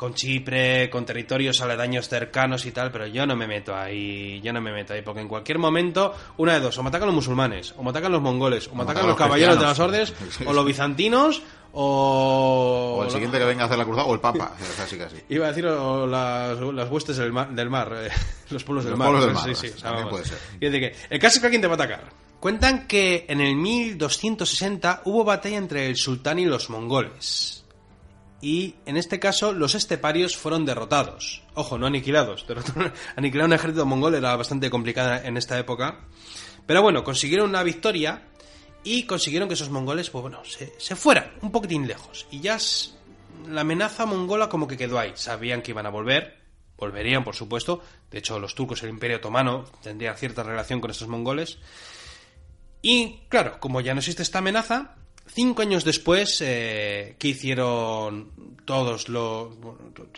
con 0.00 0.14
Chipre, 0.14 0.88
con 0.88 1.04
territorios 1.04 1.60
aledaños 1.60 2.08
cercanos 2.08 2.64
y 2.64 2.72
tal, 2.72 2.90
pero 2.90 3.06
yo 3.06 3.26
no 3.26 3.36
me 3.36 3.46
meto 3.46 3.76
ahí, 3.76 4.40
yo 4.40 4.50
no 4.50 4.62
me 4.62 4.72
meto 4.72 4.94
ahí, 4.94 5.02
porque 5.02 5.20
en 5.20 5.28
cualquier 5.28 5.58
momento, 5.58 6.14
una 6.38 6.54
de 6.54 6.60
dos, 6.60 6.78
o 6.78 6.82
me 6.82 6.88
atacan 6.88 7.08
los 7.08 7.16
musulmanes, 7.16 7.74
o 7.76 7.82
me 7.82 7.90
atacan 7.90 8.10
los 8.10 8.22
mongoles, 8.22 8.66
o 8.68 8.74
me 8.74 8.80
O 8.80 8.84
atacan 8.84 9.02
los 9.02 9.10
los 9.10 9.18
caballeros 9.18 9.58
de 9.58 9.66
las 9.66 9.78
órdenes, 9.78 10.14
o 10.46 10.54
los 10.54 10.64
bizantinos, 10.64 11.42
o... 11.72 12.96
O 13.00 13.04
el 13.04 13.10
siguiente 13.10 13.38
que 13.38 13.44
venga 13.44 13.62
a 13.62 13.66
hacer 13.66 13.78
la 13.78 13.84
cruzada, 13.84 14.06
o 14.06 14.14
el 14.14 14.20
Papa, 14.20 14.52
casi 14.76 14.96
casi. 14.98 15.16
Iba 15.28 15.46
a 15.46 15.48
decir 15.48 15.66
o 15.66 16.06
las, 16.06 16.58
las 16.60 16.90
huestes 16.90 17.16
del 17.16 17.32
mar, 17.32 17.50
del 17.50 17.70
mar 17.70 17.92
eh, 17.96 18.10
los 18.50 18.64
pueblos 18.64 18.84
del 18.84 18.92
Los 18.92 18.98
mar. 18.98 19.08
pueblos 19.10 19.26
del 19.26 19.36
Sí, 19.36 19.46
mar, 19.48 19.56
sí, 19.56 19.66
o 19.66 19.70
sea, 19.78 19.82
también 19.90 20.06
vamos. 20.06 20.20
puede 20.20 20.24
ser. 20.24 20.38
Quiere 20.58 20.78
decir 20.80 20.98
que 21.08 21.14
el 21.14 21.20
caso 21.20 21.34
es 21.34 21.40
que 21.40 21.46
alguien 21.46 21.60
te 21.62 21.66
va 21.68 21.74
a 21.74 21.76
atacar. 21.76 22.04
Cuentan 22.40 22.86
que 22.86 23.26
en 23.28 23.40
el 23.40 23.54
1260 23.56 25.02
hubo 25.04 25.24
batalla 25.24 25.58
entre 25.58 25.86
el 25.86 25.96
sultán 25.96 26.38
y 26.38 26.46
los 26.46 26.70
mongoles. 26.70 27.64
Y 28.42 28.76
en 28.86 28.96
este 28.96 29.20
caso 29.20 29.52
los 29.52 29.74
esteparios 29.74 30.36
fueron 30.36 30.64
derrotados. 30.64 31.42
Ojo, 31.54 31.76
no 31.76 31.86
aniquilados. 31.86 32.46
Derrotaron- 32.48 32.92
Aniquilar 33.16 33.46
un 33.46 33.52
ejército 33.52 33.84
mongol 33.84 34.14
era 34.14 34.34
bastante 34.36 34.70
complicada 34.70 35.22
en 35.22 35.36
esta 35.36 35.58
época. 35.58 36.00
Pero 36.66 36.80
bueno, 36.82 37.04
consiguieron 37.04 37.50
una 37.50 37.62
victoria 37.62 38.22
y 38.84 39.04
consiguieron 39.04 39.48
que 39.48 39.54
esos 39.54 39.70
mongoles, 39.70 40.10
pues 40.10 40.22
bueno, 40.22 40.44
se, 40.44 40.72
se 40.78 40.96
fueran 40.96 41.32
un 41.42 41.52
poquitín 41.52 41.86
lejos. 41.86 42.26
Y 42.30 42.40
ya 42.40 42.58
la 43.48 43.62
amenaza 43.62 44.06
mongola 44.06 44.48
como 44.48 44.66
que 44.66 44.76
quedó 44.76 44.98
ahí. 44.98 45.12
Sabían 45.14 45.62
que 45.62 45.72
iban 45.72 45.86
a 45.86 45.90
volver, 45.90 46.38
volverían 46.76 47.24
por 47.24 47.34
supuesto. 47.34 47.82
De 48.10 48.18
hecho, 48.18 48.38
los 48.38 48.54
turcos, 48.54 48.82
el 48.82 48.90
imperio 48.90 49.18
otomano, 49.18 49.64
tendría 49.82 50.14
cierta 50.14 50.42
relación 50.42 50.80
con 50.80 50.90
estos 50.90 51.08
mongoles. 51.08 51.58
Y 52.82 53.20
claro, 53.28 53.60
como 53.60 53.80
ya 53.80 53.94
no 53.94 54.00
existe 54.00 54.22
esta 54.22 54.38
amenaza, 54.38 54.96
cinco 55.32 55.62
años 55.62 55.84
después, 55.84 56.40
eh, 56.40 57.16
¿qué 57.18 57.28
hicieron 57.28 58.56
todos 58.64 59.08
los, 59.08 59.54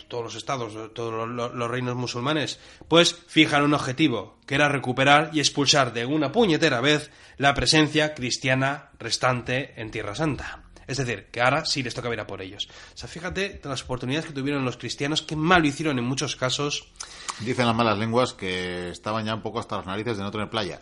todos 0.07 0.23
los 0.23 0.35
estados, 0.35 0.93
todos 0.93 1.27
los, 1.27 1.71
reinos 1.71 1.95
musulmanes? 1.95 2.59
Pues 2.87 3.15
fijan 3.27 3.63
un 3.63 3.73
objetivo, 3.73 4.37
que 4.45 4.55
era 4.55 4.69
recuperar 4.69 5.31
y 5.33 5.39
expulsar 5.39 5.93
de 5.93 6.05
una 6.05 6.31
puñetera 6.31 6.81
vez 6.81 7.11
la 7.37 7.53
presencia 7.53 8.13
cristiana 8.13 8.91
restante 8.99 9.79
en 9.79 9.91
Tierra 9.91 10.15
Santa. 10.15 10.63
Es 10.85 10.97
decir, 10.97 11.27
que 11.31 11.41
ahora 11.41 11.65
sí 11.65 11.81
les 11.81 11.93
toca 11.93 12.11
ir 12.11 12.19
a 12.19 12.27
por 12.27 12.41
ellos. 12.41 12.67
O 12.93 12.97
sea, 12.97 13.07
fíjate 13.07 13.61
las 13.63 13.83
oportunidades 13.83 14.25
que 14.25 14.33
tuvieron 14.33 14.65
los 14.65 14.77
cristianos, 14.77 15.21
que 15.21 15.35
mal 15.35 15.61
lo 15.61 15.67
hicieron 15.67 15.97
en 15.97 16.03
muchos 16.03 16.35
casos. 16.35 16.91
Dicen 17.39 17.65
las 17.65 17.75
malas 17.75 17.97
lenguas 17.97 18.33
que 18.33 18.89
estaban 18.89 19.25
ya 19.25 19.33
un 19.33 19.41
poco 19.41 19.59
hasta 19.59 19.77
las 19.77 19.85
narices 19.85 20.17
de 20.17 20.23
no 20.23 20.31
tener 20.31 20.49
playa. 20.49 20.81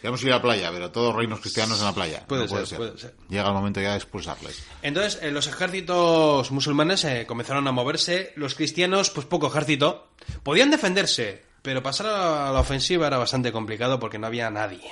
Queremos 0.00 0.22
ir 0.22 0.32
a 0.32 0.36
la 0.36 0.42
playa, 0.42 0.70
pero 0.70 0.90
todos 0.90 1.14
reinos 1.14 1.40
cristianos 1.40 1.78
en 1.78 1.86
la 1.86 1.94
playa. 1.94 2.24
Puede 2.26 2.46
No 2.46 2.66
ser, 2.66 2.78
puede 2.78 2.98
ser. 2.98 3.14
Llega 3.28 3.46
el 3.48 3.54
momento 3.54 3.80
ya 3.80 3.92
de 3.92 3.96
expulsarles. 3.96 4.62
Entonces, 4.82 5.18
eh, 5.22 5.30
los 5.30 5.46
ejércitos 5.46 6.50
musulmanes 6.50 7.04
eh, 7.04 7.24
comenzaron 7.26 7.66
a 7.66 7.72
moverse. 7.72 8.32
Los 8.36 8.54
cristianos, 8.54 9.10
pues 9.10 9.26
poco 9.26 9.48
ejército. 9.48 10.08
Podían 10.42 10.70
defenderse, 10.70 11.44
pero 11.62 11.82
pasar 11.82 12.06
a 12.06 12.52
la 12.52 12.60
ofensiva 12.60 13.06
era 13.06 13.18
bastante 13.18 13.52
complicado 13.52 13.98
porque 13.98 14.18
no 14.18 14.26
había 14.26 14.50
nadie. 14.50 14.90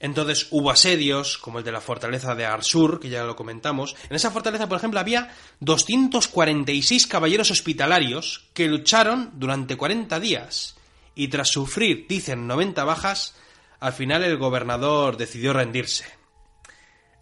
Entonces 0.00 0.48
hubo 0.50 0.70
asedios, 0.70 1.38
como 1.38 1.60
el 1.60 1.64
de 1.64 1.72
la 1.72 1.80
fortaleza 1.80 2.34
de 2.34 2.44
Arsur, 2.44 3.00
que 3.00 3.08
ya 3.08 3.24
lo 3.24 3.36
comentamos. 3.36 3.96
En 4.10 4.16
esa 4.16 4.30
fortaleza, 4.30 4.68
por 4.68 4.76
ejemplo, 4.76 5.00
había 5.00 5.30
246 5.60 7.06
caballeros 7.06 7.50
hospitalarios 7.50 8.44
que 8.52 8.68
lucharon 8.68 9.30
durante 9.34 9.76
40 9.76 10.20
días. 10.20 10.76
Y 11.14 11.28
tras 11.28 11.48
sufrir, 11.48 12.06
dicen, 12.08 12.46
90 12.46 12.84
bajas, 12.84 13.34
al 13.84 13.92
final 13.92 14.24
el 14.24 14.36
gobernador 14.38 15.16
decidió 15.16 15.52
rendirse. 15.52 16.04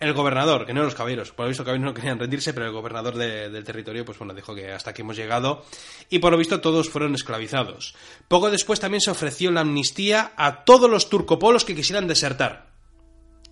El 0.01 0.15
gobernador, 0.15 0.67
que 0.67 0.75
no 0.75 0.83
los 0.83 0.97
caballeros, 0.97 1.31
por 1.31 1.45
lo 1.45 1.49
visto 1.49 1.63
los 1.63 1.67
caballeros 1.67 1.93
no 1.93 1.95
querían 1.95 2.19
rendirse, 2.19 2.53
pero 2.53 2.67
el 2.67 2.73
gobernador 2.73 3.15
de- 3.17 3.51
del 3.51 3.63
territorio, 3.63 4.05
pues 4.05 4.19
bueno, 4.19 4.35
dijo 4.35 4.53
que 4.55 4.73
hasta 4.73 4.91
aquí 4.91 5.03
hemos 5.03 5.17
llegado. 5.17 5.65
Y 6.11 6.19
por 6.19 6.33
lo 6.33 6.39
visto 6.39 6.61
todos 6.61 6.89
fueron 6.91 7.15
esclavizados. 7.15 7.95
Poco 8.27 8.51
después 8.51 8.81
también 8.81 9.01
se 9.01 9.13
ofreció 9.13 9.53
la 9.53 9.61
amnistía 9.61 10.33
a 10.37 10.65
todos 10.65 10.91
los 10.91 11.09
turcopolos 11.09 11.65
que 11.65 11.77
quisieran 11.77 12.09
desertar. 12.09 12.73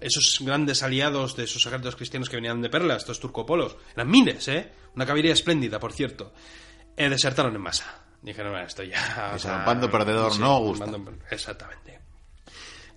Esos 0.01 0.39
grandes 0.41 0.83
aliados 0.83 1.37
de 1.37 1.45
esos 1.45 1.65
ejércitos 1.67 1.95
cristianos 1.95 2.29
que 2.29 2.37
venían 2.37 2.63
de 2.63 2.71
Perla, 2.71 2.97
estos 2.97 3.21
turcopolos, 3.21 3.77
eran 3.95 4.11
miles, 4.11 4.49
¿eh? 4.49 4.73
Una 4.97 5.07
caballería 5.07 5.35
espléndida, 5.35 5.79
por 5.79 5.93
cierto. 5.93 6.33
Eh, 6.97 7.09
desertaron 7.09 7.55
en 7.55 7.61
masa. 7.61 8.03
Dijeron, 8.23 8.51
bueno, 8.53 8.67
esto 8.67 8.83
ya... 8.83 9.33
o 9.35 9.39
sea, 9.39 9.59
bando 9.65 9.89
perdedor 9.91 10.39
no 10.41 10.59
un 10.59 10.67
gusta. 10.69 10.87
bando- 10.87 11.13
Exactamente. 11.31 12.00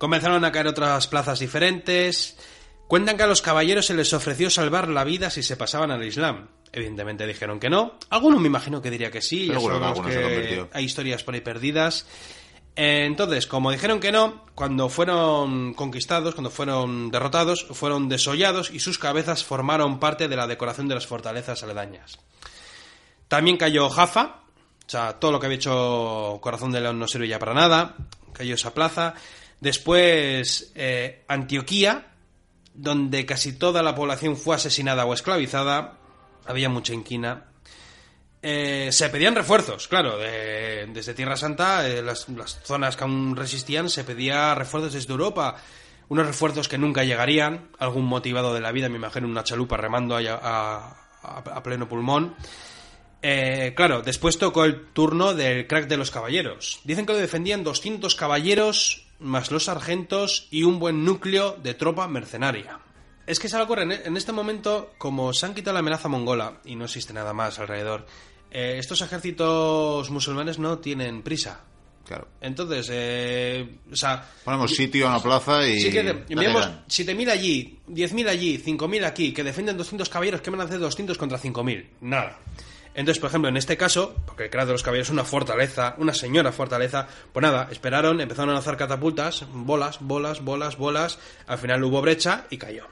Comenzaron 0.03 0.43
a 0.43 0.51
caer 0.51 0.67
otras 0.67 1.07
plazas 1.07 1.39
diferentes. 1.39 2.35
Cuentan 2.89 3.15
que 3.15 3.23
a 3.23 3.25
los 3.25 3.41
caballeros 3.41 3.85
se 3.85 3.93
les 3.93 4.11
ofreció 4.11 4.49
salvar 4.49 4.89
la 4.89 5.05
vida 5.05 5.29
si 5.29 5.43
se 5.43 5.55
pasaban 5.55 5.91
al 5.91 6.03
Islam. 6.03 6.49
Evidentemente 6.73 7.25
dijeron 7.25 7.57
que 7.57 7.69
no. 7.69 7.93
Alguno 8.09 8.37
me 8.37 8.47
imagino 8.47 8.81
que 8.81 8.91
diría 8.91 9.09
que 9.09 9.21
sí. 9.21 9.47
ya 9.47 9.57
que 10.03 10.67
hay 10.73 10.83
historias 10.83 11.23
por 11.23 11.35
ahí 11.35 11.39
perdidas. 11.39 12.05
Entonces, 12.75 13.47
como 13.47 13.71
dijeron 13.71 14.01
que 14.01 14.11
no, 14.11 14.43
cuando 14.55 14.89
fueron 14.89 15.73
conquistados, 15.73 16.35
cuando 16.35 16.49
fueron 16.49 17.09
derrotados, 17.09 17.65
fueron 17.71 18.09
desollados 18.09 18.71
y 18.71 18.81
sus 18.81 18.99
cabezas 18.99 19.45
formaron 19.45 20.01
parte 20.01 20.27
de 20.27 20.35
la 20.35 20.47
decoración 20.47 20.89
de 20.89 20.95
las 20.95 21.07
fortalezas 21.07 21.63
aledañas. 21.63 22.19
También 23.29 23.55
cayó 23.55 23.89
Jaffa, 23.89 24.41
o 24.85 24.89
sea, 24.89 25.13
todo 25.13 25.31
lo 25.31 25.39
que 25.39 25.45
había 25.45 25.59
hecho 25.59 26.39
Corazón 26.41 26.73
de 26.73 26.81
León 26.81 26.99
no 26.99 27.07
sirve 27.07 27.29
ya 27.29 27.39
para 27.39 27.53
nada, 27.53 27.95
cayó 28.33 28.55
esa 28.55 28.73
plaza. 28.73 29.13
Después 29.63 30.73
eh, 30.75 31.23
Antioquía, 31.29 32.07
donde 32.73 33.25
casi 33.25 33.53
toda 33.53 33.81
la 33.81 33.95
población 33.95 34.35
fue 34.35 34.57
asesinada 34.57 35.05
o 35.05 35.13
esclavizada, 35.13 35.99
había 36.45 36.67
mucha 36.67 36.93
inquina. 36.93 37.45
Eh, 38.41 38.89
se 38.91 39.07
pedían 39.07 39.35
refuerzos, 39.35 39.87
claro, 39.87 40.17
de- 40.17 40.85
desde 40.91 41.13
Tierra 41.13 41.37
Santa, 41.37 41.87
eh, 41.87 42.01
las, 42.01 42.27
zonas 42.65 42.97
que 42.97 43.05
aún 43.05 43.37
resistían, 43.37 43.89
se 43.89 44.03
pedía 44.03 44.53
refuerzos 44.53 44.91
desde 44.91 45.13
Europa. 45.13 45.55
Unos 46.09 46.27
refuerzos 46.27 46.67
que 46.67 46.77
nunca 46.77 47.05
llegarían, 47.05 47.69
algún 47.79 48.03
motivado 48.03 48.53
de 48.53 48.59
la 48.59 48.73
vida, 48.73 48.89
me 48.89 48.97
imagino, 48.97 49.27
una 49.29 49.45
chalupa 49.45 49.77
remando 49.77 50.17
a 50.17 51.61
pleno 51.63 51.87
pulmón. 51.87 52.35
Eh, 53.21 53.71
claro, 53.77 54.01
después 54.01 54.37
tocó 54.37 54.65
el 54.65 54.87
turno 54.91 55.33
del 55.33 55.65
crack 55.67 55.87
de 55.87 55.95
los 55.95 56.11
caballeros. 56.11 56.81
Dicen 56.83 57.05
que 57.05 57.13
lo 57.13 57.19
defendían 57.19 57.63
200 57.63 58.13
caballeros, 58.15 59.02
más 59.23 59.51
los 59.51 59.65
sargentos 59.65 60.47
y 60.51 60.63
un 60.63 60.79
buen 60.79 61.03
núcleo 61.05 61.57
de 61.61 61.73
tropa 61.73 62.07
mercenaria. 62.07 62.79
Es 63.25 63.39
que 63.39 63.47
se 63.49 63.57
le 63.57 63.63
ocurre, 63.63 63.83
en 64.05 64.17
este 64.17 64.31
momento, 64.33 64.91
como 64.97 65.31
se 65.33 65.45
han 65.45 65.53
quitado 65.53 65.73
la 65.73 65.79
amenaza 65.79 66.09
mongola 66.09 66.59
y 66.65 66.75
no 66.75 66.85
existe 66.85 67.13
nada 67.13 67.33
más 67.33 67.57
alrededor, 67.57 68.05
eh, 68.51 68.75
estos 68.77 69.01
ejércitos 69.01 70.09
musulmanes 70.09 70.59
no 70.59 70.79
tienen 70.79 71.21
prisa. 71.23 71.61
Claro. 72.05 72.27
Entonces, 72.41 72.89
eh, 72.91 73.77
o 73.89 73.95
sea, 73.95 74.29
Ponemos 74.43 74.71
sitio 74.75 75.07
a 75.07 75.11
una 75.11 75.23
plaza 75.23 75.65
y. 75.65 75.79
Sí 75.79 75.89
que 75.89 76.03
te- 76.03 76.33
enviamos 76.33 76.61
dan. 76.61 76.83
7.000 76.89 77.29
allí, 77.29 77.79
10.000 77.87 78.27
allí, 78.27 78.57
5.000 78.57 79.05
aquí, 79.05 79.31
que 79.31 79.41
defienden 79.41 79.77
200 79.77 80.09
caballeros, 80.09 80.41
¿qué 80.41 80.49
van 80.49 80.59
a 80.59 80.65
hacer 80.65 80.79
200 80.79 81.17
contra 81.17 81.39
5.000? 81.39 81.91
Nada. 82.01 82.37
Entonces, 82.95 83.19
por 83.19 83.29
ejemplo, 83.29 83.49
en 83.49 83.57
este 83.57 83.75
caso, 83.75 84.15
porque 84.25 84.45
el 84.45 84.49
crack 84.49 84.67
de 84.67 84.73
los 84.73 84.83
caballeros 84.83 85.07
es 85.07 85.13
una 85.13 85.23
fortaleza, 85.23 85.95
una 85.97 86.13
señora 86.13 86.51
fortaleza, 86.51 87.07
pues 87.31 87.41
nada, 87.41 87.67
esperaron, 87.71 88.21
empezaron 88.21 88.51
a 88.51 88.53
lanzar 88.53 88.77
catapultas, 88.77 89.45
bolas, 89.51 89.97
bolas, 89.99 90.43
bolas, 90.43 90.77
bolas, 90.77 91.19
al 91.47 91.57
final 91.57 91.83
hubo 91.83 92.01
brecha 92.01 92.45
y 92.51 92.57
cayó. 92.57 92.87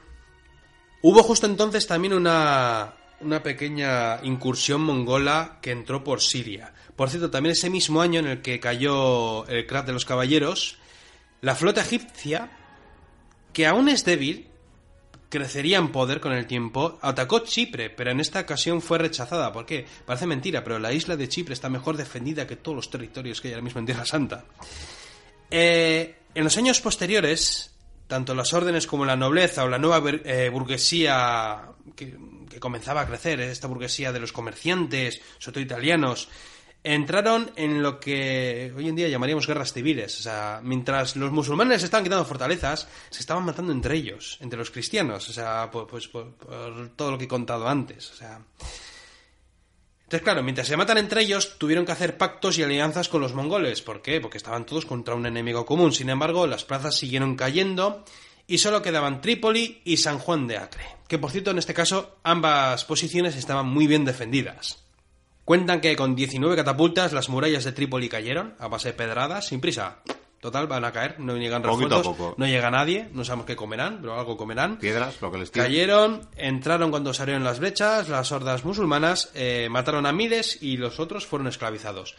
Hubo 1.02 1.22
justo 1.22 1.46
entonces 1.46 1.86
también 1.86 2.14
una, 2.14 2.94
una 3.20 3.42
pequeña 3.42 4.20
incursión 4.24 4.82
mongola 4.82 5.58
que 5.62 5.70
entró 5.70 6.02
por 6.02 6.20
Siria. 6.20 6.72
Por 6.96 7.08
cierto, 7.08 7.30
también 7.30 7.52
ese 7.52 7.70
mismo 7.70 8.02
año 8.02 8.20
en 8.20 8.26
el 8.26 8.42
que 8.42 8.60
cayó 8.60 9.46
el 9.46 9.66
crack 9.66 9.86
de 9.86 9.92
los 9.92 10.04
caballeros, 10.04 10.78
la 11.40 11.54
flota 11.54 11.80
egipcia, 11.80 12.50
que 13.52 13.66
aún 13.66 13.88
es 13.88 14.04
débil, 14.04 14.48
crecería 15.32 15.78
en 15.78 15.90
poder 15.90 16.20
con 16.20 16.32
el 16.32 16.46
tiempo, 16.46 16.98
atacó 17.00 17.38
Chipre, 17.38 17.88
pero 17.88 18.10
en 18.10 18.20
esta 18.20 18.40
ocasión 18.40 18.82
fue 18.82 18.98
rechazada. 18.98 19.50
¿Por 19.50 19.64
qué? 19.64 19.86
Parece 20.04 20.26
mentira, 20.26 20.62
pero 20.62 20.78
la 20.78 20.92
isla 20.92 21.16
de 21.16 21.26
Chipre 21.26 21.54
está 21.54 21.70
mejor 21.70 21.96
defendida 21.96 22.46
que 22.46 22.56
todos 22.56 22.76
los 22.76 22.90
territorios 22.90 23.40
que 23.40 23.48
hay 23.48 23.54
ahora 23.54 23.64
mismo 23.64 23.80
en 23.80 23.86
Tierra 23.86 24.04
Santa. 24.04 24.44
Eh, 25.50 26.16
en 26.34 26.44
los 26.44 26.54
años 26.58 26.82
posteriores, 26.82 27.74
tanto 28.06 28.34
las 28.34 28.52
órdenes 28.52 28.86
como 28.86 29.06
la 29.06 29.16
nobleza 29.16 29.64
o 29.64 29.70
la 29.70 29.78
nueva 29.78 30.02
eh, 30.22 30.50
burguesía 30.52 31.62
que, 31.96 32.14
que 32.50 32.60
comenzaba 32.60 33.00
a 33.00 33.06
crecer, 33.06 33.40
eh, 33.40 33.50
esta 33.50 33.68
burguesía 33.68 34.12
de 34.12 34.20
los 34.20 34.32
comerciantes, 34.32 35.22
sobre 35.38 35.54
todo 35.54 35.64
italianos, 35.64 36.28
entraron 36.84 37.50
en 37.56 37.82
lo 37.82 38.00
que 38.00 38.72
hoy 38.76 38.88
en 38.88 38.96
día 38.96 39.08
llamaríamos 39.08 39.46
guerras 39.46 39.72
civiles. 39.72 40.18
O 40.18 40.22
sea, 40.22 40.60
mientras 40.62 41.16
los 41.16 41.30
musulmanes 41.30 41.82
estaban 41.82 42.04
quitando 42.04 42.24
fortalezas, 42.24 42.88
se 43.10 43.20
estaban 43.20 43.44
matando 43.44 43.72
entre 43.72 43.96
ellos, 43.96 44.38
entre 44.40 44.58
los 44.58 44.70
cristianos. 44.70 45.28
O 45.28 45.32
sea, 45.32 45.70
por, 45.70 45.86
pues, 45.86 46.08
por 46.08 46.34
todo 46.96 47.10
lo 47.12 47.18
que 47.18 47.24
he 47.24 47.28
contado 47.28 47.68
antes. 47.68 48.10
O 48.10 48.14
sea. 48.14 48.40
Entonces, 50.12 50.24
claro, 50.24 50.42
mientras 50.42 50.68
se 50.68 50.76
matan 50.76 50.98
entre 50.98 51.22
ellos, 51.22 51.58
tuvieron 51.58 51.86
que 51.86 51.92
hacer 51.92 52.18
pactos 52.18 52.58
y 52.58 52.62
alianzas 52.62 53.08
con 53.08 53.22
los 53.22 53.32
mongoles. 53.32 53.80
¿Por 53.80 54.02
qué? 54.02 54.20
Porque 54.20 54.36
estaban 54.36 54.66
todos 54.66 54.84
contra 54.84 55.14
un 55.14 55.24
enemigo 55.24 55.64
común. 55.64 55.92
Sin 55.92 56.10
embargo, 56.10 56.46
las 56.46 56.64
plazas 56.64 56.96
siguieron 56.96 57.34
cayendo 57.34 58.04
y 58.46 58.58
solo 58.58 58.82
quedaban 58.82 59.22
Trípoli 59.22 59.80
y 59.84 59.96
San 59.96 60.18
Juan 60.18 60.46
de 60.46 60.58
Acre. 60.58 60.84
Que 61.08 61.18
por 61.18 61.30
cierto, 61.30 61.52
en 61.52 61.58
este 61.58 61.72
caso, 61.72 62.18
ambas 62.24 62.84
posiciones 62.84 63.36
estaban 63.36 63.66
muy 63.66 63.86
bien 63.86 64.04
defendidas. 64.04 64.81
Cuentan 65.44 65.80
que 65.80 65.96
con 65.96 66.14
19 66.14 66.56
catapultas 66.56 67.12
las 67.12 67.28
murallas 67.28 67.64
de 67.64 67.72
Trípoli 67.72 68.08
cayeron 68.08 68.54
a 68.58 68.68
base 68.68 68.88
de 68.88 68.94
pedradas, 68.94 69.46
sin 69.46 69.60
prisa. 69.60 69.98
Total, 70.40 70.66
van 70.66 70.84
a 70.84 70.90
caer, 70.90 71.20
no 71.20 71.36
llegan 71.36 71.62
refuerzos, 71.62 72.36
no 72.36 72.46
llega 72.46 72.68
nadie, 72.68 73.08
no 73.12 73.24
sabemos 73.24 73.46
qué 73.46 73.54
comerán, 73.54 73.98
pero 74.00 74.18
algo 74.18 74.36
comerán. 74.36 74.76
Piedras, 74.76 75.20
lo 75.20 75.30
que 75.30 75.38
les. 75.38 75.52
Cayeron, 75.52 76.28
entraron 76.36 76.90
cuando 76.90 77.14
se 77.14 77.22
abrieron 77.22 77.44
las 77.44 77.60
brechas, 77.60 78.08
las 78.08 78.32
hordas 78.32 78.64
musulmanas, 78.64 79.30
eh, 79.34 79.68
mataron 79.70 80.04
a 80.04 80.12
miles 80.12 80.60
y 80.60 80.78
los 80.78 80.98
otros 80.98 81.26
fueron 81.26 81.46
esclavizados. 81.46 82.16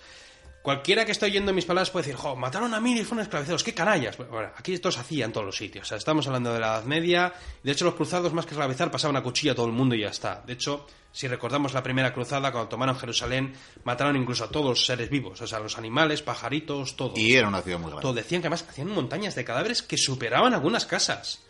Cualquiera 0.64 1.06
que 1.06 1.11
esté 1.11 1.26
oyendo 1.26 1.52
mis 1.53 1.65
palabras 1.65 1.90
puede 1.91 2.06
decir, 2.06 2.18
jo, 2.18 2.35
mataron 2.38 2.73
a 2.73 2.80
miles 2.80 3.02
y 3.03 3.06
fueron 3.06 3.23
esclavizados, 3.23 3.64
qué 3.65 3.73
canallas. 3.73 4.18
Bueno, 4.18 4.49
aquí 4.56 4.73
esto 4.73 4.90
se 4.91 5.02
hacía 5.02 5.26
en 5.26 5.34
todos 5.34 5.45
los 5.45 5.57
sitios. 5.57 5.85
O 5.85 5.90
sea, 5.90 5.98
estamos 5.98 6.26
hablando 6.26 6.53
de 6.53 6.60
la 6.61 6.68
Edad 6.68 6.84
Media. 6.85 7.34
De 7.61 7.72
hecho, 7.73 7.84
los 7.84 7.95
cruzados, 7.95 8.34
más 8.34 8.45
que 8.45 8.52
esclavizar, 8.53 8.90
pasaban 8.90 9.18
a 9.18 9.22
cuchilla 9.22 9.52
a 9.52 9.56
todo 9.56 9.65
el 9.65 9.73
mundo 9.73 9.94
y 9.94 9.99
ya 10.02 10.07
está. 10.07 10.41
De 10.48 10.53
hecho, 10.53 10.88
si 11.11 11.27
recordamos 11.27 11.73
la 11.73 11.84
primera 11.84 12.14
cruzada, 12.14 12.49
cuando 12.53 12.69
tomaron 12.69 12.95
Jerusalén, 12.98 13.53
mataron 13.84 14.15
incluso 14.15 14.45
a 14.45 14.49
todos 14.52 14.65
los 14.68 14.85
seres 14.85 15.10
vivos. 15.10 15.41
O 15.41 15.48
sea, 15.48 15.60
los 15.60 15.77
animales, 15.77 16.22
pajaritos, 16.22 16.95
todo. 16.95 17.14
Y 17.18 17.34
era 17.34 17.49
una 17.49 17.61
ciudad 17.61 17.77
muy 17.80 17.88
grande. 17.90 18.02
Todo. 18.02 18.14
Decían 18.14 18.41
que 18.41 18.48
además 18.48 18.65
hacían 18.69 18.88
montañas 18.88 19.35
de 19.35 19.44
cadáveres 19.44 19.84
que 19.84 19.98
superaban 19.98 20.53
algunas 20.53 20.85
casas. 20.85 21.41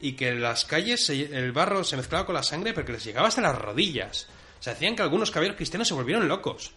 Y 0.00 0.12
que 0.12 0.28
en 0.28 0.40
las 0.40 0.64
calles 0.66 1.04
se- 1.04 1.36
el 1.36 1.50
barro 1.50 1.82
se 1.82 1.96
mezclaba 1.96 2.24
con 2.26 2.36
la 2.36 2.44
sangre 2.44 2.72
porque 2.74 2.92
les 2.92 3.04
llegaba 3.04 3.26
hasta 3.26 3.40
las 3.40 3.58
rodillas. 3.58 4.28
O 4.60 4.62
sea, 4.62 4.74
decían 4.74 4.94
que 4.94 5.02
algunos 5.02 5.32
caballeros 5.32 5.56
cristianos 5.56 5.88
se 5.88 5.94
volvieron 5.94 6.28
locos 6.28 6.70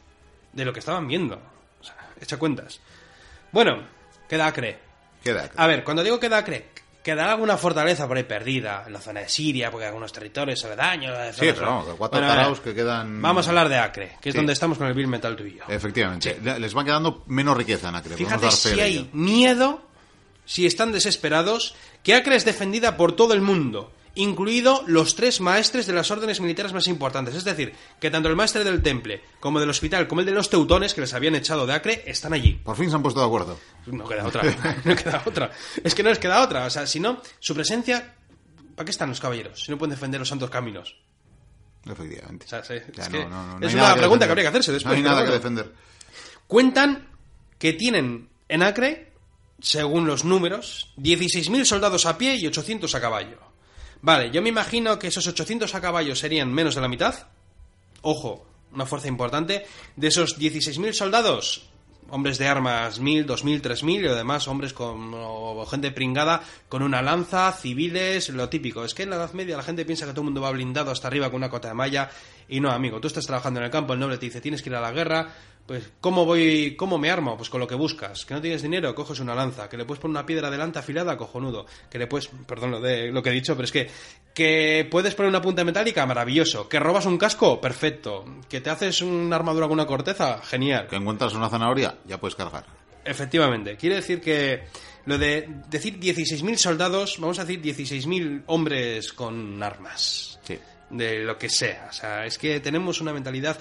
de 0.52 0.66
lo 0.66 0.74
que 0.74 0.80
estaban 0.80 1.08
viendo. 1.08 1.40
Echa 2.20 2.38
cuentas. 2.38 2.80
Bueno, 3.52 3.84
queda 4.28 4.48
Acre. 4.48 4.80
Queda. 5.24 5.50
A 5.56 5.68
ver, 5.68 5.84
cuando 5.84 6.04
digo 6.04 6.20
queda 6.20 6.38
Acre, 6.38 6.68
quedará 7.04 7.32
alguna 7.34 7.58
fortaleza 7.58 8.08
por 8.08 8.18
ahí 8.18 8.24
perdida 8.24 8.84
en 8.88 8.94
la 8.94 9.00
zona 9.02 9.22
de 9.22 9.30
Siria, 9.30 9.72
porque 9.72 9.86
algunos 9.88 10.12
territorios 10.12 10.64
aledaños. 10.66 11.16
Sí, 11.36 11.40
zonas- 11.42 11.54
pero 11.56 11.66
vamos, 11.68 11.88
de 11.88 11.94
cuatro 11.94 12.20
Bueno, 12.20 12.34
taraos 12.34 12.60
que 12.60 12.74
quedan. 12.74 13.22
Vamos 13.22 13.46
a 13.48 13.50
hablar 13.50 13.70
de 13.70 13.78
Acre, 13.78 14.18
que 14.22 14.30
es 14.30 14.34
Sí. 14.34 14.38
donde 14.38 14.54
estamos 14.54 14.78
con 14.78 14.88
el 14.88 14.94
Bill 14.94 15.08
Metal 15.08 15.36
tú 15.36 15.44
y 15.44 15.56
yo. 15.58 15.64
Efectivamente. 15.68 16.40
Le- 16.44 16.60
Les 16.60 16.76
va 16.76 16.84
quedando 16.84 17.24
menos 17.28 17.56
riqueza 17.58 17.90
en 17.90 17.96
Acre. 17.96 18.16
Fíjate 18.16 18.52
si 18.52 18.80
hay 18.80 19.10
miedo, 19.14 19.82
si 20.46 20.66
están 20.66 20.92
desesperados, 20.92 21.76
que 22.04 22.14
Acre 22.16 22.36
es 22.36 22.46
defendida 22.46 22.98
por 22.98 23.16
todo 23.16 23.34
el 23.34 23.42
mundo, 23.42 23.92
incluido 24.16 24.84
los 24.88 25.16
tres 25.16 25.42
maestres 25.42 25.86
de 25.88 25.94
las 25.94 26.10
órdenes 26.10 26.40
militares 26.42 26.74
más 26.74 26.88
importantes. 26.88 27.36
Es 27.36 27.44
decir, 27.44 27.74
que 28.00 28.10
tanto 28.10 28.30
el 28.30 28.36
maestre 28.36 28.64
del 28.64 28.82
temple, 28.82 29.22
como 29.40 29.60
del 29.60 29.70
hospital, 29.70 30.08
como 30.08 30.22
el 30.22 30.26
de 30.26 30.32
los 30.34 30.50
teutones, 30.50 30.94
que 30.94 31.02
les 31.02 31.14
habían 31.14 31.36
echado 31.36 31.66
de 31.68 31.74
Acre, 31.74 32.04
están 32.06 32.34
allí. 32.34 32.54
Por 32.64 32.76
fin 32.76 32.90
se 32.90 32.96
han 32.96 33.02
puesto 33.04 33.20
de 33.20 33.26
acuerdo. 33.28 33.60
No 33.86 34.08
queda 34.08 34.26
otra, 34.26 34.44
no 34.84 34.96
queda 34.96 35.22
otra. 35.26 35.52
Es 35.84 35.94
que 35.94 36.02
no 36.04 36.10
les 36.10 36.20
queda 36.20 36.42
otra. 36.42 36.66
O 36.66 36.70
sea, 36.70 36.88
si 36.88 37.00
no, 37.00 37.22
su 37.40 37.54
presencia... 37.54 38.16
¿Para 38.76 38.86
qué 38.86 38.92
están 38.92 39.10
los 39.10 39.20
caballeros? 39.22 39.62
Si 39.64 39.72
no 39.72 39.78
pueden 39.78 39.92
defender 39.92 40.20
los 40.20 40.28
santos 40.28 40.50
caminos. 40.50 40.98
Efectivamente. 41.86 42.46
O 42.46 42.50
sea, 42.50 42.64
sí, 42.64 42.74
Ya 42.94 43.04
es, 43.04 43.10
no, 43.12 43.18
que 43.20 43.26
no, 43.26 43.30
no, 43.46 43.60
no 43.60 43.68
es 43.68 43.74
hay 43.74 43.80
una 43.80 43.96
pregunta 43.96 44.26
defender. 44.26 44.28
que 44.28 44.32
habría 44.32 44.44
que 44.44 44.50
hacerse 44.50 44.72
después. 44.74 44.92
No 44.92 44.98
hay 44.98 45.04
nada 45.04 45.26
que 45.26 45.32
defender. 45.32 45.72
Cuentan 46.48 47.08
que 47.58 47.74
tienen 47.74 48.30
en 48.50 48.64
Acre, 48.64 49.14
según 49.62 50.08
los 50.08 50.26
números, 50.26 50.94
16.000 50.98 51.64
soldados 51.66 52.06
a 52.06 52.18
pie 52.18 52.36
y 52.36 52.48
800 52.48 52.94
a 52.96 53.02
caballo. 53.02 53.38
Vale, 54.06 54.30
yo 54.30 54.44
me 54.44 54.50
imagino 54.50 55.00
que 55.00 55.08
esos 55.08 55.26
800 55.26 55.74
a 55.74 55.82
caballo 55.82 56.16
serían 56.16 56.54
menos 56.54 56.76
de 56.76 56.82
la 56.82 56.88
mitad. 56.88 57.26
Ojo, 58.04 58.46
una 58.72 58.86
fuerza 58.86 59.08
importante. 59.08 59.66
De 59.96 60.10
esos 60.10 60.40
16.000 60.40 60.94
soldados, 60.94 61.70
hombres 62.12 62.38
de 62.38 62.48
armas 62.48 63.02
1.000, 63.02 63.26
2.000, 63.26 63.62
3.000 63.64 63.96
y 63.96 64.00
lo 64.04 64.14
demás 64.14 64.48
hombres 64.48 64.74
con 64.74 65.12
o 65.16 65.66
gente 65.66 65.90
pringada 65.90 66.44
con 66.70 66.84
una 66.84 67.02
lanza, 67.02 67.52
civiles, 67.52 68.30
lo 68.30 68.48
típico. 68.48 68.86
Es 68.86 68.94
que 68.94 69.02
en 69.02 69.10
la 69.10 69.16
Edad 69.16 69.34
Media 69.34 69.58
la 69.58 69.64
gente 69.64 69.86
piensa 69.86 70.06
que 70.06 70.12
todo 70.12 70.22
el 70.22 70.26
mundo 70.26 70.42
va 70.42 70.52
blindado 70.52 70.92
hasta 70.92 71.08
arriba 71.08 71.32
con 71.32 71.38
una 71.38 71.50
cota 71.50 71.70
de 71.70 71.74
malla 71.74 72.12
y 72.48 72.60
no, 72.60 72.72
amigo, 72.72 73.00
tú 73.00 73.08
estás 73.08 73.26
trabajando 73.26 73.60
en 73.60 73.66
el 73.66 73.72
campo, 73.72 73.94
el 73.94 74.00
noble 74.00 74.18
te 74.18 74.26
dice 74.26 74.42
tienes 74.42 74.62
que 74.62 74.70
ir 74.70 74.76
a 74.76 74.82
la 74.82 74.92
guerra, 74.92 75.28
pues 75.66 75.90
¿cómo 76.00 76.26
voy, 76.26 76.76
cómo 76.76 77.00
me 77.00 77.10
armo? 77.10 77.38
Pues 77.38 77.50
con 77.50 77.60
lo 77.60 77.68
que 77.68 77.74
buscas. 77.74 78.26
Que 78.26 78.36
no 78.36 78.42
tienes 78.42 78.62
dinero, 78.62 78.94
coges 78.94 79.20
una 79.20 79.34
lanza, 79.34 79.68
que 79.68 79.78
le 79.78 79.86
puedes 79.86 80.00
poner 80.00 80.12
una 80.12 80.26
piedra 80.26 80.52
delante 80.52 80.78
afilada, 80.78 81.18
cojonudo, 81.18 81.66
que 81.90 81.98
le 81.98 82.06
puedes, 82.06 82.28
perdón 82.46 82.72
lo 82.72 82.80
de 82.80 83.12
lo 83.12 83.24
que 83.24 83.30
he 83.32 83.34
dicho, 83.34 83.56
pero 83.56 83.66
es 83.66 83.72
que 83.72 83.90
que 84.34 84.88
puedes 84.92 85.16
poner 85.16 85.30
una 85.30 85.42
punta 85.42 85.64
metálica, 85.64 86.06
maravilloso, 86.06 86.70
que 86.70 86.80
robas 86.80 87.06
un 87.06 87.18
casco, 87.18 87.60
perfecto, 87.60 88.26
que 88.50 88.62
te 88.62 88.70
haces 88.70 89.02
una 89.02 89.38
armadura 89.38 89.66
con 89.68 89.74
una 89.74 89.88
corteza, 89.88 90.40
genial. 90.44 90.88
Que 90.88 90.98
encuentras 90.98 91.34
una 91.34 91.50
zanahoria, 91.50 91.98
ya 92.06 92.20
puedes 92.20 92.36
cargar. 92.36 92.66
Efectivamente, 93.04 93.78
quiere 93.78 93.96
decir 93.96 94.20
que 94.20 94.66
lo 95.06 95.18
de 95.18 95.48
decir 95.70 96.00
16.000 96.00 96.58
soldados, 96.58 97.18
vamos 97.20 97.40
a 97.40 97.46
decir 97.46 97.62
16.000 97.62 98.44
hombres 98.48 99.14
con 99.14 99.62
armas. 99.64 100.35
De 100.90 101.24
lo 101.24 101.38
que 101.38 101.50
sea. 101.50 101.88
O 101.90 101.94
sea, 101.94 102.26
es 102.26 102.38
que 102.38 102.60
tenemos 102.60 103.02
una 103.02 103.14
mentalidad... 103.14 103.58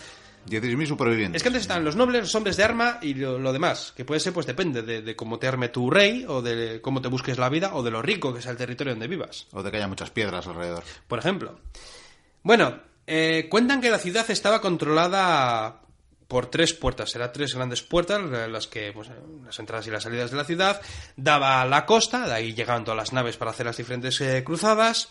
16.000 0.47 0.87
supervivientes. 0.87 1.39
Es 1.39 1.43
que 1.43 1.49
antes 1.49 1.63
estaban 1.63 1.87
los 1.87 1.97
nobles, 1.97 2.21
los 2.21 2.35
hombres 2.35 2.59
de 2.59 2.65
arma 2.65 2.99
y 3.01 3.15
lo, 3.15 3.39
lo 3.39 3.51
demás, 3.51 3.95
que 3.97 4.05
puede 4.05 4.21
ser, 4.21 4.35
pues 4.35 4.45
depende 4.45 4.83
de, 4.83 5.01
de 5.01 5.17
cómo 5.17 5.39
te 5.39 5.49
arme 5.49 5.71
tu 5.71 5.91
rey, 5.91 6.27
o 6.29 6.43
de 6.43 6.83
cómo 6.83 7.01
te 7.01 7.09
busques 7.09 7.39
la 7.39 7.49
vida, 7.49 7.75
o 7.75 7.83
de 7.83 7.91
lo 7.91 8.03
rico 8.03 8.35
que 8.35 8.43
sea 8.43 8.53
el 8.53 8.59
territorio 8.59 8.93
donde 8.93 9.09
vivas 9.09 9.47
O 9.53 9.63
de 9.63 9.71
que 9.71 9.79
haya 9.79 9.89
muchas 9.89 10.11
piedras 10.11 10.47
alrededor. 10.47 10.85
por 11.09 11.19
ejemplo. 11.19 11.59
Bueno, 12.43 12.79
eh, 13.07 13.47
cuentan 13.51 13.81
que 13.81 13.89
la 13.89 13.99
ciudad 13.99 14.31
estaba 14.31 14.61
controlada 14.61 15.81
por 16.29 16.47
tres 16.47 16.75
puertas, 16.75 17.15
eran 17.15 17.33
tres 17.33 17.55
grandes 17.55 17.83
puertas, 17.83 18.21
las 18.23 18.67
que, 18.67 18.93
pues, 18.93 19.09
las 19.45 19.59
entradas 19.59 19.87
y 19.87 19.91
las 19.91 20.03
salidas 20.03 20.31
de 20.31 20.37
la 20.37 20.45
ciudad, 20.45 20.81
daba 21.17 21.63
a 21.63 21.67
la 21.67 21.87
costa, 21.87 22.27
de 22.27 22.35
ahí 22.35 22.55
llegaban 22.55 22.85
todas 22.85 22.99
las 22.99 23.13
naves 23.13 23.37
para 23.37 23.51
hacer 23.51 23.67
las 23.67 23.77
diferentes 23.77 24.21
eh, 24.21 24.43
cruzadas, 24.45 25.09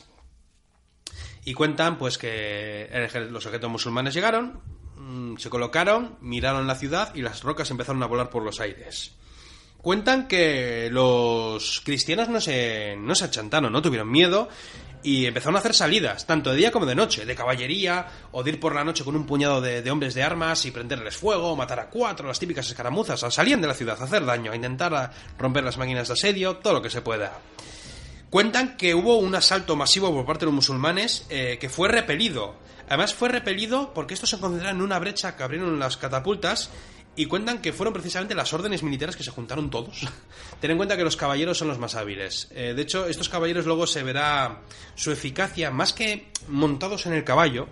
y 1.45 1.53
cuentan 1.53 1.98
pues 1.98 2.18
que 2.18 2.90
los 3.30 3.45
ejércitos 3.45 3.70
musulmanes 3.70 4.14
llegaron, 4.14 4.61
mm, 4.95 5.38
se 5.38 5.49
colocaron, 5.49 6.18
miraron 6.22 6.68
la 6.68 6.76
ciudad 6.76 7.14
y 7.15 7.22
las 7.22 7.44
rocas 7.44 7.70
empezaron 7.72 8.02
a 8.03 8.07
volar 8.07 8.30
por 8.30 8.44
los 8.44 8.60
aires. 8.60 9.15
Cuentan 9.78 10.30
que 10.30 10.90
los 10.91 11.82
cristianos 11.84 12.30
no 12.30 12.40
se, 12.40 12.95
no 12.98 13.15
se 13.15 13.26
achantaron, 13.26 13.74
no 13.74 13.82
tuvieron 13.82 14.10
miedo 14.10 14.48
y 15.03 15.26
empezaron 15.26 15.57
a 15.57 15.60
hacer 15.60 15.74
salidas, 15.74 16.26
tanto 16.26 16.52
de 16.52 16.56
día 16.56 16.72
como 16.72 16.86
de 16.86 16.95
noche, 16.95 17.26
de 17.26 17.36
caballería, 17.36 18.07
o 18.32 18.41
de 18.41 18.52
ir 18.52 18.60
por 18.61 18.74
la 18.74 18.86
noche 18.86 19.03
con 19.03 19.18
un 19.18 19.26
puñado 19.26 19.60
de, 19.60 19.82
de 19.82 19.91
hombres 19.91 20.14
de 20.14 20.24
armas 20.24 20.65
y 20.65 20.72
prenderles 20.72 21.18
fuego, 21.18 21.57
matar 21.57 21.82
a 21.82 21.90
cuatro, 21.90 22.26
las 22.26 22.40
típicas 22.40 22.65
escaramuzas. 22.70 23.20
Salían 23.34 23.60
de 23.60 23.68
la 23.68 23.74
ciudad 23.74 23.98
a 23.99 24.06
hacer 24.06 24.26
daño, 24.26 24.53
a 24.53 24.56
intentar 24.56 25.11
romper 25.38 25.65
las 25.65 25.78
máquinas 25.78 26.07
de 26.07 26.14
asedio, 26.14 26.56
todo 26.56 26.76
lo 26.76 26.82
que 26.82 26.90
se 26.90 27.02
pueda. 27.02 27.34
Cuentan 28.34 28.77
que 28.77 28.95
hubo 28.95 29.18
un 29.18 29.35
asalto 29.35 29.76
masivo 29.76 30.11
por 30.11 30.26
parte 30.26 30.39
de 30.39 30.45
los 30.47 30.55
musulmanes 30.55 31.27
eh, 31.30 31.60
que 31.61 31.69
fue 31.69 31.88
repelido. 31.88 32.55
Además 32.88 33.14
fue 33.14 33.30
repelido 33.30 33.93
porque 33.93 34.15
estos 34.15 34.31
se 34.31 34.39
concentraron 34.39 34.77
en 34.77 34.81
una 34.81 34.97
brecha 34.97 35.35
que 35.35 35.43
abrieron 35.43 35.77
las 35.77 35.97
catapultas 35.97 36.72
y 37.15 37.27
cuentan 37.27 37.61
que 37.61 37.73
fueron 37.73 37.93
precisamente 37.93 38.34
las 38.34 38.51
órdenes 38.51 38.81
militares 38.81 39.15
que 39.15 39.23
se 39.23 39.30
juntaron 39.30 39.69
todos. 39.69 40.07
Ten 40.60 40.72
en 40.72 40.77
cuenta 40.77 40.97
que 40.97 41.03
los 41.03 41.15
caballeros 41.15 41.60
son 41.60 41.68
los 41.68 41.77
más 41.77 41.93
hábiles. 41.93 42.47
Eh, 42.55 42.73
de 42.76 42.81
hecho, 42.81 43.05
estos 43.05 43.30
caballeros 43.30 43.68
luego 43.68 43.85
se 43.85 44.01
verá 44.01 44.61
su 44.95 45.11
eficacia 45.11 45.69
más 45.69 45.93
que 45.93 46.31
montados 46.47 47.05
en 47.05 47.14
el 47.14 47.23
caballo, 47.23 47.68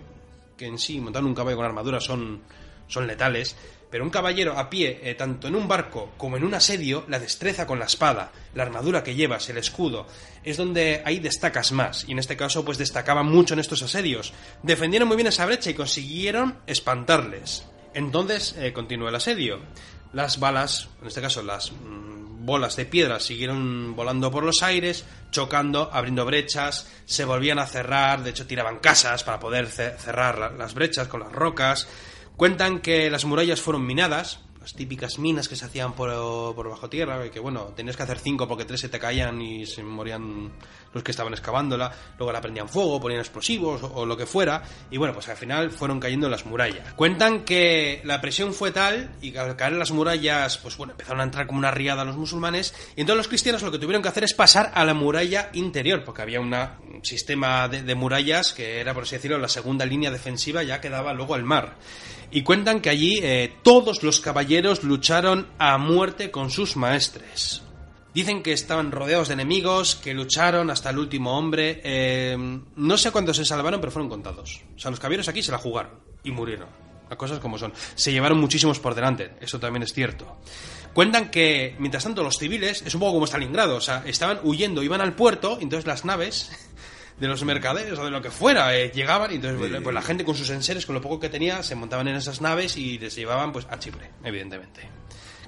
que 0.56 0.66
en 0.66 0.78
sí 0.78 1.00
montar 1.00 1.24
un 1.24 1.34
caballo 1.34 1.56
con 1.56 1.66
armadura 1.66 1.98
son, 1.98 2.40
son 2.86 3.08
letales, 3.08 3.56
pero 3.92 4.02
un 4.02 4.10
caballero 4.10 4.58
a 4.58 4.68
pie, 4.70 4.98
eh, 5.04 5.14
tanto 5.14 5.46
en 5.46 5.54
un 5.54 5.68
barco 5.68 6.10
como 6.16 6.36
en 6.36 6.42
un 6.44 6.54
asedio, 6.54 7.04
la 7.08 7.20
destreza 7.20 7.66
con 7.66 7.78
la 7.78 7.84
espada, 7.84 8.32
la 8.54 8.64
armadura 8.64 9.04
que 9.04 9.14
llevas, 9.14 9.48
el 9.50 9.58
escudo, 9.58 10.06
es 10.42 10.56
donde 10.56 11.02
ahí 11.04 11.20
destacas 11.20 11.70
más. 11.70 12.04
Y 12.08 12.12
en 12.12 12.18
este 12.18 12.36
caso, 12.36 12.64
pues 12.64 12.78
destacaban 12.78 13.26
mucho 13.26 13.54
en 13.54 13.60
estos 13.60 13.82
asedios. 13.82 14.32
Defendieron 14.64 15.06
muy 15.06 15.16
bien 15.16 15.28
esa 15.28 15.46
brecha 15.46 15.70
y 15.70 15.74
consiguieron 15.74 16.58
espantarles. 16.66 17.64
Entonces 17.94 18.54
eh, 18.58 18.72
continuó 18.72 19.08
el 19.08 19.14
asedio. 19.14 19.60
Las 20.12 20.40
balas, 20.40 20.88
en 21.00 21.08
este 21.08 21.20
caso 21.20 21.42
las 21.42 21.72
mm, 21.72 22.44
bolas 22.44 22.76
de 22.76 22.84
piedra, 22.86 23.20
siguieron 23.20 23.94
volando 23.94 24.30
por 24.30 24.42
los 24.44 24.62
aires, 24.62 25.04
chocando, 25.30 25.90
abriendo 25.92 26.24
brechas, 26.24 26.86
se 27.06 27.24
volvían 27.24 27.58
a 27.58 27.66
cerrar, 27.66 28.22
de 28.22 28.30
hecho 28.30 28.46
tiraban 28.46 28.78
casas 28.78 29.22
para 29.24 29.38
poder 29.40 29.68
ce- 29.68 29.96
cerrar 29.98 30.38
la- 30.38 30.50
las 30.50 30.74
brechas 30.74 31.08
con 31.08 31.20
las 31.20 31.32
rocas. 31.32 31.86
Cuentan 32.36 32.80
que 32.80 33.10
las 33.10 33.24
murallas 33.24 33.60
fueron 33.60 33.86
minadas, 33.86 34.40
las 34.60 34.74
típicas 34.74 35.18
minas 35.18 35.48
que 35.48 35.56
se 35.56 35.64
hacían 35.64 35.92
por, 35.94 36.08
por 36.54 36.68
bajo 36.68 36.88
tierra, 36.88 37.28
que 37.30 37.40
bueno, 37.40 37.72
tenías 37.76 37.96
que 37.96 38.04
hacer 38.04 38.18
cinco 38.20 38.46
porque 38.46 38.64
tres 38.64 38.80
se 38.80 38.88
te 38.88 38.98
caían 39.00 39.40
y 39.42 39.66
se 39.66 39.82
morían 39.82 40.52
los 40.94 41.02
que 41.02 41.10
estaban 41.10 41.32
excavándola, 41.32 41.90
luego 42.18 42.32
la 42.32 42.40
prendían 42.40 42.68
fuego, 42.68 43.00
ponían 43.00 43.20
explosivos 43.20 43.80
o, 43.82 44.06
lo 44.06 44.16
que 44.16 44.26
fuera, 44.26 44.62
y 44.90 44.98
bueno, 44.98 45.14
pues 45.14 45.28
al 45.28 45.36
final 45.36 45.70
fueron 45.72 45.98
cayendo 45.98 46.28
las 46.28 46.44
murallas. 46.46 46.92
Cuentan 46.94 47.44
que 47.44 48.02
la 48.04 48.20
presión 48.20 48.52
fue 48.54 48.70
tal, 48.72 49.10
y 49.20 49.36
al 49.36 49.56
caer 49.56 49.72
las 49.72 49.90
murallas, 49.90 50.58
pues 50.58 50.76
bueno, 50.76 50.92
empezaron 50.92 51.20
a 51.20 51.24
entrar 51.24 51.46
como 51.46 51.58
una 51.58 51.70
riada 51.72 52.04
los 52.04 52.16
musulmanes, 52.16 52.72
y 52.94 53.00
entonces 53.00 53.16
los 53.18 53.28
cristianos 53.28 53.62
lo 53.62 53.72
que 53.72 53.78
tuvieron 53.78 54.02
que 54.02 54.10
hacer 54.10 54.22
es 54.24 54.34
pasar 54.34 54.70
a 54.74 54.84
la 54.84 54.94
muralla 54.94 55.48
interior, 55.54 56.04
porque 56.04 56.22
había 56.22 56.40
una- 56.40 56.78
un 56.92 57.04
sistema 57.04 57.66
de, 57.68 57.82
de 57.82 57.94
murallas 57.96 58.52
que 58.52 58.78
era, 58.80 58.94
por 58.94 59.04
así 59.04 59.16
decirlo, 59.16 59.38
la 59.38 59.48
segunda 59.48 59.86
línea 59.86 60.10
defensiva, 60.12 60.62
ya 60.62 60.80
que 60.80 60.88
daba 60.90 61.14
luego 61.14 61.34
al 61.34 61.42
mar. 61.42 61.74
Y 62.34 62.42
cuentan 62.42 62.80
que 62.80 62.88
allí 62.88 63.20
eh, 63.22 63.52
todos 63.62 64.02
los 64.02 64.20
caballeros 64.20 64.82
lucharon 64.84 65.48
a 65.58 65.76
muerte 65.76 66.30
con 66.30 66.50
sus 66.50 66.76
maestres. 66.76 67.62
Dicen 68.14 68.42
que 68.42 68.52
estaban 68.52 68.90
rodeados 68.90 69.28
de 69.28 69.34
enemigos, 69.34 69.96
que 69.96 70.14
lucharon 70.14 70.70
hasta 70.70 70.90
el 70.90 70.98
último 70.98 71.36
hombre. 71.36 71.82
eh, 71.84 72.60
no 72.76 72.96
sé 72.96 73.10
cuántos 73.10 73.36
se 73.36 73.44
salvaron, 73.44 73.80
pero 73.80 73.92
fueron 73.92 74.08
contados. 74.08 74.62
O 74.74 74.78
sea, 74.78 74.90
los 74.90 74.98
caballeros 74.98 75.28
aquí 75.28 75.42
se 75.42 75.52
la 75.52 75.58
jugaron 75.58 75.92
y 76.24 76.30
murieron. 76.30 76.68
las 77.08 77.18
cosas 77.18 77.38
como 77.38 77.58
son. 77.58 77.74
Se 77.94 78.12
llevaron 78.12 78.40
muchísimos 78.40 78.80
por 78.80 78.94
delante, 78.94 79.32
eso 79.40 79.60
también 79.60 79.82
es 79.82 79.92
cierto. 79.92 80.38
Cuentan 80.94 81.30
que, 81.30 81.74
mientras 81.78 82.04
tanto, 82.04 82.22
los 82.22 82.38
civiles, 82.38 82.82
es 82.86 82.94
un 82.94 83.00
poco 83.00 83.14
como 83.14 83.26
Stalingrado, 83.26 83.76
o 83.76 83.80
sea, 83.80 84.04
estaban 84.06 84.40
huyendo, 84.42 84.82
iban 84.82 85.00
al 85.02 85.14
puerto, 85.14 85.58
entonces 85.60 85.86
las 85.86 86.04
naves 86.06 86.50
de 87.22 87.28
los 87.28 87.44
mercaderes 87.44 87.96
o 88.00 88.04
de 88.04 88.10
lo 88.10 88.20
que 88.20 88.32
fuera 88.32 88.76
eh, 88.76 88.90
llegaban 88.92 89.30
y 89.30 89.36
entonces 89.36 89.56
pues, 89.56 89.80
pues, 89.80 89.94
la 89.94 90.02
gente 90.02 90.24
con 90.24 90.34
sus 90.34 90.50
enseres, 90.50 90.84
con 90.86 90.96
lo 90.96 91.00
poco 91.00 91.20
que 91.20 91.28
tenía, 91.28 91.62
se 91.62 91.76
montaban 91.76 92.08
en 92.08 92.16
esas 92.16 92.40
naves 92.40 92.76
y 92.76 92.98
les 92.98 93.14
llevaban 93.14 93.52
pues 93.52 93.64
a 93.70 93.78
Chipre, 93.78 94.10
evidentemente. 94.24 94.90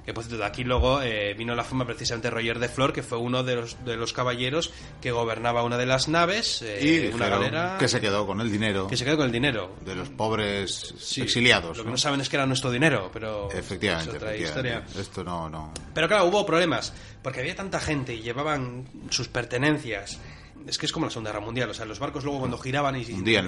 Que 0.04 0.14
por 0.14 0.22
cierto, 0.22 0.38
de 0.38 0.44
aquí 0.44 0.62
luego 0.62 1.02
eh, 1.02 1.34
vino 1.34 1.56
la 1.56 1.64
fama 1.64 1.84
precisamente 1.84 2.30
Roger 2.30 2.60
de 2.60 2.68
Flor, 2.68 2.92
que 2.92 3.02
fue 3.02 3.18
uno 3.18 3.42
de 3.42 3.56
los, 3.56 3.84
de 3.84 3.96
los 3.96 4.12
caballeros 4.12 4.70
que 5.00 5.10
gobernaba 5.10 5.64
una 5.64 5.76
de 5.76 5.86
las 5.86 6.06
naves, 6.06 6.62
eh, 6.62 7.10
una 7.12 7.28
galera. 7.28 7.76
Que 7.76 7.88
se 7.88 8.00
quedó 8.00 8.24
con 8.24 8.40
el 8.40 8.52
dinero. 8.52 8.86
Que 8.86 8.96
se 8.96 9.04
quedó 9.04 9.16
con 9.16 9.26
el 9.26 9.32
dinero. 9.32 9.74
De 9.84 9.96
los 9.96 10.10
pobres 10.10 10.94
exiliados. 11.16 11.78
Lo 11.78 11.84
que 11.84 11.90
¿no? 11.90 11.96
saben 11.96 12.20
es 12.20 12.28
que 12.28 12.36
era 12.36 12.46
nuestro 12.46 12.70
dinero, 12.70 13.10
pero. 13.12 13.50
Efectivamente, 13.50 14.16
otra 14.16 14.36
Historia. 14.36 14.84
Esto 14.96 15.24
no, 15.24 15.48
no. 15.48 15.72
Pero 15.92 16.06
claro, 16.06 16.26
hubo 16.26 16.46
problemas, 16.46 16.92
porque 17.20 17.40
había 17.40 17.56
tanta 17.56 17.80
gente 17.80 18.14
y 18.14 18.20
llevaban 18.20 18.84
sus 19.10 19.26
pertenencias 19.26 20.20
es 20.66 20.78
que 20.78 20.86
es 20.86 20.92
como 20.92 21.06
la 21.06 21.10
Segunda 21.10 21.30
Guerra 21.30 21.44
Mundial, 21.44 21.70
o 21.70 21.74
sea, 21.74 21.84
los 21.84 21.98
barcos 21.98 22.24
luego 22.24 22.40
cuando 22.40 22.58
giraban 22.58 22.96
y, 22.96 23.04
hundían 23.12 23.46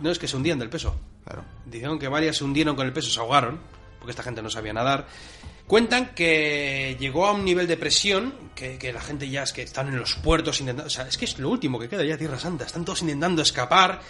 no 0.00 0.10
es 0.10 0.18
que 0.18 0.28
se 0.28 0.36
hundían 0.36 0.58
del 0.58 0.70
peso. 0.70 0.94
Claro. 1.24 1.44
Dijeron 1.66 1.98
que 1.98 2.08
varias 2.08 2.36
se 2.36 2.44
hundieron 2.44 2.76
con 2.76 2.86
el 2.86 2.92
peso, 2.92 3.10
se 3.10 3.20
ahogaron, 3.20 3.60
porque 3.98 4.10
esta 4.10 4.22
gente 4.22 4.42
no 4.42 4.50
sabía 4.50 4.72
nadar. 4.72 5.06
Cuentan 5.66 6.14
que 6.14 6.96
llegó 6.98 7.26
a 7.26 7.32
un 7.32 7.44
nivel 7.44 7.66
de 7.66 7.76
presión 7.76 8.32
que, 8.54 8.78
que, 8.78 8.92
la 8.92 9.02
gente 9.02 9.28
ya 9.28 9.42
es 9.42 9.52
que 9.52 9.62
están 9.62 9.88
en 9.88 9.98
los 9.98 10.14
puertos 10.14 10.60
intentando. 10.60 10.86
O 10.86 10.90
sea, 10.90 11.06
es 11.06 11.18
que 11.18 11.26
es 11.26 11.38
lo 11.38 11.50
último 11.50 11.78
que 11.78 11.90
queda 11.90 12.04
ya 12.04 12.16
Tierra 12.16 12.38
Santa. 12.38 12.64
Están 12.64 12.86
todos 12.86 13.02
intentando 13.02 13.42
escapar 13.42 14.00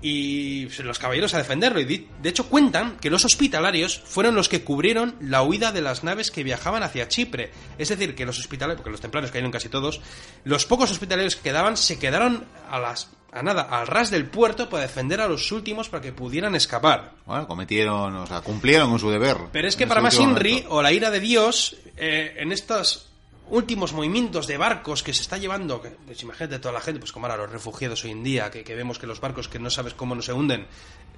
y 0.00 0.68
los 0.82 0.98
caballeros 0.98 1.34
a 1.34 1.38
defenderlo. 1.38 1.80
Y 1.80 2.08
de 2.22 2.28
hecho 2.28 2.48
cuentan 2.48 2.96
que 2.98 3.10
los 3.10 3.24
hospitalarios 3.24 4.00
fueron 4.04 4.34
los 4.34 4.48
que 4.48 4.62
cubrieron 4.62 5.14
la 5.20 5.42
huida 5.42 5.72
de 5.72 5.82
las 5.82 6.04
naves 6.04 6.30
que 6.30 6.44
viajaban 6.44 6.82
hacia 6.82 7.08
Chipre. 7.08 7.50
Es 7.78 7.88
decir, 7.88 8.14
que 8.14 8.26
los 8.26 8.38
hospitalarios, 8.38 8.78
porque 8.78 8.90
los 8.90 9.00
templarios 9.00 9.30
cayeron 9.30 9.50
casi 9.50 9.68
todos, 9.68 10.00
los 10.44 10.66
pocos 10.66 10.90
hospitalarios 10.90 11.36
que 11.36 11.42
quedaban 11.42 11.76
se 11.76 11.98
quedaron 11.98 12.44
a 12.70 12.78
las 12.78 13.10
a 13.30 13.42
nada, 13.42 13.62
al 13.62 13.86
ras 13.86 14.10
del 14.10 14.24
puerto 14.26 14.70
para 14.70 14.84
defender 14.84 15.20
a 15.20 15.28
los 15.28 15.52
últimos 15.52 15.90
para 15.90 16.00
que 16.00 16.12
pudieran 16.12 16.54
escapar. 16.54 17.12
Bueno, 17.26 17.46
cometieron, 17.46 18.16
o 18.16 18.26
sea, 18.26 18.40
cumplieron 18.40 18.88
con 18.88 18.98
su 18.98 19.10
deber. 19.10 19.36
Pero 19.52 19.68
es 19.68 19.76
que 19.76 19.86
para 19.86 20.00
más 20.00 20.18
Inri, 20.18 20.64
o 20.68 20.80
la 20.80 20.92
ira 20.92 21.10
de 21.10 21.20
Dios, 21.20 21.76
eh, 21.98 22.36
en 22.38 22.52
estos 22.52 23.07
últimos 23.50 23.92
movimientos 23.92 24.46
de 24.46 24.56
barcos 24.56 25.02
que 25.02 25.14
se 25.14 25.22
está 25.22 25.38
llevando, 25.38 25.82
pues 26.06 26.22
imagínate 26.22 26.58
toda 26.58 26.74
la 26.74 26.80
gente, 26.80 27.00
pues 27.00 27.12
como 27.12 27.26
ahora 27.26 27.42
los 27.42 27.52
refugiados 27.52 28.04
hoy 28.04 28.12
en 28.12 28.22
día, 28.22 28.50
que, 28.50 28.62
vemos 28.74 28.98
que 28.98 29.06
los 29.06 29.20
barcos 29.20 29.48
que 29.48 29.58
no 29.58 29.70
sabes 29.70 29.94
cómo 29.94 30.14
no 30.14 30.22
se 30.22 30.32
hunden, 30.32 30.66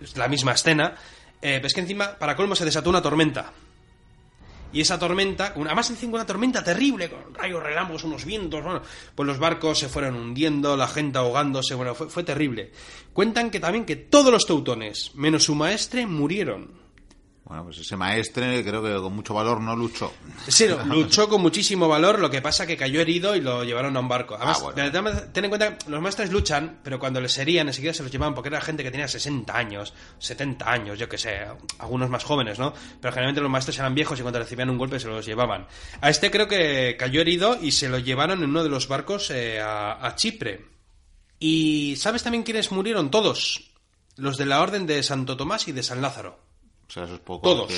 es 0.03 0.17
la 0.17 0.29
misma 0.29 0.53
escena, 0.53 0.95
eh, 1.43 1.59
pues 1.61 1.75
que 1.75 1.81
encima, 1.81 2.19
para 2.19 2.37
colmo, 2.37 2.55
se 2.55 2.65
desató 2.65 2.91
una 2.91 3.03
tormenta. 3.03 3.53
Y 4.73 4.81
esa 4.81 4.99
tormenta, 4.99 5.53
además 5.57 5.91
encima 5.91 6.15
una 6.15 6.27
tormenta 6.27 6.63
terrible, 6.63 7.11
con 7.11 7.35
rayos, 7.35 7.61
relámpagos, 7.61 8.05
unos 8.05 8.25
vientos, 8.25 8.63
bueno, 8.63 8.83
pues 9.15 9.27
los 9.27 9.39
barcos 9.39 9.81
se 9.81 9.89
fueron 9.89 10.15
hundiendo, 10.15 10.77
la 10.77 10.87
gente 10.87 11.19
ahogándose, 11.19 11.75
bueno, 11.75 11.95
fue, 11.95 12.09
fue 12.09 12.23
terrible. 12.23 12.71
Cuentan 13.13 13.51
que 13.51 13.59
también 13.59 13.85
que 13.85 13.97
todos 13.97 14.31
los 14.31 14.47
teutones, 14.47 15.15
menos 15.17 15.45
su 15.45 15.57
maestre, 15.57 16.07
murieron. 16.07 16.90
Bueno, 17.51 17.65
pues 17.65 17.79
ese 17.79 17.97
maestre 17.97 18.63
creo 18.63 18.81
que 18.81 18.95
con 19.03 19.13
mucho 19.13 19.35
valor 19.35 19.61
no 19.61 19.75
luchó. 19.75 20.13
Sí, 20.47 20.69
luchó 20.87 21.29
con 21.29 21.43
muchísimo 21.43 21.89
valor, 21.89 22.21
lo 22.21 22.31
que 22.31 22.41
pasa 22.41 22.65
que 22.65 22.77
cayó 22.77 23.01
herido 23.01 23.35
y 23.35 23.41
lo 23.41 23.65
llevaron 23.65 23.97
a 23.97 23.99
un 23.99 24.07
barco. 24.07 24.37
Además, 24.37 24.63
ah, 24.65 25.33
ten 25.33 25.47
en 25.47 25.51
cuenta 25.51 25.77
que 25.77 25.91
los 25.91 26.01
maestres 26.01 26.31
luchan, 26.31 26.79
pero 26.85 27.01
cuando 27.01 27.21
les 27.21 27.37
herían 27.39 27.67
enseguida 27.67 27.93
se 27.93 28.05
los 28.05 28.13
llevaban 28.13 28.37
porque 28.37 28.51
era 28.51 28.61
gente 28.61 28.85
que 28.85 28.93
tenía 28.93 29.09
60 29.09 29.53
años, 29.53 29.93
70 30.21 30.71
años, 30.71 30.97
yo 30.97 31.09
que 31.09 31.19
sé, 31.19 31.41
algunos 31.81 32.09
más 32.09 32.23
jóvenes, 32.23 32.61
¿no? 32.61 32.73
Pero 33.01 33.13
generalmente 33.13 33.41
los 33.41 33.51
maestres 33.51 33.81
eran 33.81 33.97
viejos 33.97 34.17
y 34.21 34.23
cuando 34.23 34.39
recibían 34.39 34.71
un 34.71 34.79
golpe 34.79 35.01
se 35.01 35.09
los 35.09 35.27
llevaban. 35.27 35.67
A 36.01 36.09
este 36.09 36.31
creo 36.31 36.47
que 36.47 36.97
cayó 36.97 37.21
herido 37.21 37.59
y 37.61 37.73
se 37.73 37.89
lo 37.89 37.99
llevaron 37.99 38.45
en 38.45 38.51
uno 38.51 38.63
de 38.63 38.71
los 38.71 38.87
barcos 38.87 39.29
eh, 39.33 39.61
a, 39.61 40.07
a 40.07 40.15
Chipre. 40.15 40.67
¿Y 41.41 41.97
sabes 41.97 42.23
también 42.23 42.45
quiénes 42.45 42.71
murieron? 42.71 43.11
Todos. 43.11 43.73
Los 44.15 44.37
de 44.37 44.47
la 44.47 44.61
Orden 44.61 44.87
de 44.87 45.03
Santo 45.03 45.37
Tomás 45.37 45.67
y 45.67 45.73
de 45.73 45.83
San 45.83 46.01
Lázaro. 46.01 46.50
O 46.91 46.93
sea, 46.93 47.05
esos 47.05 47.21
pocos 47.21 47.43
todos. 47.43 47.73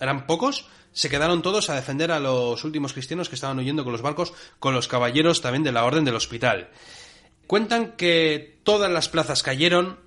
Eran 0.00 0.26
pocos, 0.26 0.66
se 0.90 1.08
quedaron 1.08 1.42
todos 1.42 1.70
a 1.70 1.76
defender 1.76 2.10
a 2.10 2.18
los 2.18 2.64
últimos 2.64 2.92
cristianos 2.92 3.28
que 3.28 3.36
estaban 3.36 3.56
huyendo 3.56 3.84
con 3.84 3.92
los 3.92 4.02
barcos, 4.02 4.34
con 4.58 4.74
los 4.74 4.88
caballeros 4.88 5.40
también 5.40 5.62
de 5.62 5.70
la 5.70 5.84
Orden 5.84 6.04
del 6.04 6.16
Hospital. 6.16 6.68
Cuentan 7.46 7.92
que 7.92 8.58
todas 8.64 8.90
las 8.90 9.08
plazas 9.08 9.44
cayeron 9.44 10.00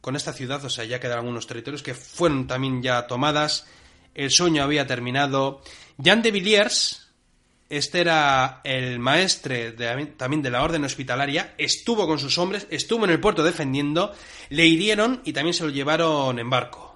con 0.00 0.16
esta 0.16 0.32
ciudad, 0.32 0.64
o 0.64 0.68
sea, 0.68 0.84
ya 0.84 0.98
quedaron 0.98 1.26
algunos 1.26 1.46
territorios 1.46 1.84
que 1.84 1.94
fueron 1.94 2.48
también 2.48 2.82
ya 2.82 3.06
tomadas, 3.06 3.68
el 4.16 4.32
sueño 4.32 4.64
había 4.64 4.88
terminado. 4.88 5.62
Jean 5.96 6.22
de 6.22 6.32
Villiers, 6.32 7.12
este 7.68 8.00
era 8.00 8.62
el 8.64 8.98
maestre 8.98 9.70
también 10.16 10.42
de 10.42 10.50
la 10.50 10.64
orden 10.64 10.82
hospitalaria, 10.82 11.54
estuvo 11.56 12.08
con 12.08 12.18
sus 12.18 12.36
hombres, 12.36 12.66
estuvo 12.70 13.04
en 13.04 13.12
el 13.12 13.20
puerto 13.20 13.44
defendiendo, 13.44 14.12
le 14.48 14.66
hirieron 14.66 15.22
y 15.24 15.32
también 15.32 15.54
se 15.54 15.62
lo 15.62 15.70
llevaron 15.70 16.40
en 16.40 16.50
barco 16.50 16.89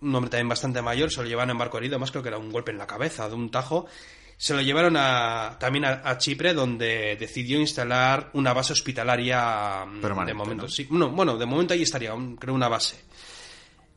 un 0.00 0.14
hombre 0.14 0.30
también 0.30 0.48
bastante 0.48 0.82
mayor, 0.82 1.10
se 1.10 1.22
lo 1.22 1.28
llevaron 1.28 1.50
en 1.50 1.58
barco 1.58 1.78
herido, 1.78 1.98
más 1.98 2.10
creo 2.10 2.22
que 2.22 2.28
era 2.28 2.38
un 2.38 2.52
golpe 2.52 2.70
en 2.70 2.78
la 2.78 2.86
cabeza, 2.86 3.28
de 3.28 3.34
un 3.34 3.50
tajo. 3.50 3.86
Se 4.36 4.54
lo 4.54 4.62
llevaron 4.62 4.96
a, 4.96 5.56
también 5.58 5.84
a, 5.84 6.16
Chipre, 6.18 6.54
donde 6.54 7.16
decidió 7.18 7.58
instalar 7.58 8.30
una 8.34 8.52
base 8.52 8.72
hospitalaria 8.72 9.84
mm, 9.84 10.24
de 10.26 10.34
momento. 10.34 10.68
Sí, 10.68 10.86
bueno, 10.88 11.36
de 11.36 11.46
momento 11.46 11.74
ahí 11.74 11.82
estaría, 11.82 12.12
creo, 12.38 12.54
una 12.54 12.68
base. 12.68 12.96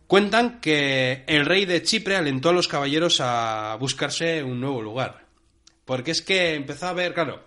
Cuentan 0.07 0.59
que 0.59 1.23
el 1.27 1.45
rey 1.45 1.65
de 1.65 1.83
Chipre 1.83 2.17
alentó 2.17 2.49
a 2.49 2.53
los 2.53 2.67
caballeros 2.67 3.21
a 3.21 3.77
buscarse 3.79 4.43
un 4.43 4.59
nuevo 4.59 4.81
lugar. 4.81 5.25
Porque 5.85 6.11
es 6.11 6.21
que 6.21 6.55
empezó 6.55 6.87
a 6.87 6.93
ver, 6.93 7.13
claro, 7.13 7.43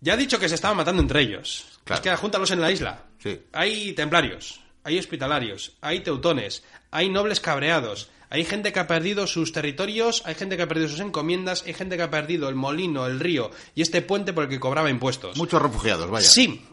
ya 0.00 0.14
ha 0.14 0.16
dicho 0.16 0.38
que 0.38 0.48
se 0.48 0.54
estaban 0.54 0.76
matando 0.76 1.02
entre 1.02 1.22
ellos. 1.22 1.80
Es 1.86 2.00
que 2.00 2.14
júntalos 2.16 2.50
en 2.50 2.60
la 2.60 2.70
isla. 2.70 3.04
Hay 3.52 3.92
templarios, 3.92 4.60
hay 4.86 5.00
hospitalarios, 5.00 5.72
hay 5.80 6.00
teutones, 6.00 6.62
hay 6.92 7.08
nobles 7.08 7.40
cabreados, 7.40 8.08
hay 8.30 8.44
gente 8.44 8.72
que 8.72 8.78
ha 8.78 8.86
perdido 8.86 9.26
sus 9.26 9.50
territorios, 9.50 10.22
hay 10.26 10.36
gente 10.36 10.56
que 10.56 10.62
ha 10.62 10.68
perdido 10.68 10.88
sus 10.88 11.00
encomiendas, 11.00 11.64
hay 11.66 11.74
gente 11.74 11.96
que 11.96 12.04
ha 12.04 12.10
perdido 12.10 12.48
el 12.48 12.54
molino, 12.54 13.04
el 13.06 13.18
río 13.18 13.50
y 13.74 13.82
este 13.82 14.00
puente 14.00 14.32
por 14.32 14.44
el 14.44 14.50
que 14.50 14.60
cobraba 14.60 14.88
impuestos. 14.88 15.36
Muchos 15.36 15.60
refugiados, 15.60 16.08
vaya. 16.08 16.24
Sí, 16.24 16.64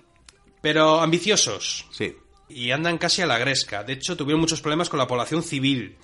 pero 0.61 1.01
ambiciosos. 1.01 1.87
Sí. 1.91 2.15
Y 2.49 2.69
andan 2.69 2.99
casi 2.99 3.23
a 3.23 3.25
la 3.25 3.39
gresca. 3.39 3.83
De 3.83 3.93
hecho, 3.93 4.15
tuvieron 4.15 4.41
muchos 4.41 4.61
problemas 4.61 4.89
con 4.89 4.99
la 4.99 5.07
población 5.07 5.41
civil. 5.41 5.97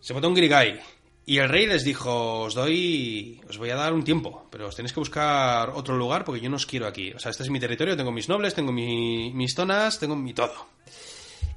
Se 0.00 0.12
votó 0.12 0.26
un 0.26 0.34
grigay. 0.34 0.80
Y 1.24 1.38
el 1.38 1.48
rey 1.48 1.66
les 1.66 1.84
dijo, 1.84 2.40
os 2.40 2.54
doy, 2.54 3.40
os 3.48 3.56
voy 3.56 3.70
a 3.70 3.76
dar 3.76 3.92
un 3.92 4.02
tiempo, 4.02 4.48
pero 4.50 4.66
os 4.66 4.74
tenéis 4.74 4.92
que 4.92 4.98
buscar 4.98 5.70
otro 5.70 5.96
lugar 5.96 6.24
porque 6.24 6.40
yo 6.40 6.50
no 6.50 6.56
os 6.56 6.66
quiero 6.66 6.86
aquí. 6.86 7.12
O 7.12 7.18
sea, 7.20 7.30
este 7.30 7.44
es 7.44 7.50
mi 7.50 7.60
territorio, 7.60 7.96
tengo 7.96 8.10
mis 8.10 8.28
nobles, 8.28 8.54
tengo 8.54 8.72
mis 8.72 9.54
zonas, 9.54 10.00
tengo 10.00 10.16
mi 10.16 10.34
todo. 10.34 10.66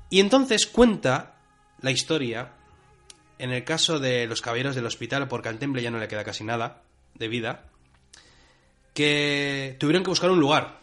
Y 0.10 0.20
entonces 0.20 0.68
cuenta 0.68 1.36
la 1.82 1.90
historia, 1.90 2.54
en 3.40 3.52
el 3.52 3.64
caso 3.64 4.00
de 4.00 4.28
los 4.28 4.42
caballeros 4.42 4.76
del 4.76 4.86
hospital, 4.86 5.28
porque 5.28 5.50
al 5.50 5.58
temple 5.58 5.82
ya 5.82 5.90
no 5.90 6.00
le 6.00 6.08
queda 6.08 6.24
casi 6.24 6.44
nada 6.44 6.84
de 7.16 7.28
vida, 7.28 7.66
que 8.94 9.76
tuvieron 9.80 10.04
que 10.04 10.10
buscar 10.10 10.30
un 10.30 10.40
lugar. 10.40 10.80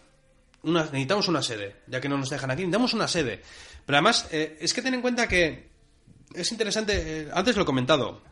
necesitamos 0.64 1.28
una 1.28 1.42
sede, 1.42 1.76
ya 1.86 2.00
que 2.00 2.08
no 2.08 2.18
nos 2.18 2.30
dejan 2.30 2.50
aquí, 2.50 2.62
necesitamos 2.62 2.94
una 2.94 3.06
sede. 3.06 3.42
Pero 3.86 3.96
además, 3.96 4.28
eh, 4.32 4.58
es 4.60 4.74
que 4.74 4.82
ten 4.82 4.94
en 4.94 5.02
cuenta 5.02 5.28
que 5.28 5.68
es 6.34 6.50
interesante, 6.50 7.22
eh, 7.22 7.28
antes 7.32 7.56
lo 7.56 7.62
he 7.62 7.66
comentado, 7.66 8.22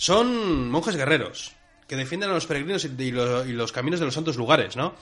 son 0.00 0.70
monjes 0.70 0.96
guerreros 0.96 1.52
que 1.86 1.94
defienden 1.94 2.30
a 2.30 2.32
los 2.32 2.46
peregrinos 2.46 2.86
y, 2.86 3.10
los, 3.10 3.70
caminos 3.70 4.00
de 4.00 4.06
los 4.06 4.14
santos 4.14 4.38
lugares, 4.38 4.74
¿no? 4.74 4.94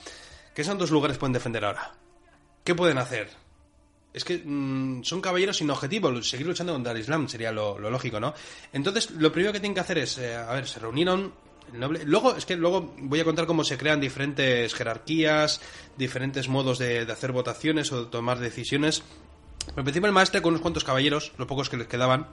¿Qué 0.53 0.65
santos 0.65 0.91
lugares 0.91 1.17
pueden 1.17 1.31
defender 1.31 1.63
ahora? 1.63 1.93
¿Qué 2.65 2.75
pueden 2.75 2.97
hacer? 2.97 3.29
Es 4.13 4.25
que 4.25 4.41
mm, 4.43 5.05
son 5.05 5.21
caballeros 5.21 5.55
sin 5.55 5.69
objetivo, 5.71 6.21
seguir 6.21 6.47
luchando 6.47 6.73
contra 6.73 6.91
el 6.91 6.97
Islam 6.97 7.29
sería 7.29 7.53
lo, 7.53 7.79
lógico, 7.79 8.19
¿no? 8.19 8.33
Entonces, 8.73 9.11
lo 9.11 9.31
primero 9.31 9.53
que 9.53 9.61
tienen 9.61 9.73
que 9.73 9.79
hacer 9.79 9.99
es, 9.99 10.17
eh, 10.17 10.35
a 10.35 10.51
ver, 10.51 10.67
se 10.67 10.79
reunieron 10.81 11.31
Luego, 11.71 12.35
es 12.35 12.47
que 12.47 12.55
luego 12.55 12.95
voy 12.97 13.19
a 13.19 13.23
contar 13.23 13.45
cómo 13.45 13.63
se 13.63 13.77
crean 13.77 14.01
diferentes 14.01 14.73
jerarquías, 14.73 15.61
diferentes 15.95 16.49
modos 16.49 16.79
de, 16.79 17.01
hacer 17.01 17.31
votaciones 17.31 17.91
o 17.91 18.05
de 18.05 18.09
tomar 18.09 18.39
decisiones. 18.39 19.03
Pero 19.67 19.83
principio 19.83 20.07
el 20.07 20.13
maestre 20.13 20.41
con 20.41 20.53
unos 20.53 20.61
cuantos 20.63 20.83
caballeros, 20.83 21.31
los 21.37 21.47
pocos 21.47 21.69
que 21.69 21.77
les 21.77 21.87
quedaban, 21.87 22.27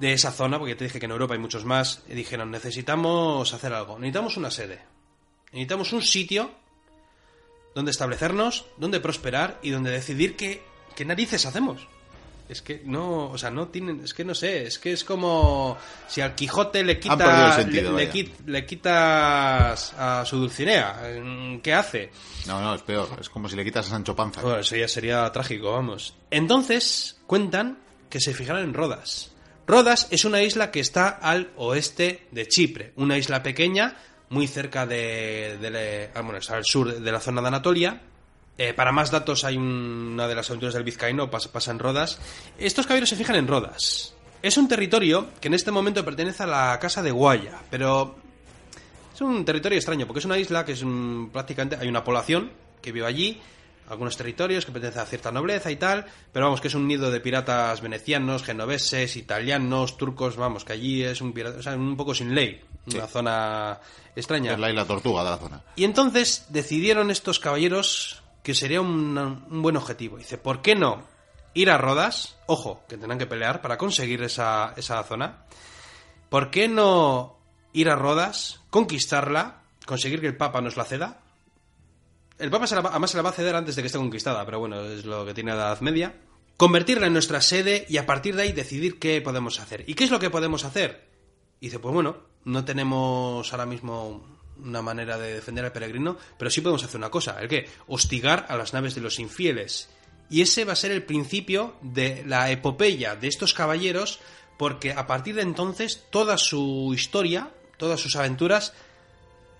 de 0.00 0.12
esa 0.12 0.30
zona, 0.30 0.58
porque 0.58 0.74
te 0.74 0.84
dije 0.84 0.98
que 0.98 1.06
en 1.06 1.12
Europa 1.12 1.34
hay 1.34 1.40
muchos 1.40 1.64
más, 1.64 2.02
y 2.08 2.14
dijeron, 2.14 2.50
necesitamos 2.50 3.52
hacer 3.52 3.72
algo, 3.72 3.98
necesitamos 3.98 4.36
una 4.36 4.50
sede, 4.50 4.80
necesitamos 5.52 5.92
un 5.92 6.02
sitio 6.02 6.50
donde 7.74 7.90
establecernos, 7.90 8.66
donde 8.76 9.00
prosperar 9.00 9.58
y 9.62 9.70
donde 9.70 9.90
decidir 9.90 10.36
qué, 10.36 10.62
qué 10.94 11.04
narices 11.04 11.44
hacemos. 11.46 11.88
Es 12.48 12.60
que 12.60 12.82
no, 12.84 13.30
o 13.30 13.38
sea, 13.38 13.50
no 13.50 13.68
tienen, 13.68 14.02
es 14.04 14.12
que 14.12 14.22
no 14.22 14.34
sé, 14.34 14.66
es 14.66 14.78
que 14.78 14.92
es 14.92 15.02
como 15.02 15.78
si 16.06 16.20
al 16.20 16.34
Quijote 16.34 16.84
le 16.84 17.00
quitas, 17.00 17.66
le, 17.66 18.66
quitas 18.66 19.94
a 19.94 20.24
su 20.26 20.36
Dulcinea, 20.36 21.00
¿qué 21.62 21.72
hace? 21.72 22.10
No, 22.46 22.60
no, 22.60 22.74
es 22.74 22.82
peor, 22.82 23.08
es 23.18 23.30
como 23.30 23.48
si 23.48 23.56
le 23.56 23.64
quitas 23.64 23.86
a 23.86 23.90
Sancho 23.90 24.14
Panza. 24.14 24.42
Bueno, 24.42 24.58
eso 24.58 24.76
ya 24.76 24.86
sería 24.86 25.32
trágico, 25.32 25.72
vamos. 25.72 26.16
Entonces, 26.30 27.18
cuentan 27.26 27.78
que 28.10 28.20
se 28.20 28.34
fijaran 28.34 28.62
en 28.62 28.74
Rodas. 28.74 29.33
Rodas 29.66 30.08
es 30.10 30.24
una 30.24 30.42
isla 30.42 30.70
que 30.70 30.80
está 30.80 31.08
al 31.08 31.50
oeste 31.56 32.26
de 32.32 32.46
Chipre, 32.46 32.92
una 32.96 33.16
isla 33.16 33.42
pequeña, 33.42 33.96
muy 34.28 34.46
cerca 34.46 34.86
de, 34.86 35.58
de 35.60 36.10
ah, 36.14 36.20
bueno, 36.20 36.38
al 36.48 36.64
sur 36.64 36.98
de 37.00 37.12
la 37.12 37.20
zona 37.20 37.40
de 37.40 37.48
Anatolia. 37.48 38.02
Eh, 38.56 38.72
para 38.74 38.92
más 38.92 39.10
datos 39.10 39.42
hay 39.44 39.56
una 39.56 40.28
de 40.28 40.34
las 40.34 40.48
aventuras 40.50 40.74
del 40.74 40.84
Vizcaíno, 40.84 41.30
pasa, 41.30 41.50
pasa 41.50 41.70
en 41.70 41.78
Rodas. 41.78 42.18
Estos 42.58 42.86
caballeros 42.86 43.08
se 43.08 43.16
fijan 43.16 43.36
en 43.36 43.48
Rodas. 43.48 44.14
Es 44.42 44.56
un 44.58 44.68
territorio 44.68 45.28
que 45.40 45.48
en 45.48 45.54
este 45.54 45.70
momento 45.70 46.04
pertenece 46.04 46.42
a 46.42 46.46
la 46.46 46.78
Casa 46.78 47.02
de 47.02 47.10
Guaya, 47.10 47.58
pero 47.70 48.16
es 49.14 49.20
un 49.22 49.44
territorio 49.44 49.78
extraño, 49.78 50.06
porque 50.06 50.18
es 50.20 50.24
una 50.26 50.38
isla 50.38 50.64
que 50.64 50.72
es 50.72 50.82
un- 50.82 51.30
prácticamente 51.32 51.76
hay 51.80 51.88
una 51.88 52.04
población 52.04 52.50
que 52.82 52.92
vive 52.92 53.06
allí, 53.06 53.40
algunos 53.88 54.16
territorios 54.16 54.64
que 54.64 54.72
pertenecen 54.72 55.02
a 55.02 55.06
cierta 55.06 55.30
nobleza 55.30 55.70
y 55.70 55.76
tal, 55.76 56.06
pero 56.32 56.46
vamos, 56.46 56.60
que 56.60 56.68
es 56.68 56.74
un 56.74 56.86
nido 56.86 57.10
de 57.10 57.20
piratas 57.20 57.80
venecianos, 57.80 58.42
genoveses, 58.42 59.16
italianos, 59.16 59.96
turcos, 59.96 60.36
vamos, 60.36 60.64
que 60.64 60.72
allí 60.72 61.02
es 61.02 61.20
un 61.20 61.32
pirata, 61.32 61.58
o 61.58 61.62
sea, 61.62 61.74
un 61.74 61.96
poco 61.96 62.14
sin 62.14 62.34
ley, 62.34 62.62
una 62.92 63.06
zona 63.06 63.80
extraña. 64.16 64.52
Es 64.52 64.58
la 64.58 64.70
isla 64.70 64.84
tortuga 64.84 65.24
de 65.24 65.30
la 65.30 65.38
zona. 65.38 65.62
Y 65.76 65.84
entonces 65.84 66.46
decidieron 66.48 67.10
estos 67.10 67.38
caballeros 67.38 68.22
que 68.42 68.54
sería 68.54 68.80
un, 68.80 69.16
un 69.16 69.62
buen 69.62 69.76
objetivo. 69.76 70.18
Dice, 70.18 70.38
¿por 70.38 70.62
qué 70.62 70.74
no 70.74 71.02
ir 71.54 71.70
a 71.70 71.78
Rodas? 71.78 72.36
Ojo, 72.46 72.82
que 72.88 72.96
tendrán 72.96 73.18
que 73.18 73.26
pelear 73.26 73.62
para 73.62 73.78
conseguir 73.78 74.22
esa, 74.22 74.74
esa 74.76 75.02
zona. 75.04 75.44
¿Por 76.28 76.50
qué 76.50 76.68
no 76.68 77.38
ir 77.72 77.88
a 77.88 77.96
Rodas, 77.96 78.60
conquistarla, 78.70 79.62
conseguir 79.86 80.20
que 80.20 80.26
el 80.26 80.36
Papa 80.36 80.60
nos 80.60 80.76
la 80.76 80.84
ceda? 80.84 81.20
El 82.38 82.50
Papa 82.50 82.66
se 82.66 82.74
la 82.74 82.80
va- 82.80 82.90
además 82.90 83.10
se 83.10 83.16
la 83.16 83.22
va 83.22 83.30
a 83.30 83.34
ceder 83.34 83.54
antes 83.54 83.76
de 83.76 83.82
que 83.82 83.86
esté 83.86 83.98
conquistada, 83.98 84.44
pero 84.44 84.58
bueno, 84.58 84.80
es 84.84 85.04
lo 85.04 85.24
que 85.24 85.34
tiene 85.34 85.52
la 85.52 85.68
Edad 85.68 85.80
Media. 85.80 86.14
Convertirla 86.56 87.06
en 87.06 87.12
nuestra 87.12 87.40
sede 87.40 87.86
y 87.88 87.96
a 87.96 88.06
partir 88.06 88.36
de 88.36 88.42
ahí 88.42 88.52
decidir 88.52 88.98
qué 88.98 89.20
podemos 89.20 89.60
hacer. 89.60 89.84
¿Y 89.86 89.94
qué 89.94 90.04
es 90.04 90.10
lo 90.10 90.18
que 90.20 90.30
podemos 90.30 90.64
hacer? 90.64 91.08
Y 91.60 91.66
dice, 91.66 91.78
pues 91.78 91.94
bueno, 91.94 92.16
no 92.44 92.64
tenemos 92.64 93.52
ahora 93.52 93.66
mismo 93.66 94.24
una 94.62 94.82
manera 94.82 95.18
de 95.18 95.34
defender 95.34 95.64
al 95.64 95.72
peregrino, 95.72 96.16
pero 96.38 96.50
sí 96.50 96.60
podemos 96.60 96.84
hacer 96.84 96.96
una 96.98 97.10
cosa, 97.10 97.40
el 97.40 97.48
que 97.48 97.68
hostigar 97.88 98.46
a 98.48 98.56
las 98.56 98.72
naves 98.72 98.94
de 98.94 99.00
los 99.00 99.18
infieles. 99.18 99.88
Y 100.30 100.42
ese 100.42 100.64
va 100.64 100.72
a 100.74 100.76
ser 100.76 100.92
el 100.92 101.02
principio 101.02 101.74
de 101.82 102.22
la 102.26 102.50
epopeya 102.50 103.16
de 103.16 103.28
estos 103.28 103.52
caballeros, 103.52 104.20
porque 104.58 104.92
a 104.92 105.06
partir 105.06 105.34
de 105.34 105.42
entonces 105.42 106.04
toda 106.10 106.38
su 106.38 106.92
historia, 106.94 107.50
todas 107.78 107.98
sus 108.00 108.14
aventuras 108.16 108.72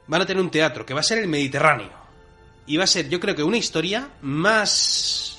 van 0.07 0.23
a 0.23 0.27
tener 0.27 0.43
un 0.43 0.51
teatro 0.51 0.87
que 0.87 0.95
va 0.95 1.01
a 1.01 1.05
ser 1.05 1.19
el 1.19 1.29
Mediterráneo. 1.29 2.04
Y 2.67 2.77
va 2.77 2.85
a 2.85 2.87
ser, 2.87 3.09
yo 3.09 3.21
creo 3.21 3.35
que 3.35 3.43
una 3.43 3.57
historia 3.59 4.09
más 4.23 5.39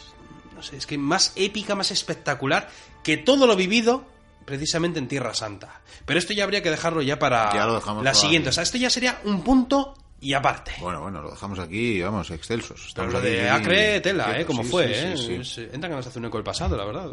no 0.56 0.62
sé, 0.64 0.78
es 0.78 0.86
que 0.86 0.98
más 0.98 1.34
épica, 1.36 1.76
más 1.76 1.92
espectacular 1.92 2.70
que 3.04 3.18
todo 3.18 3.46
lo 3.48 3.56
vivido 3.56 4.06
precisamente 4.46 5.00
en 5.00 5.08
Tierra 5.08 5.34
Santa. 5.34 5.82
Pero 6.06 6.20
esto 6.20 6.34
ya 6.34 6.44
habría 6.44 6.62
que 6.62 6.70
dejarlo 6.70 7.02
ya 7.02 7.18
para 7.20 7.52
Ya 7.54 7.66
lo 7.66 7.76
dejamos 7.76 8.04
la 8.04 8.12
para- 8.12 8.22
siguiente. 8.22 8.50
O 8.50 8.52
sea, 8.52 8.64
esto 8.64 8.78
ya 8.78 8.90
sería 8.90 9.20
un 9.26 9.42
punto 9.44 9.96
y 10.22 10.34
aparte. 10.34 10.74
Bueno, 10.80 11.02
bueno, 11.02 11.22
lo 11.22 11.32
dejamos 11.32 11.60
aquí, 11.60 12.02
vamos, 12.02 12.30
excelsos. 12.32 12.78
Pero 12.78 12.88
Estamos 12.88 13.14
lo 13.14 13.22
de 13.22 13.50
Acre, 13.50 14.00
tela, 14.02 14.40
¿eh? 14.40 14.46
Como 14.46 14.64
Sí, 14.64 14.70
fue, 14.70 15.16
sí, 15.18 15.34
¿eh? 15.34 15.44
sí, 15.44 15.68
entra 15.74 15.90
que 15.90 15.96
nos 15.96 16.08
hace 16.08 16.20
un 16.20 16.26
eco 16.26 16.38
el 16.38 16.44
pasado, 16.44 16.78
la 16.78 16.86
verdad. 16.86 17.10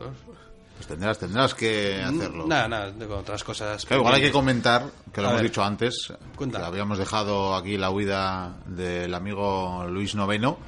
Pues 0.83 0.89
tendrás, 0.99 1.17
tendrás 1.17 1.55
que 1.55 2.03
hacerlo. 2.03 2.45
Nada, 2.45 2.67
nada, 2.67 2.93
con 3.07 3.19
otras 3.19 3.45
cosas. 3.45 3.87
Claro, 3.87 4.01
igual 4.03 4.15
hay 4.17 4.23
que 4.23 4.33
comentar, 4.33 4.85
que 5.13 5.21
lo 5.21 5.29
A 5.29 5.31
hemos 5.31 5.43
ver. 5.43 5.51
dicho 5.51 5.63
antes, 5.63 6.13
Cuenta. 6.35 6.59
que 6.59 6.65
habíamos 6.67 6.99
dejado 6.99 7.55
aquí 7.55 7.77
la 7.79 7.91
huida 7.91 8.57
del 8.67 9.15
amigo 9.15 9.87
Luis 9.89 10.17
Noveno 10.17 10.59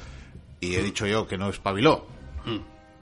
y 0.61 0.77
he 0.77 0.83
dicho 0.85 1.05
yo 1.09 1.27
que 1.27 1.37
no 1.37 1.49
espabiló, 1.49 2.07
Mm. 2.45 2.59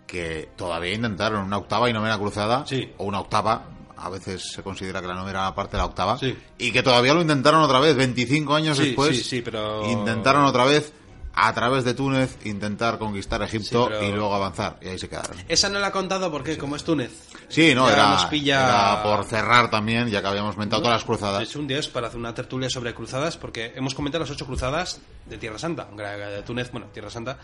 que 0.07 0.49
todavía 0.57 0.95
intentaron 0.95 1.45
una 1.45 1.59
octava 1.59 1.91
y 1.91 1.93
novena 1.93 2.17
cruzada, 2.19 2.65
Sí. 2.67 2.91
o 2.97 3.05
una 3.05 3.21
octava, 3.21 3.65
a 3.95 4.09
veces 4.09 4.51
se 4.51 4.63
considera 4.63 5.03
que 5.03 5.07
la 5.09 5.15
novena 5.15 5.41
era 5.41 5.55
parte 5.55 5.73
de 5.73 5.79
la 5.83 5.87
octava, 5.87 6.17
Sí. 6.17 6.35
y 6.57 6.73
que 6.73 6.83
todavía 6.83 7.13
lo 7.13 7.21
intentaron 7.21 7.61
otra 7.61 7.79
vez, 7.79 7.95
25 7.95 8.55
años 8.55 8.79
Sí, 8.79 8.85
después, 8.87 9.19
sí, 9.19 9.23
sí, 9.23 9.43
pero- 9.43 9.85
intentaron 9.91 10.45
otra 10.47 10.65
vez 10.65 10.95
a 11.35 11.53
través 11.55 11.85
de 11.85 11.95
Túnez 11.95 12.37
intentar 12.45 12.99
conquistar 12.99 13.41
Egipto 13.43 13.87
Sí, 13.87 13.91
pero- 13.93 14.05
y 14.09 14.13
luego 14.13 14.35
avanzar, 14.35 14.79
y 14.83 14.89
ahí 14.89 14.99
se 14.99 15.09
quedaron. 15.09 15.37
Esa 15.49 15.69
no 15.71 15.79
la 15.79 15.89
he 15.89 15.93
contado 15.93 16.31
porque, 16.31 16.59
como 16.59 16.77
es 16.77 16.85
Túnez. 16.85 17.11
Sí, 17.49 17.75
no, 17.75 17.89
era, 17.89 18.11
nos 18.11 18.25
pilla- 18.27 18.65
era 18.65 19.03
por 19.03 19.25
cerrar 19.25 19.71
también, 19.71 20.09
ya 20.09 20.21
que 20.21 20.29
habíamos 20.29 20.55
comentado 20.55 20.83
todas 20.83 20.97
las 20.99 21.05
cruzadas. 21.05 21.43
Es 21.43 21.57
un 21.57 21.71
es 21.71 21.89
para 21.89 22.09
hacer 22.09 22.19
una 22.19 22.35
tertulia 22.35 22.69
sobre 22.69 22.95
cruzadas, 22.95 23.37
porque 23.37 23.73
hemos 23.77 23.95
comentado 23.95 24.25
las 24.25 24.31
ocho 24.31 24.47
cruzadas 24.47 25.01
de 25.27 25.39
Tierra 25.39 25.59
Santa, 25.59 25.87
de 25.97 26.43
Túnez, 26.43 26.71
bueno, 26.71 26.89
Tierra 26.93 27.09
Santa, 27.11 27.39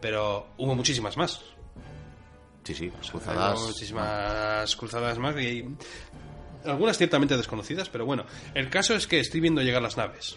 pero 0.00 0.48
hubo 0.58 0.74
muchísimas 0.74 1.16
más. 1.16 1.40
Sí, 2.64 2.74
sí, 2.74 2.90
las 2.96 3.10
Hubo 3.10 3.20
cruzadas. 3.20 3.60
muchísimas 3.60 4.76
cruzadas 4.76 5.18
más 5.18 5.36
y 5.38 5.64
algunas 6.64 6.96
ciertamente 6.96 7.36
desconocidas, 7.36 7.90
pero 7.90 8.06
bueno, 8.06 8.24
el 8.54 8.70
caso 8.70 8.94
es 8.94 9.06
que 9.06 9.20
estoy 9.20 9.40
viendo 9.40 9.60
llegar 9.60 9.82
las 9.82 9.98
naves. 9.98 10.36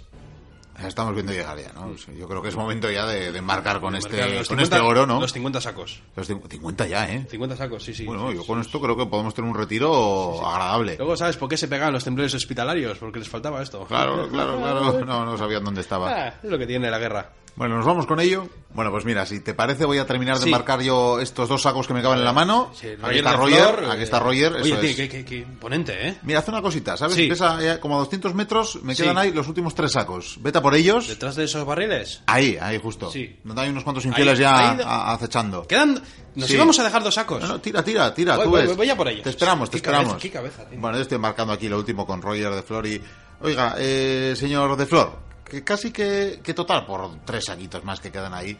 Estamos 0.85 1.13
viendo 1.13 1.31
llegar 1.33 1.57
ya, 1.59 1.71
¿no? 1.73 1.95
Yo 2.13 2.27
creo 2.27 2.41
que 2.41 2.49
es 2.49 2.55
momento 2.55 2.89
ya 2.91 3.05
de, 3.07 3.31
de 3.31 3.39
embarcar 3.39 3.79
con 3.81 3.95
este, 3.95 4.17
Marcar 4.17 4.35
con 4.35 4.45
50 4.45 4.63
este 4.63 4.79
oro, 4.79 5.05
¿no? 5.07 5.19
Los 5.19 5.33
50 5.33 5.59
sacos. 5.61 6.01
Los 6.15 6.29
cin- 6.29 6.41
50 6.47 6.87
ya, 6.87 7.11
¿eh? 7.11 7.25
50 7.29 7.55
sacos, 7.57 7.83
sí, 7.83 7.93
sí. 7.93 8.05
Bueno, 8.05 8.29
Sí, 8.29 8.35
yo 8.35 8.41
sí. 8.41 8.47
con 8.47 8.61
esto 8.61 8.79
creo 8.79 8.95
que 8.95 9.05
podemos 9.07 9.33
tener 9.33 9.49
un 9.49 9.57
retiro 9.57 10.45
agradable. 10.47 10.95
Luego, 10.97 11.17
¿sabes 11.17 11.35
por 11.37 11.49
qué 11.49 11.57
se 11.57 11.67
pegaban 11.67 11.93
los 11.93 12.03
temblores 12.03 12.33
hospitalarios? 12.35 12.97
Porque 12.99 13.19
les 13.19 13.27
faltaba 13.29 13.61
esto. 13.63 13.85
Claro, 13.85 14.27
claro, 14.29 14.57
claro. 14.57 14.99
No, 15.05 15.25
no 15.25 15.37
sabían 15.37 15.63
dónde 15.63 15.81
estaba. 15.81 16.09
Ah, 16.11 16.27
es 16.43 16.49
lo 16.49 16.57
que 16.59 16.67
tiene 16.67 16.91
la 16.91 16.99
guerra. 16.99 17.31
Bueno, 17.57 17.75
nos 17.77 17.85
vamos 17.87 18.05
con 18.05 18.19
ello. 18.19 18.47
Bueno, 18.75 18.91
pues 18.91 19.03
mira, 19.03 19.25
si 19.25 19.39
te 19.39 19.55
parece, 19.55 19.83
voy 19.85 19.97
a 19.97 20.05
terminar 20.05 20.37
de 20.37 20.43
Sí. 20.43 20.49
marcar 20.51 20.79
yo 20.81 21.19
estos 21.19 21.49
dos 21.49 21.63
sacos 21.63 21.87
que 21.87 21.93
me 21.95 22.03
caben 22.03 22.19
en 22.19 22.25
la 22.25 22.31
mano. 22.31 22.69
Sí, 22.75 22.87
aquí 23.01 23.17
está 23.17 23.31
de 23.31 23.37
Roger, 23.37 23.75
Flor, 23.77 23.91
aquí 23.91 24.01
eh, 24.01 24.03
está 24.03 24.19
Roger. 24.19 24.53
Qué, 24.61 25.09
qué- 25.09 25.25
qué 25.25 25.35
imponente, 25.37 26.07
¿eh? 26.07 26.17
Mira, 26.21 26.37
haz 26.39 26.47
una 26.49 26.61
cosita, 26.61 26.95
¿sabes? 26.95 27.15
Sí. 27.15 27.27
Pesa 27.27 27.57
eh, 27.59 27.79
como 27.79 27.95
a 27.95 27.99
200 27.99 28.35
metros, 28.35 28.79
me 28.83 28.95
quedan 28.95 29.17
ahí 29.17 29.31
los 29.33 29.47
últimos 29.47 29.73
tres 29.73 29.93
sacos. 29.93 30.37
Vete 30.41 30.59
a 30.59 30.61
por 30.61 30.75
ellos. 30.75 31.07
Detrás 31.07 31.35
de 31.35 31.45
esos 31.45 31.65
barriles. 31.65 32.21
Ahí, 32.27 32.55
ahí 32.61 32.79
justo. 32.79 33.09
Sí. 33.09 33.39
Donde 33.43 33.63
hay 33.63 33.69
unos 33.69 33.83
cuantos 33.83 34.05
infieles 34.05 34.35
Ahí- 34.37 34.41
ya 34.41 34.69
ahí- 34.73 35.13
acechando. 35.15 35.65
Quedan. 35.65 35.99
Nos 36.35 36.51
íbamos 36.51 36.77
a 36.77 36.83
dejar 36.83 37.03
dos 37.03 37.15
sacos. 37.15 37.41
No, 37.41 37.47
no, 37.47 37.59
tira, 37.59 37.83
tira, 37.83 38.13
tira, 38.13 38.35
Voy, 38.35 38.45
tú 38.45 38.51
voy, 38.51 38.61
ves. 38.67 38.77
voy 38.77 38.89
a 38.91 38.95
por 38.95 39.07
ellos. 39.07 39.23
Te 39.23 39.31
esperamos, 39.31 39.71
te 39.71 39.81
cabeza, 39.81 40.01
esperamos. 40.01 40.21
qué 40.21 40.29
cabeza, 40.29 40.69
tío. 40.69 40.79
Bueno, 40.79 40.97
yo 40.97 41.01
estoy 41.01 41.17
marcando 41.17 41.53
aquí 41.53 41.67
lo 41.67 41.79
último 41.79 42.05
con 42.05 42.21
Roger 42.21 42.51
de 42.53 42.61
Flor 42.61 42.85
y... 42.85 43.01
Oiga, 43.41 43.73
eh, 43.79 44.33
señor 44.37 44.75
de 44.77 44.85
Flor, 44.85 45.17
que 45.47 45.63
casi 45.63 45.91
que, 45.91 46.39
que 46.43 46.53
total, 46.53 46.85
por 46.85 47.23
tres 47.25 47.45
saquitos 47.45 47.83
más 47.83 47.99
que 47.99 48.11
quedan 48.11 48.33
ahí, 48.33 48.57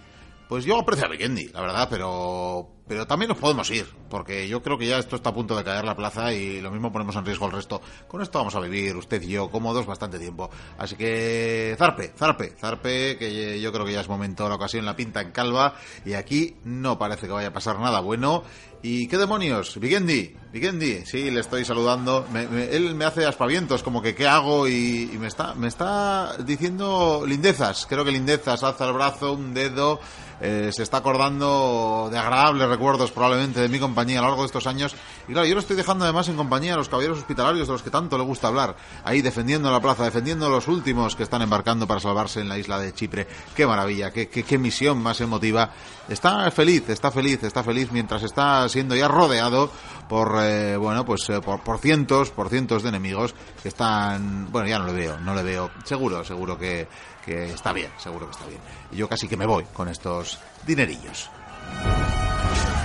pues 0.48 0.66
yo 0.66 0.80
aprecio 0.80 1.06
a 1.06 1.10
Vikendi, 1.10 1.50
la 1.50 1.62
verdad, 1.62 1.88
pero... 1.90 2.77
Pero 2.88 3.06
también 3.06 3.28
nos 3.30 3.38
podemos 3.38 3.70
ir, 3.72 3.86
porque 4.10 4.48
yo 4.48 4.62
creo 4.64 4.78
que 4.78 4.88
ya 4.88 4.98
esto 4.98 5.18
está 5.18 5.32
a 5.32 5.34
punto 5.34 5.58
de 5.58 5.64
caer 5.66 5.84
la 5.84 5.96
plaza 5.96 6.32
y 6.32 6.62
lo 6.62 6.72
mismo 6.72 6.92
ponemos 6.92 7.16
en 7.18 7.26
riesgo 7.26 7.46
el 7.48 7.52
resto. 7.52 7.82
Con 8.08 8.22
esto 8.22 8.38
vamos 8.40 8.56
a 8.56 8.62
vivir, 8.62 8.96
usted 8.96 9.22
y 9.24 9.28
yo, 9.28 9.50
cómodos 9.50 9.86
bastante 9.86 10.18
tiempo. 10.20 10.50
Así 10.78 10.96
que, 10.96 11.76
zarpe, 11.78 12.14
zarpe, 12.18 12.54
zarpe, 12.58 13.18
que 13.18 13.60
yo 13.60 13.74
creo 13.74 13.86
que 13.86 13.92
ya 13.92 14.00
es 14.02 14.08
momento, 14.08 14.48
la 14.48 14.56
ocasión 14.56 14.86
la 14.86 14.96
pinta 14.96 15.20
en 15.22 15.32
calva 15.32 15.76
y 16.06 16.14
aquí 16.14 16.56
no 16.64 16.98
parece 16.98 17.28
que 17.28 17.34
vaya 17.34 17.50
a 17.50 17.54
pasar 17.54 17.78
nada 17.80 18.00
bueno. 18.00 18.44
¿Y 18.84 19.08
qué 19.08 19.18
demonios? 19.18 19.78
Vikendi, 19.80 20.36
Vikendi, 20.54 21.04
sí, 21.06 21.30
le 21.32 21.40
estoy 21.42 21.66
saludando. 21.66 22.26
Me- 22.32 22.48
me- 22.48 22.66
él 22.74 22.94
me 22.96 23.06
hace 23.06 23.26
aspavientos, 23.26 23.82
como 23.84 24.02
que 24.04 24.14
qué 24.16 24.28
hago 24.28 24.68
y, 24.68 25.10
me 25.20 25.28
está 25.28 25.56
me 25.56 25.68
está 25.68 26.38
diciendo 26.46 27.24
lindezas. 27.28 27.86
Creo 27.88 28.06
que 28.06 28.12
lindezas, 28.12 28.64
alza 28.64 28.86
el 28.88 28.94
brazo, 28.94 29.34
un 29.34 29.54
dedo. 29.54 30.00
eh, 30.40 30.70
se 30.72 30.84
está 30.84 30.98
acordando 30.98 32.10
de 32.12 32.20
agradables 32.20 32.70
recuerdos 32.78 33.12
probablemente 33.12 33.60
de 33.60 33.70
mi 33.70 33.80
compañía 33.80 34.20
a 34.20 34.22
lo 34.22 34.28
largo 34.28 34.44
de 34.44 34.48
estos 34.48 34.68
años. 34.68 34.96
Y 35.28 35.32
claro, 35.34 35.48
yo 35.48 35.56
lo 35.56 35.60
estoy 35.60 35.76
dejando 35.76 36.04
además 36.06 36.30
en 36.30 36.36
compañía 36.36 36.72
de 36.72 36.78
los 36.78 36.90
caballeros 36.90 37.18
hospitalarios 37.18 37.68
de 37.68 37.74
los 37.74 37.82
que 37.82 37.90
tanto 37.90 38.20
le 38.20 38.24
gusta 38.24 38.50
hablar. 38.50 38.76
Ahí 39.04 39.24
defendiendo 39.24 39.72
la 39.72 39.82
plaza, 39.82 40.04
defendiendo 40.04 40.46
a 40.46 40.50
los 40.50 40.68
últimos 40.68 41.16
que 41.16 41.24
están 41.24 41.42
embarcando 41.42 41.88
para 41.88 42.00
salvarse 42.00 42.40
en 42.40 42.50
la 42.50 42.60
isla 42.60 42.78
de 42.78 42.94
Chipre. 42.94 43.28
Qué 43.56 43.66
maravilla, 43.66 44.12
qué, 44.12 44.30
qué, 44.30 44.44
qué 44.44 44.60
misión 44.60 45.02
más 45.02 45.20
emotiva. 45.22 45.72
Está 46.08 46.50
feliz, 46.52 46.88
está 46.90 47.10
feliz, 47.10 47.44
está 47.44 47.64
feliz 47.64 47.92
mientras 47.92 48.22
está 48.22 48.70
siendo 48.70 48.96
ya 48.96 49.08
rodeado 49.08 49.72
por, 50.08 50.36
eh, 50.40 50.78
bueno, 50.78 51.04
pues 51.04 51.28
eh, 51.30 51.42
por, 51.42 51.62
por 51.62 51.80
cientos, 51.80 52.30
por 52.30 52.50
cientos 52.50 52.84
de 52.84 52.90
enemigos 52.90 53.34
que 53.62 53.70
están, 53.70 54.52
bueno, 54.52 54.68
ya 54.68 54.78
no 54.78 54.86
le 54.86 54.94
veo, 54.94 55.20
no 55.20 55.34
le 55.34 55.42
veo. 55.42 55.72
Seguro, 55.84 56.24
seguro 56.24 56.58
que, 56.60 56.88
que 57.26 57.52
está 57.52 57.74
bien, 57.74 57.90
seguro 57.98 58.28
que 58.28 58.34
está 58.34 58.46
bien. 58.46 58.62
Y 58.92 58.98
yo 58.98 59.10
casi 59.10 59.28
que 59.28 59.36
me 59.36 59.48
voy 59.48 59.66
con 59.74 59.90
estos 59.90 60.38
dinerillos. 60.66 61.30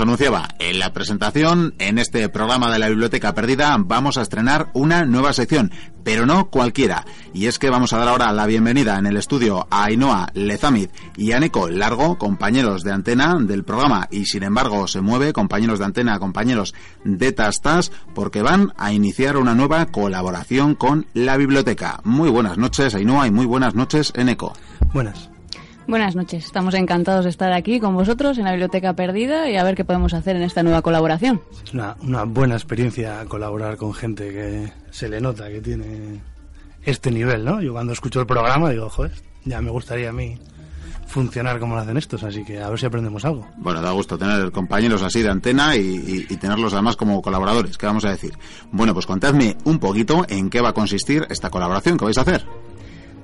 anunciaba 0.00 0.48
en 0.58 0.78
la 0.78 0.92
presentación, 0.92 1.74
en 1.78 1.98
este 1.98 2.28
programa 2.28 2.72
de 2.72 2.78
la 2.78 2.88
Biblioteca 2.88 3.34
Perdida 3.34 3.76
vamos 3.78 4.16
a 4.16 4.22
estrenar 4.22 4.70
una 4.72 5.04
nueva 5.04 5.32
sección, 5.32 5.70
pero 6.02 6.26
no 6.26 6.50
cualquiera. 6.50 7.04
Y 7.32 7.46
es 7.46 7.58
que 7.58 7.70
vamos 7.70 7.92
a 7.92 7.98
dar 7.98 8.08
ahora 8.08 8.32
la 8.32 8.46
bienvenida 8.46 8.98
en 8.98 9.06
el 9.06 9.16
estudio 9.16 9.66
a 9.70 9.84
Ainhoa 9.84 10.28
Lezamid 10.34 10.90
y 11.16 11.32
a 11.32 11.40
Nico 11.40 11.68
Largo, 11.68 12.18
compañeros 12.18 12.82
de 12.82 12.92
antena 12.92 13.34
del 13.40 13.64
programa, 13.64 14.08
y 14.10 14.26
sin 14.26 14.42
embargo 14.42 14.86
se 14.86 15.00
mueve, 15.00 15.32
compañeros 15.32 15.78
de 15.78 15.86
antena, 15.86 16.18
compañeros 16.18 16.74
de 17.04 17.32
Tastas, 17.32 17.92
porque 18.14 18.42
van 18.42 18.72
a 18.76 18.92
iniciar 18.92 19.36
una 19.36 19.54
nueva 19.54 19.86
colaboración 19.86 20.74
con 20.74 21.06
la 21.14 21.36
biblioteca. 21.36 22.00
Muy 22.04 22.30
buenas 22.30 22.58
noches, 22.58 22.94
Ainhoa, 22.94 23.26
y 23.26 23.30
muy 23.30 23.46
buenas 23.46 23.74
noches, 23.74 24.12
Eneco. 24.16 24.52
Buenas. 24.92 25.33
Buenas 25.86 26.16
noches, 26.16 26.46
estamos 26.46 26.72
encantados 26.74 27.24
de 27.24 27.30
estar 27.30 27.52
aquí 27.52 27.78
con 27.78 27.94
vosotros 27.94 28.38
en 28.38 28.44
la 28.44 28.52
Biblioteca 28.52 28.94
Perdida 28.94 29.50
y 29.50 29.56
a 29.56 29.64
ver 29.64 29.74
qué 29.74 29.84
podemos 29.84 30.14
hacer 30.14 30.34
en 30.34 30.42
esta 30.42 30.62
nueva 30.62 30.80
colaboración. 30.80 31.42
Es 31.62 31.74
una, 31.74 31.94
una 32.00 32.24
buena 32.24 32.54
experiencia 32.54 33.22
colaborar 33.28 33.76
con 33.76 33.92
gente 33.92 34.30
que 34.30 34.72
se 34.90 35.10
le 35.10 35.20
nota 35.20 35.50
que 35.50 35.60
tiene 35.60 36.22
este 36.84 37.10
nivel, 37.10 37.44
¿no? 37.44 37.60
Yo 37.60 37.72
cuando 37.72 37.92
escucho 37.92 38.20
el 38.20 38.26
programa 38.26 38.70
digo, 38.70 38.88
joder, 38.88 39.12
ya 39.44 39.60
me 39.60 39.70
gustaría 39.70 40.08
a 40.08 40.12
mí 40.12 40.38
funcionar 41.06 41.60
como 41.60 41.74
lo 41.74 41.82
hacen 41.82 41.98
estos, 41.98 42.24
así 42.24 42.42
que 42.44 42.62
a 42.62 42.70
ver 42.70 42.80
si 42.80 42.86
aprendemos 42.86 43.22
algo. 43.26 43.46
Bueno, 43.58 43.82
da 43.82 43.90
gusto 43.92 44.16
tener 44.16 44.50
compañeros 44.52 45.02
así 45.02 45.20
de 45.20 45.28
antena 45.28 45.76
y, 45.76 45.80
y, 45.80 46.26
y, 46.30 46.36
tenerlos 46.38 46.72
además 46.72 46.96
como 46.96 47.20
colaboradores, 47.20 47.76
¿qué 47.76 47.84
vamos 47.84 48.06
a 48.06 48.10
decir? 48.10 48.32
Bueno, 48.72 48.94
pues 48.94 49.04
contadme 49.04 49.58
un 49.64 49.78
poquito 49.78 50.24
en 50.30 50.48
qué 50.48 50.62
va 50.62 50.70
a 50.70 50.74
consistir 50.74 51.26
esta 51.28 51.50
colaboración 51.50 51.98
que 51.98 52.06
vais 52.06 52.16
a 52.16 52.22
hacer. 52.22 52.46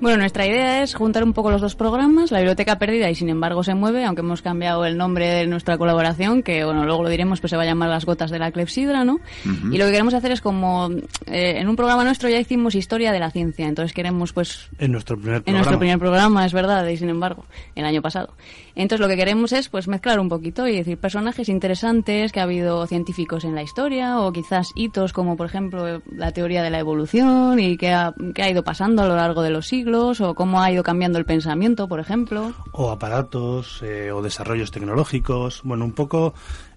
Bueno, 0.01 0.17
nuestra 0.17 0.47
idea 0.47 0.83
es 0.83 0.95
juntar 0.95 1.23
un 1.23 1.35
poco 1.35 1.51
los 1.51 1.61
dos 1.61 1.77
programas, 1.77 2.31
la 2.31 2.39
biblioteca 2.39 2.79
perdida 2.79 3.11
y 3.11 3.15
sin 3.15 3.29
embargo 3.29 3.63
se 3.63 3.75
mueve, 3.75 4.05
aunque 4.07 4.23
hemos 4.23 4.41
cambiado 4.41 4.87
el 4.87 4.97
nombre 4.97 5.29
de 5.29 5.47
nuestra 5.47 5.77
colaboración, 5.77 6.43
que 6.43 6.65
bueno, 6.65 6.87
luego 6.87 7.03
lo 7.03 7.11
diremos, 7.11 7.41
pues 7.41 7.51
se 7.51 7.57
va 7.59 7.65
a 7.65 7.67
llamar 7.67 7.91
Las 7.91 8.07
Gotas 8.07 8.31
de 8.31 8.39
la 8.39 8.51
Clepsidra, 8.51 9.05
¿no? 9.05 9.15
Uh 9.15 9.49
-huh. 9.49 9.75
Y 9.75 9.79
lo 9.79 9.85
que 9.85 9.91
queremos 9.91 10.15
hacer 10.15 10.33
es 10.33 10.41
como, 10.41 10.89
eh, 11.27 11.59
en 11.59 11.69
un 11.69 11.77
programa 11.77 12.03
nuestro 12.03 12.31
ya 12.31 12.39
hicimos 12.39 12.75
historia 12.75 13.13
de 13.13 13.21
la 13.21 13.31
ciencia, 13.31 13.67
entonces 13.67 13.93
queremos 13.93 14.33
pues... 14.33 14.71
En 14.79 14.93
nuestro 14.93 15.17
primer 15.19 15.43
programa. 15.43 15.51
En 15.51 15.55
nuestro 15.55 15.79
primer 15.79 15.99
programa, 15.99 16.47
es 16.47 16.53
verdad, 16.55 16.87
y 16.89 16.97
sin 16.97 17.11
embargo, 17.11 17.45
el 17.75 17.85
año 17.85 18.01
pasado. 18.01 18.33
Entonces 18.82 19.01
lo 19.01 19.09
que 19.09 19.16
queremos 19.16 19.52
es 19.52 19.69
pues 19.69 19.89
mezclar 19.89 20.19
un 20.20 20.31
poquito 20.31 20.66
y 20.66 20.74
decir 20.74 20.97
personajes 20.97 21.51
interesantes 21.51 22.32
que 22.32 22.40
ha 22.40 22.44
habido 22.44 22.86
científicos 22.86 23.44
en 23.44 23.55
la 23.55 23.62
historia 23.62 24.20
o 24.20 24.32
quizás 24.32 24.73
hitos 24.74 25.12
como 25.12 25.36
por 25.36 25.47
ejemplo 25.47 26.01
la 26.11 26.32
teoría 26.32 26.62
de 26.62 26.70
la 26.70 26.78
evolución 26.78 27.61
y 27.61 27.77
que 27.77 27.93
ha, 27.93 28.15
que 28.35 28.43
ha 28.43 28.48
ido 28.48 28.65
pasando 28.65 29.02
a 29.02 29.07
lo 29.07 29.16
largo 29.16 29.43
de 29.43 29.51
los 29.51 29.66
siglos 29.66 30.23
o 30.23 30.35
cómo 30.35 30.62
ha 30.62 30.73
ido 30.73 30.82
cambiando 30.82 31.19
el 31.19 31.27
pensamiento, 31.27 31.89
por 31.89 32.01
ejemplo. 32.01 32.55
O 32.73 32.90
aparatos 32.90 33.82
eh, 33.82 34.12
o 34.12 34.23
desarrollos 34.23 34.70
tecnológicos, 34.70 35.61
bueno, 35.62 35.85
un 35.85 35.93
poco 35.93 36.32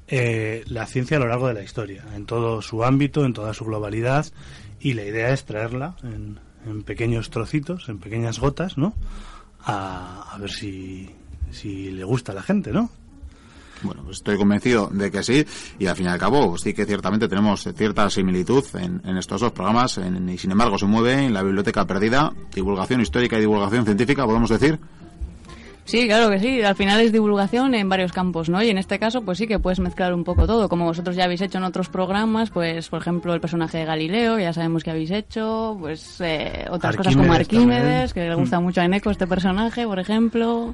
eh, 0.10 0.66
la 0.68 0.86
ciencia 0.88 1.16
a 1.16 1.22
lo 1.22 1.28
largo 1.28 1.48
de 1.48 1.54
la 1.54 1.64
historia, 1.64 2.04
en 2.14 2.26
todo 2.26 2.62
su 2.62 2.84
ámbito, 2.84 3.24
en 3.24 3.32
toda 3.32 3.54
su 3.54 3.64
globalidad 3.64 4.26
y 4.82 4.92
la 4.92 5.06
idea 5.06 5.32
es 5.32 5.46
traerla 5.46 5.96
en, 6.04 6.42
en 6.66 6.84
pequeños 6.84 7.30
trocitos, 7.30 7.88
en 7.88 8.00
pequeñas 8.00 8.40
gotas, 8.40 8.78
¿no? 8.78 8.94
A 9.66 10.36
ver 10.42 10.52
si, 10.52 11.10
si 11.54 11.92
le 11.92 12.04
gusta 12.04 12.32
a 12.32 12.36
la 12.36 12.44
gente, 12.44 12.72
¿no? 12.72 12.90
Bueno, 13.84 14.02
pues 14.04 14.18
estoy 14.18 14.38
convencido 14.38 14.90
de 14.92 15.12
que 15.12 15.24
sí 15.24 15.46
y 15.78 15.88
al 15.88 15.96
fin 15.96 16.06
y 16.06 16.10
al 16.10 16.18
cabo 16.18 16.58
sí 16.58 16.74
que 16.74 16.86
ciertamente 16.86 17.28
tenemos 17.28 17.68
cierta 17.76 18.10
similitud 18.10 18.64
en, 18.76 19.02
en 19.04 19.18
estos 19.18 19.42
dos 19.42 19.52
programas 19.52 19.98
en, 19.98 20.30
y 20.30 20.38
sin 20.38 20.52
embargo 20.52 20.78
se 20.78 20.86
mueve 20.86 21.26
en 21.26 21.34
la 21.34 21.44
biblioteca 21.44 21.86
perdida, 21.86 22.32
divulgación 22.54 23.02
histórica 23.02 23.38
y 23.38 23.42
divulgación 23.42 23.84
científica, 23.84 24.26
podemos 24.26 24.50
decir. 24.50 24.80
Sí, 25.86 26.08
claro 26.08 26.30
que 26.30 26.40
sí. 26.40 26.62
Al 26.62 26.76
final 26.76 27.02
es 27.02 27.12
divulgación 27.12 27.76
en 27.76 27.90
varios 27.90 28.14
campos, 28.14 28.48
¿no? 28.50 28.64
Y 28.64 28.70
en 28.70 28.78
este 28.78 29.00
caso, 29.00 29.22
pues 29.24 29.38
sí 29.38 29.48
que 29.48 29.60
puedes 29.60 29.80
mezclar 29.80 30.14
un 30.14 30.24
poco 30.24 30.48
todo. 30.48 30.70
Como 30.70 30.86
vosotros 30.86 31.16
ya 31.16 31.26
habéis 31.26 31.42
hecho 31.42 31.58
en 31.58 31.66
otros 31.66 31.90
programas, 31.90 32.52
pues, 32.52 32.88
por 32.88 33.02
ejemplo, 33.02 33.34
el 33.34 33.42
personaje 33.42 33.80
de 33.80 33.86
Galileo, 33.86 34.40
ya 34.40 34.54
sabemos 34.54 34.84
que 34.84 34.92
habéis 34.92 35.12
hecho, 35.12 35.76
pues, 35.80 36.22
eh, 36.22 36.66
otras 36.70 36.96
Arquímedes 36.96 36.98
cosas 36.98 37.16
como 37.16 37.34
Arquímedes, 37.34 38.14
también. 38.14 38.14
que 38.14 38.30
le 38.30 38.36
gusta 38.36 38.60
mucho 38.62 38.80
a 38.80 38.86
Eneco 38.86 39.12
este 39.12 39.28
personaje, 39.28 39.86
por 39.86 40.00
ejemplo. 40.00 40.74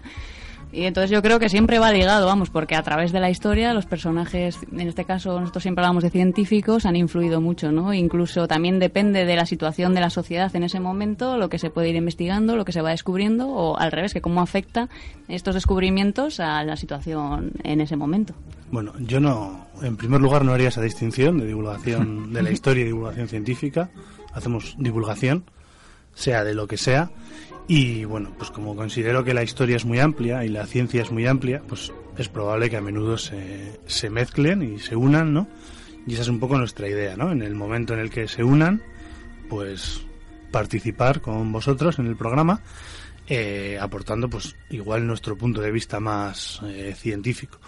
Y 0.71 0.83
entonces 0.83 1.09
yo 1.09 1.23
creo 1.23 1.39
que 1.39 1.49
siempre 1.49 1.79
va 1.79 1.91
ligado, 1.91 2.27
vamos, 2.27 2.51
porque 2.51 2.75
a 2.75 2.83
través 2.83 3.11
de 3.11 3.19
la 3.19 3.31
historia 3.31 3.73
los 3.73 3.87
personajes, 3.87 4.59
en 4.71 4.87
este 4.87 5.03
caso 5.03 5.39
nosotros 5.39 5.63
siempre 5.63 5.83
hablamos 5.83 6.03
de 6.03 6.11
científicos, 6.11 6.85
han 6.85 6.95
influido 6.95 7.41
mucho, 7.41 7.71
¿no? 7.71 7.91
Incluso 7.93 8.47
también 8.47 8.77
depende 8.77 9.25
de 9.25 9.35
la 9.35 9.47
situación 9.47 9.95
de 9.95 10.01
la 10.01 10.11
sociedad 10.11 10.55
en 10.55 10.63
ese 10.63 10.79
momento, 10.79 11.37
lo 11.37 11.49
que 11.49 11.57
se 11.57 11.71
puede 11.71 11.89
ir 11.89 11.95
investigando, 11.95 12.55
lo 12.55 12.65
que 12.65 12.71
se 12.71 12.81
va 12.81 12.91
descubriendo, 12.91 13.47
o 13.47 13.77
al 13.77 13.91
revés, 13.91 14.13
que 14.13 14.21
cómo 14.21 14.41
afecta 14.41 14.89
estos 15.27 15.55
descubrimientos 15.55 16.39
a 16.39 16.63
la 16.63 16.75
situación 16.75 17.51
en 17.63 17.81
ese 17.81 17.95
momento. 17.95 18.35
Bueno, 18.71 18.93
yo 18.99 19.19
no, 19.19 19.67
en 19.81 19.97
primer 19.97 20.21
lugar 20.21 20.45
no 20.45 20.53
haría 20.53 20.69
esa 20.69 20.81
distinción 20.81 21.39
de 21.39 21.47
divulgación 21.47 22.31
de 22.33 22.43
la 22.43 22.51
historia 22.51 22.83
y 22.83 22.87
divulgación 22.87 23.27
científica. 23.27 23.89
Hacemos 24.33 24.75
divulgación, 24.77 25.45
sea 26.13 26.43
de 26.43 26.53
lo 26.53 26.67
que 26.67 26.77
sea. 26.77 27.09
Y 27.71 28.03
bueno, 28.03 28.33
pues 28.35 28.49
como 28.49 28.75
considero 28.75 29.23
que 29.23 29.35
la 29.35 29.43
historia 29.43 29.75
es 29.75 29.85
muy 29.85 29.99
amplia 29.99 30.43
y 30.43 30.49
la 30.49 30.65
ciencia 30.65 31.03
es 31.03 31.11
muy 31.11 31.27
amplia, 31.27 31.61
pues 31.67 31.93
es 32.17 32.27
probable 32.27 32.67
que 32.67 32.77
a 32.77 32.81
menudo 32.81 33.15
se, 33.15 33.79
se 33.85 34.09
mezclen 34.09 34.63
y 34.63 34.79
se 34.79 34.95
unan, 34.95 35.33
¿no? 35.33 35.47
Y 36.07 36.13
esa 36.13 36.23
es 36.23 36.29
un 36.29 36.39
poco 36.39 36.57
nuestra 36.57 36.89
idea, 36.89 37.15
¿no? 37.15 37.31
En 37.31 37.43
el 37.43 37.53
momento 37.53 37.93
en 37.93 37.99
el 37.99 38.09
que 38.09 38.27
se 38.27 38.43
unan, 38.43 38.81
pues 39.49 40.01
participar 40.51 41.21
con 41.21 41.51
vosotros 41.51 41.99
en 41.99 42.07
el 42.07 42.15
programa, 42.15 42.63
eh, 43.27 43.77
aportando 43.79 44.31
pues 44.31 44.55
igual 44.71 45.05
nuestro 45.05 45.37
punto 45.37 45.61
de 45.61 45.69
vista 45.69 45.99
más 45.99 46.61
eh, 46.65 46.95
científico. 46.97 47.59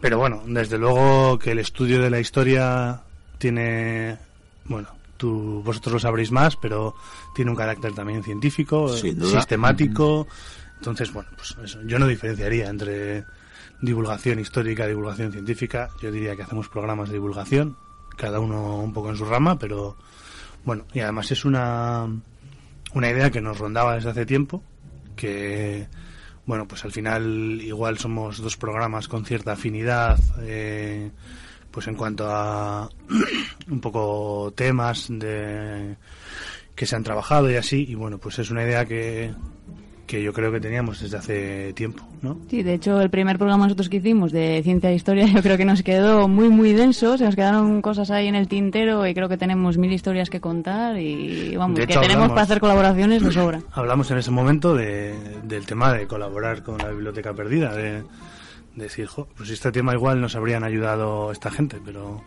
Pero 0.00 0.16
bueno, 0.16 0.42
desde 0.46 0.78
luego 0.78 1.38
que 1.38 1.50
el 1.50 1.58
estudio 1.58 2.00
de 2.00 2.08
la 2.08 2.18
historia 2.18 3.02
tiene, 3.36 4.16
bueno, 4.64 4.88
tú, 5.20 5.62
vosotros 5.62 5.92
lo 5.92 6.00
sabréis 6.00 6.32
más, 6.32 6.56
pero 6.56 6.94
tiene 7.34 7.50
un 7.50 7.56
carácter 7.56 7.92
también 7.92 8.24
científico, 8.24 8.88
sistemático. 8.88 10.26
Entonces, 10.78 11.12
bueno, 11.12 11.28
pues 11.36 11.54
eso. 11.62 11.82
Yo 11.82 11.98
no 11.98 12.06
diferenciaría 12.06 12.70
entre 12.70 13.26
divulgación 13.82 14.38
histórica 14.38 14.86
y 14.86 14.88
divulgación 14.88 15.30
científica. 15.30 15.90
Yo 16.00 16.10
diría 16.10 16.34
que 16.34 16.42
hacemos 16.42 16.68
programas 16.68 17.10
de 17.10 17.14
divulgación, 17.14 17.76
cada 18.16 18.40
uno 18.40 18.78
un 18.78 18.94
poco 18.94 19.10
en 19.10 19.16
su 19.16 19.26
rama, 19.26 19.58
pero 19.58 19.96
bueno, 20.64 20.86
y 20.94 21.00
además 21.00 21.30
es 21.30 21.44
una, 21.44 22.06
una 22.94 23.10
idea 23.10 23.30
que 23.30 23.42
nos 23.42 23.58
rondaba 23.58 23.96
desde 23.96 24.10
hace 24.10 24.24
tiempo, 24.24 24.62
que 25.16 25.86
bueno, 26.46 26.66
pues 26.66 26.82
al 26.86 26.92
final 26.92 27.60
igual 27.62 27.98
somos 27.98 28.40
dos 28.40 28.56
programas 28.56 29.06
con 29.06 29.26
cierta 29.26 29.52
afinidad. 29.52 30.18
Eh, 30.40 31.10
pues 31.70 31.86
en 31.88 31.94
cuanto 31.94 32.26
a 32.28 32.88
un 33.70 33.80
poco 33.80 34.52
temas 34.56 35.06
de 35.08 35.96
que 36.74 36.86
se 36.86 36.96
han 36.96 37.02
trabajado 37.04 37.50
y 37.50 37.56
así 37.56 37.84
y 37.88 37.94
bueno 37.94 38.18
pues 38.18 38.38
es 38.38 38.50
una 38.50 38.62
idea 38.64 38.84
que 38.86 39.32
que 40.06 40.20
yo 40.24 40.32
creo 40.32 40.50
que 40.50 40.58
teníamos 40.58 40.98
desde 41.00 41.18
hace 41.18 41.72
tiempo, 41.74 42.02
¿no? 42.20 42.36
Sí, 42.50 42.64
de 42.64 42.74
hecho 42.74 43.00
el 43.00 43.10
primer 43.10 43.38
programa 43.38 43.66
nosotros 43.66 43.88
que 43.88 43.98
hicimos 43.98 44.32
de 44.32 44.60
ciencia 44.64 44.90
e 44.90 44.96
historia 44.96 45.24
yo 45.32 45.40
creo 45.40 45.56
que 45.56 45.64
nos 45.64 45.84
quedó 45.84 46.26
muy 46.26 46.48
muy 46.48 46.72
denso, 46.72 47.16
se 47.16 47.24
nos 47.24 47.36
quedaron 47.36 47.80
cosas 47.80 48.10
ahí 48.10 48.26
en 48.26 48.34
el 48.34 48.48
tintero 48.48 49.06
y 49.06 49.14
creo 49.14 49.28
que 49.28 49.36
tenemos 49.36 49.78
mil 49.78 49.92
historias 49.92 50.28
que 50.28 50.40
contar 50.40 50.98
y 50.98 51.54
vamos, 51.56 51.78
De 51.78 51.86
que 51.86 51.92
hecho, 51.92 52.00
tenemos 52.00 52.24
hablamos- 52.24 52.34
para 52.34 52.42
hacer 52.42 52.58
colaboraciones 52.58 53.22
de 53.22 53.30
sobra. 53.30 53.62
Hablamos 53.72 54.10
en 54.10 54.18
ese 54.18 54.32
momento 54.32 54.74
de, 54.74 55.14
del 55.44 55.64
tema 55.64 55.92
de 55.92 56.08
colaborar 56.08 56.64
con 56.64 56.78
la 56.78 56.88
biblioteca 56.88 57.32
perdida, 57.32 57.72
de 57.76 58.02
decir, 58.74 59.06
jo, 59.06 59.28
pues 59.36 59.50
este 59.50 59.72
tema 59.72 59.94
igual 59.94 60.20
nos 60.20 60.36
habrían 60.36 60.64
ayudado 60.64 61.32
esta 61.32 61.50
gente, 61.50 61.80
pero 61.84 62.22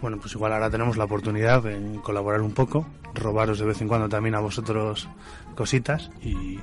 bueno, 0.00 0.18
pues 0.20 0.34
igual 0.34 0.52
ahora 0.52 0.68
tenemos 0.68 0.96
la 0.96 1.04
oportunidad 1.04 1.62
de 1.62 2.00
colaborar 2.02 2.40
un 2.40 2.52
poco, 2.52 2.86
robaros 3.14 3.58
de 3.58 3.66
vez 3.66 3.80
en 3.80 3.88
cuando 3.88 4.08
también 4.08 4.34
a 4.34 4.40
vosotros 4.40 5.08
cositas 5.54 6.10
y 6.22 6.58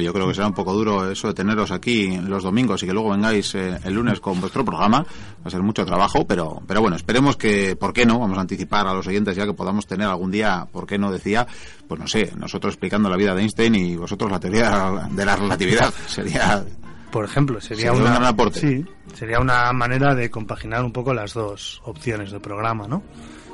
Yo 0.00 0.12
creo 0.12 0.26
que 0.28 0.34
será 0.34 0.46
un 0.46 0.54
poco 0.54 0.72
duro 0.72 1.10
eso 1.10 1.28
de 1.28 1.34
teneros 1.34 1.70
aquí 1.70 2.18
los 2.18 2.42
domingos 2.42 2.82
y 2.82 2.86
que 2.86 2.92
luego 2.92 3.10
vengáis 3.10 3.54
eh, 3.54 3.78
el 3.84 3.94
lunes 3.94 4.20
con 4.20 4.40
vuestro 4.40 4.64
programa. 4.64 4.98
Va 5.00 5.46
a 5.46 5.50
ser 5.50 5.62
mucho 5.62 5.84
trabajo, 5.84 6.26
pero, 6.26 6.62
pero 6.66 6.80
bueno, 6.80 6.96
esperemos 6.96 7.36
que, 7.36 7.76
¿por 7.76 7.92
qué 7.92 8.04
no? 8.04 8.18
Vamos 8.18 8.38
a 8.38 8.42
anticipar 8.42 8.86
a 8.86 8.94
los 8.94 9.06
oyentes 9.06 9.36
ya 9.36 9.46
que 9.46 9.54
podamos 9.54 9.86
tener 9.86 10.06
algún 10.06 10.30
día, 10.30 10.66
¿por 10.70 10.86
qué 10.86 10.98
no? 10.98 11.10
Decía, 11.10 11.46
pues 11.86 12.00
no 12.00 12.06
sé, 12.06 12.32
nosotros 12.36 12.74
explicando 12.74 13.08
la 13.08 13.16
vida 13.16 13.34
de 13.34 13.42
Einstein 13.42 13.74
y 13.74 13.96
vosotros 13.96 14.30
la 14.30 14.40
teoría 14.40 15.08
de 15.10 15.24
la 15.24 15.36
relatividad. 15.36 15.92
Sería, 16.06 16.64
Por 17.10 17.24
ejemplo, 17.24 17.60
sería, 17.60 17.86
Sería 17.86 17.92
un 17.92 18.02
una, 18.02 18.10
gran 18.10 18.24
aporte. 18.24 18.60
Sí, 18.60 18.84
sería 19.14 19.40
una 19.40 19.72
manera 19.72 20.14
de 20.14 20.30
compaginar 20.30 20.84
un 20.84 20.92
poco 20.92 21.14
las 21.14 21.32
dos 21.34 21.80
opciones 21.84 22.30
de 22.30 22.40
programa, 22.40 22.86
¿no? 22.86 23.02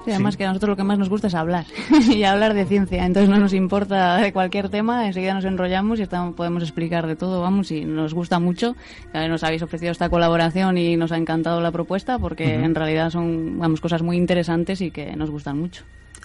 Y 0.07 0.11
además 0.11 0.35
Sí. 0.35 0.39
que 0.39 0.45
a 0.45 0.49
nosotros 0.49 0.71
lo 0.71 0.77
que 0.77 0.85
más 0.85 0.99
nos 0.99 1.09
gusta 1.09 1.29
es 1.29 1.35
hablar 1.35 1.65
y 2.11 2.25
hablar 2.25 2.53
de 2.53 2.67
ciencia, 2.67 3.07
entonces 3.07 3.31
no 3.31 3.39
nos 3.39 3.55
importa 3.55 4.19
de 4.19 4.35
cualquier 4.35 4.69
tema, 4.69 5.07
enseguida 5.07 5.33
nos 5.33 5.47
enrollamos 5.47 5.99
y 5.99 6.03
estamos, 6.03 6.35
podemos 6.35 6.63
explicar 6.63 7.07
de 7.07 7.17
todo, 7.17 7.41
vamos, 7.41 7.71
y 7.71 7.87
nos 7.87 8.13
gusta 8.13 8.39
mucho 8.39 8.77
que 9.13 9.29
nos 9.29 9.43
habéis 9.45 9.63
ofrecido 9.63 9.93
esta 9.93 10.11
colaboración 10.11 10.77
y 10.77 10.97
nos 10.99 11.11
ha 11.13 11.17
encantado 11.17 11.63
la 11.63 11.71
propuesta 11.73 12.19
porque 12.19 12.53
en 12.55 12.75
realidad 12.75 13.09
son, 13.09 13.59
vamos, 13.59 13.81
cosas 13.81 14.03
muy 14.03 14.19
interesantes 14.19 14.83
y 14.83 14.91
que 14.91 15.17
nos 15.17 15.31
gustan 15.31 15.59
mucho. 15.59 15.85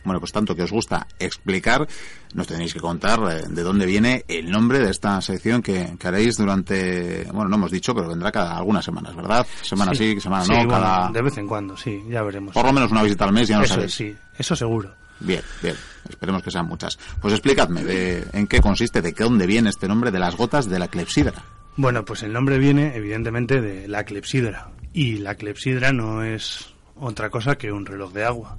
Bueno, 0.09 0.21
pues 0.21 0.31
tanto 0.31 0.55
que 0.55 0.63
os 0.63 0.71
gusta 0.71 1.05
explicar, 1.19 1.87
nos 2.33 2.47
tenéis 2.47 2.73
que 2.73 2.79
contar 2.79 3.19
eh, 3.29 3.43
de 3.47 3.61
dónde 3.61 3.85
viene 3.85 4.25
el 4.27 4.49
nombre 4.49 4.79
de 4.79 4.89
esta 4.89 5.21
sección 5.21 5.61
que, 5.61 5.97
que 5.99 6.07
haréis 6.07 6.35
durante, 6.35 7.25
bueno, 7.25 7.47
no 7.47 7.57
hemos 7.57 7.69
dicho, 7.69 7.93
pero 7.93 8.07
vendrá 8.07 8.31
cada 8.31 8.57
algunas 8.57 8.83
semanas, 8.83 9.15
¿verdad? 9.15 9.45
Semana 9.61 9.93
sí, 9.93 10.19
semana 10.19 10.45
Sí, 10.45 10.51
no, 10.51 10.57
bueno, 10.57 10.71
cada... 10.71 11.11
De 11.11 11.21
vez 11.21 11.37
en 11.37 11.47
cuando, 11.47 11.77
sí, 11.77 12.01
ya 12.09 12.23
veremos. 12.23 12.55
Por 12.55 12.65
lo 12.65 12.73
menos 12.73 12.89
una 12.89 13.03
visita 13.03 13.25
al 13.25 13.33
mes, 13.33 13.49
ya 13.49 13.59
no 13.59 13.65
eso, 13.65 13.75
sabéis. 13.75 13.93
sí, 13.93 14.15
eso 14.35 14.55
seguro. 14.55 14.95
Bien, 15.19 15.43
bien. 15.61 15.75
Esperemos 16.09 16.41
que 16.41 16.49
sean 16.49 16.65
muchas. 16.65 16.97
Pues 17.21 17.35
explicadme 17.35 17.83
de, 17.83 18.25
en 18.33 18.47
qué 18.47 18.61
consiste, 18.61 19.03
de 19.03 19.13
qué 19.13 19.25
dónde 19.25 19.45
viene 19.45 19.69
este 19.69 19.87
nombre 19.87 20.09
de 20.09 20.17
las 20.17 20.35
gotas 20.35 20.67
de 20.67 20.79
la 20.79 20.87
clepsidra. 20.87 21.45
Bueno, 21.75 22.03
pues 22.03 22.23
el 22.23 22.33
nombre 22.33 22.57
viene 22.57 22.95
evidentemente 22.95 23.61
de 23.61 23.87
la 23.87 24.05
clepsidra. 24.05 24.71
Y 24.91 25.17
la 25.17 25.35
clepsidra 25.35 25.93
no 25.93 26.23
es 26.23 26.73
otra 26.95 27.29
cosa 27.29 27.59
que 27.59 27.71
un 27.71 27.85
reloj 27.85 28.11
de 28.11 28.25
agua. 28.25 28.57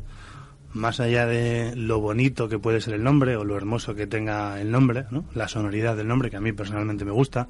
Más 0.72 1.00
allá 1.00 1.26
de 1.26 1.74
lo 1.74 1.98
bonito 2.00 2.48
que 2.48 2.58
puede 2.58 2.80
ser 2.80 2.94
el 2.94 3.02
nombre 3.02 3.36
o 3.36 3.44
lo 3.44 3.56
hermoso 3.56 3.94
que 3.94 4.06
tenga 4.06 4.60
el 4.60 4.70
nombre, 4.70 5.06
¿no? 5.10 5.24
la 5.34 5.48
sonoridad 5.48 5.96
del 5.96 6.06
nombre, 6.06 6.30
que 6.30 6.36
a 6.36 6.40
mí 6.40 6.52
personalmente 6.52 7.04
me 7.04 7.10
gusta, 7.10 7.48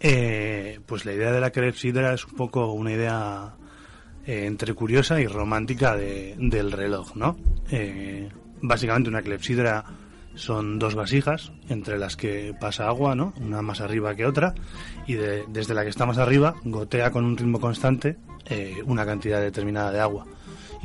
eh, 0.00 0.80
pues 0.86 1.04
la 1.04 1.12
idea 1.12 1.32
de 1.32 1.40
la 1.40 1.50
clepsidra 1.50 2.14
es 2.14 2.24
un 2.24 2.34
poco 2.34 2.72
una 2.72 2.92
idea 2.92 3.54
eh, 4.26 4.46
entre 4.46 4.74
curiosa 4.74 5.20
y 5.20 5.26
romántica 5.26 5.96
de- 5.96 6.34
del 6.38 6.72
reloj, 6.72 7.14
¿no? 7.16 7.36
Eh, 7.70 8.28
básicamente 8.62 9.08
una 9.10 9.22
clepsidra 9.22 9.84
son 10.34 10.78
dos 10.78 10.94
vasijas 10.94 11.52
entre 11.68 11.98
las 11.98 12.16
que 12.16 12.54
pasa 12.60 12.88
agua, 12.88 13.14
¿no? 13.14 13.32
Una 13.40 13.62
más 13.62 13.80
arriba 13.80 14.14
que 14.14 14.26
otra 14.26 14.54
y 15.06 15.14
de- 15.14 15.44
desde 15.48 15.74
la 15.74 15.82
que 15.82 15.90
está 15.90 16.04
más 16.06 16.18
arriba 16.18 16.54
gotea 16.64 17.10
con 17.10 17.24
un 17.24 17.36
ritmo 17.36 17.60
constante 17.60 18.16
una 18.84 19.04
cantidad 19.04 19.40
determinada 19.40 19.90
de 19.90 19.98
agua 20.00 20.24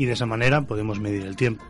y 0.02 0.06
de 0.06 0.14
esa 0.14 0.26
manera 0.26 0.64
podemos 0.64 1.00
medir 1.00 1.28
el 1.28 1.36
tiempo. 1.36 1.64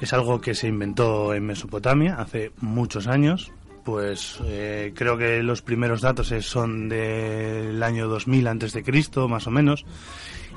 Es 0.00 0.12
algo 0.12 0.40
que 0.40 0.56
se 0.56 0.66
inventó 0.66 1.32
en 1.34 1.46
Mesopotamia 1.46 2.16
hace 2.16 2.50
muchos 2.60 3.06
años. 3.06 3.52
Pues 3.84 4.40
eh, 4.44 4.92
creo 4.96 5.16
que 5.16 5.40
los 5.44 5.62
primeros 5.62 6.00
datos 6.00 6.34
son 6.40 6.88
del 6.88 7.80
año 7.80 8.08
2000 8.08 8.48
antes 8.48 8.72
de 8.72 8.82
Cristo, 8.82 9.28
más 9.28 9.46
o 9.46 9.52
menos. 9.52 9.86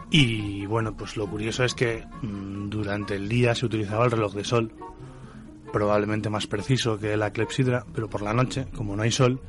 Y 0.10 0.66
bueno, 0.66 0.98
pues 0.98 1.18
lo 1.18 1.28
curioso 1.28 1.64
es 1.64 1.76
que 1.76 2.04
mm, 2.24 2.70
durante 2.70 3.14
el 3.14 3.30
día 3.30 3.54
se 3.54 3.68
utilizaba 3.68 4.06
el 4.06 4.12
reloj 4.12 4.34
de 4.34 4.44
sol, 4.44 4.72
probablemente 5.72 6.32
más 6.32 6.48
preciso 6.48 6.98
que 6.98 7.16
la 7.16 7.30
clepsidra, 7.30 7.86
pero 7.94 8.10
por 8.10 8.24
la 8.24 8.34
noche, 8.34 8.66
como 8.76 8.96
no 8.96 9.04
hay 9.04 9.12
sol, 9.12 9.40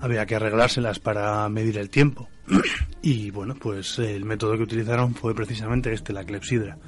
había 0.00 0.26
que 0.26 0.36
arreglárselas 0.36 0.98
para 0.98 1.48
medir 1.48 1.78
el 1.78 1.90
tiempo. 1.90 2.28
y 3.02 3.30
bueno, 3.30 3.54
pues 3.54 3.98
el 3.98 4.24
método 4.24 4.56
que 4.56 4.62
utilizaron 4.62 5.14
fue 5.14 5.34
precisamente 5.34 5.92
este, 5.92 6.12
la 6.12 6.24
clepsidra. 6.24 6.78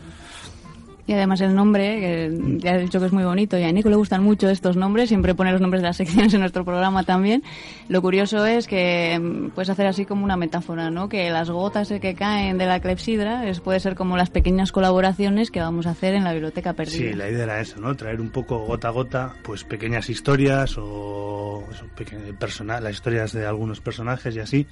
Y 1.04 1.14
además 1.14 1.40
el 1.40 1.52
nombre, 1.54 1.98
que 2.00 2.58
ya 2.58 2.76
he 2.76 2.80
dicho 2.82 3.00
que 3.00 3.06
es 3.06 3.12
muy 3.12 3.24
bonito, 3.24 3.58
y 3.58 3.64
a 3.64 3.72
Nico 3.72 3.90
le 3.90 3.96
gustan 3.96 4.22
mucho 4.22 4.48
estos 4.48 4.76
nombres, 4.76 5.08
siempre 5.08 5.34
pone 5.34 5.50
los 5.50 5.60
nombres 5.60 5.82
de 5.82 5.88
las 5.88 5.96
secciones 5.96 6.32
en 6.32 6.38
nuestro 6.40 6.64
programa 6.64 7.02
también. 7.02 7.42
Lo 7.88 8.00
curioso 8.02 8.46
es 8.46 8.68
que 8.68 9.18
mm, 9.20 9.48
puedes 9.50 9.68
hacer 9.68 9.86
así 9.88 10.04
como 10.06 10.22
una 10.24 10.36
metáfora, 10.36 10.90
¿no? 10.90 11.08
Que 11.08 11.30
las 11.30 11.50
gotas 11.50 11.88
que 12.00 12.14
caen 12.14 12.56
de 12.56 12.66
la 12.66 12.78
clepsidra 12.78 13.48
es, 13.48 13.58
puede 13.58 13.80
ser 13.80 13.96
como 13.96 14.16
las 14.16 14.30
pequeñas 14.30 14.70
colaboraciones 14.70 15.50
que 15.50 15.60
vamos 15.60 15.86
a 15.86 15.90
hacer 15.90 16.14
en 16.14 16.22
la 16.22 16.32
biblioteca 16.32 16.72
perdida. 16.74 16.96
Sí, 16.98 17.12
la 17.14 17.28
idea 17.28 17.42
era 17.44 17.60
eso, 17.60 17.80
¿no? 17.80 17.96
Traer 17.96 18.20
un 18.20 18.30
poco 18.30 18.60
gota 18.60 18.86
a 18.86 18.92
gota, 18.92 19.34
pues 19.42 19.64
pequeñas 19.64 20.08
historias 20.08 20.76
o 20.78 21.64
peque- 21.96 22.32
las 22.80 22.92
historias 22.94 23.32
de 23.32 23.44
algunos 23.44 23.80
personajes 23.80 24.36
y 24.36 24.40
así, 24.40 24.66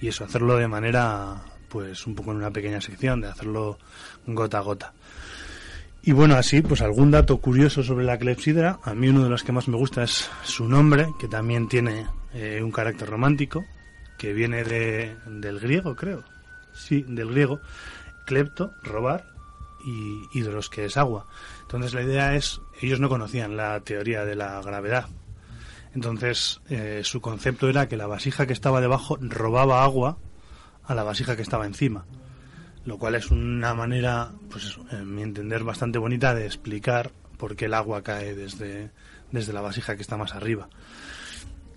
y 0.00 0.08
eso, 0.08 0.24
hacerlo 0.24 0.56
de 0.56 0.66
manera, 0.66 1.36
pues 1.68 2.06
un 2.06 2.14
poco 2.16 2.32
en 2.32 2.38
una 2.38 2.50
pequeña 2.50 2.80
sección, 2.80 3.20
de 3.20 3.28
hacerlo 3.28 3.78
gota 4.26 4.58
a 4.58 4.62
gota. 4.62 4.92
Y 6.08 6.12
bueno, 6.12 6.36
así, 6.36 6.62
pues 6.62 6.80
algún 6.80 7.10
dato 7.10 7.36
curioso 7.36 7.82
sobre 7.82 8.06
la 8.06 8.16
clepsidra. 8.16 8.80
A 8.82 8.94
mí 8.94 9.08
uno 9.08 9.24
de 9.24 9.28
los 9.28 9.44
que 9.44 9.52
más 9.52 9.68
me 9.68 9.76
gusta 9.76 10.04
es 10.04 10.30
su 10.42 10.66
nombre, 10.66 11.12
que 11.18 11.28
también 11.28 11.68
tiene 11.68 12.06
eh, 12.32 12.62
un 12.62 12.72
carácter 12.72 13.10
romántico, 13.10 13.66
que 14.16 14.32
viene 14.32 14.64
de, 14.64 15.14
del 15.26 15.60
griego, 15.60 15.94
creo. 15.96 16.24
Sí, 16.72 17.04
del 17.06 17.28
griego. 17.28 17.60
Clepto, 18.24 18.72
robar, 18.82 19.26
y 19.84 20.22
hidros, 20.32 20.70
que 20.70 20.86
es 20.86 20.96
agua. 20.96 21.26
Entonces 21.60 21.92
la 21.92 22.02
idea 22.02 22.34
es, 22.34 22.62
ellos 22.80 23.00
no 23.00 23.10
conocían 23.10 23.58
la 23.58 23.78
teoría 23.80 24.24
de 24.24 24.34
la 24.34 24.62
gravedad. 24.62 25.10
Entonces 25.94 26.62
eh, 26.70 27.02
su 27.04 27.20
concepto 27.20 27.68
era 27.68 27.86
que 27.86 27.98
la 27.98 28.06
vasija 28.06 28.46
que 28.46 28.54
estaba 28.54 28.80
debajo 28.80 29.18
robaba 29.20 29.84
agua 29.84 30.16
a 30.84 30.94
la 30.94 31.02
vasija 31.02 31.36
que 31.36 31.42
estaba 31.42 31.66
encima 31.66 32.06
lo 32.88 32.96
cual 32.96 33.16
es 33.16 33.30
una 33.30 33.74
manera, 33.74 34.32
pues 34.48 34.78
en 34.92 35.14
mi 35.14 35.22
entender, 35.22 35.62
bastante 35.62 35.98
bonita 35.98 36.34
de 36.34 36.46
explicar 36.46 37.12
por 37.36 37.54
qué 37.54 37.66
el 37.66 37.74
agua 37.74 38.02
cae 38.02 38.34
desde, 38.34 38.92
desde 39.30 39.52
la 39.52 39.60
vasija 39.60 39.94
que 39.94 40.00
está 40.00 40.16
más 40.16 40.34
arriba. 40.34 40.70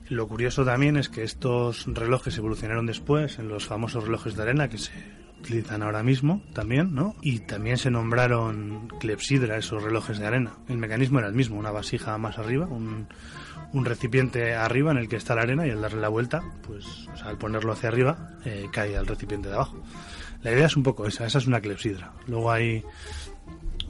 Lo 0.08 0.26
curioso 0.30 0.64
también 0.64 0.96
es 0.96 1.10
que 1.10 1.24
estos 1.24 1.86
relojes 1.86 2.38
evolucionaron 2.38 2.86
después 2.86 3.40
en 3.40 3.50
los 3.50 3.66
famosos 3.66 4.06
relojes 4.06 4.38
de 4.38 4.44
arena 4.44 4.70
que 4.70 4.78
se 4.78 4.94
utilizan 5.42 5.84
ahora 5.84 6.02
mismo 6.02 6.44
también, 6.54 6.96
¿no? 6.96 7.14
Y 7.22 7.40
también 7.40 7.78
se 7.78 7.92
nombraron 7.92 8.88
clepsidra 9.02 9.58
esos 9.58 9.84
relojes 9.84 10.18
de 10.18 10.28
arena. 10.28 10.54
El 10.70 10.78
mecanismo 10.78 11.20
era 11.20 11.28
el 11.28 11.34
mismo, 11.34 11.60
una 11.60 11.72
vasija 11.72 12.18
más 12.20 12.38
arriba, 12.38 12.68
un, 12.68 13.10
recipiente 13.84 14.56
arriba 14.56 14.92
en 14.92 14.98
el 14.98 15.10
que 15.10 15.18
está 15.18 15.36
la 15.36 15.42
arena 15.42 15.68
y 15.68 15.72
al 15.72 15.82
darle 15.82 16.00
la 16.00 16.10
vuelta, 16.10 16.42
pues 16.66 17.10
al 17.22 17.38
ponerlo 17.38 17.74
hacia 17.74 17.90
arriba, 17.90 18.38
eh, 18.46 18.70
cae 18.72 18.96
al 18.96 19.08
recipiente 19.08 19.50
de 19.50 19.56
abajo. 19.56 19.76
La 20.44 20.52
idea 20.52 20.66
es 20.66 20.76
un 20.76 20.84
poco 20.84 21.06
esa, 21.06 21.26
esa 21.26 21.38
es 21.38 21.48
una 21.48 21.62
clepsidra. 21.62 22.14
Luego 22.28 22.52
hay 22.52 22.84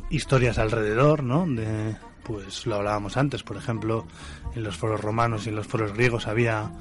historias 0.09 0.57
alrededor, 0.57 1.23
¿no? 1.23 1.45
De, 1.47 1.95
pues 2.23 2.65
lo 2.65 2.75
hablábamos 2.75 3.17
antes, 3.17 3.43
por 3.43 3.57
ejemplo, 3.57 4.05
en 4.55 4.63
los 4.63 4.77
foros 4.77 5.01
romanos 5.01 5.45
y 5.45 5.49
en 5.49 5.55
los 5.55 5.67
foros 5.67 5.93
griegos 5.93 6.27
había 6.27 6.71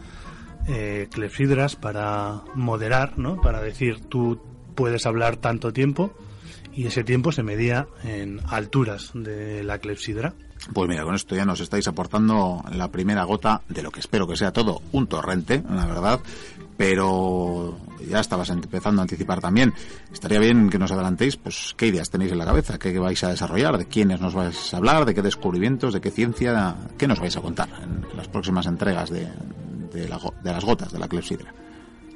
eh, 0.69 1.09
clepsidras 1.11 1.77
para 1.77 2.43
moderar, 2.55 3.19
¿no? 3.19 3.41
Para 3.41 3.61
decir 3.61 4.01
tú 4.01 4.41
puedes 4.75 5.07
hablar 5.07 5.37
tanto 5.37 5.73
tiempo 5.73 6.13
y 6.73 6.87
ese 6.87 7.05
tiempo 7.05 7.33
se 7.33 7.43
medía 7.43 7.89
en 8.05 8.41
alturas 8.49 9.11
de 9.15 9.63
la 9.63 9.79
clepsidra. 9.79 10.35
Pues 10.75 10.89
mira, 10.89 11.05
con 11.05 11.15
esto 11.15 11.35
ya 11.35 11.45
nos 11.45 11.61
estáis 11.61 11.89
aportando 11.89 12.63
la 12.73 12.89
primera 12.89 13.25
gota 13.25 13.63
de 13.69 13.83
lo 13.83 13.91
que 13.91 14.01
espero 14.01 14.29
que 14.29 14.37
sea 14.37 14.53
todo 14.53 14.83
un 14.93 15.07
torrente, 15.07 15.63
la 15.69 15.87
verdad. 15.87 16.21
Pero 16.81 17.77
ya 18.09 18.21
estabas 18.21 18.49
empezando 18.49 19.03
a 19.03 19.05
anticipar 19.05 19.39
también. 19.39 19.75
Estaría 20.11 20.39
bien 20.39 20.71
que 20.71 20.79
nos 20.79 20.91
adelantéis, 20.91 21.37
pues, 21.37 21.75
qué 21.77 21.89
ideas 21.89 22.09
tenéis 22.09 22.33
en 22.33 22.39
la 22.39 22.47
cabeza, 22.47 22.79
qué 22.79 22.99
vais 22.99 23.23
a 23.23 23.29
desarrollar, 23.29 23.77
de 23.77 23.85
quiénes 23.85 24.19
nos 24.19 24.33
vais 24.33 24.73
a 24.73 24.79
hablar, 24.79 25.05
de 25.05 25.15
qué 25.15 25.21
descubrimientos, 25.21 25.93
de 25.93 26.01
qué 26.01 26.11
ciencia, 26.11 26.75
qué 26.97 27.07
nos 27.07 27.21
vais 27.21 27.37
a 27.37 27.43
contar 27.43 27.69
en 27.83 28.17
las 28.17 28.29
próximas 28.29 28.65
entregas 28.65 29.11
de, 29.11 29.29
la 30.09 30.19
de 30.43 30.53
las 30.53 30.65
gotas 30.65 30.91
de 30.91 30.99
la 30.99 31.07
clepsidra. 31.07 31.53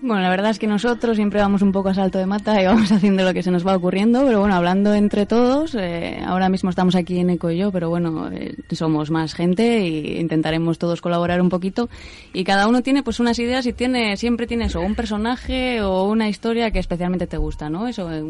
Bueno, 0.01 0.21
la 0.21 0.29
verdad 0.29 0.51
es 0.51 0.59
que 0.59 0.67
nosotros 0.67 1.17
siempre 1.17 1.41
vamos 1.41 1.63
un 1.63 1.73
poco 1.73 1.89
a 1.89 1.95
salto 1.95 2.19
de 2.19 2.27
mata 2.27 2.61
y 2.61 2.67
vamos 2.67 2.93
haciendo 2.93 3.25
lo 3.25 3.33
que 3.33 3.43
se 3.43 3.51
nos 3.51 3.67
va 3.67 3.77
ocurriendo, 3.77 4.25
pero 4.27 4.41
bueno, 4.41 4.55
hablando 4.55 4.93
entre 4.95 5.25
todos, 5.25 5.75
eh, 5.75 6.21
ahora 6.27 6.49
mismo 6.49 6.71
estamos 6.71 6.95
aquí 6.95 7.19
en 7.19 7.31
Eco 7.31 7.51
y 7.51 7.59
yo, 7.59 7.73
pero 7.73 7.89
bueno, 7.89 8.31
eh, 8.31 8.55
somos 8.73 9.11
más 9.11 9.35
gente 9.35 9.79
e 9.79 10.21
intentaremos 10.21 10.79
todos 10.79 11.01
colaborar 11.01 11.41
un 11.41 11.49
poquito 11.49 11.89
y 12.33 12.45
cada 12.45 12.69
uno 12.69 12.83
tiene 12.83 13.03
pues 13.03 13.21
unas 13.21 13.39
ideas 13.39 13.67
y 13.67 13.73
tiene 13.73 14.17
siempre 14.17 14.47
tiene 14.47 14.67
eso, 14.67 14.81
un 14.81 14.95
personaje 14.95 15.81
o 15.81 16.05
una 16.05 16.29
historia 16.29 16.71
que 16.71 16.81
especialmente 16.81 17.27
te 17.27 17.39
gusta, 17.39 17.71
¿no? 17.71 17.87
Eso, 17.87 18.13
eh, 18.13 18.23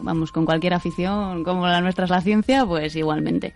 vamos, 0.00 0.32
con 0.32 0.44
cualquier 0.44 0.74
afición 0.74 1.44
como 1.44 1.66
la 1.66 1.80
nuestra 1.80 2.04
es 2.04 2.10
la 2.10 2.20
ciencia, 2.20 2.66
pues 2.66 2.94
igualmente. 2.96 3.54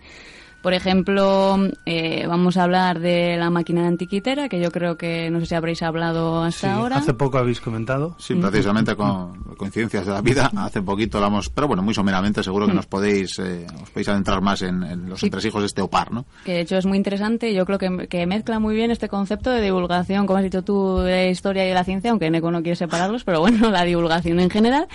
Por 0.67 0.73
ejemplo, 0.73 1.57
eh, 1.85 2.25
vamos 2.27 2.57
a 2.57 2.63
hablar 2.63 2.99
de 2.99 3.37
la 3.37 3.49
máquina 3.49 3.87
antiquitera, 3.87 4.49
que 4.49 4.59
yo 4.59 4.69
creo 4.69 4.97
que 4.97 5.29
no 5.29 5.39
sé 5.39 5.45
si 5.45 5.55
habréis 5.55 5.81
hablado 5.81 6.43
hasta 6.43 6.67
Sí, 6.67 6.73
ahora. 6.73 6.97
hace 6.97 7.13
poco 7.13 7.37
habéis 7.37 7.61
comentado. 7.61 8.17
Sí, 8.19 8.35
precisamente 8.35 8.93
con 8.97 9.45
coincidencias 9.55 10.05
de 10.05 10.11
la 10.11 10.19
vida, 10.19 10.51
hace 10.57 10.81
poquito 10.81 11.19
hablamos, 11.19 11.49
pero 11.49 11.69
bueno, 11.69 11.83
muy 11.83 11.93
someramente 11.93 12.43
seguro 12.43 12.67
que 12.67 12.73
nos 12.73 12.85
podéis, 12.85 13.39
eh, 13.39 13.65
os 13.81 13.89
podéis 13.91 14.09
adentrar 14.09 14.41
más 14.41 14.61
en, 14.61 14.83
en 14.83 15.07
los 15.09 15.23
entresijos 15.23 15.61
de 15.61 15.67
este 15.67 15.81
OPAR, 15.81 16.11
¿no? 16.11 16.25
que 16.43 16.51
de 16.51 16.59
hecho 16.59 16.75
es 16.75 16.85
muy 16.85 16.97
interesante. 16.97 17.53
Yo 17.53 17.65
creo 17.65 17.77
que, 17.79 18.09
que 18.09 18.25
mezcla 18.25 18.59
muy 18.59 18.75
bien 18.75 18.91
este 18.91 19.07
concepto 19.07 19.49
de 19.49 19.61
divulgación, 19.61 20.27
como 20.27 20.35
has 20.39 20.43
dicho 20.43 20.63
tú, 20.63 20.97
de 20.97 21.29
historia 21.29 21.63
y 21.63 21.69
de 21.69 21.75
la 21.75 21.85
ciencia, 21.85 22.11
aunque 22.11 22.29
Neko 22.29 22.51
no 22.51 22.61
quiere 22.61 22.75
separarlos, 22.75 23.23
pero 23.23 23.39
bueno, 23.39 23.71
la 23.71 23.85
divulgación 23.85 24.41
en 24.41 24.49
general. 24.49 24.89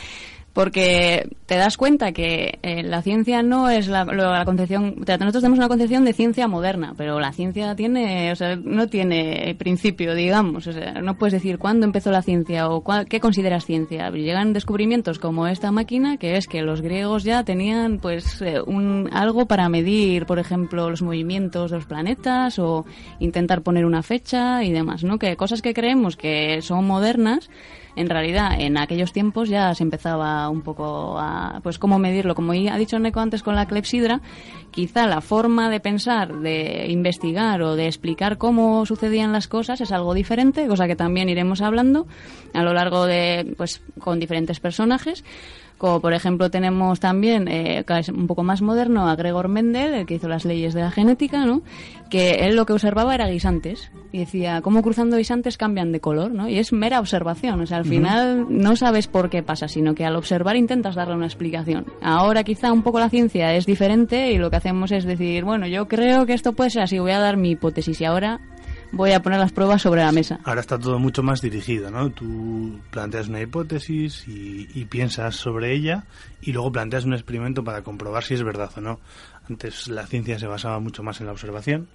Porque 0.52 1.30
te 1.46 1.56
das 1.56 1.78
cuenta 1.78 2.12
que 2.12 2.58
eh, 2.62 2.82
la 2.82 3.00
ciencia 3.00 3.42
no 3.42 3.70
es 3.70 3.88
la, 3.88 4.04
la 4.04 4.44
concepción. 4.44 4.96
o 5.00 5.04
sea, 5.06 5.16
Nosotros 5.16 5.40
tenemos 5.42 5.58
una 5.58 5.68
concepción 5.68 6.04
de 6.04 6.12
ciencia 6.12 6.46
moderna, 6.46 6.92
pero 6.96 7.20
la 7.20 7.32
ciencia 7.32 7.74
tiene, 7.74 8.30
o 8.32 8.36
sea, 8.36 8.56
no 8.56 8.86
tiene 8.86 9.54
principio, 9.58 10.14
digamos. 10.14 10.66
O 10.66 10.72
sea, 10.72 11.00
no 11.00 11.16
puedes 11.16 11.32
decir 11.32 11.58
cuándo 11.58 11.86
empezó 11.86 12.10
la 12.10 12.20
ciencia 12.20 12.68
o 12.68 12.82
cuál- 12.82 13.06
qué 13.06 13.18
consideras 13.18 13.64
ciencia. 13.64 14.10
Llegan 14.10 14.52
descubrimientos 14.52 15.18
como 15.18 15.46
esta 15.46 15.72
máquina, 15.72 16.18
que 16.18 16.36
es 16.36 16.46
que 16.46 16.60
los 16.60 16.82
griegos 16.82 17.24
ya 17.24 17.44
tenían, 17.44 17.98
pues, 17.98 18.42
eh, 18.42 18.60
un 18.60 19.08
algo 19.12 19.46
para 19.46 19.70
medir, 19.70 20.26
por 20.26 20.38
ejemplo, 20.38 20.90
los 20.90 21.00
movimientos 21.00 21.70
de 21.70 21.78
los 21.78 21.86
planetas 21.86 22.58
o 22.58 22.84
intentar 23.20 23.62
poner 23.62 23.86
una 23.86 24.02
fecha 24.02 24.64
y 24.64 24.70
demás, 24.72 25.02
¿no? 25.02 25.18
Que 25.18 25.34
cosas 25.36 25.62
que 25.62 25.72
creemos 25.72 26.16
que 26.16 26.60
son 26.60 26.86
modernas 26.86 27.48
en 27.96 28.08
realidad 28.08 28.58
en 28.58 28.78
aquellos 28.78 29.12
tiempos 29.12 29.48
ya 29.48 29.74
se 29.74 29.82
empezaba 29.82 30.48
un 30.48 30.62
poco 30.62 31.18
a, 31.18 31.60
pues 31.62 31.78
cómo 31.78 31.98
medirlo. 31.98 32.34
Como 32.34 32.52
ha 32.52 32.78
dicho 32.78 32.98
Neco 32.98 33.20
antes 33.20 33.42
con 33.42 33.54
la 33.54 33.66
clepsidra, 33.66 34.20
quizá 34.70 35.06
la 35.06 35.20
forma 35.20 35.70
de 35.70 35.80
pensar, 35.80 36.34
de 36.40 36.86
investigar 36.88 37.62
o 37.62 37.76
de 37.76 37.86
explicar 37.86 38.38
cómo 38.38 38.86
sucedían 38.86 39.32
las 39.32 39.48
cosas 39.48 39.80
es 39.80 39.92
algo 39.92 40.14
diferente, 40.14 40.66
cosa 40.66 40.86
que 40.86 40.96
también 40.96 41.28
iremos 41.28 41.60
hablando 41.60 42.06
a 42.54 42.62
lo 42.62 42.72
largo 42.72 43.06
de, 43.06 43.54
pues, 43.56 43.82
con 43.98 44.18
diferentes 44.18 44.60
personajes. 44.60 45.24
Como 45.82 45.98
por 45.98 46.14
ejemplo 46.14 46.48
tenemos 46.48 47.00
también, 47.00 47.48
eh, 47.48 47.84
un 48.14 48.28
poco 48.28 48.44
más 48.44 48.62
moderno, 48.62 49.08
a 49.08 49.16
Gregor 49.16 49.48
Mendel, 49.48 49.94
el 49.94 50.06
que 50.06 50.14
hizo 50.14 50.28
las 50.28 50.44
leyes 50.44 50.74
de 50.74 50.80
la 50.80 50.92
genética, 50.92 51.44
¿no? 51.44 51.62
que 52.12 52.46
él 52.46 52.56
lo 52.56 52.66
que 52.66 52.74
observaba 52.74 53.14
era 53.14 53.26
guisantes. 53.26 53.90
Y 54.12 54.18
decía, 54.18 54.60
cómo 54.60 54.82
cruzando 54.82 55.16
guisantes 55.16 55.56
cambian 55.56 55.90
de 55.90 56.00
color, 56.00 56.30
¿no? 56.30 56.46
Y 56.46 56.58
es 56.58 56.70
mera 56.72 57.00
observación. 57.00 57.62
O 57.62 57.66
sea, 57.66 57.78
al 57.78 57.86
final 57.86 58.46
no 58.50 58.76
sabes 58.76 59.08
por 59.08 59.30
qué 59.30 59.42
pasa, 59.42 59.66
sino 59.66 59.94
que 59.94 60.04
al 60.04 60.14
observar 60.14 60.54
intentas 60.56 60.94
darle 60.94 61.14
una 61.14 61.24
explicación. 61.24 61.86
Ahora 62.02 62.44
quizá 62.44 62.70
un 62.70 62.82
poco 62.82 63.00
la 63.00 63.08
ciencia 63.08 63.54
es 63.54 63.64
diferente 63.64 64.30
y 64.30 64.36
lo 64.36 64.50
que 64.50 64.56
hacemos 64.56 64.92
es 64.92 65.04
decir, 65.04 65.44
bueno, 65.44 65.66
yo 65.66 65.88
creo 65.88 66.26
que 66.26 66.34
esto 66.34 66.52
puede 66.52 66.68
ser 66.68 66.82
así, 66.82 66.98
voy 66.98 67.12
a 67.12 67.18
dar 67.18 67.38
mi 67.38 67.52
hipótesis 67.52 67.98
y 68.02 68.04
ahora 68.04 68.40
voy 68.92 69.12
a 69.12 69.22
poner 69.22 69.40
las 69.40 69.52
pruebas 69.52 69.82
sobre 69.82 70.02
la 70.02 70.12
mesa. 70.12 70.38
Ahora 70.44 70.60
está 70.60 70.78
todo 70.78 70.98
mucho 70.98 71.22
más 71.22 71.40
dirigido, 71.40 71.90
¿no? 71.90 72.10
Tú 72.10 72.78
planteas 72.90 73.28
una 73.28 73.40
hipótesis 73.40 74.24
y, 74.28 74.84
piensas 74.84 75.36
sobre 75.36 75.72
ella 75.72 76.04
y 76.42 76.52
luego 76.52 76.70
planteas 76.70 77.04
un 77.04 77.14
experimento 77.14 77.64
para 77.64 77.82
comprobar 77.82 78.24
si 78.24 78.34
es 78.34 78.42
verdad 78.42 78.70
o 78.76 78.80
no. 78.80 79.00
Antes 79.48 79.88
la 79.88 80.06
ciencia 80.06 80.38
se 80.38 80.46
basaba 80.46 80.78
mucho 80.80 81.02
más 81.02 81.20
en 81.20 81.26
la 81.26 81.32
observación 81.32 81.88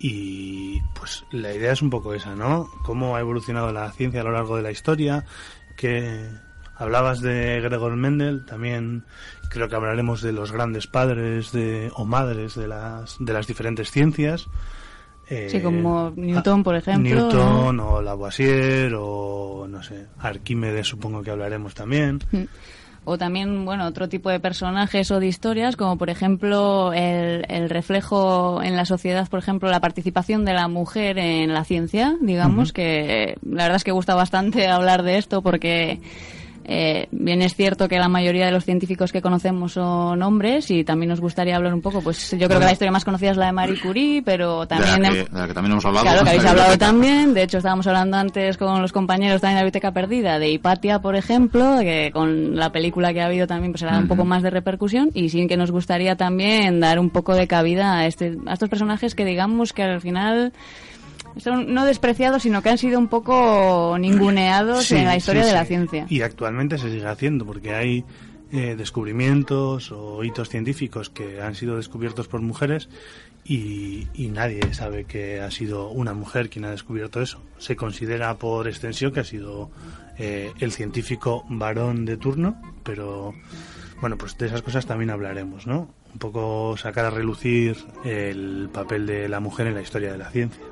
y 0.00 0.80
pues 0.94 1.24
la 1.30 1.54
idea 1.54 1.72
es 1.72 1.82
un 1.82 1.90
poco 1.90 2.14
esa, 2.14 2.34
¿no? 2.34 2.68
Cómo 2.84 3.16
ha 3.16 3.20
evolucionado 3.20 3.72
la 3.72 3.90
ciencia 3.92 4.20
a 4.20 4.24
lo 4.24 4.32
largo 4.32 4.56
de 4.56 4.62
la 4.62 4.70
historia, 4.70 5.24
que 5.76 6.28
hablabas 6.76 7.20
de 7.20 7.60
Gregor 7.60 7.94
Mendel, 7.96 8.44
también 8.44 9.04
creo 9.50 9.68
que 9.68 9.76
hablaremos 9.76 10.22
de 10.22 10.32
los 10.32 10.50
grandes 10.50 10.86
padres 10.86 11.52
de, 11.52 11.90
o 11.94 12.04
madres 12.04 12.54
de 12.54 12.68
las, 12.68 13.16
de 13.20 13.32
las 13.32 13.46
diferentes 13.46 13.90
ciencias 13.90 14.48
sí, 15.28 15.60
como 15.60 16.12
Newton, 16.16 16.62
por 16.62 16.76
ejemplo. 16.76 17.28
Newton 17.28 17.80
o 17.80 18.02
Lavoisier 18.02 18.92
o, 18.94 19.66
no 19.68 19.82
sé, 19.82 20.06
Arquímedes 20.18 20.86
supongo 20.86 21.22
que 21.22 21.30
hablaremos 21.30 21.74
también. 21.74 22.20
Mm. 22.32 22.44
O 23.04 23.16
también, 23.16 23.64
bueno, 23.64 23.86
otro 23.86 24.08
tipo 24.10 24.28
de 24.28 24.38
personajes 24.38 25.10
o 25.10 25.18
de 25.18 25.28
historias, 25.28 25.76
como 25.76 25.96
por 25.96 26.10
ejemplo 26.10 26.92
el, 26.92 27.46
el 27.48 27.70
reflejo 27.70 28.62
en 28.62 28.76
la 28.76 28.84
sociedad, 28.84 29.26
por 29.28 29.38
ejemplo, 29.38 29.70
la 29.70 29.80
participación 29.80 30.44
de 30.44 30.52
la 30.52 30.68
mujer 30.68 31.16
en 31.16 31.54
la 31.54 31.64
ciencia, 31.64 32.16
digamos, 32.20 32.74
que 32.74 33.38
la 33.42 33.62
verdad 33.62 33.76
es 33.76 33.84
que 33.84 33.92
gusta 33.92 34.14
bastante 34.14 34.66
hablar 34.66 35.04
de 35.04 35.16
esto 35.16 35.40
porque 35.40 36.00
eh, 36.70 37.08
bien 37.12 37.40
es 37.40 37.54
cierto 37.54 37.88
que 37.88 37.98
la 37.98 38.08
mayoría 38.08 38.44
de 38.44 38.52
los 38.52 38.66
científicos 38.66 39.10
que 39.10 39.22
conocemos 39.22 39.72
son 39.72 40.22
hombres 40.22 40.70
y 40.70 40.84
también 40.84 41.08
nos 41.08 41.18
gustaría 41.18 41.56
hablar 41.56 41.72
un 41.72 41.80
poco, 41.80 42.02
pues 42.02 42.32
yo 42.32 42.46
creo 42.46 42.60
que 42.60 42.66
la 42.66 42.72
historia 42.72 42.92
más 42.92 43.06
conocida 43.06 43.30
es 43.30 43.38
la 43.38 43.46
de 43.46 43.52
Marie 43.52 43.80
Curie, 43.80 44.22
pero 44.22 44.66
también... 44.68 45.00
De 45.00 45.26
la 45.32 45.46
que, 45.46 45.54
también 45.54 45.72
hemos 45.72 45.86
hablado. 45.86 46.04
Claro, 46.04 46.24
que 46.24 46.30
habéis 46.30 46.44
hablado 46.44 46.76
también. 46.76 47.32
De 47.32 47.44
hecho, 47.44 47.56
estábamos 47.56 47.86
hablando 47.86 48.18
antes 48.18 48.58
con 48.58 48.82
los 48.82 48.92
compañeros 48.92 49.40
también 49.40 49.56
de 49.56 49.60
la 49.60 49.64
Biblioteca 49.64 49.92
Perdida, 49.92 50.38
de 50.38 50.50
Hipatia, 50.50 51.00
por 51.00 51.16
ejemplo, 51.16 51.78
que 51.80 52.10
con 52.12 52.54
la 52.54 52.70
película 52.70 53.14
que 53.14 53.22
ha 53.22 53.26
habido 53.26 53.46
también 53.46 53.72
pues 53.72 53.82
era 53.82 53.98
un 53.98 54.06
poco 54.06 54.26
más 54.26 54.42
de 54.42 54.50
repercusión 54.50 55.10
y 55.14 55.30
sí 55.30 55.46
que 55.46 55.56
nos 55.56 55.70
gustaría 55.70 56.16
también 56.16 56.80
dar 56.80 56.98
un 56.98 57.08
poco 57.08 57.34
de 57.34 57.46
cabida 57.46 57.96
a, 57.96 58.06
este, 58.06 58.36
a 58.46 58.52
estos 58.52 58.68
personajes 58.68 59.14
que 59.14 59.24
digamos 59.24 59.72
que 59.72 59.84
al 59.84 60.00
final 60.02 60.52
son 61.36 61.72
no 61.72 61.84
despreciados, 61.84 62.42
sino 62.42 62.62
que 62.62 62.70
han 62.70 62.78
sido 62.78 62.98
un 62.98 63.08
poco 63.08 63.96
ninguneados 63.98 64.90
en 64.92 65.04
la 65.04 65.16
historia 65.16 65.44
de 65.44 65.52
la 65.52 65.64
ciencia. 65.64 66.06
Y 66.08 66.22
actualmente 66.22 66.78
se 66.78 66.90
sigue 66.90 67.06
haciendo, 67.06 67.44
porque 67.44 67.74
hay 67.74 68.04
eh, 68.50 68.76
descubrimientos 68.76 69.92
o 69.92 70.24
hitos 70.24 70.48
científicos 70.48 71.10
que 71.10 71.42
han 71.42 71.54
sido 71.54 71.76
descubiertos 71.76 72.28
por 72.28 72.40
mujeres 72.40 72.88
y, 73.44 74.06
nadie 74.16 74.74
sabe 74.74 75.04
que 75.04 75.40
ha 75.40 75.50
sido 75.50 75.88
una 75.88 76.12
mujer 76.12 76.50
quien 76.50 76.64
ha 76.64 76.70
descubierto 76.70 77.22
eso. 77.22 77.42
Se 77.58 77.76
considera 77.76 78.36
por 78.36 78.68
extensión 78.68 79.12
que 79.12 79.20
ha 79.20 79.24
sido 79.24 79.70
eh, 80.18 80.52
el 80.60 80.72
científico 80.72 81.44
varón 81.48 82.04
de 82.04 82.16
turno, 82.16 82.60
pero 82.84 83.34
bueno, 84.00 84.16
pues 84.16 84.36
de 84.38 84.46
esas 84.46 84.62
cosas 84.62 84.86
también 84.86 85.10
hablaremos, 85.10 85.66
¿no? 85.66 85.94
Un 86.12 86.18
poco 86.18 86.76
sacar 86.76 87.06
a 87.06 87.10
relucir 87.10 87.76
el 88.04 88.68
papel 88.72 89.06
de 89.06 89.28
la 89.28 89.40
mujer 89.40 89.66
en 89.66 89.74
la 89.74 89.82
historia 89.82 90.12
de 90.12 90.18
la 90.18 90.30
ciencia. 90.30 90.62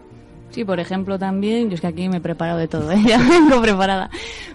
Sí, 0.51 0.65
por 0.65 0.81
ejemplo, 0.81 1.19
también, 1.19 1.69
yo 1.69 1.75
es 1.75 1.81
que 1.81 1.87
aquí 1.87 2.09
me 2.09 2.17
he 2.17 2.21
preparado 2.21 2.59
de 2.59 2.69
todo, 2.69 2.91
¿eh? 2.91 2.99
ya 3.07 3.19
vengo 3.19 3.61
preparada. 3.61 4.11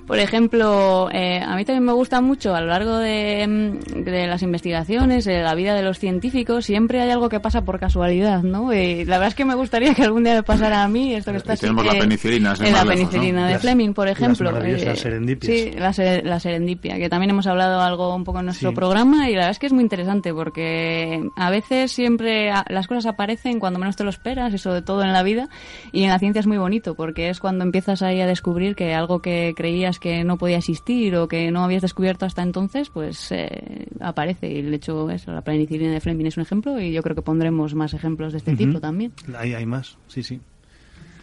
Por 0.08 0.20
ejemplo, 0.20 1.10
eh, 1.12 1.40
a 1.40 1.56
mí 1.56 1.64
también 1.64 1.86
me 1.86 1.94
gusta 1.94 2.22
mucho 2.22 2.56
a 2.56 2.62
lo 2.62 2.68
largo 2.68 2.98
de, 2.98 3.46
mm, 3.48 4.04
de, 4.04 4.28
las 4.28 4.42
investigaciones, 4.42 5.26
de 5.26 5.42
la 5.42 5.54
vida 5.54 5.76
de 5.76 5.84
los 5.84 6.00
científicos, 6.00 6.66
siempre 6.66 7.02
hay 7.02 7.12
algo 7.12 7.30
que 7.30 7.40
pasa 7.40 7.64
por 7.64 7.80
casualidad, 7.80 8.42
¿no? 8.44 8.74
Y 8.74 9.06
la 9.06 9.18
verdad 9.18 9.30
es 9.30 9.36
que 9.36 9.46
me 9.46 9.56
gustaría 9.56 9.94
que 9.94 10.04
algún 10.04 10.24
día 10.24 10.34
me 10.36 10.44
pasara 10.44 10.84
a 10.84 10.88
mí 10.88 11.14
esto 11.14 11.32
que 11.32 11.38
está 11.38 11.54
así, 11.54 11.62
Tenemos 11.62 11.86
la 11.86 11.94
penicilina, 11.94 12.56
en 12.60 12.74
la 12.74 12.86
penicilina 12.86 13.48
de 13.48 13.60
Fleming, 13.60 13.94
por 13.94 14.08
ejemplo. 14.08 14.52
Las 14.52 14.64
eh, 14.64 14.96
serendipias. 14.96 15.54
Sí, 15.54 15.72
la, 15.72 15.94
la, 16.24 16.40
serendipia, 16.40 16.98
que 16.98 17.10
también 17.10 17.30
hemos 17.30 17.48
hablado 17.48 17.82
algo 17.82 18.16
un 18.16 18.24
poco 18.24 18.40
en 18.40 18.46
nuestro 18.46 18.74
programa 18.74 19.30
y 19.30 19.34
la 19.34 19.42
verdad 19.42 19.52
es 19.52 19.60
que 19.60 19.68
es 19.68 19.74
muy 19.74 19.84
interesante 19.84 20.34
porque 20.34 21.30
a 21.36 21.50
veces 21.50 21.92
siempre 21.92 22.52
las 22.70 22.88
cosas 22.88 23.06
aparecen 23.06 23.60
cuando 23.60 23.80
menos 23.80 23.96
te 23.96 24.04
lo 24.04 24.10
esperas 24.10 24.54
y 24.54 24.58
sobre 24.58 24.82
todo 24.82 25.04
en 25.04 25.14
la 25.14 25.24
vida 25.24 25.48
y 25.92 26.04
en 26.04 26.10
la 26.10 26.20
ciencia 26.20 26.40
es 26.40 26.48
muy 26.48 26.58
bonito 26.58 26.96
porque 26.96 27.30
es 27.30 27.40
cuando 27.40 27.64
empiezas 27.64 28.02
ahí 28.02 28.22
a 28.22 28.28
descubrir 28.28 28.76
que 28.76 28.94
algo 28.94 29.22
que 29.22 29.54
creías 29.56 30.00
que 30.00 30.24
no 30.24 30.38
podía 30.38 30.58
existir 30.58 31.16
o 31.16 31.28
que 31.28 31.52
no 31.52 31.64
habías 31.64 31.82
descubierto 31.82 32.26
hasta 32.26 32.44
entonces, 32.44 32.90
pues 32.90 33.32
eh, 33.32 33.88
aparece. 34.00 34.52
Y 34.52 34.60
el 34.60 34.74
hecho 34.74 35.10
es, 35.10 35.28
la 35.28 35.42
penicilina 35.42 35.92
de 35.92 36.00
Fleming 36.00 36.26
es 36.26 36.38
un 36.38 36.44
ejemplo 36.44 36.80
y 36.80 36.92
yo 36.92 37.02
creo 37.02 37.16
que 37.16 37.22
pondremos 37.22 37.76
más 37.76 37.94
ejemplos 37.94 38.32
de 38.32 38.38
este 38.38 38.56
tipo 38.56 38.80
también. 38.80 39.12
Ahí 39.38 39.54
hay 39.54 39.66
más, 39.66 39.98
sí, 40.08 40.24
sí. 40.24 40.40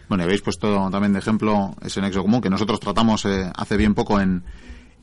Bueno, 0.07 0.23
habéis 0.23 0.41
puesto 0.41 0.89
también 0.89 1.13
de 1.13 1.19
ejemplo 1.19 1.75
ese 1.83 2.01
nexo 2.01 2.23
común 2.23 2.41
que 2.41 2.49
nosotros 2.49 2.79
tratamos 2.79 3.25
eh, 3.25 3.51
hace 3.55 3.77
bien 3.77 3.93
poco 3.93 4.19
en, 4.19 4.43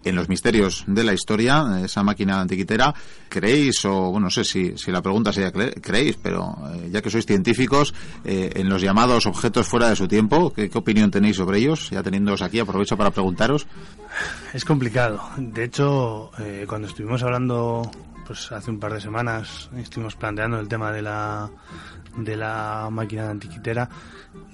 en 0.09 0.17
los 0.17 0.29
misterios 0.29 0.85
de 0.87 1.05
la 1.05 1.13
historia, 1.13 1.81
esa 1.85 2.03
máquina 2.03 2.41
antiquitera, 2.41 2.95
¿creéis, 3.29 3.85
o 3.85 4.11
bueno, 4.11 4.27
no 4.27 4.31
sé 4.31 4.45
si, 4.45 4.77
si 4.77 4.91
la 4.91 5.03
pregunta 5.03 5.33
sería 5.33 5.53
creéis, 5.53 6.17
pero 6.23 6.57
eh, 6.75 6.91
ya 6.91 7.03
que 7.03 7.11
sois 7.11 7.27
científicos, 7.27 7.95
eh, 8.25 8.51
en 8.55 8.69
los 8.69 8.83
llamados 8.83 9.27
objetos 9.27 9.67
fuera 9.67 9.89
de 9.89 9.97
su 9.97 10.09
tiempo, 10.09 10.53
¿qué, 10.53 10.71
opinión 10.75 11.11
tenéis 11.11 11.37
sobre 11.37 11.59
ellos? 11.59 11.91
Ya 11.91 12.03
teniéndoos 12.03 12.43
aquí, 12.43 12.59
aprovecho 12.59 12.97
para 12.97 13.11
preguntaros. 13.11 13.67
Es 14.53 14.65
complicado. 14.65 15.21
De 15.37 15.65
hecho, 15.65 16.31
eh, 16.39 16.65
cuando 16.69 16.89
estuvimos 16.89 17.23
hablando, 17.23 17.91
pues 18.27 18.51
hace 18.53 18.71
un 18.71 18.81
par 18.81 18.93
de 18.93 19.01
semanas, 19.01 19.71
estuvimos 19.77 20.17
planteando 20.17 20.59
el 20.59 20.69
tema 20.69 20.91
de 20.93 21.03
la, 21.03 21.51
de 22.17 22.37
la 22.37 22.89
máquina 22.91 23.31
antiquitera, 23.31 23.89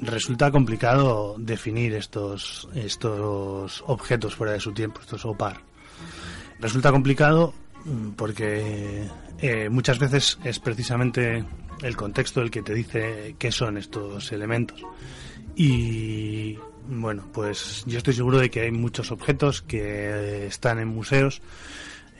resulta 0.00 0.50
complicado 0.50 1.36
definir 1.38 1.94
estos, 1.94 2.68
estos 2.74 3.82
objetos 3.86 4.34
fuera 4.34 4.52
de 4.52 4.60
su 4.60 4.72
tiempo, 4.72 5.00
estos 5.00 5.24
OPAR. 5.24 5.60
Resulta 6.60 6.92
complicado 6.92 7.54
mm, 7.84 8.10
porque 8.10 9.08
eh, 9.38 9.68
muchas 9.70 9.98
veces 9.98 10.38
es 10.44 10.58
precisamente 10.58 11.44
el 11.82 11.96
contexto 11.96 12.42
el 12.42 12.50
que 12.50 12.62
te 12.62 12.74
dice 12.74 13.36
qué 13.38 13.50
son 13.50 13.78
estos 13.78 14.32
elementos. 14.32 14.82
Y 15.56 16.58
bueno, 16.88 17.28
pues 17.32 17.84
yo 17.86 17.98
estoy 17.98 18.14
seguro 18.14 18.38
de 18.38 18.50
que 18.50 18.60
hay 18.60 18.70
muchos 18.70 19.10
objetos 19.10 19.62
que 19.62 20.46
están 20.46 20.78
en 20.78 20.88
museos 20.88 21.42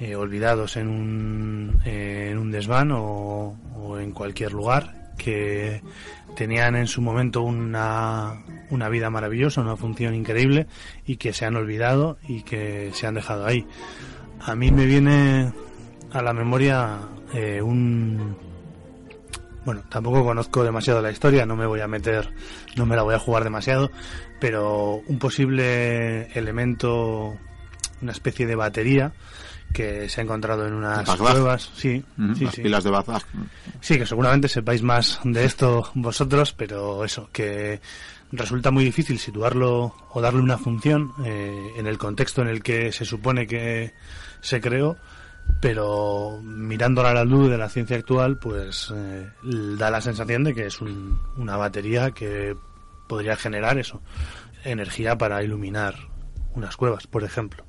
eh, 0.02 0.16
olvidados 0.16 0.76
en 0.76 0.88
un, 0.88 1.80
un 1.84 2.50
desván 2.50 2.90
o, 2.92 3.56
en 4.00 4.10
cualquier 4.10 4.52
lugar 4.52 5.12
que 5.16 5.80
tenían 6.34 6.74
en 6.74 6.88
su 6.88 7.00
momento 7.00 7.42
una, 7.42 8.42
una 8.70 8.88
vida 8.88 9.10
maravillosa, 9.10 9.60
una 9.60 9.76
función 9.76 10.16
increíble 10.16 10.66
y 11.06 11.18
que 11.18 11.32
se 11.32 11.44
han 11.44 11.54
olvidado 11.54 12.18
y 12.26 12.42
que 12.42 12.90
se 12.94 13.06
han 13.06 13.14
dejado 13.14 13.46
ahí. 13.46 13.64
A 14.40 14.56
mí 14.56 14.72
me 14.72 14.86
viene 14.86 15.52
a 16.10 16.20
la 16.20 16.32
memoria 16.32 16.98
eh, 17.32 17.62
un... 17.62 18.36
Bueno, 19.64 19.84
tampoco 19.88 20.24
conozco 20.24 20.64
demasiado 20.64 21.00
la 21.00 21.12
historia, 21.12 21.46
no 21.46 21.54
me 21.54 21.66
voy 21.66 21.78
a 21.78 21.86
meter, 21.86 22.32
no 22.74 22.86
me 22.86 22.96
la 22.96 23.02
voy 23.02 23.14
a 23.14 23.20
jugar 23.20 23.44
demasiado, 23.44 23.92
pero 24.40 25.00
un 25.06 25.20
posible 25.20 26.32
elemento, 26.32 27.38
una 28.00 28.10
especie 28.10 28.48
de 28.48 28.56
batería, 28.56 29.12
que 29.72 30.08
se 30.08 30.20
ha 30.20 30.24
encontrado 30.24 30.66
en 30.66 30.74
unas 30.74 31.08
pruebas. 31.16 31.70
Sí, 31.74 32.04
sí, 32.36 32.44
las 32.44 32.54
pilas 32.56 32.84
de 32.84 32.90
Bazag. 32.90 33.22
Sí, 33.80 33.98
que 33.98 34.06
seguramente 34.06 34.48
sepáis 34.48 34.82
más 34.82 35.20
de 35.24 35.44
esto 35.44 35.90
vosotros, 35.94 36.52
pero 36.52 37.04
eso, 37.04 37.28
que 37.32 37.80
resulta 38.32 38.70
muy 38.70 38.84
difícil 38.84 39.18
situarlo 39.18 39.94
o 40.10 40.20
darle 40.20 40.40
una 40.40 40.58
función 40.58 41.12
eh, 41.24 41.72
en 41.76 41.86
el 41.86 41.98
contexto 41.98 42.42
en 42.42 42.48
el 42.48 42.62
que 42.62 42.90
se 42.92 43.04
supone 43.04 43.46
que 43.46 43.92
se 44.40 44.60
creó, 44.60 44.96
pero 45.60 46.40
mirándola 46.42 47.10
a 47.10 47.14
la 47.14 47.24
luz 47.24 47.50
de 47.50 47.58
la 47.58 47.68
ciencia 47.68 47.96
actual, 47.96 48.38
pues 48.38 48.92
eh, 48.94 49.28
da 49.42 49.90
la 49.90 50.00
sensación 50.00 50.44
de 50.44 50.54
que 50.54 50.66
es 50.66 50.80
una 50.80 51.56
batería 51.56 52.10
que 52.12 52.56
podría 53.06 53.36
generar 53.36 53.78
eso, 53.78 54.00
energía 54.64 55.18
para 55.18 55.42
iluminar 55.42 55.94
unas 56.54 56.76
cuevas, 56.76 57.06
por 57.06 57.24
ejemplo. 57.24 57.64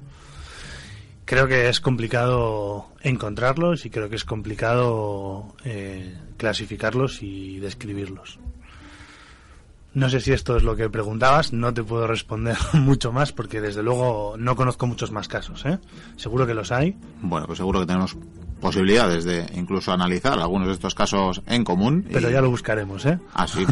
Creo 1.25 1.47
que 1.47 1.69
es 1.69 1.79
complicado 1.79 2.87
encontrarlos 3.01 3.85
y 3.85 3.89
creo 3.89 4.09
que 4.09 4.17
es 4.17 4.25
complicado 4.25 5.55
eh, 5.63 6.17
clasificarlos 6.37 7.23
y 7.23 7.59
describirlos. 7.59 8.39
No 9.93 10.09
sé 10.09 10.19
si 10.19 10.33
esto 10.33 10.57
es 10.57 10.63
lo 10.63 10.75
que 10.75 10.89
preguntabas, 10.89 11.53
no 11.53 11.73
te 11.73 11.83
puedo 11.83 12.07
responder 12.07 12.57
mucho 12.73 13.11
más 13.11 13.31
porque 13.31 13.61
desde 13.61 13.83
luego 13.83 14.35
no 14.37 14.55
conozco 14.55 14.87
muchos 14.87 15.11
más 15.11 15.27
casos. 15.27 15.65
¿eh? 15.65 15.79
Seguro 16.17 16.47
que 16.47 16.55
los 16.55 16.71
hay. 16.71 16.97
Bueno, 17.21 17.45
pues 17.45 17.57
seguro 17.57 17.79
que 17.81 17.85
tenemos 17.85 18.17
posibilidades 18.64 19.26
de 19.26 19.45
incluso 19.56 19.91
analizar 19.91 20.40
algunos 20.40 20.69
de 20.69 20.73
estos 20.73 20.95
casos 20.95 21.41
en 21.48 21.65
común. 21.65 22.07
Pero 22.10 22.30
ya 22.30 22.41
lo 22.41 22.49
buscaremos, 22.49 23.06
¿eh? 23.06 23.19
Ah, 23.34 23.45
sí, 23.45 23.65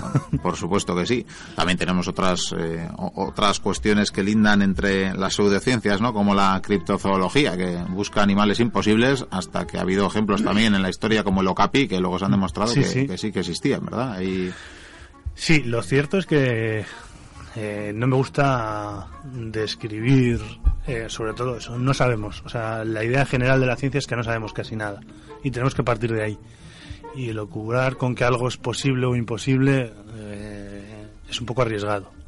por 0.43 0.57
supuesto 0.57 0.93
que 0.93 1.05
sí. 1.05 1.25
También 1.55 1.77
tenemos 1.77 2.09
otras 2.09 2.53
eh, 2.57 2.89
otras 2.97 3.61
cuestiones 3.61 4.11
que 4.11 4.21
lindan 4.21 4.61
entre 4.61 5.13
las 5.13 5.35
pseudociencias, 5.35 6.01
¿no? 6.01 6.13
Como 6.13 6.35
la 6.35 6.59
criptozoología, 6.61 7.55
que 7.55 7.77
busca 7.89 8.21
animales 8.21 8.59
imposibles, 8.59 9.25
hasta 9.31 9.65
que 9.65 9.77
ha 9.77 9.81
habido 9.81 10.05
ejemplos 10.05 10.43
también 10.43 10.75
en 10.75 10.81
la 10.81 10.89
historia 10.89 11.23
como 11.23 11.39
el 11.39 11.47
okapi, 11.47 11.87
que 11.87 12.01
luego 12.01 12.19
se 12.19 12.25
han 12.25 12.31
demostrado 12.31 12.73
que, 12.73 12.83
sí. 12.83 13.07
que, 13.07 13.17
sí. 13.17 13.31
que 13.31 13.39
existían, 13.39 13.85
¿verdad? 13.85 14.19
Y... 14.19 14.51
Sí, 15.35 15.63
lo 15.63 15.81
cierto 15.81 16.17
es 16.17 16.25
que 16.25 16.83
eh, 17.55 17.91
no 17.93 18.07
me 18.07 18.15
gusta 18.15 19.07
describir 19.23 20.39
eh, 20.87 21.05
sobre 21.09 21.33
todo 21.33 21.57
eso. 21.57 21.77
No 21.77 21.93
sabemos. 21.93 22.41
O 22.45 22.49
sea, 22.49 22.83
la 22.83 23.03
idea 23.03 23.25
general 23.25 23.59
de 23.59 23.67
la 23.67 23.75
ciencia 23.75 23.99
es 23.99 24.07
que 24.07 24.15
no 24.15 24.23
sabemos 24.23 24.53
casi 24.53 24.75
nada. 24.75 25.01
Y 25.43 25.51
tenemos 25.51 25.75
que 25.75 25.83
partir 25.83 26.13
de 26.13 26.23
ahí. 26.23 26.39
Y 27.15 27.29
el 27.29 27.39
ocurrir 27.39 27.97
con 27.97 28.15
que 28.15 28.23
algo 28.23 28.47
es 28.47 28.57
posible 28.57 29.05
o 29.05 29.15
imposible 29.15 29.91
eh, 30.15 31.07
es 31.29 31.39
un 31.39 31.45
poco 31.45 31.61
arriesgado. 31.61 32.20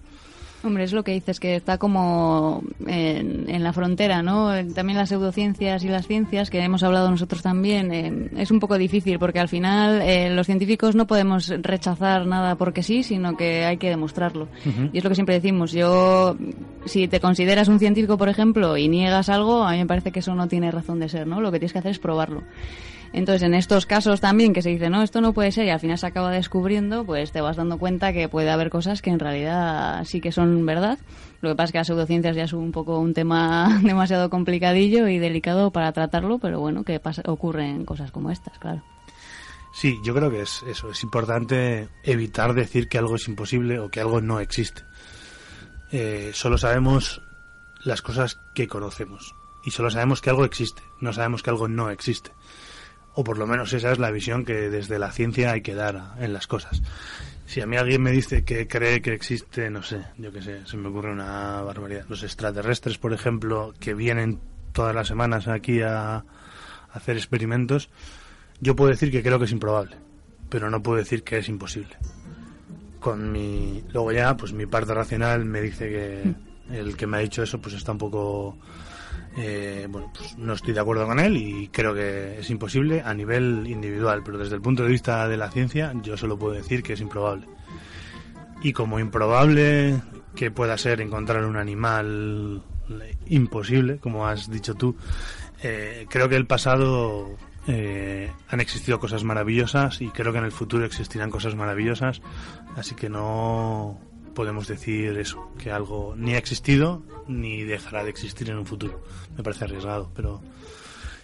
Hombre, 0.64 0.86
es 0.86 0.94
lo 0.94 1.04
que 1.04 1.12
dices, 1.12 1.42
que 1.42 1.58
está 1.58 1.78
como 1.78 2.64
en, 2.88 3.64
la 3.64 3.74
frontera, 3.74 4.24
¿no? 4.24 4.50
También 4.74 4.98
las 4.98 5.10
pseudociencias 5.10 5.84
y 5.84 5.90
las 5.90 6.08
ciencias, 6.08 6.50
que 6.50 6.60
hemos 6.60 6.84
hablado 6.84 7.12
nosotros 7.12 7.42
también, 7.42 7.94
eh, 7.94 8.30
es 8.38 8.50
un 8.50 8.62
poco 8.62 8.78
difícil 8.78 9.20
porque 9.20 9.42
al 9.42 9.50
final 9.50 10.02
eh, 10.02 10.30
los 10.30 10.46
científicos 10.46 10.96
no 10.96 11.06
podemos 11.06 11.50
rechazar 11.62 12.26
nada 12.26 12.56
porque 12.56 12.82
sí, 12.82 13.04
sino 13.04 13.36
que 13.36 13.66
hay 13.66 13.76
que 13.76 13.90
demostrarlo. 13.90 14.48
Y 14.94 14.98
es 14.98 15.04
lo 15.04 15.10
que 15.10 15.16
siempre 15.16 15.36
decimos. 15.36 15.74
Yo, 15.74 16.38
si 16.86 17.10
te 17.10 17.20
consideras 17.20 17.68
un 17.68 17.80
científico, 17.80 18.18
por 18.18 18.30
ejemplo, 18.30 18.78
y 18.78 18.88
niegas 18.88 19.28
algo, 19.28 19.64
a 19.64 19.74
mí 19.74 19.80
me 19.80 19.86
parece 19.86 20.12
que 20.12 20.20
eso 20.20 20.34
no 20.34 20.48
tiene 20.48 20.72
razón 20.72 21.00
de 21.00 21.10
ser, 21.10 21.28
¿no? 21.28 21.42
Lo 21.42 21.52
que 21.52 21.60
tienes 21.60 21.74
que 21.74 21.80
hacer 21.80 21.92
es 21.92 22.00
probarlo. 22.00 22.44
Entonces, 23.14 23.44
en 23.44 23.54
estos 23.54 23.86
casos 23.86 24.22
también 24.22 24.54
que 24.54 24.64
se 24.64 24.70
dice, 24.70 24.90
no, 24.90 25.04
esto 25.04 25.22
no 25.22 25.34
puede 25.34 25.52
ser 25.52 25.68
y 25.68 25.70
al 25.70 25.80
final 25.80 26.00
se 26.00 26.08
acaba 26.08 26.32
descubriendo, 26.32 27.06
pues 27.06 27.32
te 27.32 27.42
vas 27.42 27.56
dando 27.56 27.78
cuenta 27.78 28.12
que 28.12 28.28
puede 28.28 28.50
haber 28.50 28.72
cosas 28.72 29.04
que 29.04 29.12
en 29.12 29.20
realidad 29.20 30.04
sí 30.06 30.20
que 30.20 30.32
son 30.32 30.66
verdad. 30.66 30.98
Lo 31.42 31.50
que 31.50 31.56
pasa 31.56 31.66
es 31.66 31.72
que 31.74 31.78
las 31.78 31.88
pseudociencias 31.88 32.36
ya 32.36 32.46
es 32.46 32.54
un 32.54 32.72
poco 32.72 32.98
un 32.98 33.14
tema 33.14 33.80
demasiado 33.84 34.32
complicadillo 34.32 35.08
y 35.08 35.20
delicado 35.20 35.70
para 35.70 35.92
tratarlo, 35.92 36.40
pero 36.40 36.60
bueno, 36.60 36.84
que 36.84 37.00
pasa, 37.00 37.22
ocurren 37.28 37.86
cosas 37.86 38.12
como 38.12 38.32
estas, 38.32 38.58
claro. 38.58 38.82
Sí, 39.74 40.00
yo 40.04 40.16
creo 40.16 40.32
que 40.32 40.42
es 40.42 40.64
eso. 40.64 40.90
Es 40.90 41.04
importante 41.04 41.90
evitar 42.04 42.56
decir 42.56 42.88
que 42.88 42.98
algo 42.98 43.16
es 43.16 43.28
imposible 43.28 43.80
o 43.80 43.90
que 43.90 44.00
algo 44.00 44.22
no 44.22 44.40
existe. 44.40 44.84
Eh, 45.92 46.32
solo 46.34 46.58
sabemos 46.58 47.22
las 47.84 48.02
cosas 48.02 48.40
que 48.56 48.68
conocemos. 48.68 49.36
Y 49.66 49.72
solo 49.72 49.90
sabemos 49.90 50.22
que 50.22 50.30
algo 50.30 50.46
existe. 50.46 50.82
No 51.00 51.14
sabemos 51.14 51.42
que 51.42 51.50
algo 51.52 51.68
no 51.68 51.90
existe 51.90 52.32
o 53.16 53.24
por 53.24 53.38
lo 53.38 53.48
menos 53.48 53.74
esa 53.74 53.92
es 53.92 54.00
la 54.00 54.12
visión 54.12 54.46
que 54.46 54.70
desde 54.70 55.00
la 55.00 55.12
ciencia 55.12 55.52
hay 55.52 55.62
que 55.62 55.76
dar 55.76 56.14
en 56.20 56.34
las 56.34 56.48
cosas. 56.48 56.82
Si 57.46 57.62
a 57.62 57.68
mí 57.68 57.78
alguien 57.78 58.02
me 58.02 58.12
dice 58.12 58.44
que 58.44 58.68
cree 58.68 59.02
que 59.02 59.14
existe, 59.14 59.70
no 59.70 59.84
sé, 59.84 60.02
yo 60.18 60.32
qué 60.32 60.42
sé, 60.42 60.66
se 60.66 60.78
me 60.78 60.88
ocurre 60.88 61.12
una 61.12 61.62
barbaridad. 61.62 62.06
Los 62.10 62.24
extraterrestres, 62.24 62.98
por 62.98 63.14
ejemplo, 63.14 63.74
que 63.80 63.94
vienen 63.94 64.40
todas 64.72 64.96
las 64.96 65.08
semanas 65.08 65.48
aquí 65.48 65.82
a, 65.82 66.24
hacer 66.94 67.18
experimentos, 67.18 67.90
yo 68.62 68.76
puedo 68.76 68.92
decir 68.92 69.12
que 69.12 69.24
creo 69.24 69.40
que 69.40 69.46
es 69.46 69.52
improbable, 69.52 69.98
pero 70.50 70.70
no 70.70 70.82
puedo 70.82 71.00
decir 71.00 71.24
que 71.24 71.40
es 71.40 71.50
imposible. 71.50 71.98
Con 73.00 73.32
mi 73.32 73.84
luego 73.92 74.12
ya, 74.12 74.38
pues 74.38 74.54
mi 74.54 74.66
parte 74.66 74.94
racional 74.94 75.44
me 75.44 75.60
dice 75.62 75.90
que 75.90 76.24
mm. 76.70 76.74
el 76.74 76.96
que 76.96 77.08
me 77.08 77.18
ha 77.18 77.20
dicho 77.22 77.44
eso, 77.44 77.60
pues 77.60 77.76
está 77.76 77.92
un 77.92 77.98
poco 77.98 78.58
eh, 79.36 79.88
bueno, 79.90 80.12
pues 80.16 80.38
no 80.38 80.54
estoy 80.54 80.74
de 80.74 80.80
acuerdo 80.80 81.08
con 81.08 81.20
él 81.20 81.38
y 81.38 81.68
creo 81.70 81.94
que 81.94 82.40
es 82.40 82.50
imposible 82.50 83.02
a 83.02 83.14
nivel 83.14 83.66
individual, 83.68 84.22
pero 84.24 84.38
desde 84.38 84.56
el 84.56 84.62
punto 84.62 84.84
de 84.84 84.90
vista 84.90 85.28
de 85.28 85.38
la 85.38 85.50
ciencia 85.50 85.92
yo 86.02 86.18
solo 86.18 86.38
puedo 86.38 86.54
decir 86.54 86.84
que 86.84 86.94
es 86.94 87.02
improbable. 87.02 87.48
Y 88.62 88.74
como 88.74 89.00
improbable 89.00 90.02
que 90.36 90.52
pueda 90.52 90.78
ser 90.78 91.02
encontrar 91.02 91.46
un 91.46 91.58
animal 91.58 92.64
imposible, 93.28 93.98
como 93.98 94.28
has 94.28 94.50
dicho 94.50 94.76
tú, 94.76 94.96
eh, 95.64 96.06
creo 96.10 96.30
que 96.30 96.36
el 96.36 96.46
pasado 96.46 97.36
eh, 97.68 98.32
han 98.50 98.60
existido 98.60 99.00
cosas 99.00 99.24
maravillosas 99.24 100.02
y 100.02 100.10
creo 100.10 100.32
que 100.32 100.40
en 100.40 100.46
el 100.46 100.52
futuro 100.52 100.86
existirán 100.86 101.32
cosas 101.32 101.56
maravillosas, 101.56 102.22
así 102.76 102.94
que 102.94 103.10
no 103.10 104.00
podemos 104.34 104.68
decir 104.68 105.18
eso, 105.18 105.52
que 105.58 105.72
algo 105.72 106.16
ni 106.18 106.34
ha 106.34 106.38
existido 106.38 107.04
ni 107.28 107.64
dejará 107.64 108.04
de 108.04 108.10
existir 108.10 108.50
en 108.50 108.58
un 108.58 108.66
futuro. 108.66 109.04
Me 109.38 109.44
parece 109.44 109.66
arriesgado, 109.66 110.12
pero 110.16 110.42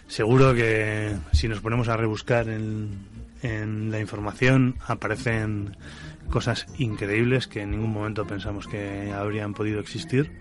seguro 0.06 0.54
que 0.54 1.16
si 1.32 1.48
nos 1.48 1.60
ponemos 1.60 1.88
a 1.88 1.96
rebuscar 1.96 2.48
en, 2.48 2.90
en 3.42 3.90
la 3.90 4.00
información 4.00 4.76
aparecen 4.86 5.76
cosas 6.30 6.66
increíbles 6.78 7.48
que 7.48 7.62
en 7.62 7.72
ningún 7.72 7.92
momento 7.92 8.26
pensamos 8.26 8.66
que 8.66 9.12
habrían 9.12 9.54
podido 9.54 9.80
existir. 9.80 10.40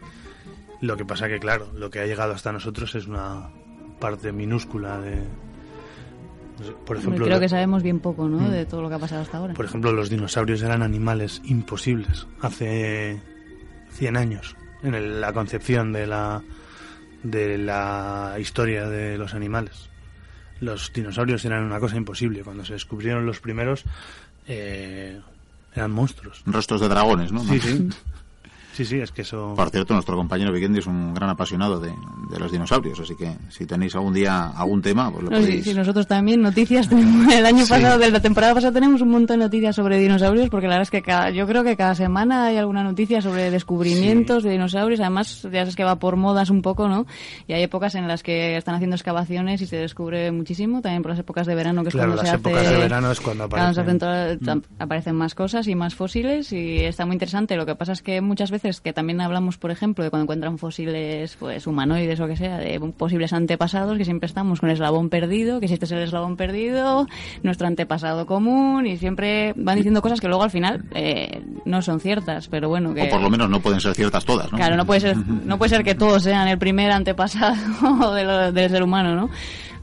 Lo 0.81 0.95
que 0.95 1.05
pasa 1.05 1.27
que, 1.27 1.39
claro, 1.39 1.71
lo 1.73 1.89
que 1.89 1.99
ha 1.99 2.05
llegado 2.05 2.33
hasta 2.33 2.51
nosotros 2.51 2.95
es 2.95 3.07
una 3.07 3.49
parte 3.99 4.31
minúscula 4.31 4.99
de, 5.01 5.23
por 6.85 6.97
ejemplo, 6.97 7.25
creo 7.25 7.39
que 7.39 7.49
sabemos 7.49 7.83
bien 7.83 7.99
poco 7.99 8.27
¿no? 8.27 8.39
Mm. 8.39 8.51
de 8.51 8.65
todo 8.65 8.81
lo 8.81 8.89
que 8.89 8.95
ha 8.95 8.99
pasado 8.99 9.21
hasta 9.21 9.37
ahora. 9.37 9.53
Por 9.53 9.65
ejemplo, 9.65 9.91
los 9.91 10.09
dinosaurios 10.09 10.61
eran 10.61 10.81
animales 10.81 11.41
imposibles 11.45 12.27
hace 12.41 13.21
100 13.91 14.17
años 14.17 14.55
en 14.83 15.21
la 15.21 15.33
concepción 15.33 15.91
de 15.93 16.07
la, 16.07 16.41
de 17.23 17.57
la 17.57 18.35
historia 18.39 18.87
de 18.87 19.17
los 19.17 19.33
animales. 19.33 19.89
Los 20.61 20.91
dinosaurios 20.93 21.43
eran 21.45 21.63
una 21.63 21.79
cosa 21.79 21.95
imposible. 21.95 22.43
Cuando 22.43 22.65
se 22.65 22.73
descubrieron 22.73 23.25
los 23.25 23.39
primeros, 23.39 23.83
eh, 24.47 25.19
eran 25.73 25.91
monstruos. 25.91 26.41
Rostros 26.45 26.81
de 26.81 26.89
dragones, 26.89 27.31
¿no? 27.31 27.43
Sí, 27.43 27.59
sí. 27.59 27.89
Sí, 28.79 28.85
sí, 28.85 29.01
es 29.01 29.11
que 29.11 29.23
eso... 29.23 29.55
Por 29.57 29.69
cierto, 29.71 29.93
nuestro 29.93 30.15
compañero 30.15 30.53
Vikendi 30.53 30.79
es 30.79 30.87
un 30.87 31.13
gran 31.13 31.29
apasionado 31.29 31.81
de, 31.81 31.91
los 32.39 32.49
dinosaurios, 32.49 32.97
así 32.97 33.13
que 33.13 33.29
si 33.49 33.65
tenéis 33.65 33.93
algún 33.93 34.13
día 34.13 34.51
algún 34.55 34.81
tema, 34.81 35.11
pues 35.11 35.25
lo 35.25 35.31
podéis... 35.31 35.65
Sí, 35.65 35.73
nosotros 35.73 36.07
también, 36.07 36.41
noticias. 36.41 36.89
El 37.33 37.45
año 37.45 37.65
pasado, 37.67 37.99
de 37.99 38.09
la 38.09 38.21
temporada 38.21 38.53
pasada, 38.53 38.71
tenemos 38.71 39.01
un 39.01 39.09
montón 39.09 39.39
de 39.39 39.43
noticias 39.47 39.75
sobre 39.75 39.97
dinosaurios, 39.97 40.47
porque 40.47 40.67
la 40.67 40.75
verdad 40.75 40.83
es 40.83 40.91
que 40.91 41.01
cada, 41.01 41.29
yo 41.29 41.45
creo 41.45 41.65
que 41.65 41.75
cada 41.75 41.93
semana 41.93 42.45
hay 42.45 42.55
alguna 42.55 42.81
noticia 42.81 43.21
sobre 43.21 43.51
descubrimientos 43.51 44.43
de 44.43 44.51
dinosaurios. 44.51 45.01
Además, 45.01 45.41
ya 45.43 45.59
sabes 45.59 45.75
que 45.75 45.83
va 45.83 45.97
por 45.97 46.15
modas 46.15 46.49
un 46.49 46.61
poco, 46.61 46.87
¿no? 46.87 47.05
Y 47.47 47.53
hay 47.53 47.63
épocas 47.63 47.95
en 47.95 48.07
las 48.07 48.23
que 48.23 48.55
están 48.55 48.75
haciendo 48.75 48.95
excavaciones 48.95 49.61
y 49.61 49.67
se 49.67 49.75
descubre 49.75 50.31
muchísimo, 50.31 50.81
también 50.81 51.01
por 51.01 51.11
las 51.11 51.19
épocas 51.19 51.45
de 51.47 51.55
verano, 51.55 51.83
que 51.83 51.89
es 51.89 51.95
cuando 51.95 52.15
se 52.15 52.29
hace... 52.29 52.35
épocas 52.37 52.69
de 52.69 52.77
verano 52.77 53.11
es 53.11 53.19
cuando 53.19 53.43
aparecen... 53.43 53.97
Mm. 54.39 54.61
aparecen 54.79 55.15
más 55.17 55.35
cosas 55.35 55.67
y 55.67 55.75
más 55.75 55.95
fósiles 55.95 56.53
y 56.53 56.85
está 56.85 57.05
muy 57.05 57.15
interesante. 57.15 57.57
Lo 57.57 57.65
que 57.65 57.75
pasa 57.75 57.91
es 57.91 58.01
que 58.01 58.21
muchas 58.21 58.51
veces, 58.51 58.68
que 58.81 58.93
también 58.93 59.21
hablamos 59.21 59.57
por 59.57 59.71
ejemplo, 59.71 60.03
de 60.03 60.09
cuando 60.09 60.23
encuentran 60.23 60.57
fósiles 60.57 61.35
pues 61.39 61.67
humanoides 61.67 62.19
o 62.19 62.27
que 62.27 62.35
sea, 62.35 62.57
de 62.57 62.79
posibles 62.97 63.33
antepasados, 63.33 63.97
que 63.97 64.05
siempre 64.05 64.27
estamos 64.27 64.59
con 64.59 64.69
el 64.69 64.73
eslabón 64.73 65.09
perdido, 65.09 65.59
que 65.59 65.67
si 65.67 65.73
este 65.73 65.85
es 65.85 65.91
el 65.91 65.99
eslabón 65.99 66.37
perdido, 66.37 67.07
nuestro 67.43 67.67
antepasado 67.67 68.25
común, 68.25 68.85
y 68.85 68.97
siempre 68.97 69.53
van 69.55 69.77
diciendo 69.77 70.01
cosas 70.01 70.21
que 70.21 70.27
luego 70.27 70.43
al 70.43 70.51
final 70.51 70.83
eh, 70.93 71.41
no 71.65 71.81
son 71.81 71.99
ciertas, 71.99 72.47
pero 72.47 72.69
bueno. 72.69 72.93
Que, 72.93 73.03
o 73.03 73.09
por 73.09 73.21
lo 73.21 73.29
menos 73.29 73.49
no 73.49 73.59
pueden 73.59 73.81
ser 73.81 73.95
ciertas 73.95 74.25
todas, 74.25 74.51
¿no? 74.51 74.57
Claro, 74.57 74.75
no 74.75 74.85
puede 74.85 74.99
ser, 74.99 75.17
no 75.17 75.57
puede 75.57 75.69
ser 75.69 75.83
que 75.83 75.95
todos 75.95 76.23
sean 76.23 76.47
el 76.47 76.57
primer 76.57 76.91
antepasado 76.91 78.13
del 78.51 78.69
ser 78.69 78.83
humano, 78.83 79.15
¿no? 79.15 79.29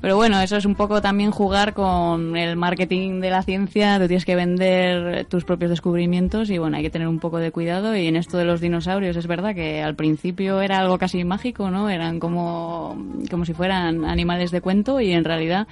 Pero 0.06 0.14
bueno, 0.14 0.40
eso 0.40 0.56
es 0.56 0.64
un 0.64 0.76
poco 0.76 1.02
también 1.02 1.32
jugar 1.32 1.74
con 1.74 2.36
el 2.36 2.54
marketing 2.54 3.18
de 3.18 3.28
la 3.28 3.42
ciencia, 3.42 3.98
tú 3.98 4.06
tienes 4.06 4.24
que 4.24 4.36
vender 4.36 5.24
tus 5.24 5.42
propios 5.42 5.68
descubrimientos 5.68 6.48
y 6.48 6.58
bueno, 6.58 6.76
hay 6.76 6.84
que 6.84 6.90
tener 6.90 7.08
un 7.08 7.18
poco 7.18 7.38
de 7.38 7.50
cuidado 7.50 7.96
y 7.96 8.06
en 8.06 8.14
esto 8.14 8.38
de 8.38 8.44
los 8.44 8.60
dinosaurios 8.60 9.16
es 9.16 9.26
verdad 9.26 9.52
que 9.52 9.82
al 9.82 9.96
principio 9.96 10.60
era 10.60 10.78
algo 10.78 10.96
casi 10.96 11.24
mágico, 11.24 11.72
¿no? 11.72 11.90
Eran 11.90 12.20
como, 12.20 12.96
como 13.28 13.44
si 13.44 13.52
fueran 13.52 14.04
animales 14.04 14.52
de 14.52 14.60
cuento 14.60 15.00
y 15.00 15.10
en 15.10 15.24
realidad 15.24 15.66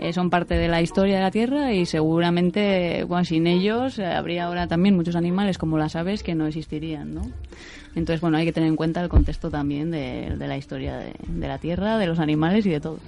eh, 0.00 0.12
son 0.12 0.30
parte 0.30 0.54
de 0.56 0.66
la 0.66 0.82
historia 0.82 1.18
de 1.18 1.22
la 1.22 1.30
Tierra 1.30 1.72
y 1.72 1.86
seguramente, 1.86 3.06
sin 3.22 3.46
ellos 3.46 4.00
eh, 4.00 4.06
habría 4.06 4.46
ahora 4.46 4.66
también 4.66 4.96
muchos 4.96 5.14
animales 5.14 5.58
como 5.58 5.78
las 5.78 5.94
aves 5.94 6.24
que 6.24 6.34
no 6.34 6.48
existirían, 6.48 7.14
¿no? 7.14 7.22
Entonces, 7.94 8.20
bueno, 8.20 8.36
hay 8.36 8.46
que 8.46 8.52
tener 8.52 8.68
en 8.68 8.74
cuenta 8.74 9.00
el 9.00 9.08
contexto 9.08 9.48
también 9.48 9.92
de, 9.92 10.34
la 10.36 10.56
historia 10.56 10.96
de, 10.96 11.12
de 11.28 11.46
la 11.46 11.58
Tierra, 11.58 11.98
de 11.98 12.08
los 12.08 12.18
animales 12.18 12.66
y 12.66 12.70
de 12.70 12.80
todo. 12.80 12.98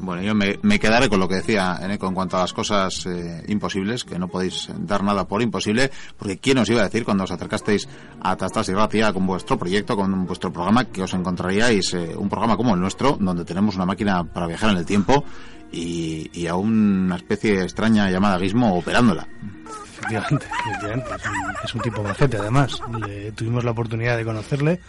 Bueno, 0.00 0.22
yo 0.22 0.34
me, 0.34 0.58
me, 0.62 0.78
quedaré 0.78 1.08
con 1.08 1.18
lo 1.20 1.28
que 1.28 1.36
decía 1.36 1.78
Eneco 1.82 2.06
en 2.06 2.14
cuanto 2.14 2.36
a 2.36 2.40
las 2.40 2.52
cosas 2.52 3.04
eh, 3.06 3.44
imposibles, 3.48 4.04
que 4.04 4.18
no 4.18 4.28
podéis 4.28 4.68
dar 4.78 5.02
nada 5.02 5.26
por 5.26 5.42
imposible, 5.42 5.90
porque 6.16 6.38
¿quién 6.38 6.58
os 6.58 6.68
iba 6.70 6.80
a 6.80 6.84
decir 6.84 7.04
cuando 7.04 7.24
os 7.24 7.30
acercasteis 7.30 7.88
a 8.20 8.36
Tastas 8.36 8.68
y 8.68 8.72
Gracia 8.72 9.12
con 9.12 9.26
vuestro 9.26 9.58
proyecto, 9.58 9.96
con 9.96 10.24
vuestro 10.26 10.52
programa, 10.52 10.84
que 10.84 11.02
os 11.02 11.12
encontraríais 11.14 11.94
eh, 11.94 12.14
un 12.16 12.28
programa 12.28 12.56
como 12.56 12.74
el 12.74 12.80
nuestro, 12.80 13.16
donde 13.20 13.44
tenemos 13.44 13.76
una 13.76 13.86
máquina 13.86 14.24
para 14.24 14.46
viajar 14.46 14.70
en 14.70 14.78
el 14.78 14.86
tiempo 14.86 15.24
y, 15.72 16.30
y 16.32 16.46
a 16.46 16.54
una 16.54 17.16
especie 17.16 17.62
extraña 17.62 18.10
llamada 18.10 18.38
Gizmo 18.38 18.78
operándola? 18.78 19.26
Efectivamente, 19.98 20.46
efectivamente. 20.60 21.10
Es, 21.16 21.26
un, 21.26 21.54
es 21.64 21.74
un 21.74 21.80
tipo 21.80 22.02
majete, 22.02 22.36
además. 22.36 22.80
Le, 23.06 23.32
tuvimos 23.32 23.64
la 23.64 23.72
oportunidad 23.72 24.16
de 24.16 24.24
conocerle 24.24 24.80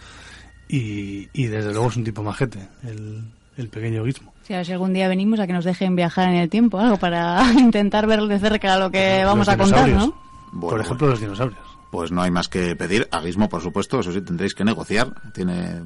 y, 0.68 1.28
y 1.32 1.46
desde 1.46 1.72
luego 1.72 1.88
es 1.88 1.96
un 1.96 2.04
tipo 2.04 2.22
majete. 2.22 2.68
El, 2.84 3.24
el 3.60 3.68
pequeño 3.68 4.04
Gizmo. 4.04 4.32
Sí, 4.42 4.54
a 4.54 4.58
ver 4.58 4.66
si 4.66 4.72
algún 4.72 4.92
día 4.92 5.08
venimos 5.08 5.38
a 5.40 5.46
que 5.46 5.52
nos 5.52 5.64
dejen 5.64 5.96
viajar 5.96 6.28
en 6.28 6.36
el 6.36 6.48
tiempo, 6.48 6.78
algo 6.78 6.96
para 6.96 7.52
intentar 7.58 8.06
ver 8.06 8.20
de 8.22 8.38
cerca 8.38 8.78
lo 8.78 8.90
que 8.90 9.24
vamos 9.24 9.48
a 9.48 9.56
contar, 9.56 9.88
¿no? 9.88 10.14
Bueno, 10.52 10.76
por 10.76 10.80
ejemplo, 10.80 11.08
los 11.08 11.20
dinosaurios. 11.20 11.60
Pues 11.90 12.12
no 12.12 12.22
hay 12.22 12.30
más 12.30 12.48
que 12.48 12.76
pedir 12.76 13.08
a 13.10 13.20
Gizmo, 13.20 13.48
por 13.48 13.62
supuesto, 13.62 13.98
eso 14.00 14.12
sí 14.12 14.20
tendréis 14.20 14.54
que 14.54 14.64
negociar. 14.64 15.12
Tiene 15.32 15.80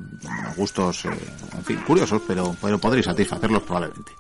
gustos, 0.57 1.07
eh, 1.07 1.11
en 1.57 1.65
fin, 1.65 1.79
curiosos, 1.87 2.21
pero, 2.27 2.55
pero 2.61 2.79
podréis 2.79 3.07
satisfacerlos 3.07 3.63
probablemente. 3.63 4.13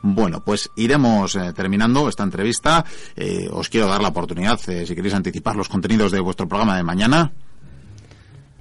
Bueno, 0.00 0.40
pues 0.44 0.70
iremos 0.76 1.34
eh, 1.34 1.52
terminando 1.52 2.08
esta 2.08 2.22
entrevista. 2.22 2.84
Eh, 3.16 3.48
os 3.50 3.68
quiero 3.68 3.88
dar 3.88 4.00
la 4.00 4.08
oportunidad, 4.08 4.60
eh, 4.68 4.86
si 4.86 4.94
queréis 4.94 5.14
anticipar 5.14 5.56
los 5.56 5.68
contenidos 5.68 6.12
de 6.12 6.20
vuestro 6.20 6.46
programa 6.46 6.76
de 6.76 6.84
mañana. 6.84 7.32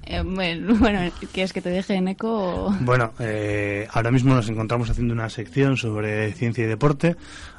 Eh, 0.09 0.21
bueno, 0.79 1.11
¿quieres 1.33 1.53
que 1.53 1.61
te 1.61 1.69
deje 1.69 1.95
en 1.95 2.07
eco? 2.07 2.73
Bueno, 2.81 3.13
eh, 3.19 3.87
ahora 3.91 4.11
mismo 4.11 4.33
nos 4.33 4.49
encontramos 4.49 4.89
haciendo 4.89 5.13
una 5.13 5.29
sección 5.29 5.77
sobre 5.77 6.31
ciencia 6.33 6.63
y 6.63 6.67
deporte, 6.67 7.17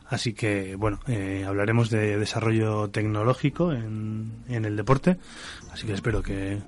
así 0.08 0.32
que, 0.32 0.74
bueno, 0.76 0.98
eh, 1.06 1.44
hablaremos 1.46 1.90
de 1.90 2.16
desarrollo 2.16 2.88
tecnológico 2.88 3.72
en 3.72 4.44
el 4.48 4.76
deporte, 4.76 5.18
así 5.72 5.86
que 5.86 5.92
espero 5.92 6.22
que, 6.22 6.58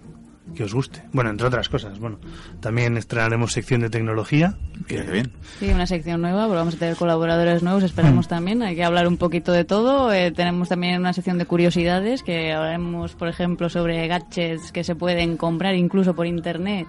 que 0.55 0.65
os 0.65 0.75
guste. 0.75 1.03
Bueno, 1.13 1.31
entre 1.31 1.47
otras 1.47 1.69
cosas, 1.69 1.99
bueno, 1.99 2.19
también 2.61 2.97
estrenaremos 2.97 3.53
sección 3.53 3.81
de 3.81 3.91
tecnología. 3.91 4.57
Que 4.87 5.03
bien. 5.03 5.33
Sí, 5.59 5.71
una 5.71 5.87
sección 5.87 6.21
nueva, 6.21 6.45
porque 6.45 6.57
vamos 6.57 6.75
a 6.75 6.79
tener 6.79 6.97
colaboradores 6.97 7.63
nuevos, 7.63 7.83
esperamos 7.83 8.29
también. 8.29 8.63
Hay 8.63 8.75
que 8.75 8.85
hablar 8.85 9.07
un 9.07 9.17
poquito 9.17 9.53
de 9.53 9.65
todo. 9.65 10.13
Eh, 10.13 10.33
tenemos 10.33 10.69
también 10.69 10.99
una 11.01 11.13
sección 11.13 11.39
de 11.39 11.47
curiosidades, 11.47 12.23
que 12.23 12.53
hablaremos, 12.53 13.15
por 13.15 13.29
ejemplo, 13.29 13.69
sobre 13.69 14.07
gadgets 14.09 14.73
que 14.73 14.85
se 14.85 14.95
pueden 14.95 15.37
comprar 15.37 15.75
incluso 15.75 16.15
por 16.15 16.27
internet. 16.27 16.87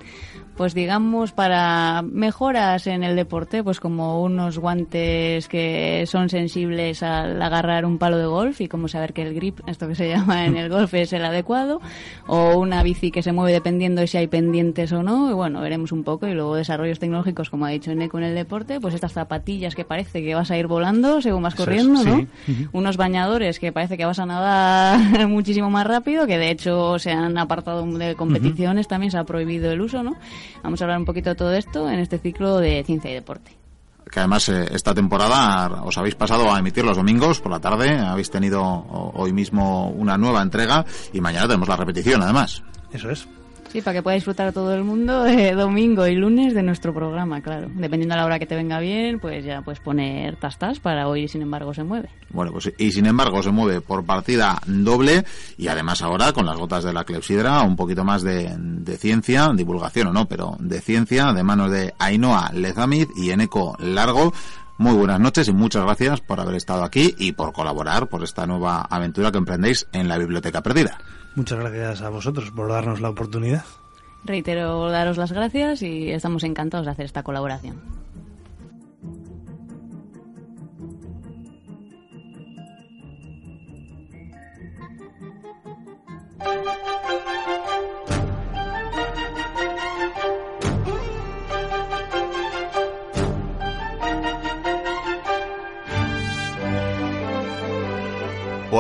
Pues 0.56 0.74
digamos, 0.74 1.32
para 1.32 2.02
mejoras 2.04 2.86
en 2.86 3.04
el 3.04 3.16
deporte, 3.16 3.64
pues 3.64 3.80
como 3.80 4.22
unos 4.22 4.60
guantes 4.60 5.48
que 5.48 6.04
son 6.08 6.30
sensibles 6.30 7.04
al 7.04 7.42
agarrar 7.42 7.86
un 7.86 7.98
palo 7.98 8.18
de 8.18 8.26
golf 8.26 8.62
y 8.62 8.68
como 8.68 8.88
saber 8.88 9.14
que 9.14 9.24
el 9.24 9.34
grip, 9.34 9.60
esto 9.66 9.88
que 9.88 9.96
se 9.96 10.10
llama 10.14 10.46
en 10.46 10.58
el 10.58 10.70
golf, 10.70 10.94
es 10.94 11.14
el 11.14 11.26
adecuado, 11.26 11.82
o 12.28 12.58
una 12.60 12.84
bici 12.84 13.12
que 13.12 13.24
se 13.24 13.32
mueve 13.32 13.51
dependiendo 13.52 14.02
de 14.02 14.08
si 14.08 14.18
hay 14.18 14.28
pendientes 14.28 14.92
o 14.92 15.04
no, 15.04 15.30
y 15.30 15.34
bueno, 15.34 15.62
veremos 15.62 15.92
un 15.92 16.04
poco, 16.04 16.28
y 16.28 16.34
luego 16.34 16.56
desarrollos 16.56 17.00
tecnológicos, 17.00 17.50
como 17.50 17.66
ha 17.66 17.70
dicho 17.70 17.92
Eneco 17.92 18.18
en 18.18 18.26
el 18.26 18.36
deporte, 18.36 18.80
pues 18.80 18.94
estas 18.94 19.14
zapatillas 19.14 19.76
que 19.76 19.86
parece 19.86 20.24
que 20.24 20.36
vas 20.36 20.52
a 20.52 20.58
ir 20.58 20.68
volando 20.68 21.22
según 21.22 21.44
vas 21.44 21.56
corriendo, 21.56 22.04
¿no? 22.04 22.28
Sí. 22.46 22.68
Unos 22.72 22.98
bañadores 22.98 23.60
que 23.60 23.72
parece 23.72 23.98
que 23.98 24.06
vas 24.06 24.20
a 24.20 24.26
nadar 24.26 25.28
muchísimo 25.28 25.70
más 25.70 25.86
rápido, 25.86 26.28
que 26.28 26.38
de 26.38 26.52
hecho 26.52 27.00
se 27.00 27.12
han 27.12 27.38
apartado 27.38 27.86
de 27.86 28.16
competiciones, 28.16 28.88
también 28.88 29.12
se 29.12 29.18
ha 29.18 29.24
prohibido 29.24 29.72
el 29.72 29.82
uso, 29.82 30.04
¿no? 30.04 30.16
Vamos 30.64 30.82
a 30.82 30.86
hablar 30.86 31.00
un 31.00 31.06
poquito 31.06 31.30
de 31.30 31.36
todo 31.36 31.54
esto 31.54 31.90
en 31.90 32.00
este 32.00 32.18
ciclo 32.18 32.58
de 32.58 32.84
ciencia 32.84 33.12
y 33.12 33.14
deporte 33.14 33.62
que 34.12 34.20
además 34.20 34.50
eh, 34.50 34.68
esta 34.72 34.94
temporada 34.94 35.84
os 35.84 35.98
habéis 35.98 36.16
pasado 36.16 36.54
a 36.54 36.60
emitir 36.60 36.84
los 36.84 36.98
domingos 36.98 37.40
por 37.40 37.52
la 37.52 37.60
tarde, 37.60 37.98
habéis 37.98 38.30
tenido 38.30 38.62
hoy 38.62 39.32
mismo 39.32 39.90
una 39.90 40.18
nueva 40.18 40.42
entrega 40.42 40.86
y 41.14 41.22
mañana 41.22 41.48
tenemos 41.48 41.70
la 41.70 41.78
repetición 41.78 42.22
además. 42.22 42.62
Eso 42.92 43.10
es. 43.10 43.28
Sí, 43.72 43.82
para 43.82 43.94
que 43.94 44.04
pueda 44.04 44.16
disfrutar 44.16 44.52
todo 44.52 44.74
el 44.74 44.84
mundo 44.84 45.24
de 45.24 45.52
domingo 45.56 46.06
y 46.06 46.14
lunes 46.14 46.54
de 46.54 46.62
nuestro 46.62 46.94
programa, 46.94 47.40
claro. 47.40 47.70
Dependiendo 47.74 48.16
de 48.16 48.20
la 48.20 48.26
hora 48.26 48.38
que 48.38 48.46
te 48.46 48.54
venga 48.54 48.82
bien, 48.82 49.18
pues 49.18 49.46
ya 49.46 49.62
puedes 49.62 49.80
poner 49.80 50.36
tastas 50.36 50.82
para 50.82 51.08
oír 51.08 51.24
y 51.24 51.28
sin 51.30 51.42
embargo 51.42 51.74
se 51.74 51.86
mueve. 51.86 52.10
Bueno, 52.32 52.52
pues 52.52 52.74
y 52.78 52.92
sin 52.92 53.06
embargo 53.06 53.42
se 53.42 53.52
mueve 53.52 53.80
por 53.80 54.04
partida 54.04 54.60
doble 54.66 55.24
y 55.58 55.70
además 55.70 56.02
ahora 56.02 56.34
con 56.34 56.46
las 56.46 56.58
gotas 56.58 56.84
de 56.84 56.92
la 56.92 57.06
clepsidra 57.06 57.62
un 57.62 57.78
poquito 57.78 58.04
más 58.04 58.24
de, 58.24 58.54
ciencia, 58.98 59.50
divulgación 59.56 60.08
o 60.08 60.14
no, 60.14 60.28
pero 60.28 60.58
de 60.60 60.82
ciencia, 60.82 61.32
de 61.32 61.44
manos 61.44 61.72
de 61.72 61.94
Ainhoa 61.98 62.52
Lezamid 62.54 63.08
y 63.16 63.32
Eneco 63.32 63.78
Largo. 63.80 64.34
Muy 64.80 64.96
buenas 64.96 65.22
noches 65.22 65.48
y 65.48 65.54
muchas 65.54 65.86
gracias 65.86 66.20
por 66.20 66.42
haber 66.42 66.56
estado 66.56 66.84
aquí 66.84 67.16
y 67.18 67.32
por 67.32 67.54
colaborar 67.54 68.10
por 68.10 68.22
esta 68.22 68.46
nueva 68.46 68.82
aventura 68.82 69.32
que 69.32 69.38
emprendéis 69.38 69.88
en 69.94 70.10
la 70.10 70.18
Biblioteca 70.18 70.62
Perdida. 70.62 70.98
Muchas 71.36 71.60
gracias 71.60 72.02
a 72.02 72.10
vosotros 72.10 72.52
por 72.52 72.70
darnos 72.70 73.02
la 73.02 73.10
oportunidad. 73.10 73.64
Reitero 74.24 74.90
daros 74.90 75.18
las 75.18 75.32
gracias 75.32 75.82
y 75.82 76.12
estamos 76.12 76.44
encantados 76.44 76.86
de 76.86 76.92
hacer 76.92 77.06
esta 77.06 77.24
colaboración. 77.24 77.82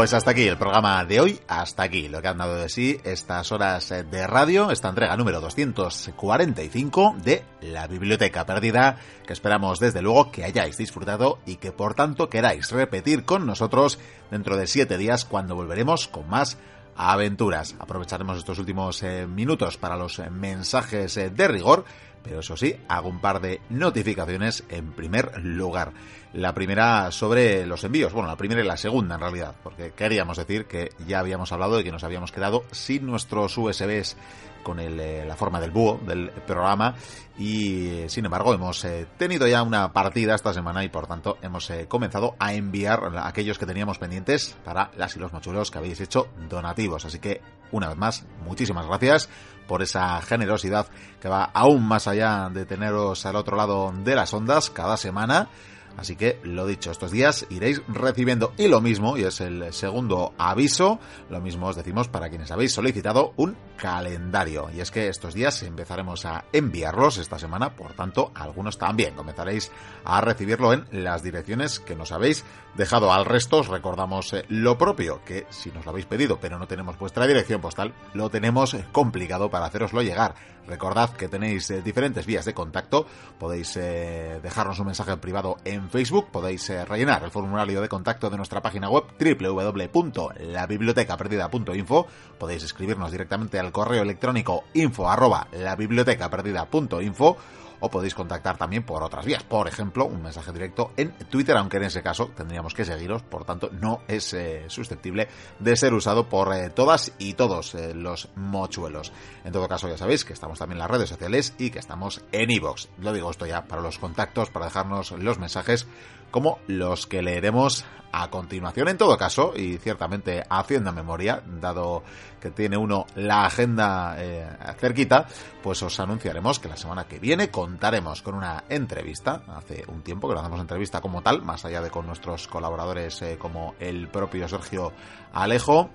Pues 0.01 0.15
hasta 0.15 0.31
aquí 0.31 0.47
el 0.47 0.57
programa 0.57 1.05
de 1.05 1.19
hoy, 1.19 1.39
hasta 1.47 1.83
aquí 1.83 2.09
lo 2.09 2.23
que 2.23 2.27
han 2.27 2.39
dado 2.39 2.55
de 2.55 2.69
sí 2.69 2.99
estas 3.03 3.51
horas 3.51 3.87
de 3.89 4.25
radio, 4.25 4.71
esta 4.71 4.89
entrega 4.89 5.15
número 5.15 5.39
245 5.41 7.17
de 7.23 7.43
La 7.61 7.85
Biblioteca 7.85 8.43
Perdida, 8.43 8.97
que 9.27 9.33
esperamos 9.33 9.79
desde 9.79 10.01
luego 10.01 10.31
que 10.31 10.43
hayáis 10.43 10.75
disfrutado 10.75 11.37
y 11.45 11.57
que 11.57 11.71
por 11.71 11.93
tanto 11.93 12.31
queráis 12.31 12.71
repetir 12.71 13.25
con 13.25 13.45
nosotros 13.45 13.99
dentro 14.31 14.57
de 14.57 14.65
siete 14.65 14.97
días 14.97 15.23
cuando 15.23 15.53
volveremos 15.53 16.07
con 16.07 16.27
más 16.27 16.57
aventuras. 16.95 17.75
Aprovecharemos 17.77 18.39
estos 18.39 18.57
últimos 18.57 19.03
eh, 19.03 19.27
minutos 19.27 19.77
para 19.77 19.97
los 19.97 20.17
eh, 20.17 20.31
mensajes 20.31 21.15
eh, 21.17 21.29
de 21.29 21.47
rigor, 21.47 21.85
pero 22.23 22.39
eso 22.39 22.57
sí, 22.57 22.75
hago 22.87 23.09
un 23.09 23.19
par 23.19 23.41
de 23.41 23.61
notificaciones 23.69 24.63
en 24.69 24.91
primer 24.91 25.43
lugar. 25.43 25.93
La 26.33 26.53
primera 26.53 27.11
sobre 27.11 27.65
los 27.65 27.83
envíos, 27.83 28.13
bueno, 28.13 28.29
la 28.29 28.37
primera 28.37 28.61
y 28.61 28.65
la 28.65 28.77
segunda 28.77 29.15
en 29.15 29.21
realidad, 29.21 29.55
porque 29.63 29.91
queríamos 29.91 30.37
decir 30.37 30.65
que 30.65 30.91
ya 31.05 31.19
habíamos 31.19 31.51
hablado 31.51 31.77
de 31.77 31.83
que 31.83 31.91
nos 31.91 32.03
habíamos 32.03 32.31
quedado 32.31 32.63
sin 32.71 33.05
nuestros 33.05 33.57
USBs 33.57 34.15
con 34.61 34.79
el, 34.79 34.99
eh, 34.99 35.25
la 35.25 35.35
forma 35.35 35.59
del 35.59 35.71
búho 35.71 35.99
del 36.05 36.29
programa. 36.45 36.95
Y 37.37 37.87
eh, 37.87 38.09
sin 38.09 38.25
embargo 38.25 38.53
hemos 38.53 38.83
eh, 38.85 39.07
tenido 39.17 39.47
ya 39.47 39.63
una 39.63 39.91
partida 39.91 40.35
esta 40.35 40.53
semana 40.53 40.83
y 40.83 40.89
por 40.89 41.07
tanto 41.07 41.37
hemos 41.41 41.71
comenzado 41.87 42.35
a 42.39 42.53
enviar 42.53 43.11
aquellos 43.23 43.57
que 43.57 43.65
teníamos 43.65 43.97
pendientes 43.97 44.55
para 44.63 44.91
las 44.97 45.15
y 45.15 45.19
los 45.19 45.33
machulos 45.33 45.71
que 45.71 45.79
habéis 45.79 45.99
hecho 46.01 46.29
donativos. 46.49 47.05
Así 47.05 47.19
que 47.19 47.41
una 47.71 47.87
vez 47.89 47.97
más 47.97 48.25
muchísimas 48.45 48.85
gracias 48.85 49.29
por 49.71 49.81
esa 49.81 50.21
generosidad 50.21 50.87
que 51.21 51.29
va 51.29 51.45
aún 51.45 51.87
más 51.87 52.05
allá 52.05 52.49
de 52.51 52.65
teneros 52.65 53.25
al 53.25 53.37
otro 53.37 53.55
lado 53.55 53.93
de 54.03 54.15
las 54.15 54.33
ondas 54.33 54.69
cada 54.69 54.97
semana 54.97 55.47
Así 55.97 56.15
que 56.15 56.39
lo 56.43 56.65
dicho, 56.65 56.91
estos 56.91 57.11
días 57.11 57.45
iréis 57.49 57.81
recibiendo 57.87 58.53
y 58.57 58.67
lo 58.67 58.81
mismo, 58.81 59.17
y 59.17 59.23
es 59.23 59.41
el 59.41 59.71
segundo 59.73 60.33
aviso, 60.37 60.99
lo 61.29 61.41
mismo 61.41 61.67
os 61.67 61.75
decimos 61.75 62.07
para 62.07 62.29
quienes 62.29 62.51
habéis 62.51 62.73
solicitado 62.73 63.33
un 63.37 63.55
calendario. 63.77 64.69
Y 64.75 64.81
es 64.81 64.91
que 64.91 65.07
estos 65.07 65.33
días 65.33 65.61
empezaremos 65.63 66.25
a 66.25 66.45
enviarlos 66.53 67.17
esta 67.17 67.39
semana, 67.39 67.75
por 67.75 67.93
tanto, 67.93 68.31
algunos 68.35 68.77
también 68.77 69.15
comenzaréis 69.15 69.71
a 70.05 70.21
recibirlo 70.21 70.73
en 70.73 70.85
las 70.91 71.23
direcciones 71.23 71.79
que 71.79 71.95
nos 71.95 72.11
habéis 72.11 72.45
dejado. 72.75 73.11
Al 73.11 73.25
resto 73.25 73.59
os 73.59 73.67
recordamos 73.67 74.33
eh, 74.33 74.45
lo 74.49 74.77
propio, 74.77 75.21
que 75.25 75.45
si 75.49 75.71
nos 75.71 75.85
lo 75.85 75.91
habéis 75.91 76.05
pedido 76.05 76.39
pero 76.39 76.57
no 76.57 76.67
tenemos 76.67 76.97
vuestra 76.97 77.27
dirección 77.27 77.61
postal, 77.61 77.93
lo 78.13 78.29
tenemos 78.29 78.75
complicado 78.91 79.49
para 79.49 79.65
haceroslo 79.65 80.01
llegar. 80.01 80.35
Recordad 80.71 81.11
que 81.11 81.27
tenéis 81.27 81.69
eh, 81.69 81.81
diferentes 81.81 82.25
vías 82.25 82.45
de 82.45 82.53
contacto, 82.53 83.05
podéis 83.37 83.75
eh, 83.75 84.39
dejarnos 84.41 84.79
un 84.79 84.85
mensaje 84.85 85.17
privado 85.17 85.57
en 85.65 85.89
Facebook, 85.89 86.31
podéis 86.31 86.69
eh, 86.69 86.85
rellenar 86.85 87.25
el 87.25 87.31
formulario 87.31 87.81
de 87.81 87.89
contacto 87.89 88.29
de 88.29 88.37
nuestra 88.37 88.61
página 88.61 88.89
web 88.89 89.03
www.labibliotecaperdida.info, 89.19 92.07
podéis 92.39 92.63
escribirnos 92.63 93.11
directamente 93.11 93.59
al 93.59 93.73
correo 93.73 94.03
electrónico 94.03 94.63
info 94.73 95.09
arroba 95.09 95.49
labibliotecaperdida.info 95.51 97.37
o 97.81 97.89
podéis 97.89 98.15
contactar 98.15 98.57
también 98.57 98.83
por 98.83 99.03
otras 99.03 99.25
vías. 99.25 99.43
Por 99.43 99.67
ejemplo, 99.67 100.05
un 100.05 100.21
mensaje 100.21 100.51
directo 100.53 100.91
en 100.95 101.11
Twitter, 101.29 101.57
aunque 101.57 101.77
en 101.77 101.83
ese 101.83 102.01
caso 102.01 102.31
tendríamos 102.35 102.73
que 102.73 102.85
seguiros, 102.85 103.23
por 103.23 103.43
tanto 103.43 103.69
no 103.71 104.01
es 104.07 104.33
eh, 104.33 104.65
susceptible 104.67 105.27
de 105.59 105.75
ser 105.75 105.93
usado 105.93 106.29
por 106.29 106.53
eh, 106.53 106.69
todas 106.69 107.11
y 107.17 107.33
todos 107.33 107.75
eh, 107.75 107.93
los 107.93 108.29
mochuelos. 108.35 109.11
En 109.43 109.51
todo 109.51 109.67
caso, 109.67 109.89
ya 109.89 109.97
sabéis 109.97 110.23
que 110.23 110.33
estamos 110.33 110.59
también 110.59 110.77
en 110.77 110.83
las 110.83 110.91
redes 110.91 111.09
sociales 111.09 111.53
y 111.57 111.71
que 111.71 111.79
estamos 111.79 112.23
en 112.31 112.49
iVoox. 112.51 112.87
Lo 112.99 113.13
digo 113.13 113.31
esto 113.31 113.45
ya 113.45 113.65
para 113.65 113.81
los 113.81 113.99
contactos, 113.99 114.49
para 114.49 114.65
dejarnos 114.65 115.11
los 115.11 115.39
mensajes 115.39 115.87
como 116.31 116.59
los 116.67 117.07
que 117.07 117.21
leeremos 117.21 117.85
a 118.11 118.29
continuación. 118.29 118.87
En 118.87 118.97
todo 118.97 119.17
caso, 119.17 119.53
y 119.55 119.77
ciertamente 119.77 120.43
haciendo 120.49 120.91
memoria, 120.91 121.43
dado 121.45 122.03
que 122.41 122.51
tiene 122.51 122.75
uno 122.75 123.05
la 123.15 123.45
agenda 123.45 124.15
eh, 124.17 124.45
cerquita, 124.77 125.27
pues 125.63 125.81
os 125.83 125.97
anunciaremos 125.99 126.59
que 126.59 126.67
la 126.67 126.75
semana 126.75 127.05
que 127.05 127.19
viene 127.19 127.49
contaremos 127.49 128.21
con 128.21 128.35
una 128.35 128.65
entrevista. 128.67 129.43
Hace 129.47 129.85
un 129.87 130.01
tiempo 130.01 130.27
que 130.27 130.33
no 130.33 130.41
hacemos 130.41 130.59
entrevista 130.59 130.99
como 130.99 131.21
tal, 131.21 131.43
más 131.43 131.63
allá 131.63 131.81
de 131.81 131.91
con 131.91 132.07
nuestros 132.07 132.47
colaboradores 132.47 133.21
eh, 133.21 133.37
como 133.39 133.75
el 133.79 134.09
propio 134.09 134.49
Sergio 134.49 134.91
Alejo. 135.31 135.89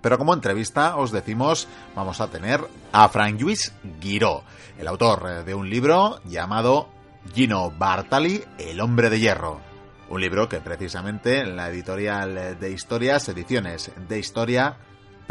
Pero 0.00 0.16
como 0.16 0.32
entrevista 0.32 0.96
os 0.96 1.12
decimos, 1.12 1.68
vamos 1.94 2.20
a 2.20 2.28
tener 2.28 2.62
a 2.90 3.08
Frank 3.10 3.36
Lluís 3.36 3.72
Guiró, 4.00 4.42
el 4.78 4.88
autor 4.88 5.26
eh, 5.28 5.44
de 5.44 5.54
un 5.54 5.68
libro 5.68 6.20
llamado 6.24 6.88
Gino 7.34 7.70
Bartali, 7.70 8.42
El 8.58 8.80
hombre 8.80 9.10
de 9.10 9.20
hierro. 9.20 9.60
Un 10.08 10.22
libro 10.22 10.48
que 10.48 10.60
precisamente 10.60 11.40
en 11.40 11.54
la 11.54 11.68
editorial 11.68 12.58
de 12.58 12.70
historias, 12.72 13.28
ediciones 13.28 13.92
de 14.08 14.18
historia, 14.18 14.76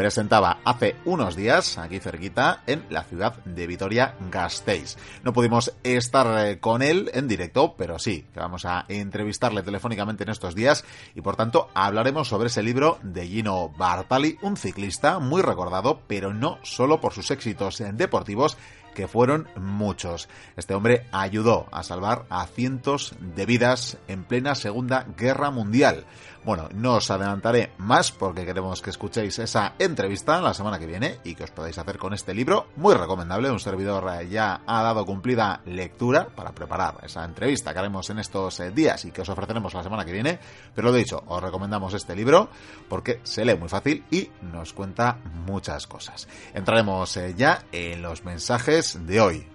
presentaba 0.00 0.60
hace 0.64 0.96
unos 1.04 1.36
días, 1.36 1.76
aquí 1.76 2.00
cerquita, 2.00 2.62
en 2.66 2.86
la 2.88 3.04
ciudad 3.04 3.44
de 3.44 3.66
Vitoria-Gasteiz. 3.66 4.96
No 5.24 5.34
pudimos 5.34 5.74
estar 5.82 6.46
eh, 6.46 6.58
con 6.58 6.80
él 6.80 7.10
en 7.12 7.28
directo, 7.28 7.74
pero 7.76 7.98
sí, 7.98 8.24
que 8.32 8.40
vamos 8.40 8.64
a 8.64 8.86
entrevistarle 8.88 9.62
telefónicamente 9.62 10.22
en 10.22 10.30
estos 10.30 10.54
días 10.54 10.86
y 11.14 11.20
por 11.20 11.36
tanto 11.36 11.68
hablaremos 11.74 12.28
sobre 12.28 12.46
ese 12.46 12.62
libro 12.62 12.98
de 13.02 13.26
Gino 13.26 13.68
Bartali, 13.76 14.38
un 14.40 14.56
ciclista 14.56 15.18
muy 15.18 15.42
recordado, 15.42 16.00
pero 16.06 16.32
no 16.32 16.58
solo 16.62 16.98
por 16.98 17.12
sus 17.12 17.30
éxitos 17.30 17.82
deportivos, 17.92 18.56
que 18.94 19.08
fueron 19.08 19.48
muchos. 19.56 20.28
Este 20.56 20.74
hombre 20.74 21.06
ayudó 21.12 21.66
a 21.72 21.82
salvar 21.82 22.24
a 22.28 22.46
cientos 22.46 23.14
de 23.20 23.46
vidas 23.46 23.98
en 24.08 24.24
plena 24.24 24.54
Segunda 24.54 25.06
Guerra 25.16 25.50
Mundial. 25.50 26.04
Bueno, 26.42 26.70
no 26.72 26.94
os 26.94 27.10
adelantaré 27.10 27.72
más 27.76 28.12
porque 28.12 28.46
queremos 28.46 28.80
que 28.80 28.88
escuchéis 28.88 29.38
esa 29.38 29.74
entrevista 29.78 30.40
la 30.40 30.54
semana 30.54 30.78
que 30.78 30.86
viene 30.86 31.18
y 31.22 31.34
que 31.34 31.44
os 31.44 31.50
podáis 31.50 31.76
hacer 31.76 31.98
con 31.98 32.14
este 32.14 32.32
libro, 32.32 32.68
muy 32.76 32.94
recomendable, 32.94 33.50
un 33.50 33.60
servidor 33.60 34.26
ya 34.26 34.62
ha 34.66 34.82
dado 34.82 35.04
cumplida 35.04 35.60
lectura 35.66 36.28
para 36.34 36.52
preparar 36.52 36.96
esa 37.02 37.26
entrevista 37.26 37.74
que 37.74 37.78
haremos 37.80 38.08
en 38.08 38.20
estos 38.20 38.58
eh, 38.60 38.70
días 38.70 39.04
y 39.04 39.10
que 39.10 39.20
os 39.20 39.28
ofreceremos 39.28 39.74
la 39.74 39.82
semana 39.82 40.06
que 40.06 40.12
viene, 40.12 40.38
pero 40.74 40.88
lo 40.88 40.94
dicho, 40.94 41.22
os 41.26 41.42
recomendamos 41.42 41.92
este 41.92 42.16
libro 42.16 42.48
porque 42.88 43.20
se 43.22 43.44
lee 43.44 43.56
muy 43.56 43.68
fácil 43.68 44.06
y 44.10 44.30
nos 44.40 44.72
cuenta 44.72 45.18
muchas 45.46 45.86
cosas. 45.86 46.26
Entraremos 46.54 47.18
eh, 47.18 47.34
ya 47.36 47.64
en 47.70 48.00
los 48.00 48.24
mensajes 48.24 49.06
de 49.06 49.20
hoy. 49.20 49.46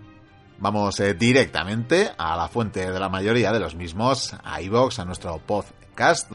Vamos 0.60 1.00
eh, 1.00 1.16
directamente 1.16 2.12
a 2.16 2.38
la 2.38 2.48
fuente 2.48 2.92
de 2.92 3.00
la 3.00 3.10
mayoría 3.10 3.52
de 3.52 3.60
los 3.60 3.74
mismos, 3.74 4.36
a 4.44 4.62
iVox, 4.62 5.00
a 5.00 5.06
nuestro 5.06 5.40
pod 5.40 5.66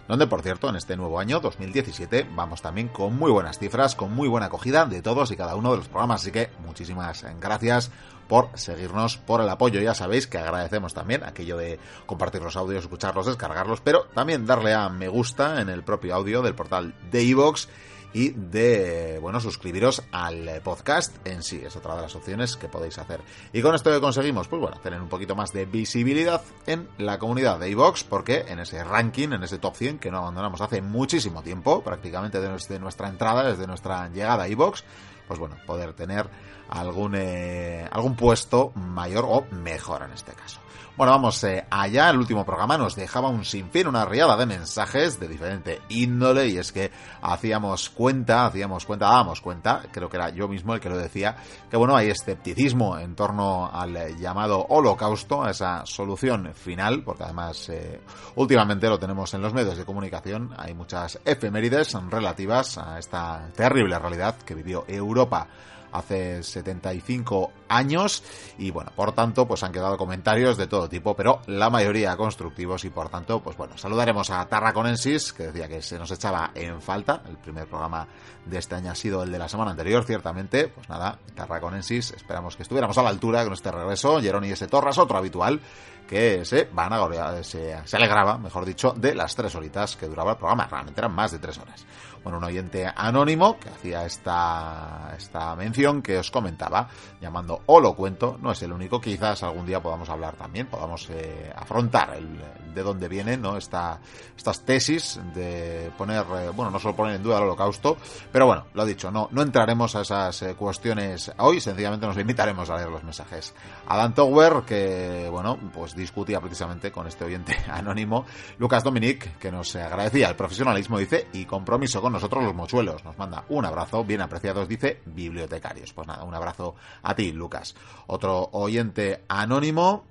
donde 0.09 0.27
por 0.27 0.41
cierto 0.41 0.71
en 0.71 0.77
este 0.77 0.97
nuevo 0.97 1.21
año 1.21 1.39
2017 1.41 2.27
vamos 2.35 2.63
también 2.63 2.89
con 2.89 3.15
muy 3.15 3.31
buenas 3.31 3.59
cifras, 3.59 3.95
con 3.95 4.15
muy 4.15 4.27
buena 4.27 4.47
acogida 4.47 4.87
de 4.87 5.03
todos 5.03 5.31
y 5.31 5.37
cada 5.37 5.55
uno 5.55 5.73
de 5.73 5.77
los 5.77 5.89
programas, 5.89 6.23
así 6.23 6.33
que 6.33 6.49
muchísimas 6.65 7.27
gracias 7.39 7.91
por 8.27 8.49
seguirnos, 8.55 9.19
por 9.19 9.41
el 9.43 9.49
apoyo. 9.49 9.81
Ya 9.81 9.93
sabéis 9.93 10.27
que 10.27 10.39
agradecemos 10.39 10.95
también 10.95 11.25
aquello 11.25 11.59
de 11.59 11.79
compartir 12.07 12.41
los 12.41 12.57
audios, 12.57 12.85
escucharlos, 12.85 13.27
descargarlos, 13.27 13.81
pero 13.83 14.05
también 14.15 14.47
darle 14.47 14.73
a 14.73 14.89
me 14.89 15.09
gusta 15.09 15.61
en 15.61 15.69
el 15.69 15.83
propio 15.83 16.15
audio 16.15 16.41
del 16.41 16.55
portal 16.55 16.95
de 17.11 17.23
iVoox 17.25 17.67
y 18.13 18.31
de, 18.31 19.19
bueno, 19.21 19.41
suscribiros 19.41 20.03
al 20.13 20.61
podcast 20.63 21.15
en 21.27 21.43
sí. 21.43 21.63
Es 21.65 21.77
otra 21.77 21.97
de 21.97 22.03
las 22.03 22.15
opciones 22.15 22.57
que 22.57 22.69
podéis 22.69 22.99
hacer. 22.99 23.21
Y 23.53 23.63
con 23.63 23.75
esto 23.75 23.91
que 23.91 24.01
conseguimos, 24.01 24.49
pues 24.49 24.61
bueno, 24.61 24.79
tener 24.81 25.01
un 25.01 25.09
poquito 25.09 25.35
más 25.37 25.53
de 25.53 25.67
visibilidad 25.67 26.43
en 26.67 26.89
la 26.99 27.19
comunidad 27.19 27.59
de 27.59 27.71
iVox, 27.71 28.05
porque 28.05 28.45
en 28.49 28.59
ese 28.59 28.83
ranking, 28.85 29.33
en 29.33 29.43
ese 29.43 29.59
top 29.59 29.77
100 29.77 29.99
que 29.99 30.11
no 30.11 30.19
abandonamos 30.19 30.61
hace 30.61 30.83
muchísimo 30.83 31.43
tiempo, 31.43 31.83
prácticamente 31.83 32.41
desde 32.41 32.79
nuestra 32.79 33.09
entrada, 33.09 33.45
desde 33.45 33.67
nuestra 33.67 34.09
llegada 34.09 34.45
a 34.45 34.49
iVox, 34.49 34.85
pues 35.31 35.39
bueno, 35.39 35.55
poder 35.65 35.93
tener 35.93 36.29
algún, 36.69 37.15
eh, 37.15 37.87
algún 37.93 38.17
puesto 38.17 38.73
mayor 38.75 39.25
o 39.29 39.47
mejor 39.53 40.03
en 40.03 40.11
este 40.11 40.33
caso. 40.33 40.59
Bueno, 41.01 41.13
vamos 41.13 41.43
eh, 41.45 41.65
allá. 41.71 42.11
El 42.11 42.19
último 42.19 42.45
programa 42.45 42.77
nos 42.77 42.95
dejaba 42.95 43.31
un 43.31 43.45
sinfín, 43.45 43.87
una 43.87 44.05
riada 44.05 44.37
de 44.37 44.45
mensajes 44.45 45.19
de 45.19 45.29
diferente 45.29 45.81
índole 45.89 46.49
y 46.49 46.59
es 46.59 46.73
que 46.73 46.91
hacíamos 47.23 47.89
cuenta, 47.89 48.45
hacíamos 48.45 48.85
cuenta, 48.85 49.07
dábamos 49.07 49.41
cuenta, 49.41 49.83
creo 49.91 50.11
que 50.11 50.19
era 50.19 50.29
yo 50.29 50.47
mismo 50.47 50.75
el 50.75 50.81
que 50.81 50.91
lo 50.91 50.99
decía, 50.99 51.37
que 51.71 51.79
bueno, 51.79 51.97
hay 51.97 52.11
escepticismo 52.11 52.99
en 52.99 53.15
torno 53.15 53.71
al 53.73 54.19
llamado 54.19 54.67
holocausto, 54.69 55.43
a 55.43 55.53
esa 55.53 55.87
solución 55.87 56.53
final, 56.55 57.03
porque 57.03 57.23
además 57.23 57.71
eh, 57.71 58.03
últimamente 58.35 58.89
lo 58.89 58.99
tenemos 58.99 59.33
en 59.33 59.41
los 59.41 59.55
medios 59.55 59.79
de 59.79 59.87
comunicación, 59.87 60.53
hay 60.59 60.75
muchas 60.75 61.19
efemérides 61.25 61.97
relativas 62.11 62.77
a 62.77 62.99
esta 62.99 63.49
terrible 63.57 63.99
realidad 63.99 64.37
que 64.45 64.55
vivió 64.55 64.85
Europa 65.21 65.49
hace 65.93 66.43
75 66.43 67.53
años 67.69 68.23
y 68.59 68.71
bueno, 68.71 68.93
por 68.95 69.13
tanto, 69.13 69.47
pues 69.47 69.63
han 69.63 69.73
quedado 69.73 69.97
comentarios 69.97 70.57
de 70.57 70.67
todo 70.67 70.89
tipo, 70.89 71.15
pero 71.15 71.41
la 71.47 71.71
mayoría 71.71 72.17
constructivos 72.17 72.85
y 72.85 72.91
por 72.91 73.09
tanto, 73.09 73.41
pues 73.43 73.57
bueno, 73.57 73.77
saludaremos 73.77 74.31
a 74.31 74.47
Tarraconensis, 74.49 75.33
que 75.33 75.45
decía 75.45 75.69
que 75.69 75.83
se 75.83 75.99
nos 75.99 76.11
echaba 76.11 76.53
en 76.55 76.81
falta, 76.81 77.23
el 77.29 77.37
primer 77.39 77.67
programa 77.67 78.07
de 78.45 78.59
este 78.59 78.75
año 78.75 78.93
ha 78.93 78.95
sido 78.95 79.23
el 79.23 79.33
de 79.33 79.39
la 79.39 79.49
semana 79.49 79.73
anterior, 79.73 80.05
ciertamente, 80.05 80.69
pues 80.69 80.89
nada, 80.89 81.19
Tarraconensis, 81.35 82.13
esperamos 82.13 82.57
que 82.57 82.63
estuviéramos 82.63 82.97
a 82.99 83.03
la 83.03 83.11
altura 83.11 83.45
con 83.45 83.53
este 83.53 83.71
regreso, 83.71 84.21
Jeroni 84.21 84.51
S. 84.51 84.67
Torras, 84.69 84.99
otro 84.99 85.19
habitual, 85.19 85.61
que 86.09 86.45
se 86.45 86.69
van 86.73 86.93
a 86.93 87.43
se, 87.45 87.77
se 87.85 87.97
alegraba, 87.97 88.37
mejor 88.37 88.65
dicho, 88.65 88.93
de 88.97 89.15
las 89.15 89.37
tres 89.37 89.55
horitas 89.55 89.97
que 89.97 90.07
duraba 90.07 90.33
el 90.33 90.39
programa, 90.39 90.67
realmente 90.67 91.01
eran 91.01 91.15
más 91.15 91.31
de 91.31 91.39
tres 91.39 91.59
horas 91.59 91.87
bueno, 92.23 92.39
un 92.39 92.45
oyente 92.45 92.87
anónimo 92.95 93.59
que 93.59 93.69
hacía 93.69 94.05
esta, 94.05 95.15
esta 95.17 95.55
mención 95.57 96.03
que 96.03 96.19
os 96.19 96.31
comentaba, 96.31 96.89
llamando 97.21 97.63
o 97.67 97.81
lo 97.81 97.95
cuento, 97.95 98.39
no 98.41 98.53
es 98.53 98.63
el 98.63 98.73
único, 98.73 99.01
quizás 99.01 99.43
algún 99.43 99.67
día 99.67 99.81
podamos 99.81 100.09
hablar 100.09 100.35
también, 100.37 100.67
podamos 100.67 101.09
eh, 101.11 101.53
afrontar 101.55 102.15
el, 102.17 102.29
de 102.75 102.83
dónde 102.83 103.09
vienen 103.09 103.43
¿no? 103.43 103.57
Esta, 103.57 104.01
estas 104.37 104.65
tesis 104.65 105.21
de 105.35 105.91
poner, 105.97 106.25
eh, 106.37 106.51
bueno, 106.55 106.71
no 106.71 106.79
solo 106.79 106.95
poner 106.95 107.17
en 107.17 107.23
duda 107.23 107.39
el 107.39 107.45
holocausto, 107.45 107.97
pero 108.31 108.47
bueno, 108.47 108.67
lo 108.75 108.85
dicho, 108.85 109.11
no, 109.11 109.29
no 109.33 109.43
entraremos 109.43 109.97
a 109.97 110.03
esas 110.03 110.43
eh, 110.43 110.55
cuestiones 110.55 111.33
hoy, 111.39 111.61
sencillamente 111.61 112.07
nos 112.07 112.17
limitaremos 112.17 112.69
a 112.71 112.77
leer 112.77 112.89
los 112.89 113.03
mensajes. 113.03 113.55
Adam 113.89 114.15
Tower, 114.15 114.63
que, 114.67 115.29
bueno, 115.31 115.59
pues 115.73 115.95
discutía 115.95 116.41
precisamente 116.41 116.93
con 116.93 117.07
este 117.07 117.25
oyente 117.25 117.57
anónimo, 117.71 118.27
Lucas 118.59 118.85
Dominic, 118.85 119.39
que 119.39 119.51
nos 119.51 119.75
agradecía 119.77 120.29
el 120.29 120.37
profesionalismo, 120.37 120.99
dice, 120.99 121.29
y 121.33 121.45
compromiso 121.45 122.01
con 122.01 122.10
nosotros 122.11 122.45
los 122.45 122.55
mochuelos. 122.55 123.05
Nos 123.05 123.19
manda 123.19 123.45
un 123.49 123.65
abrazo, 123.65 124.05
bien 124.05 124.21
apreciados, 124.21 124.69
dice 124.69 125.01
bibliotecarios. 125.07 125.93
Pues 125.93 126.07
nada, 126.07 126.25
un 126.25 126.35
abrazo 126.35 126.75
a 127.03 127.15
ti, 127.15 127.33
Lucas. 127.33 127.75
Otro 128.07 128.49
oyente 128.53 129.25
anónimo 129.29 130.10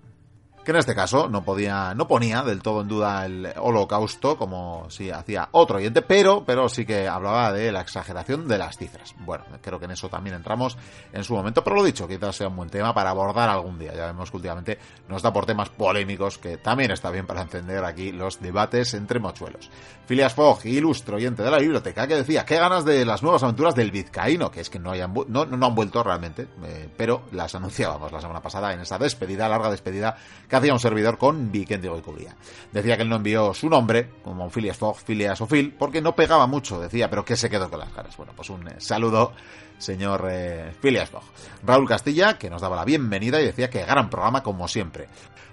que 0.70 0.74
en 0.74 0.80
este 0.82 0.94
caso 0.94 1.28
no 1.28 1.44
podía, 1.44 1.96
no 1.96 2.08
ponía 2.08 2.44
del 2.44 2.62
todo 2.62 2.82
en 2.82 2.88
duda 2.88 3.26
el 3.26 3.52
holocausto, 3.58 4.38
como 4.38 4.88
si 4.92 5.10
hacía 5.10 5.50
otro 5.52 5.78
oyente, 5.78 6.04
pero, 6.04 6.44
pero 6.46 6.70
sí 6.70 6.86
que 6.86 7.08
hablaba 7.08 7.52
de 7.52 7.72
la 7.72 7.82
exageración 7.82 8.48
de 8.48 8.60
las 8.60 8.78
cifras. 8.78 9.16
Bueno, 9.18 9.46
creo 9.64 9.80
que 9.80 9.86
en 9.86 9.92
eso 9.92 10.10
también 10.10 10.36
entramos 10.36 10.78
en 11.12 11.24
su 11.24 11.34
momento, 11.34 11.64
pero 11.64 11.76
lo 11.76 11.84
dicho, 11.84 12.08
quizás 12.08 12.36
sea 12.36 12.50
un 12.50 12.56
buen 12.56 12.70
tema 12.70 12.94
para 12.94 13.10
abordar 13.10 13.50
algún 13.50 13.80
día. 13.80 13.96
Ya 13.96 14.06
vemos 14.06 14.30
que 14.30 14.38
últimamente 14.38 14.78
nos 15.08 15.24
da 15.24 15.34
por 15.34 15.48
temas 15.48 15.70
polémicos, 15.70 16.38
que 16.38 16.58
también 16.58 16.92
está 16.92 17.10
bien 17.10 17.26
para 17.26 17.42
encender 17.42 17.84
aquí 17.84 18.12
los 18.12 18.40
debates 18.40 18.94
entre 18.94 19.20
mochuelos. 19.20 19.72
Filias 20.06 20.36
Fogg, 20.36 20.68
ilustre 20.68 21.16
oyente 21.16 21.42
de 21.42 21.50
la 21.50 21.58
biblioteca, 21.58 22.08
que 22.08 22.16
decía, 22.16 22.46
qué 22.46 22.58
ganas 22.58 22.86
de 22.86 23.06
las 23.06 23.24
nuevas 23.24 23.42
aventuras 23.42 23.74
del 23.74 23.90
Vizcaíno, 23.90 24.52
que 24.52 24.62
es 24.62 24.70
que 24.70 24.78
no, 24.78 24.92
hayan, 24.92 25.16
no, 25.30 25.46
no 25.46 25.66
han 25.66 25.76
vuelto 25.76 26.04
realmente, 26.04 26.48
eh, 26.64 26.90
pero 26.96 27.24
las 27.32 27.56
anunciábamos 27.56 28.12
la 28.12 28.22
semana 28.22 28.42
pasada 28.42 28.72
en 28.72 28.82
esa 28.82 29.00
despedida, 29.00 29.50
larga 29.50 29.72
despedida 29.72 30.16
que 30.48 30.59
hacía 30.60 30.74
un 30.74 30.80
servidor 30.80 31.18
con 31.18 31.52
Vicente 31.52 31.90
cubría. 32.02 32.36
Decía 32.72 32.96
que 32.96 33.04
él 33.04 33.10
no 33.10 33.18
envió 33.18 33.54
su 33.54 33.70
nombre, 33.70 34.12
como 34.24 34.50
Phileas 34.50 34.78
Fogg, 34.78 34.98
Phileas 35.00 35.42
o 35.42 35.48
Phil, 35.48 35.74
porque 35.78 36.02
no 36.02 36.16
pegaba 36.16 36.48
mucho, 36.48 36.80
decía, 36.80 37.10
pero 37.10 37.26
que 37.26 37.36
se 37.36 37.50
quedó 37.50 37.70
con 37.70 37.80
las 37.80 37.90
caras. 37.90 38.16
Bueno, 38.18 38.34
pues 38.36 38.50
un 38.50 38.68
eh, 38.68 38.76
saludo, 38.78 39.34
señor 39.78 40.28
eh, 40.32 40.72
Phileas 40.82 41.10
Fogg. 41.10 41.24
Raúl 41.64 41.88
Castilla, 41.88 42.38
que 42.38 42.50
nos 42.50 42.62
daba 42.62 42.76
la 42.76 42.86
bienvenida 42.86 43.42
y 43.42 43.46
decía 43.46 43.70
que 43.70 43.86
gran 43.86 44.10
programa 44.10 44.44
como 44.44 44.68
siempre. 44.68 45.08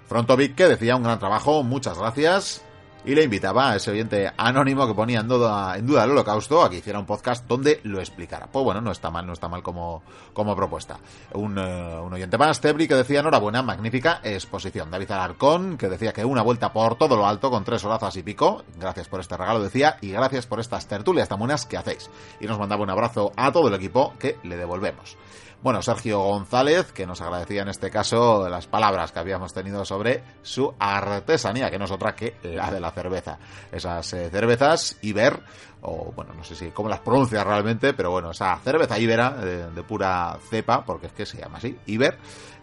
Frontovic, 0.07 0.55
que 0.55 0.67
decía 0.67 0.95
un 0.95 1.03
gran 1.03 1.19
trabajo, 1.19 1.63
muchas 1.63 1.97
gracias. 1.97 2.66
Y 3.07 3.15
le 3.15 3.23
invitaba 3.23 3.71
a 3.71 3.77
ese 3.77 3.89
oyente 3.89 4.29
anónimo 4.35 4.85
que 4.85 4.93
ponía 4.93 5.21
en 5.21 5.29
duda, 5.29 5.77
en 5.77 5.87
duda 5.87 6.03
el 6.03 6.11
holocausto 6.11 6.61
a 6.61 6.69
que 6.69 6.75
hiciera 6.75 6.99
un 6.99 7.05
podcast 7.05 7.47
donde 7.47 7.79
lo 7.83 7.99
explicara. 7.99 8.47
Pues 8.51 8.65
bueno, 8.65 8.81
no 8.81 8.91
está 8.91 9.09
mal, 9.09 9.25
no 9.25 9.31
está 9.31 9.47
mal 9.47 9.63
como, 9.63 10.03
como 10.33 10.53
propuesta. 10.57 10.99
Un, 11.33 11.57
eh, 11.57 11.99
un 12.01 12.13
oyente 12.13 12.37
más, 12.37 12.59
Tebri, 12.59 12.85
que 12.85 12.95
decía 12.95 13.21
enhorabuena, 13.21 13.63
magnífica 13.63 14.19
exposición. 14.25 14.91
David 14.91 15.09
Alarcón, 15.11 15.77
que 15.77 15.87
decía 15.87 16.11
que 16.11 16.25
una 16.25 16.41
vuelta 16.41 16.73
por 16.73 16.97
todo 16.97 17.15
lo 17.15 17.25
alto 17.25 17.49
con 17.49 17.63
tres 17.63 17.85
horazas 17.85 18.17
y 18.17 18.23
pico. 18.23 18.65
Gracias 18.77 19.07
por 19.07 19.21
este 19.21 19.37
regalo, 19.37 19.63
decía, 19.63 19.97
y 20.01 20.11
gracias 20.11 20.45
por 20.45 20.59
estas 20.59 20.85
tertulias 20.87 21.29
tan 21.29 21.39
buenas 21.39 21.65
que 21.65 21.77
hacéis. 21.77 22.09
Y 22.41 22.45
nos 22.45 22.59
mandaba 22.59 22.83
un 22.83 22.89
abrazo 22.89 23.31
a 23.37 23.53
todo 23.53 23.69
el 23.69 23.75
equipo 23.75 24.15
que 24.19 24.37
le 24.43 24.57
devolvemos. 24.57 25.15
Bueno, 25.63 25.81
Sergio 25.81 26.19
González, 26.19 26.91
que 26.91 27.07
nos 27.07 27.19
agradecía 27.19 27.63
en 27.63 27.69
este 27.69 27.89
caso 27.89 28.47
las 28.47 28.67
palabras 28.67 29.11
que 29.11 29.19
habíamos 29.19 29.53
tenido 29.53 29.83
sobre 29.85 30.23
su 30.43 30.71
artesanía, 30.77 31.71
que 31.71 31.79
no 31.79 31.85
es 31.85 31.91
otra 31.91 32.15
que 32.15 32.35
la 32.43 32.71
de 32.71 32.79
la 32.79 32.91
cerveza. 32.91 33.39
Esas 33.71 34.13
eh, 34.13 34.29
cervezas 34.29 34.97
Iber, 35.01 35.41
o 35.81 36.13
bueno, 36.15 36.33
no 36.35 36.43
sé 36.43 36.55
si 36.55 36.69
cómo 36.69 36.89
las 36.89 36.99
pronuncia 36.99 37.43
realmente, 37.43 37.93
pero 37.93 38.11
bueno, 38.11 38.31
esa 38.31 38.55
cerveza 38.59 38.99
Ibera 38.99 39.31
de, 39.31 39.71
de 39.71 39.83
pura 39.83 40.37
cepa, 40.47 40.85
porque 40.85 41.07
es 41.07 41.13
que 41.13 41.25
se 41.25 41.39
llama 41.39 41.57
así, 41.57 41.75
Iber, 41.87 42.19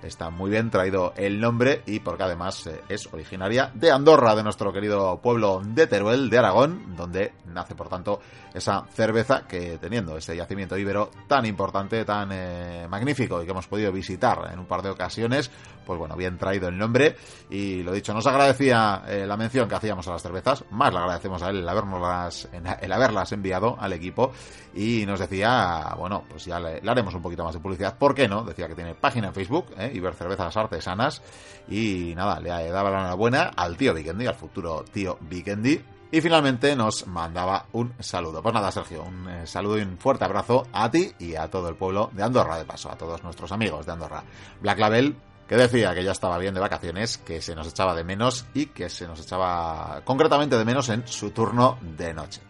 está 0.06 0.30
muy 0.30 0.50
bien 0.50 0.70
traído 0.70 1.12
el 1.16 1.40
nombre 1.40 1.82
y 1.86 2.00
porque 2.00 2.22
además 2.22 2.66
eh, 2.66 2.82
es 2.88 3.06
originaria 3.12 3.70
de 3.74 3.90
Andorra, 3.90 4.34
de 4.34 4.42
nuestro 4.42 4.72
querido 4.72 5.20
pueblo 5.20 5.62
de 5.64 5.86
Teruel, 5.86 6.30
de 6.30 6.38
Aragón, 6.38 6.94
donde 6.96 7.32
nace 7.46 7.74
por 7.74 7.88
tanto 7.88 8.20
esa 8.52 8.84
cerveza 8.92 9.46
que 9.46 9.78
teniendo 9.78 10.16
ese 10.16 10.36
yacimiento 10.36 10.76
íbero 10.76 11.10
tan 11.26 11.46
importante, 11.46 12.04
tan 12.04 12.30
eh, 12.32 12.86
magnífico 12.88 13.42
y 13.42 13.44
que 13.44 13.50
hemos 13.50 13.66
podido 13.66 13.90
visitar 13.92 14.50
en 14.52 14.58
un 14.58 14.66
par 14.66 14.82
de 14.82 14.90
ocasiones, 14.90 15.50
pues 15.84 15.98
bueno, 15.98 16.16
bien 16.16 16.38
traído 16.38 16.68
el 16.68 16.78
nombre 16.78 17.16
y 17.50 17.82
lo 17.82 17.92
dicho, 17.92 18.14
nos 18.14 18.26
agradecía 18.26 19.02
eh, 19.06 19.26
la 19.26 19.36
mención 19.36 19.68
que 19.68 19.74
hacíamos 19.74 20.06
a 20.08 20.12
las 20.12 20.22
cervezas, 20.22 20.64
más 20.70 20.92
le 20.92 20.98
agradecemos 20.98 21.42
a 21.42 21.50
él 21.50 21.58
el, 21.58 21.68
habernos 21.68 22.48
el 22.80 22.92
haberlas 22.92 23.32
enviado 23.32 23.76
al 23.78 23.92
equipo 23.92 24.32
y 24.74 25.04
nos 25.06 25.20
decía, 25.20 25.94
bueno, 25.96 26.24
pues 26.28 26.44
ya 26.44 26.58
le, 26.58 26.80
le, 26.80 26.90
haremos 26.90 27.14
un 27.14 27.22
poquito 27.22 27.44
más 27.44 27.54
de 27.54 27.60
publicidad, 27.60 27.96
¿por 27.98 28.14
qué 28.14 28.28
no? 28.28 28.44
Decía 28.44 28.68
que 28.68 28.74
tiene 28.74 28.94
página 28.94 29.28
en 29.28 29.34
Facebook, 29.34 29.66
¿eh? 29.78 29.90
Iber 29.94 30.14
Cervezas 30.14 30.56
Artesanas 30.56 31.22
y 31.68 32.12
nada, 32.14 32.40
le 32.40 32.50
daba 32.70 32.90
la 32.90 33.00
enhorabuena 33.00 33.52
al 33.56 33.76
tío 33.76 33.94
Vikendi, 33.94 34.26
al 34.26 34.34
futuro 34.34 34.84
tío 34.84 35.18
Vikendi, 35.20 35.80
y 36.14 36.20
finalmente 36.20 36.76
nos 36.76 37.06
mandaba 37.08 37.66
un 37.72 37.92
saludo. 37.98 38.40
Pues 38.40 38.54
nada, 38.54 38.70
Sergio, 38.70 39.02
un 39.02 39.28
eh, 39.28 39.46
saludo 39.48 39.78
y 39.78 39.82
un 39.82 39.98
fuerte 39.98 40.24
abrazo 40.24 40.64
a 40.72 40.88
ti 40.88 41.10
y 41.18 41.34
a 41.34 41.48
todo 41.48 41.68
el 41.68 41.74
pueblo 41.74 42.10
de 42.12 42.22
Andorra, 42.22 42.56
de 42.56 42.64
paso, 42.64 42.88
a 42.88 42.96
todos 42.96 43.24
nuestros 43.24 43.50
amigos 43.50 43.84
de 43.84 43.92
Andorra. 43.92 44.22
Black 44.60 44.78
Label, 44.78 45.16
que 45.48 45.56
decía 45.56 45.92
que 45.92 46.04
ya 46.04 46.12
estaba 46.12 46.38
bien 46.38 46.54
de 46.54 46.60
vacaciones, 46.60 47.18
que 47.18 47.42
se 47.42 47.56
nos 47.56 47.66
echaba 47.66 47.96
de 47.96 48.04
menos 48.04 48.46
y 48.54 48.66
que 48.66 48.88
se 48.90 49.08
nos 49.08 49.20
echaba 49.20 50.02
concretamente 50.04 50.56
de 50.56 50.64
menos 50.64 50.88
en 50.88 51.04
su 51.08 51.32
turno 51.32 51.78
de 51.82 52.14
noche. 52.14 52.42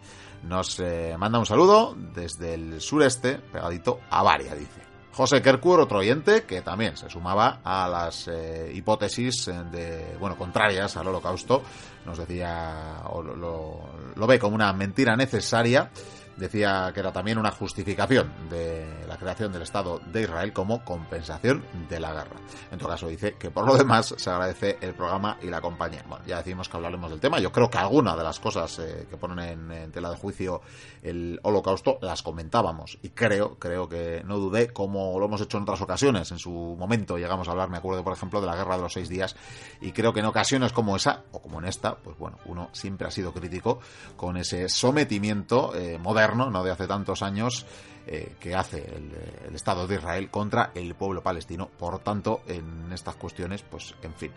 Nos 0.43 0.79
eh, 0.79 1.15
manda 1.17 1.39
un 1.39 1.47
saludo 1.47 1.95
desde 1.97 2.53
el 2.53 2.79
sureste, 2.79 3.39
pegadito 3.39 3.99
a 4.11 4.21
Varia, 4.21 4.53
dice. 4.53 4.84
José 5.15 5.41
Kerkur, 5.41 5.79
otro 5.79 5.99
oyente, 5.99 6.43
que 6.43 6.61
también 6.61 6.97
se 6.97 7.09
sumaba 7.09 7.61
a 7.63 7.87
las 7.87 8.27
eh, 8.27 8.69
hipótesis 8.73 9.49
de, 9.71 10.17
bueno, 10.19 10.35
contrarias 10.35 10.97
al 10.97 11.07
holocausto, 11.07 11.63
nos 12.05 12.17
decía, 12.17 13.01
o 13.05 13.23
lo 13.23 14.27
ve 14.27 14.37
como 14.37 14.55
una 14.55 14.73
mentira 14.73 15.15
necesaria, 15.15 15.89
decía 16.37 16.91
que 16.93 16.99
era 16.99 17.11
también 17.11 17.37
una 17.37 17.51
justificación 17.51 18.31
de 18.49 18.85
la 19.07 19.17
creación 19.17 19.51
del 19.51 19.61
Estado 19.61 19.99
de 20.11 20.23
Israel 20.23 20.51
como 20.53 20.83
compensación 20.83 21.63
de 21.89 21.99
la 21.99 22.13
guerra. 22.13 22.35
En 22.71 22.77
todo 22.77 22.89
caso, 22.89 23.07
dice 23.07 23.35
que 23.35 23.51
por 23.51 23.65
lo 23.65 23.77
demás 23.77 24.13
se 24.17 24.29
agradece 24.29 24.77
el 24.81 24.93
programa 24.93 25.37
y 25.41 25.47
la 25.47 25.61
compañía. 25.61 26.03
Bueno, 26.07 26.25
ya 26.25 26.37
decimos 26.37 26.67
que 26.67 26.77
hablaremos 26.77 27.09
del 27.09 27.19
tema. 27.19 27.39
Yo 27.39 27.51
creo 27.51 27.69
que 27.69 27.77
alguna 27.77 28.15
de 28.15 28.23
las 28.23 28.39
cosas 28.39 28.79
eh, 28.79 29.07
que 29.09 29.17
ponen 29.17 29.71
en, 29.71 29.91
tela 29.91 30.09
de 30.09 30.17
juicio 30.17 30.61
el 31.01 31.39
holocausto 31.43 31.99
las 32.01 32.21
comentábamos. 32.21 32.97
Y 33.01 33.09
creo, 33.09 33.57
creo 33.57 33.87
que 33.87 34.23
no 34.25 34.37
dudé, 34.37 34.73
como 34.73 35.17
lo 35.19 35.25
hemos 35.25 35.41
hecho 35.41 35.57
en 35.57 35.63
otras 35.63 35.81
ocasiones. 35.81 36.31
En 36.31 36.39
su 36.39 36.51
momento 36.51 37.17
llegamos 37.17 37.47
a 37.47 37.51
hablar, 37.51 37.69
me 37.69 37.77
acuerdo, 37.77 38.03
por 38.03 38.13
ejemplo, 38.13 38.41
de 38.41 38.47
la 38.47 38.55
guerra 38.55 38.75
de 38.75 38.83
los 38.83 38.93
seis 38.93 39.09
días. 39.09 39.35
Y 39.81 39.91
creo 39.91 40.13
que 40.13 40.19
en 40.19 40.25
ocasiones 40.25 40.73
como 40.73 40.95
esa, 40.95 41.23
o 41.31 41.41
como 41.41 41.59
en 41.59 41.65
esta, 41.65 41.95
pues 41.95 42.17
bueno, 42.17 42.37
uno 42.45 42.69
siempre 42.73 43.07
ha 43.07 43.11
sido 43.11 43.33
crítico 43.33 43.79
con 44.17 44.37
ese 44.37 44.67
sometimiento 44.69 45.73
eh, 45.75 45.97
moderno 45.97 46.24
no 46.33 46.63
de 46.63 46.71
hace 46.71 46.87
tantos 46.87 47.21
años, 47.21 47.65
eh, 48.07 48.35
que 48.39 48.55
hace 48.55 48.77
el, 48.77 49.11
el, 49.47 49.55
Estado 49.55 49.87
de 49.87 49.95
Israel 49.95 50.29
contra 50.29 50.71
el 50.75 50.95
pueblo 50.95 51.21
palestino. 51.21 51.67
Por 51.67 51.99
tanto, 51.99 52.41
en 52.47 52.91
estas 52.93 53.15
cuestiones, 53.15 53.63
pues, 53.63 53.95
en 54.01 54.13
fin, 54.13 54.31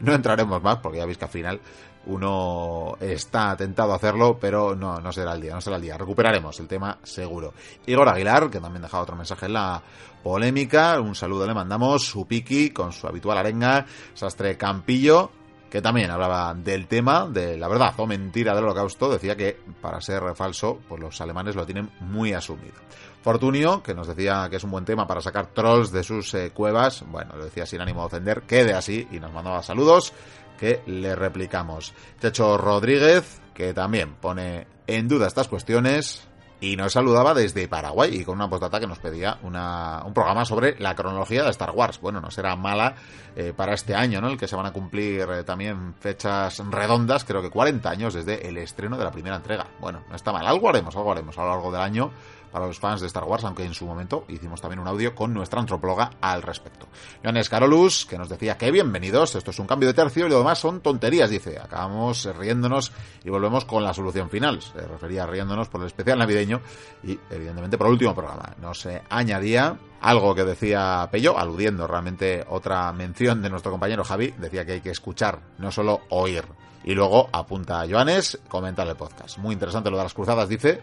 no 0.00 0.12
entraremos 0.12 0.62
más, 0.62 0.78
porque 0.78 0.98
ya 0.98 1.06
veis 1.06 1.18
que 1.18 1.24
al 1.24 1.30
final 1.30 1.60
uno 2.06 2.96
está 3.00 3.56
tentado 3.56 3.92
a 3.92 3.96
hacerlo, 3.96 4.38
pero 4.40 4.74
no, 4.74 4.98
no 4.98 5.12
será 5.12 5.34
el 5.34 5.40
día, 5.40 5.54
no 5.54 5.60
será 5.60 5.76
el 5.76 5.82
día. 5.82 5.96
Recuperaremos 5.96 6.58
el 6.58 6.66
tema 6.66 6.98
seguro. 7.02 7.54
Igor 7.86 8.08
Aguilar, 8.08 8.50
que 8.50 8.58
también 8.58 8.82
dejaba 8.82 9.04
otro 9.04 9.16
mensaje 9.16 9.46
en 9.46 9.52
la 9.52 9.82
polémica, 10.22 11.00
un 11.00 11.14
saludo 11.14 11.46
le 11.46 11.54
mandamos, 11.54 12.04
su 12.04 12.26
piqui 12.26 12.70
con 12.70 12.92
su 12.92 13.06
habitual 13.06 13.38
arenga, 13.38 13.86
Sastre 14.14 14.56
Campillo, 14.56 15.30
que 15.72 15.80
también 15.80 16.10
hablaba 16.10 16.52
del 16.52 16.86
tema, 16.86 17.26
de 17.26 17.56
la 17.56 17.66
verdad 17.66 17.94
o 17.96 18.06
mentira 18.06 18.54
del 18.54 18.64
holocausto, 18.64 19.10
decía 19.10 19.34
que 19.34 19.58
para 19.80 20.02
ser 20.02 20.22
falso, 20.34 20.80
pues 20.86 21.00
los 21.00 21.18
alemanes 21.22 21.56
lo 21.56 21.64
tienen 21.64 21.90
muy 22.00 22.34
asumido. 22.34 22.74
Fortunio, 23.22 23.82
que 23.82 23.94
nos 23.94 24.06
decía 24.06 24.48
que 24.50 24.56
es 24.56 24.64
un 24.64 24.70
buen 24.70 24.84
tema 24.84 25.06
para 25.06 25.22
sacar 25.22 25.46
trolls 25.46 25.90
de 25.90 26.02
sus 26.02 26.34
eh, 26.34 26.50
cuevas, 26.50 27.02
bueno, 27.10 27.36
lo 27.36 27.46
decía 27.46 27.64
sin 27.64 27.80
ánimo 27.80 28.00
de 28.00 28.06
ofender, 28.08 28.42
quede 28.42 28.74
así 28.74 29.08
y 29.10 29.18
nos 29.18 29.32
mandaba 29.32 29.62
saludos 29.62 30.12
que 30.60 30.82
le 30.84 31.16
replicamos. 31.16 31.94
Techo 32.20 32.58
Rodríguez, 32.58 33.40
que 33.54 33.72
también 33.72 34.16
pone 34.16 34.66
en 34.86 35.08
duda 35.08 35.26
estas 35.26 35.48
cuestiones, 35.48 36.28
y 36.62 36.76
nos 36.76 36.92
saludaba 36.92 37.34
desde 37.34 37.66
Paraguay 37.66 38.20
y 38.20 38.24
con 38.24 38.36
una 38.36 38.48
postdata 38.48 38.78
que 38.78 38.86
nos 38.86 39.00
pedía 39.00 39.36
una, 39.42 40.00
un 40.06 40.14
programa 40.14 40.44
sobre 40.44 40.78
la 40.78 40.94
cronología 40.94 41.42
de 41.42 41.50
Star 41.50 41.72
Wars. 41.72 42.00
Bueno, 42.00 42.20
no 42.20 42.30
será 42.30 42.54
mala 42.54 42.94
eh, 43.34 43.52
para 43.54 43.74
este 43.74 43.96
año, 43.96 44.20
¿no? 44.20 44.28
El 44.28 44.38
que 44.38 44.46
se 44.46 44.54
van 44.54 44.66
a 44.66 44.72
cumplir 44.72 45.22
eh, 45.28 45.42
también 45.42 45.94
fechas 45.98 46.62
redondas, 46.70 47.24
creo 47.24 47.42
que 47.42 47.50
40 47.50 47.90
años 47.90 48.14
desde 48.14 48.48
el 48.48 48.56
estreno 48.58 48.96
de 48.96 49.02
la 49.02 49.10
primera 49.10 49.34
entrega. 49.34 49.66
Bueno, 49.80 50.04
no 50.08 50.14
está 50.14 50.32
mal, 50.32 50.46
algo 50.46 50.68
haremos, 50.68 50.94
algo 50.94 51.10
haremos 51.10 51.36
a 51.36 51.42
lo 51.42 51.48
largo 51.48 51.72
del 51.72 51.80
año 51.80 52.12
para 52.52 52.66
los 52.66 52.78
fans 52.78 53.00
de 53.00 53.06
Star 53.06 53.24
Wars, 53.24 53.44
aunque 53.44 53.64
en 53.64 53.74
su 53.74 53.86
momento 53.86 54.24
hicimos 54.28 54.60
también 54.60 54.78
un 54.78 54.86
audio 54.86 55.14
con 55.14 55.32
nuestra 55.32 55.60
antropóloga 55.60 56.10
al 56.20 56.42
respecto. 56.42 56.86
Joanes 57.22 57.48
Carolus, 57.48 58.04
que 58.04 58.18
nos 58.18 58.28
decía 58.28 58.58
que 58.58 58.70
bienvenidos, 58.70 59.34
esto 59.34 59.50
es 59.50 59.58
un 59.58 59.66
cambio 59.66 59.88
de 59.88 59.94
tercio 59.94 60.26
y 60.26 60.30
lo 60.30 60.38
demás 60.38 60.58
son 60.58 60.80
tonterías, 60.80 61.30
dice. 61.30 61.58
Acabamos 61.58 62.28
riéndonos 62.36 62.92
y 63.24 63.30
volvemos 63.30 63.64
con 63.64 63.82
la 63.82 63.94
solución 63.94 64.28
final. 64.28 64.60
Se 64.60 64.86
refería 64.86 65.24
a 65.24 65.26
riéndonos 65.26 65.68
por 65.68 65.80
el 65.80 65.86
especial 65.86 66.18
navideño 66.18 66.60
y, 67.02 67.18
evidentemente, 67.30 67.78
por 67.78 67.86
el 67.86 67.94
último 67.94 68.14
programa. 68.14 68.54
Nos 68.60 68.84
eh, 68.86 69.02
añadía 69.08 69.78
algo 70.02 70.34
que 70.34 70.44
decía 70.44 71.08
Pello, 71.10 71.38
aludiendo 71.38 71.86
realmente 71.86 72.44
otra 72.48 72.92
mención 72.92 73.40
de 73.40 73.50
nuestro 73.50 73.70
compañero 73.70 74.04
Javi, 74.04 74.34
decía 74.36 74.66
que 74.66 74.72
hay 74.72 74.80
que 74.80 74.90
escuchar, 74.90 75.40
no 75.58 75.70
solo 75.70 76.02
oír. 76.10 76.44
Y 76.84 76.94
luego 76.94 77.28
apunta 77.32 77.80
a 77.80 77.88
Joanes, 77.88 78.40
comentar 78.48 78.86
el 78.88 78.96
podcast. 78.96 79.38
Muy 79.38 79.54
interesante 79.54 79.90
lo 79.90 79.96
de 79.96 80.02
las 80.02 80.14
cruzadas, 80.14 80.48
dice, 80.48 80.82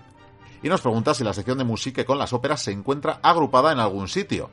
y 0.61 0.69
nos 0.69 0.81
pregunta 0.81 1.13
si 1.13 1.23
la 1.23 1.33
sección 1.33 1.57
de 1.57 1.63
música 1.63 2.05
con 2.05 2.17
las 2.17 2.33
óperas 2.33 2.61
se 2.61 2.71
encuentra 2.71 3.19
agrupada 3.21 3.71
en 3.71 3.79
algún 3.79 4.07
sitio. 4.07 4.49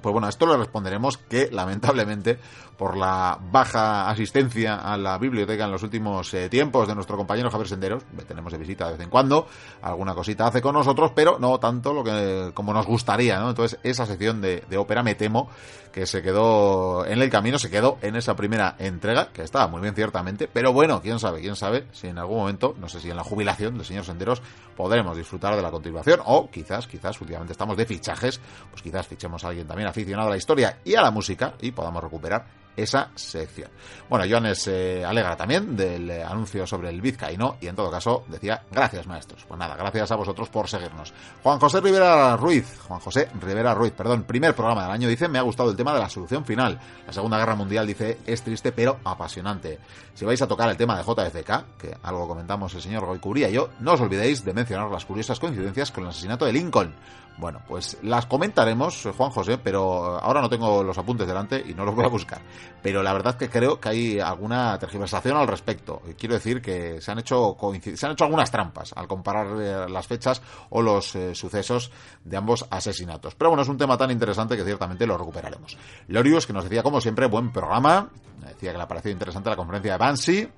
Pues 0.00 0.12
bueno, 0.12 0.26
a 0.26 0.30
esto 0.30 0.46
le 0.46 0.56
responderemos 0.56 1.18
que 1.18 1.50
lamentablemente 1.50 2.38
por 2.80 2.96
la 2.96 3.38
baja 3.38 4.08
asistencia 4.08 4.76
a 4.76 4.96
la 4.96 5.18
biblioteca 5.18 5.66
en 5.66 5.70
los 5.70 5.82
últimos 5.82 6.32
eh, 6.32 6.48
tiempos 6.48 6.88
de 6.88 6.94
nuestro 6.94 7.14
compañero 7.14 7.50
Javier 7.50 7.68
Senderos, 7.68 8.04
le 8.16 8.24
tenemos 8.24 8.50
de 8.50 8.58
visita 8.58 8.86
de 8.86 8.92
vez 8.92 9.02
en 9.02 9.10
cuando, 9.10 9.46
alguna 9.82 10.14
cosita 10.14 10.46
hace 10.46 10.62
con 10.62 10.72
nosotros, 10.72 11.12
pero 11.14 11.38
no 11.38 11.60
tanto 11.60 11.92
lo 11.92 12.02
que 12.02 12.52
como 12.54 12.72
nos 12.72 12.86
gustaría, 12.86 13.38
¿no? 13.38 13.50
Entonces 13.50 13.78
esa 13.82 14.06
sección 14.06 14.40
de, 14.40 14.64
de 14.66 14.78
ópera 14.78 15.02
me 15.02 15.14
temo 15.14 15.50
que 15.92 16.06
se 16.06 16.22
quedó 16.22 17.04
en 17.04 17.20
el 17.20 17.28
camino, 17.28 17.58
se 17.58 17.68
quedó 17.68 17.98
en 18.00 18.16
esa 18.16 18.34
primera 18.34 18.76
entrega, 18.78 19.28
que 19.30 19.42
estaba 19.42 19.66
muy 19.66 19.82
bien 19.82 19.94
ciertamente, 19.94 20.48
pero 20.50 20.72
bueno, 20.72 21.02
quién 21.02 21.18
sabe, 21.18 21.40
quién 21.40 21.56
sabe 21.56 21.86
si 21.92 22.06
en 22.06 22.18
algún 22.18 22.38
momento, 22.38 22.74
no 22.78 22.88
sé 22.88 23.00
si 23.00 23.10
en 23.10 23.16
la 23.16 23.24
jubilación 23.24 23.76
del 23.76 23.84
señor 23.84 24.04
Senderos 24.04 24.40
podremos 24.76 25.16
disfrutar 25.16 25.54
de 25.56 25.62
la 25.62 25.70
continuación, 25.70 26.20
o 26.24 26.50
quizás, 26.50 26.86
quizás, 26.86 27.20
últimamente 27.20 27.52
estamos 27.52 27.76
de 27.76 27.84
fichajes, 27.84 28.40
pues 28.70 28.82
quizás 28.82 29.06
fichemos 29.06 29.44
a 29.44 29.48
alguien 29.48 29.66
también 29.66 29.88
aficionado 29.88 30.28
a 30.28 30.30
la 30.30 30.36
historia 30.38 30.78
y 30.84 30.94
a 30.94 31.02
la 31.02 31.10
música 31.10 31.54
y 31.60 31.72
podamos 31.72 32.02
recuperar 32.02 32.46
esa 32.82 33.10
sección. 33.14 33.70
Bueno, 34.08 34.24
Joanes 34.28 34.68
eh, 34.68 35.04
alegra 35.04 35.36
también 35.36 35.76
del 35.76 36.10
eh, 36.10 36.24
anuncio 36.24 36.66
sobre 36.66 36.88
el 36.88 37.00
vizcaíno 37.00 37.56
y 37.60 37.68
en 37.68 37.76
todo 37.76 37.90
caso 37.90 38.24
decía 38.28 38.62
gracias 38.70 39.06
maestros. 39.06 39.44
Pues 39.46 39.58
nada, 39.58 39.76
gracias 39.76 40.10
a 40.10 40.16
vosotros 40.16 40.48
por 40.48 40.68
seguirnos. 40.68 41.12
Juan 41.42 41.58
José 41.58 41.80
Rivera 41.80 42.36
Ruiz, 42.36 42.78
Juan 42.86 43.00
José 43.00 43.28
Rivera 43.40 43.74
Ruiz, 43.74 43.92
perdón, 43.92 44.24
primer 44.24 44.54
programa 44.54 44.82
del 44.82 44.92
año 44.92 45.08
dice, 45.08 45.28
me 45.28 45.38
ha 45.38 45.42
gustado 45.42 45.70
el 45.70 45.76
tema 45.76 45.92
de 45.92 46.00
la 46.00 46.08
solución 46.08 46.44
final. 46.44 46.78
La 47.06 47.12
Segunda 47.12 47.38
Guerra 47.38 47.54
Mundial 47.54 47.86
dice, 47.86 48.18
es 48.26 48.42
triste 48.42 48.72
pero 48.72 48.98
apasionante. 49.04 49.78
Si 50.14 50.24
vais 50.24 50.40
a 50.42 50.48
tocar 50.48 50.68
el 50.68 50.76
tema 50.76 50.96
de 50.96 51.04
JFK, 51.04 51.78
que 51.78 51.96
algo 52.02 52.28
comentamos 52.28 52.74
el 52.74 52.82
señor 52.82 53.06
Goycuría 53.06 53.48
y 53.48 53.54
yo, 53.54 53.70
no 53.80 53.92
os 53.92 54.00
olvidéis 54.00 54.44
de 54.44 54.52
mencionar 54.52 54.90
las 54.90 55.04
curiosas 55.04 55.38
coincidencias 55.38 55.90
con 55.90 56.04
el 56.04 56.10
asesinato 56.10 56.44
de 56.44 56.52
Lincoln. 56.52 56.94
Bueno, 57.40 57.62
pues 57.66 57.96
las 58.02 58.26
comentaremos, 58.26 59.08
Juan 59.16 59.30
José, 59.30 59.56
pero 59.56 60.20
ahora 60.20 60.42
no 60.42 60.50
tengo 60.50 60.84
los 60.84 60.98
apuntes 60.98 61.26
delante 61.26 61.64
y 61.66 61.72
no 61.72 61.86
los 61.86 61.94
voy 61.94 62.04
a 62.04 62.08
buscar. 62.08 62.42
pero 62.82 63.02
la 63.02 63.14
verdad 63.14 63.36
que 63.36 63.48
creo 63.48 63.80
que 63.80 63.88
hay 63.88 64.20
alguna 64.20 64.78
tergiversación 64.78 65.38
al 65.38 65.48
respecto. 65.48 66.02
Quiero 66.18 66.34
decir 66.34 66.60
que 66.60 67.00
se 67.00 67.10
han 67.10 67.18
hecho 67.18 67.56
se 67.94 68.06
han 68.06 68.12
hecho 68.12 68.24
algunas 68.24 68.50
trampas 68.50 68.92
al 68.94 69.08
comparar 69.08 69.46
eh, 69.58 69.88
las 69.88 70.06
fechas 70.06 70.42
o 70.68 70.82
los 70.82 71.14
eh, 71.16 71.34
sucesos 71.34 71.90
de 72.22 72.36
ambos 72.36 72.66
asesinatos. 72.68 73.34
Pero 73.34 73.48
bueno, 73.48 73.62
es 73.62 73.68
un 73.70 73.78
tema 73.78 73.96
tan 73.96 74.10
interesante 74.10 74.54
que 74.54 74.64
ciertamente 74.64 75.06
lo 75.06 75.16
recuperaremos. 75.16 75.78
Lorius, 76.08 76.46
que 76.46 76.52
nos 76.52 76.64
decía 76.64 76.82
como 76.82 77.00
siempre, 77.00 77.26
buen 77.26 77.52
programa, 77.52 78.10
decía 78.48 78.72
que 78.72 78.78
le 78.78 78.84
ha 78.84 78.88
parecido 78.88 79.12
interesante 79.12 79.50
la 79.50 79.56
conferencia 79.56 79.92
de 79.92 79.98
Banshee 79.98 80.48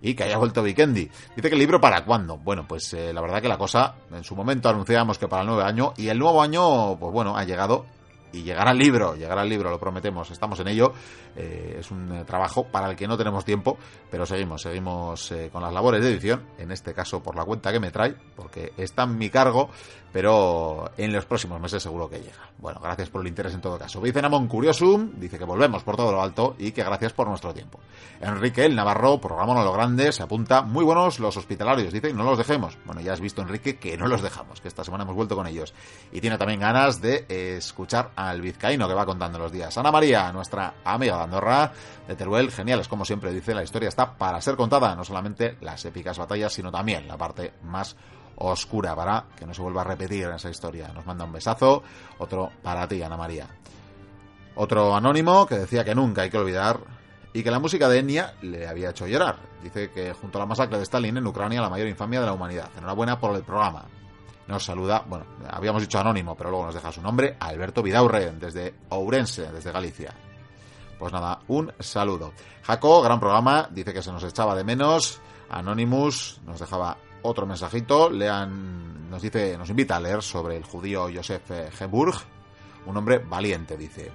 y 0.00 0.14
que 0.14 0.24
haya 0.24 0.36
vuelto 0.36 0.62
Vikendi. 0.62 1.10
Dice 1.36 1.48
que 1.48 1.54
el 1.54 1.58
libro 1.58 1.80
para 1.80 2.04
cuándo. 2.04 2.36
Bueno, 2.38 2.66
pues 2.66 2.92
eh, 2.94 3.12
la 3.12 3.20
verdad 3.20 3.40
que 3.40 3.48
la 3.48 3.58
cosa, 3.58 3.94
en 4.12 4.24
su 4.24 4.34
momento 4.34 4.68
anunciábamos 4.68 5.18
que 5.18 5.28
para 5.28 5.42
el 5.42 5.48
nuevo 5.48 5.62
año 5.62 5.94
y 5.96 6.08
el 6.08 6.18
nuevo 6.18 6.42
año, 6.42 6.96
pues 6.98 7.12
bueno, 7.12 7.36
ha 7.36 7.44
llegado 7.44 7.86
y 8.32 8.42
llegará 8.42 8.72
el 8.72 8.78
libro, 8.78 9.14
llegará 9.14 9.42
el 9.42 9.48
libro, 9.48 9.70
lo 9.70 9.78
prometemos, 9.78 10.30
estamos 10.30 10.58
en 10.60 10.68
ello. 10.68 10.92
Eh, 11.36 11.76
es 11.80 11.90
un 11.90 12.12
eh, 12.12 12.24
trabajo 12.24 12.64
para 12.64 12.90
el 12.90 12.96
que 12.96 13.06
no 13.06 13.16
tenemos 13.16 13.44
tiempo, 13.44 13.78
pero 14.10 14.26
seguimos, 14.26 14.62
seguimos 14.62 15.32
eh, 15.32 15.50
con 15.52 15.62
las 15.62 15.72
labores 15.72 16.02
de 16.02 16.10
edición, 16.10 16.42
en 16.58 16.72
este 16.72 16.94
caso 16.94 17.22
por 17.22 17.36
la 17.36 17.44
cuenta 17.44 17.72
que 17.72 17.80
me 17.80 17.90
trae, 17.90 18.14
porque 18.36 18.72
está 18.76 19.04
en 19.04 19.16
mi 19.16 19.30
cargo, 19.30 19.70
pero 20.12 20.90
en 20.98 21.12
los 21.12 21.24
próximos 21.24 21.60
meses 21.60 21.82
seguro 21.82 22.08
que 22.08 22.18
llega. 22.18 22.50
Bueno, 22.58 22.80
gracias 22.82 23.08
por 23.08 23.22
el 23.22 23.28
interés 23.28 23.54
en 23.54 23.60
todo 23.60 23.78
caso. 23.78 24.00
Vicenamon 24.00 24.46
Curiosum 24.46 25.12
dice 25.18 25.38
que 25.38 25.44
volvemos 25.44 25.82
por 25.82 25.96
todo 25.96 26.12
lo 26.12 26.22
alto 26.22 26.54
y 26.58 26.72
que 26.72 26.84
gracias 26.84 27.12
por 27.12 27.28
nuestro 27.28 27.54
tiempo. 27.54 27.80
Enrique 28.20 28.66
el 28.66 28.76
Navarro, 28.76 29.20
programa 29.20 29.60
a 29.60 29.64
lo 29.64 29.72
grande, 29.72 30.12
se 30.12 30.22
apunta, 30.22 30.62
muy 30.62 30.84
buenos 30.84 31.18
los 31.18 31.36
hospitalarios, 31.36 31.92
dice, 31.92 32.12
no 32.12 32.24
los 32.24 32.38
dejemos. 32.38 32.76
Bueno, 32.84 33.00
ya 33.00 33.14
has 33.14 33.20
visto 33.20 33.40
Enrique 33.42 33.78
que 33.78 33.96
no 33.96 34.06
los 34.06 34.22
dejamos, 34.22 34.60
que 34.60 34.68
esta 34.68 34.84
semana 34.84 35.04
hemos 35.04 35.16
vuelto 35.16 35.34
con 35.34 35.46
ellos. 35.46 35.72
Y 36.12 36.20
tiene 36.20 36.36
también 36.36 36.60
ganas 36.60 37.00
de 37.00 37.24
escuchar 37.56 38.10
al 38.28 38.40
vizcaíno 38.40 38.88
que 38.88 38.94
va 38.94 39.06
contando 39.06 39.38
los 39.38 39.52
días. 39.52 39.76
Ana 39.78 39.90
María, 39.90 40.32
nuestra 40.32 40.74
amiga 40.84 41.16
de 41.16 41.22
Andorra, 41.24 41.72
de 42.06 42.16
Teruel, 42.16 42.50
geniales, 42.50 42.88
como 42.88 43.04
siempre 43.04 43.32
dice, 43.32 43.54
la 43.54 43.62
historia 43.62 43.88
está 43.88 44.14
para 44.14 44.40
ser 44.40 44.56
contada, 44.56 44.94
no 44.94 45.04
solamente 45.04 45.56
las 45.60 45.84
épicas 45.84 46.18
batallas, 46.18 46.52
sino 46.52 46.70
también 46.70 47.06
la 47.08 47.16
parte 47.16 47.54
más 47.62 47.96
oscura 48.36 48.96
para 48.96 49.26
que 49.36 49.46
no 49.46 49.54
se 49.54 49.62
vuelva 49.62 49.82
a 49.82 49.84
repetir 49.84 50.28
esa 50.28 50.50
historia. 50.50 50.88
Nos 50.88 51.06
manda 51.06 51.24
un 51.24 51.32
besazo, 51.32 51.82
otro 52.18 52.50
para 52.62 52.88
ti, 52.88 53.02
Ana 53.02 53.16
María. 53.16 53.46
Otro 54.54 54.94
anónimo 54.94 55.46
que 55.46 55.58
decía 55.58 55.84
que 55.84 55.94
nunca 55.94 56.22
hay 56.22 56.30
que 56.30 56.38
olvidar 56.38 56.80
y 57.32 57.42
que 57.42 57.50
la 57.50 57.58
música 57.58 57.88
de 57.88 57.98
Enya 57.98 58.34
le 58.42 58.68
había 58.68 58.90
hecho 58.90 59.06
llorar. 59.06 59.36
Dice 59.62 59.90
que 59.90 60.12
junto 60.12 60.38
a 60.38 60.40
la 60.40 60.46
masacre 60.46 60.76
de 60.76 60.82
Stalin 60.82 61.16
en 61.16 61.26
Ucrania, 61.26 61.62
la 61.62 61.70
mayor 61.70 61.88
infamia 61.88 62.20
de 62.20 62.26
la 62.26 62.32
humanidad. 62.32 62.68
Enhorabuena 62.76 63.18
por 63.18 63.34
el 63.34 63.42
programa. 63.42 63.86
Nos 64.48 64.64
saluda, 64.64 65.04
bueno, 65.06 65.24
habíamos 65.48 65.82
dicho 65.82 65.98
anónimo, 65.98 66.34
pero 66.34 66.50
luego 66.50 66.66
nos 66.66 66.74
deja 66.74 66.90
su 66.90 67.00
nombre, 67.00 67.36
Alberto 67.38 67.82
Vidaurre, 67.82 68.32
desde 68.32 68.74
Ourense, 68.90 69.52
desde 69.52 69.72
Galicia. 69.72 70.12
Pues 70.98 71.12
nada, 71.12 71.40
un 71.48 71.72
saludo. 71.80 72.32
Jaco, 72.62 73.02
gran 73.02 73.18
programa, 73.18 73.68
dice 73.70 73.92
que 73.92 74.02
se 74.02 74.12
nos 74.12 74.22
echaba 74.24 74.54
de 74.54 74.64
menos. 74.64 75.20
Anonymous 75.50 76.40
nos 76.46 76.60
dejaba 76.60 76.96
otro 77.22 77.46
mensajito. 77.46 78.10
Lean, 78.10 79.10
nos 79.10 79.22
dice, 79.22 79.56
nos 79.58 79.70
invita 79.70 79.96
a 79.96 80.00
leer 80.00 80.22
sobre 80.22 80.56
el 80.56 80.64
judío 80.64 81.08
Joseph 81.12 81.50
Geburg, 81.76 82.14
un 82.86 82.96
hombre 82.96 83.18
valiente, 83.18 83.76
dice. 83.76 84.12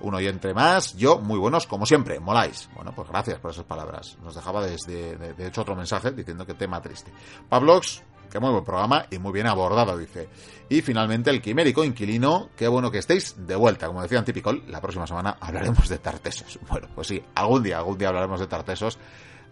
Un 0.00 0.14
oyente 0.14 0.52
más, 0.52 0.96
yo, 0.96 1.18
muy 1.18 1.38
buenos, 1.38 1.68
como 1.68 1.86
siempre, 1.86 2.18
moláis. 2.18 2.68
Bueno, 2.74 2.92
pues 2.92 3.08
gracias 3.08 3.38
por 3.38 3.52
esas 3.52 3.64
palabras. 3.64 4.18
Nos 4.20 4.34
dejaba 4.34 4.60
desde, 4.66 5.16
de, 5.16 5.34
de 5.34 5.46
hecho, 5.46 5.60
otro 5.60 5.76
mensaje 5.76 6.10
diciendo 6.10 6.44
que 6.44 6.54
tema 6.54 6.82
triste. 6.82 7.12
Pablox, 7.48 8.02
que 8.32 8.40
muy 8.40 8.50
buen 8.50 8.64
programa 8.64 9.04
y 9.10 9.18
muy 9.18 9.30
bien 9.30 9.46
abordado, 9.46 9.96
dice. 9.98 10.28
Y 10.70 10.80
finalmente 10.80 11.28
el 11.28 11.42
quimérico 11.42 11.84
inquilino, 11.84 12.48
qué 12.56 12.66
bueno 12.66 12.90
que 12.90 12.98
estéis 12.98 13.46
de 13.46 13.54
vuelta. 13.54 13.86
Como 13.86 14.00
decía 14.00 14.18
Antipicol, 14.18 14.64
la 14.68 14.80
próxima 14.80 15.06
semana 15.06 15.36
hablaremos 15.38 15.88
de 15.88 15.98
tartesos. 15.98 16.58
Bueno, 16.68 16.88
pues 16.94 17.08
sí, 17.08 17.22
algún 17.34 17.62
día, 17.62 17.76
algún 17.76 17.98
día 17.98 18.08
hablaremos 18.08 18.40
de 18.40 18.46
tartesos. 18.46 18.98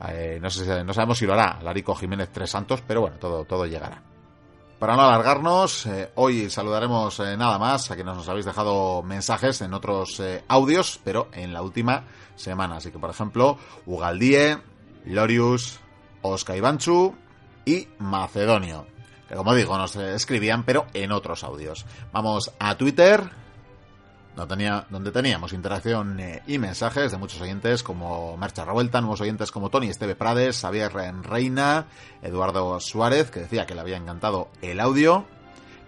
Eh, 0.08 0.38
no, 0.40 0.48
sé, 0.48 0.82
no 0.82 0.94
sabemos 0.94 1.18
si 1.18 1.26
lo 1.26 1.34
hará 1.34 1.60
Larico 1.62 1.94
Jiménez 1.94 2.30
Tres 2.32 2.50
Santos, 2.50 2.82
pero 2.86 3.02
bueno, 3.02 3.18
todo, 3.18 3.44
todo 3.44 3.66
llegará. 3.66 4.02
Para 4.78 4.96
no 4.96 5.02
alargarnos, 5.02 5.84
eh, 5.84 6.10
hoy 6.14 6.48
saludaremos 6.48 7.20
eh, 7.20 7.36
nada 7.36 7.58
más 7.58 7.90
a 7.90 7.96
quienes 7.96 8.14
nos 8.14 8.30
habéis 8.30 8.46
dejado 8.46 9.02
mensajes 9.02 9.60
en 9.60 9.74
otros 9.74 10.22
audios, 10.48 10.98
pero 11.04 11.28
en 11.34 11.52
la 11.52 11.60
última 11.60 12.04
semana. 12.34 12.76
Así 12.76 12.90
que, 12.90 12.98
por 12.98 13.10
ejemplo, 13.10 13.58
Ugaldie, 13.84 14.56
Lorius, 15.04 15.80
Oscar 16.22 16.56
Ivanchu 16.56 17.14
y 17.64 17.88
Macedonio. 17.98 18.86
Que 19.28 19.36
como 19.36 19.54
digo, 19.54 19.78
nos 19.78 19.94
escribían, 19.96 20.64
pero 20.64 20.86
en 20.92 21.12
otros 21.12 21.44
audios. 21.44 21.86
Vamos 22.12 22.52
a 22.58 22.74
Twitter, 22.74 23.30
donde, 24.34 24.56
tenía, 24.56 24.86
donde 24.90 25.12
teníamos 25.12 25.52
interacción 25.52 26.18
eh, 26.18 26.42
y 26.46 26.58
mensajes 26.58 27.12
de 27.12 27.18
muchos 27.18 27.40
oyentes 27.40 27.82
como 27.82 28.36
Marcha 28.36 28.64
Revuelta, 28.64 29.00
nuevos 29.00 29.20
oyentes 29.20 29.50
como 29.50 29.70
Tony 29.70 29.88
Esteve 29.88 30.16
Prades, 30.16 30.60
Javier 30.60 30.92
Reina, 30.92 31.86
Eduardo 32.22 32.80
Suárez, 32.80 33.30
que 33.30 33.40
decía 33.40 33.66
que 33.66 33.74
le 33.74 33.82
había 33.82 33.96
encantado 33.96 34.48
el 34.62 34.80
audio, 34.80 35.24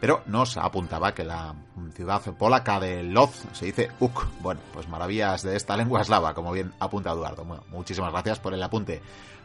pero 0.00 0.22
nos 0.26 0.56
apuntaba 0.56 1.14
que 1.14 1.24
la 1.24 1.54
ciudad 1.94 2.20
polaca 2.36 2.80
de 2.80 3.02
Loz 3.02 3.44
se 3.52 3.66
dice 3.66 3.90
Uk. 4.00 4.26
Bueno, 4.40 4.60
pues 4.72 4.88
maravillas 4.88 5.42
de 5.42 5.56
esta 5.56 5.76
lengua 5.76 6.02
eslava, 6.02 6.34
como 6.34 6.52
bien 6.52 6.72
apunta 6.80 7.12
Eduardo. 7.12 7.44
Bueno, 7.44 7.64
muchísimas 7.70 8.12
gracias 8.12 8.38
por 8.38 8.52
el 8.52 8.62
apunte 8.62 9.00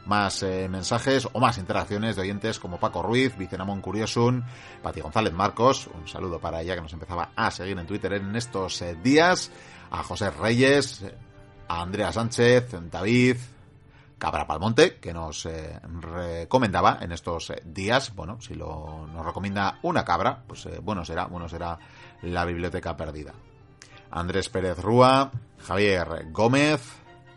más 0.07 0.41
eh, 0.43 0.67
mensajes 0.69 1.27
o 1.31 1.39
más 1.39 1.57
interacciones 1.57 2.15
de 2.15 2.23
oyentes 2.23 2.59
como 2.59 2.79
Paco 2.79 3.03
Ruiz, 3.03 3.38
Vicenamón 3.38 3.81
Curiosun, 3.81 4.43
Pati 4.81 5.01
González 5.01 5.34
Marcos, 5.34 5.89
un 5.93 6.07
saludo 6.07 6.39
para 6.39 6.61
ella 6.61 6.75
que 6.75 6.81
nos 6.81 6.93
empezaba 6.93 7.31
a 7.35 7.51
seguir 7.51 7.77
en 7.77 7.85
Twitter 7.85 8.13
en 8.13 8.35
estos 8.35 8.81
eh, 8.81 8.95
días, 9.03 9.51
a 9.91 10.03
José 10.03 10.31
Reyes, 10.31 11.05
a 11.67 11.81
Andrea 11.81 12.11
Sánchez, 12.11 12.75
David, 12.89 13.38
Cabra 14.17 14.47
Palmonte, 14.47 14.95
que 14.95 15.13
nos 15.13 15.45
eh, 15.45 15.79
recomendaba 16.01 16.99
en 17.01 17.11
estos 17.11 17.53
días, 17.63 18.15
bueno, 18.15 18.41
si 18.41 18.55
lo, 18.55 19.07
nos 19.13 19.25
recomienda 19.25 19.79
una 19.84 20.03
cabra, 20.03 20.43
pues 20.47 20.67
bueno 20.81 21.05
será, 21.05 21.25
bueno 21.25 21.47
será 21.47 21.77
la 22.21 22.45
biblioteca 22.45 22.97
perdida. 22.97 23.34
Andrés 24.09 24.49
Pérez 24.49 24.79
Rúa, 24.79 25.31
Javier 25.59 26.27
Gómez, 26.31 26.81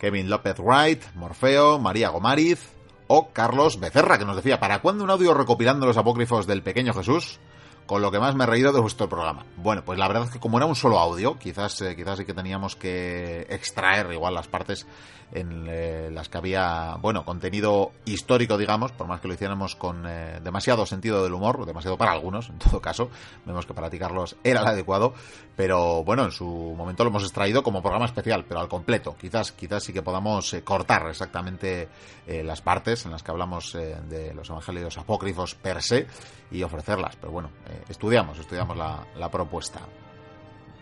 Kevin 0.01 0.31
López 0.31 0.57
Wright, 0.59 1.03
Morfeo, 1.15 1.79
María 1.79 2.09
Gomariz 2.09 2.73
o 3.07 3.29
Carlos 3.33 3.79
Becerra, 3.79 4.19
que 4.19 4.25
nos 4.25 4.37
decía, 4.37 4.59
¿para 4.59 4.81
cuándo 4.81 5.05
un 5.05 5.11
audio 5.11 5.35
recopilando 5.35 5.85
los 5.85 5.99
apócrifos 5.99 6.47
del 6.47 6.63
pequeño 6.63 6.95
Jesús? 6.95 7.39
Con 7.87 8.03
lo 8.03 8.11
que 8.11 8.19
más 8.21 8.35
me 8.35 8.45
he 8.45 8.47
reído 8.47 8.73
de 8.73 8.81
vuestro 8.81 9.09
programa. 9.09 9.45
Bueno, 9.57 9.85
pues 9.85 9.99
la 9.99 10.09
verdad 10.09 10.25
es 10.25 10.31
que 10.31 10.41
como 10.41 10.57
era 10.57 10.67
un 10.67 10.77
solo 10.77 10.99
audio, 10.99 11.39
quizás, 11.39 11.81
eh, 11.83 11.97
quizás 11.97 12.19
sí 12.19 12.25
que 12.25 12.33
teníamos 12.33 12.77
que 12.77 13.47
extraer 13.51 14.11
igual 14.13 14.35
las 14.35 14.49
partes 14.49 14.87
en 15.33 15.67
eh, 15.69 16.11
las 16.13 16.29
que 16.29 16.39
había, 16.39 16.97
bueno, 17.01 17.25
contenido 17.25 17.93
histórico, 18.05 18.59
digamos, 18.59 18.93
por 18.93 19.07
más 19.07 19.21
que 19.21 19.29
lo 19.29 19.35
hiciéramos 19.35 19.77
con 19.77 20.05
eh, 20.07 20.41
demasiado 20.43 20.87
sentido 20.87 21.23
del 21.23 21.35
humor, 21.35 21.65
demasiado 21.67 21.97
para 21.97 22.13
algunos, 22.13 22.49
en 22.49 22.59
todo 22.59 22.81
caso, 22.81 23.11
vemos 23.47 23.67
que 23.67 23.75
para 23.75 23.91
ti, 23.91 23.99
Carlos, 23.99 24.37
era 24.43 24.61
el 24.61 24.67
adecuado, 24.67 25.15
pero 25.57 26.03
bueno, 26.05 26.25
en 26.25 26.33
su 26.33 26.47
momento 26.77 27.05
lo 27.05 27.11
hemos 27.11 27.23
extraído 27.23 27.63
como 27.63 27.83
programa 27.83 28.07
especial, 28.07 28.45
pero 28.49 28.61
al 28.61 28.69
completo. 28.69 29.17
Quizás, 29.19 29.53
quizás 29.53 29.85
sí 29.85 29.93
que 29.93 30.03
podamos 30.03 30.53
eh, 30.55 30.63
cortar 30.63 31.09
exactamente 31.09 31.89
las 32.27 32.61
partes 32.61 33.05
en 33.07 33.11
las 33.11 33.25
que 33.25 33.33
hablamos 33.33 33.73
de 33.73 34.33
los 34.35 34.49
evangelios 34.49 34.97
apócrifos 34.99 35.57
per 35.57 35.83
se 35.83 36.07
y 36.53 36.63
ofrecerlas, 36.63 37.17
pero 37.17 37.33
bueno, 37.33 37.51
estudiamos, 37.89 38.39
estudiamos 38.39 38.77
la, 38.77 39.05
la 39.17 39.29
propuesta. 39.29 39.81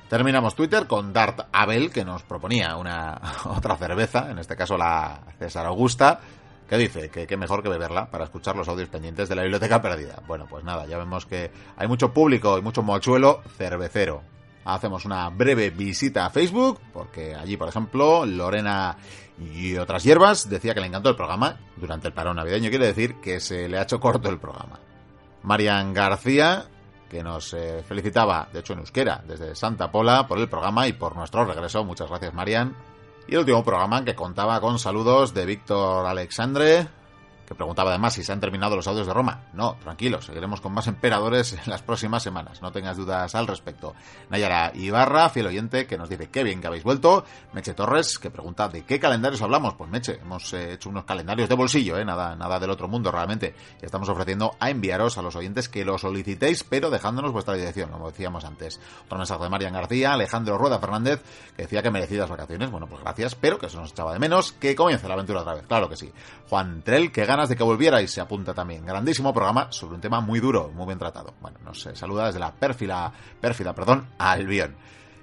Terminamos 0.08 0.54
Twitter 0.54 0.86
con 0.86 1.12
Dart 1.12 1.48
Abel, 1.52 1.90
que 1.90 2.02
nos 2.02 2.22
proponía 2.22 2.76
una 2.76 3.20
otra 3.44 3.76
cerveza, 3.76 4.30
en 4.30 4.38
este 4.38 4.56
caso 4.56 4.78
la 4.78 5.20
César 5.38 5.66
Augusta, 5.66 6.20
que 6.66 6.78
dice 6.78 7.10
que 7.10 7.26
qué 7.26 7.36
mejor 7.36 7.62
que 7.62 7.68
beberla 7.68 8.10
para 8.10 8.24
escuchar 8.24 8.56
los 8.56 8.68
audios 8.68 8.88
pendientes 8.88 9.28
de 9.28 9.36
la 9.36 9.42
biblioteca 9.42 9.82
perdida. 9.82 10.22
Bueno, 10.26 10.46
pues 10.48 10.64
nada, 10.64 10.86
ya 10.86 10.96
vemos 10.96 11.26
que 11.26 11.50
hay 11.76 11.86
mucho 11.86 12.12
público 12.14 12.56
y 12.56 12.62
mucho 12.62 12.82
mochuelo 12.82 13.42
cervecero. 13.58 14.22
Hacemos 14.64 15.04
una 15.04 15.28
breve 15.28 15.70
visita 15.70 16.24
a 16.24 16.30
Facebook, 16.30 16.80
porque 16.92 17.34
allí, 17.34 17.58
por 17.58 17.68
ejemplo, 17.68 18.24
Lorena 18.24 18.96
y 19.38 19.76
otras 19.76 20.04
hierbas 20.04 20.48
decía 20.48 20.72
que 20.72 20.80
le 20.80 20.86
encantó 20.86 21.10
el 21.10 21.16
programa 21.16 21.58
durante 21.76 22.08
el 22.08 22.14
parón 22.14 22.36
navideño. 22.36 22.70
Quiere 22.70 22.86
decir 22.86 23.16
que 23.16 23.40
se 23.40 23.68
le 23.68 23.78
ha 23.78 23.82
hecho 23.82 24.00
corto 24.00 24.30
el 24.30 24.38
programa. 24.38 24.78
Marian 25.42 25.92
García 25.92 26.66
que 27.08 27.22
nos 27.22 27.52
eh, 27.54 27.82
felicitaba, 27.86 28.48
de 28.52 28.60
hecho 28.60 28.74
en 28.74 28.80
euskera, 28.80 29.22
desde 29.26 29.54
Santa 29.54 29.90
Pola, 29.90 30.26
por 30.26 30.38
el 30.38 30.48
programa 30.48 30.86
y 30.86 30.92
por 30.92 31.16
nuestro 31.16 31.44
regreso. 31.44 31.84
Muchas 31.84 32.08
gracias, 32.08 32.34
Marian. 32.34 32.76
Y 33.26 33.32
el 33.32 33.40
último 33.40 33.64
programa 33.64 34.04
que 34.04 34.14
contaba 34.14 34.60
con 34.60 34.78
saludos 34.78 35.34
de 35.34 35.44
Víctor 35.44 36.06
Alexandre, 36.06 36.88
que 37.48 37.54
preguntaba 37.54 37.90
además 37.90 38.12
si 38.12 38.22
se 38.22 38.30
han 38.30 38.40
terminado 38.40 38.76
los 38.76 38.86
audios 38.86 39.06
de 39.06 39.14
Roma. 39.14 39.46
No, 39.54 39.76
tranquilo, 39.76 40.20
seguiremos 40.20 40.60
con 40.60 40.74
más 40.74 40.86
emperadores 40.86 41.54
en 41.54 41.70
las 41.70 41.80
próximas 41.80 42.22
semanas, 42.22 42.60
no 42.60 42.72
tengas 42.72 42.98
dudas 42.98 43.34
al 43.34 43.46
respecto. 43.46 43.94
Nayara 44.28 44.72
Ibarra, 44.74 45.30
fiel 45.30 45.46
oyente, 45.46 45.86
que 45.86 45.96
nos 45.96 46.10
dice 46.10 46.28
qué 46.28 46.44
bien 46.44 46.60
que 46.60 46.66
habéis 46.66 46.84
vuelto. 46.84 47.24
Meche 47.54 47.72
Torres, 47.72 48.18
que 48.18 48.30
pregunta 48.30 48.68
de 48.68 48.82
qué 48.82 49.00
calendarios 49.00 49.40
hablamos. 49.40 49.74
Pues 49.74 49.88
Meche, 49.90 50.20
hemos 50.20 50.52
eh, 50.52 50.74
hecho 50.74 50.90
unos 50.90 51.04
calendarios 51.04 51.48
de 51.48 51.54
bolsillo, 51.54 51.96
¿eh? 51.96 52.04
nada, 52.04 52.36
nada 52.36 52.60
del 52.60 52.68
otro 52.68 52.86
mundo 52.86 53.10
realmente. 53.10 53.54
Y 53.80 53.86
estamos 53.86 54.10
ofreciendo 54.10 54.54
a 54.60 54.68
enviaros 54.68 55.16
a 55.16 55.22
los 55.22 55.34
oyentes 55.34 55.70
que 55.70 55.86
lo 55.86 55.96
solicitéis, 55.96 56.64
pero 56.64 56.90
dejándonos 56.90 57.32
vuestra 57.32 57.54
dirección, 57.54 57.90
como 57.90 58.10
decíamos 58.10 58.44
antes. 58.44 58.78
Otro 59.06 59.16
mensaje 59.16 59.44
de 59.44 59.48
Marian 59.48 59.72
García, 59.72 60.12
Alejandro 60.12 60.58
Rueda 60.58 60.78
Fernández, 60.78 61.22
que 61.56 61.62
decía 61.62 61.82
que 61.82 61.90
merecidas 61.90 62.28
vacaciones. 62.28 62.70
Bueno, 62.70 62.86
pues 62.86 63.00
gracias, 63.00 63.34
pero 63.34 63.58
que 63.58 63.70
se 63.70 63.78
nos 63.78 63.92
echaba 63.92 64.12
de 64.12 64.18
menos. 64.18 64.52
Que 64.52 64.76
comience 64.76 65.08
la 65.08 65.14
aventura 65.14 65.40
otra 65.40 65.54
vez, 65.54 65.64
claro 65.66 65.88
que 65.88 65.96
sí. 65.96 66.12
Juan 66.50 66.82
Trell, 66.82 67.10
que 67.10 67.24
gana 67.24 67.37
de 67.46 67.56
que 67.56 67.62
volvierais, 67.62 68.10
se 68.10 68.20
apunta 68.22 68.54
también. 68.54 68.86
Grandísimo 68.86 69.34
programa 69.34 69.70
sobre 69.70 69.96
un 69.96 70.00
tema 70.00 70.20
muy 70.20 70.40
duro, 70.40 70.70
muy 70.74 70.86
bien 70.86 70.98
tratado. 70.98 71.34
Bueno, 71.40 71.58
nos 71.64 71.88
saluda 71.92 72.26
desde 72.26 72.38
la 72.38 72.52
pérfila, 72.52 73.12
pérfida, 73.38 73.74
perdón, 73.74 74.08
Albión. 74.18 74.74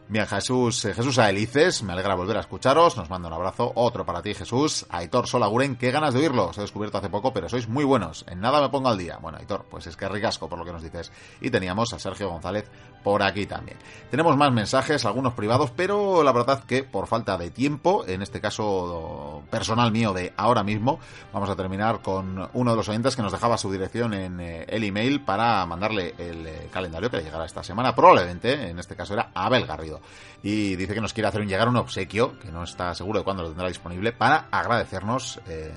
Bien, 0.07 0.27
Jesús, 0.27 0.85
eh, 0.85 0.93
Jesús 0.93 1.17
Aelices, 1.17 1.81
me 1.81 1.93
alegra 1.93 2.13
volver 2.13 2.37
a 2.37 2.41
escucharos, 2.41 2.95
nos 2.95 3.09
manda 3.09 3.27
un 3.27 3.33
abrazo, 3.33 3.71
otro 3.73 4.05
para 4.05 4.21
ti 4.21 4.35
Jesús, 4.35 4.85
Aitor 4.89 5.25
Solaguren, 5.25 5.77
qué 5.77 5.89
ganas 5.89 6.13
de 6.13 6.19
oírlo, 6.19 6.49
os 6.49 6.57
he 6.59 6.61
descubierto 6.61 6.99
hace 6.99 7.09
poco, 7.09 7.33
pero 7.33 7.49
sois 7.49 7.67
muy 7.67 7.83
buenos, 7.83 8.23
en 8.29 8.39
nada 8.39 8.61
me 8.61 8.69
pongo 8.69 8.89
al 8.89 8.99
día. 8.99 9.17
Bueno, 9.19 9.39
Aitor, 9.39 9.65
pues 9.67 9.87
es 9.87 9.97
que 9.97 10.07
ricasco 10.07 10.47
por 10.47 10.59
lo 10.59 10.65
que 10.65 10.71
nos 10.71 10.83
dices. 10.83 11.11
Y 11.41 11.49
teníamos 11.49 11.91
a 11.91 11.97
Sergio 11.97 12.29
González 12.29 12.69
por 13.03 13.23
aquí 13.23 13.47
también. 13.47 13.79
Tenemos 14.11 14.37
más 14.37 14.51
mensajes, 14.51 15.05
algunos 15.05 15.33
privados, 15.33 15.71
pero 15.71 16.21
la 16.21 16.31
verdad 16.31 16.63
que 16.65 16.83
por 16.83 17.07
falta 17.07 17.35
de 17.39 17.49
tiempo, 17.49 18.05
en 18.05 18.21
este 18.21 18.39
caso 18.39 19.41
personal 19.49 19.91
mío 19.91 20.13
de 20.13 20.33
ahora 20.37 20.61
mismo, 20.63 20.99
vamos 21.33 21.49
a 21.49 21.55
terminar 21.55 22.03
con 22.03 22.47
uno 22.53 22.71
de 22.71 22.77
los 22.77 22.87
oyentes 22.89 23.15
que 23.15 23.23
nos 23.23 23.31
dejaba 23.31 23.57
su 23.57 23.71
dirección 23.71 24.13
en 24.13 24.39
eh, 24.39 24.65
el 24.69 24.83
email 24.83 25.21
para 25.21 25.65
mandarle 25.65 26.13
el 26.19 26.45
eh, 26.45 26.69
calendario 26.71 27.09
que 27.09 27.17
le 27.17 27.23
llegará 27.23 27.45
esta 27.45 27.63
semana, 27.63 27.95
probablemente, 27.95 28.69
en 28.69 28.77
este 28.77 28.95
caso 28.95 29.13
era 29.13 29.31
Abel 29.33 29.65
Garrido 29.65 29.94
y 30.43 30.75
dice 30.75 30.93
que 30.93 31.01
nos 31.01 31.13
quiere 31.13 31.27
hacer 31.27 31.45
llegar 31.45 31.67
un 31.67 31.77
obsequio, 31.77 32.37
que 32.39 32.51
no 32.51 32.63
está 32.63 32.93
seguro 32.93 33.19
de 33.19 33.25
cuándo 33.25 33.43
lo 33.43 33.49
tendrá 33.49 33.67
disponible, 33.67 34.11
para 34.11 34.47
agradecernos, 34.51 35.39
eh, 35.47 35.71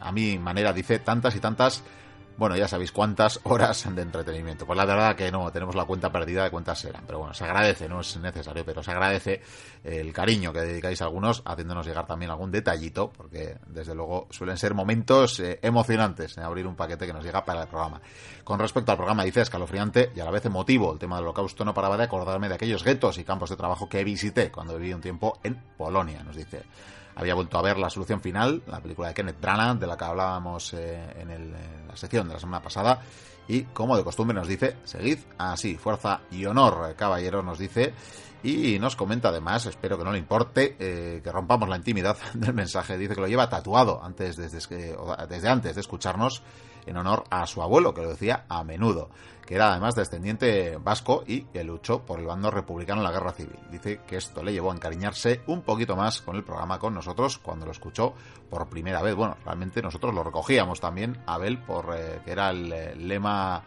a 0.00 0.12
mi 0.12 0.38
manera, 0.38 0.72
dice, 0.72 0.98
tantas 0.98 1.36
y 1.36 1.40
tantas 1.40 1.82
bueno, 2.36 2.56
ya 2.56 2.68
sabéis 2.68 2.92
cuántas 2.92 3.40
horas 3.44 3.86
de 3.94 4.02
entretenimiento. 4.02 4.66
Pues 4.66 4.76
la 4.76 4.84
verdad 4.84 5.16
que 5.16 5.30
no, 5.30 5.50
tenemos 5.50 5.74
la 5.74 5.84
cuenta 5.84 6.10
perdida 6.10 6.44
de 6.44 6.50
cuántas 6.50 6.80
serán. 6.80 7.04
Pero 7.06 7.18
bueno, 7.18 7.34
se 7.34 7.44
agradece, 7.44 7.88
no 7.88 8.00
es 8.00 8.16
necesario, 8.16 8.64
pero 8.64 8.82
se 8.82 8.90
agradece 8.90 9.42
el 9.84 10.12
cariño 10.12 10.52
que 10.52 10.60
dedicáis 10.60 11.02
a 11.02 11.04
algunos, 11.04 11.42
haciéndonos 11.44 11.86
llegar 11.86 12.06
también 12.06 12.30
algún 12.30 12.50
detallito, 12.50 13.12
porque 13.12 13.56
desde 13.66 13.94
luego 13.94 14.26
suelen 14.30 14.56
ser 14.56 14.74
momentos 14.74 15.40
eh, 15.40 15.58
emocionantes 15.62 16.36
en 16.36 16.44
abrir 16.44 16.66
un 16.66 16.76
paquete 16.76 17.06
que 17.06 17.12
nos 17.12 17.24
llega 17.24 17.44
para 17.44 17.62
el 17.62 17.68
programa. 17.68 18.00
Con 18.44 18.58
respecto 18.58 18.92
al 18.92 18.98
programa, 18.98 19.24
dice 19.24 19.42
escalofriante 19.42 20.12
y 20.14 20.20
a 20.20 20.24
la 20.24 20.30
vez 20.30 20.44
emotivo. 20.44 20.92
El 20.92 20.98
tema 20.98 21.16
del 21.16 21.24
holocausto 21.24 21.64
no 21.64 21.74
paraba 21.74 21.96
de 21.96 22.04
acordarme 22.04 22.48
de 22.48 22.54
aquellos 22.54 22.84
guetos 22.84 23.18
y 23.18 23.24
campos 23.24 23.50
de 23.50 23.56
trabajo 23.56 23.88
que 23.88 24.04
visité 24.04 24.50
cuando 24.50 24.76
viví 24.76 24.92
un 24.92 25.00
tiempo 25.00 25.38
en 25.42 25.56
Polonia, 25.76 26.22
nos 26.22 26.36
dice 26.36 26.62
había 27.14 27.34
vuelto 27.34 27.58
a 27.58 27.62
ver 27.62 27.78
la 27.78 27.90
solución 27.90 28.20
final, 28.20 28.62
la 28.66 28.80
película 28.80 29.08
de 29.08 29.14
Kenneth 29.14 29.40
Branagh, 29.40 29.78
de 29.78 29.86
la 29.86 29.96
que 29.96 30.04
hablábamos 30.04 30.72
eh, 30.74 31.14
en, 31.18 31.52
la 31.88 31.96
sección 31.96 32.28
de 32.28 32.34
la 32.34 32.40
semana 32.40 32.62
pasada. 32.62 33.00
Y 33.48 33.62
como 33.64 33.96
de 33.96 34.04
costumbre 34.04 34.34
nos 34.34 34.48
dice, 34.48 34.76
seguid 34.84 35.18
así, 35.38 35.76
fuerza 35.76 36.20
y 36.30 36.44
honor, 36.46 36.94
caballero, 36.96 37.42
nos 37.42 37.58
dice. 37.58 37.92
Y 38.44 38.78
nos 38.80 38.96
comenta 38.96 39.28
además, 39.28 39.66
espero 39.66 39.96
que 39.96 40.04
no 40.04 40.10
le 40.10 40.18
importe, 40.18 40.76
eh, 40.78 41.20
que 41.22 41.30
rompamos 41.30 41.68
la 41.68 41.76
intimidad 41.76 42.16
del 42.34 42.54
mensaje. 42.54 42.98
Dice 42.98 43.14
que 43.14 43.20
lo 43.20 43.28
lleva 43.28 43.48
tatuado 43.48 44.02
antes, 44.02 44.36
desde, 44.36 44.96
desde 45.28 45.48
antes 45.48 45.74
de 45.74 45.80
escucharnos 45.80 46.42
en 46.86 46.96
honor 46.96 47.24
a 47.30 47.46
su 47.46 47.62
abuelo, 47.62 47.94
que 47.94 48.02
lo 48.02 48.10
decía 48.10 48.46
a 48.48 48.64
menudo 48.64 49.10
que 49.46 49.54
era 49.56 49.70
además 49.70 49.94
descendiente 49.94 50.76
vasco 50.78 51.24
y 51.26 51.42
que 51.44 51.64
luchó 51.64 52.04
por 52.04 52.20
el 52.20 52.26
bando 52.26 52.50
republicano 52.50 53.00
en 53.00 53.04
la 53.04 53.12
guerra 53.12 53.32
civil. 53.32 53.58
Dice 53.70 54.00
que 54.06 54.16
esto 54.16 54.42
le 54.42 54.52
llevó 54.52 54.70
a 54.70 54.74
encariñarse 54.74 55.42
un 55.46 55.62
poquito 55.62 55.96
más 55.96 56.22
con 56.22 56.36
el 56.36 56.44
programa 56.44 56.78
con 56.78 56.94
nosotros 56.94 57.38
cuando 57.38 57.66
lo 57.66 57.72
escuchó 57.72 58.14
por 58.48 58.68
primera 58.68 59.02
vez. 59.02 59.14
Bueno, 59.14 59.36
realmente 59.44 59.82
nosotros 59.82 60.14
lo 60.14 60.22
recogíamos 60.22 60.80
también, 60.80 61.22
Abel, 61.26 61.58
por 61.58 61.94
eh, 61.96 62.20
que 62.24 62.32
era 62.32 62.50
el, 62.50 62.72
eh, 62.72 62.94
lema 62.96 63.62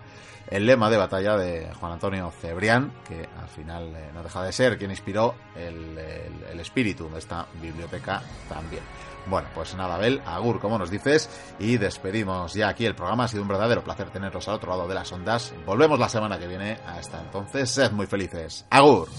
el 0.49 0.65
lema 0.67 0.91
de 0.91 0.97
batalla 0.97 1.37
de 1.37 1.73
Juan 1.73 1.93
Antonio 1.93 2.31
Cebrián, 2.39 2.93
que 3.07 3.27
al 3.39 3.47
final 3.47 3.95
eh, 3.95 4.11
no 4.13 4.21
deja 4.21 4.43
de 4.43 4.51
ser 4.51 4.77
quien 4.77 4.91
inspiró 4.91 5.33
el, 5.55 5.97
el 5.97 6.59
espíritu 6.59 7.09
de 7.09 7.19
esta 7.19 7.47
biblioteca 7.59 8.21
también. 8.47 8.83
Bueno, 9.27 9.47
pues 9.53 9.75
nada, 9.75 9.95
Abel, 9.95 10.21
agur, 10.25 10.59
como 10.59 10.77
nos 10.77 10.89
dices, 10.89 11.29
y 11.59 11.77
despedimos 11.77 12.53
ya 12.53 12.69
aquí 12.69 12.85
el 12.85 12.95
programa. 12.95 13.25
Ha 13.25 13.27
sido 13.27 13.41
un 13.41 13.47
verdadero 13.47 13.83
placer 13.83 14.09
tenerlos 14.09 14.47
al 14.47 14.55
otro 14.55 14.69
lado 14.71 14.87
de 14.87 14.95
las 14.95 15.11
ondas. 15.11 15.53
Volvemos 15.65 15.99
la 15.99 16.09
semana 16.09 16.37
que 16.39 16.47
viene. 16.47 16.79
Hasta 16.85 17.19
entonces, 17.21 17.69
sed 17.69 17.91
muy 17.91 18.07
felices. 18.07 18.65
Agur. 18.69 19.09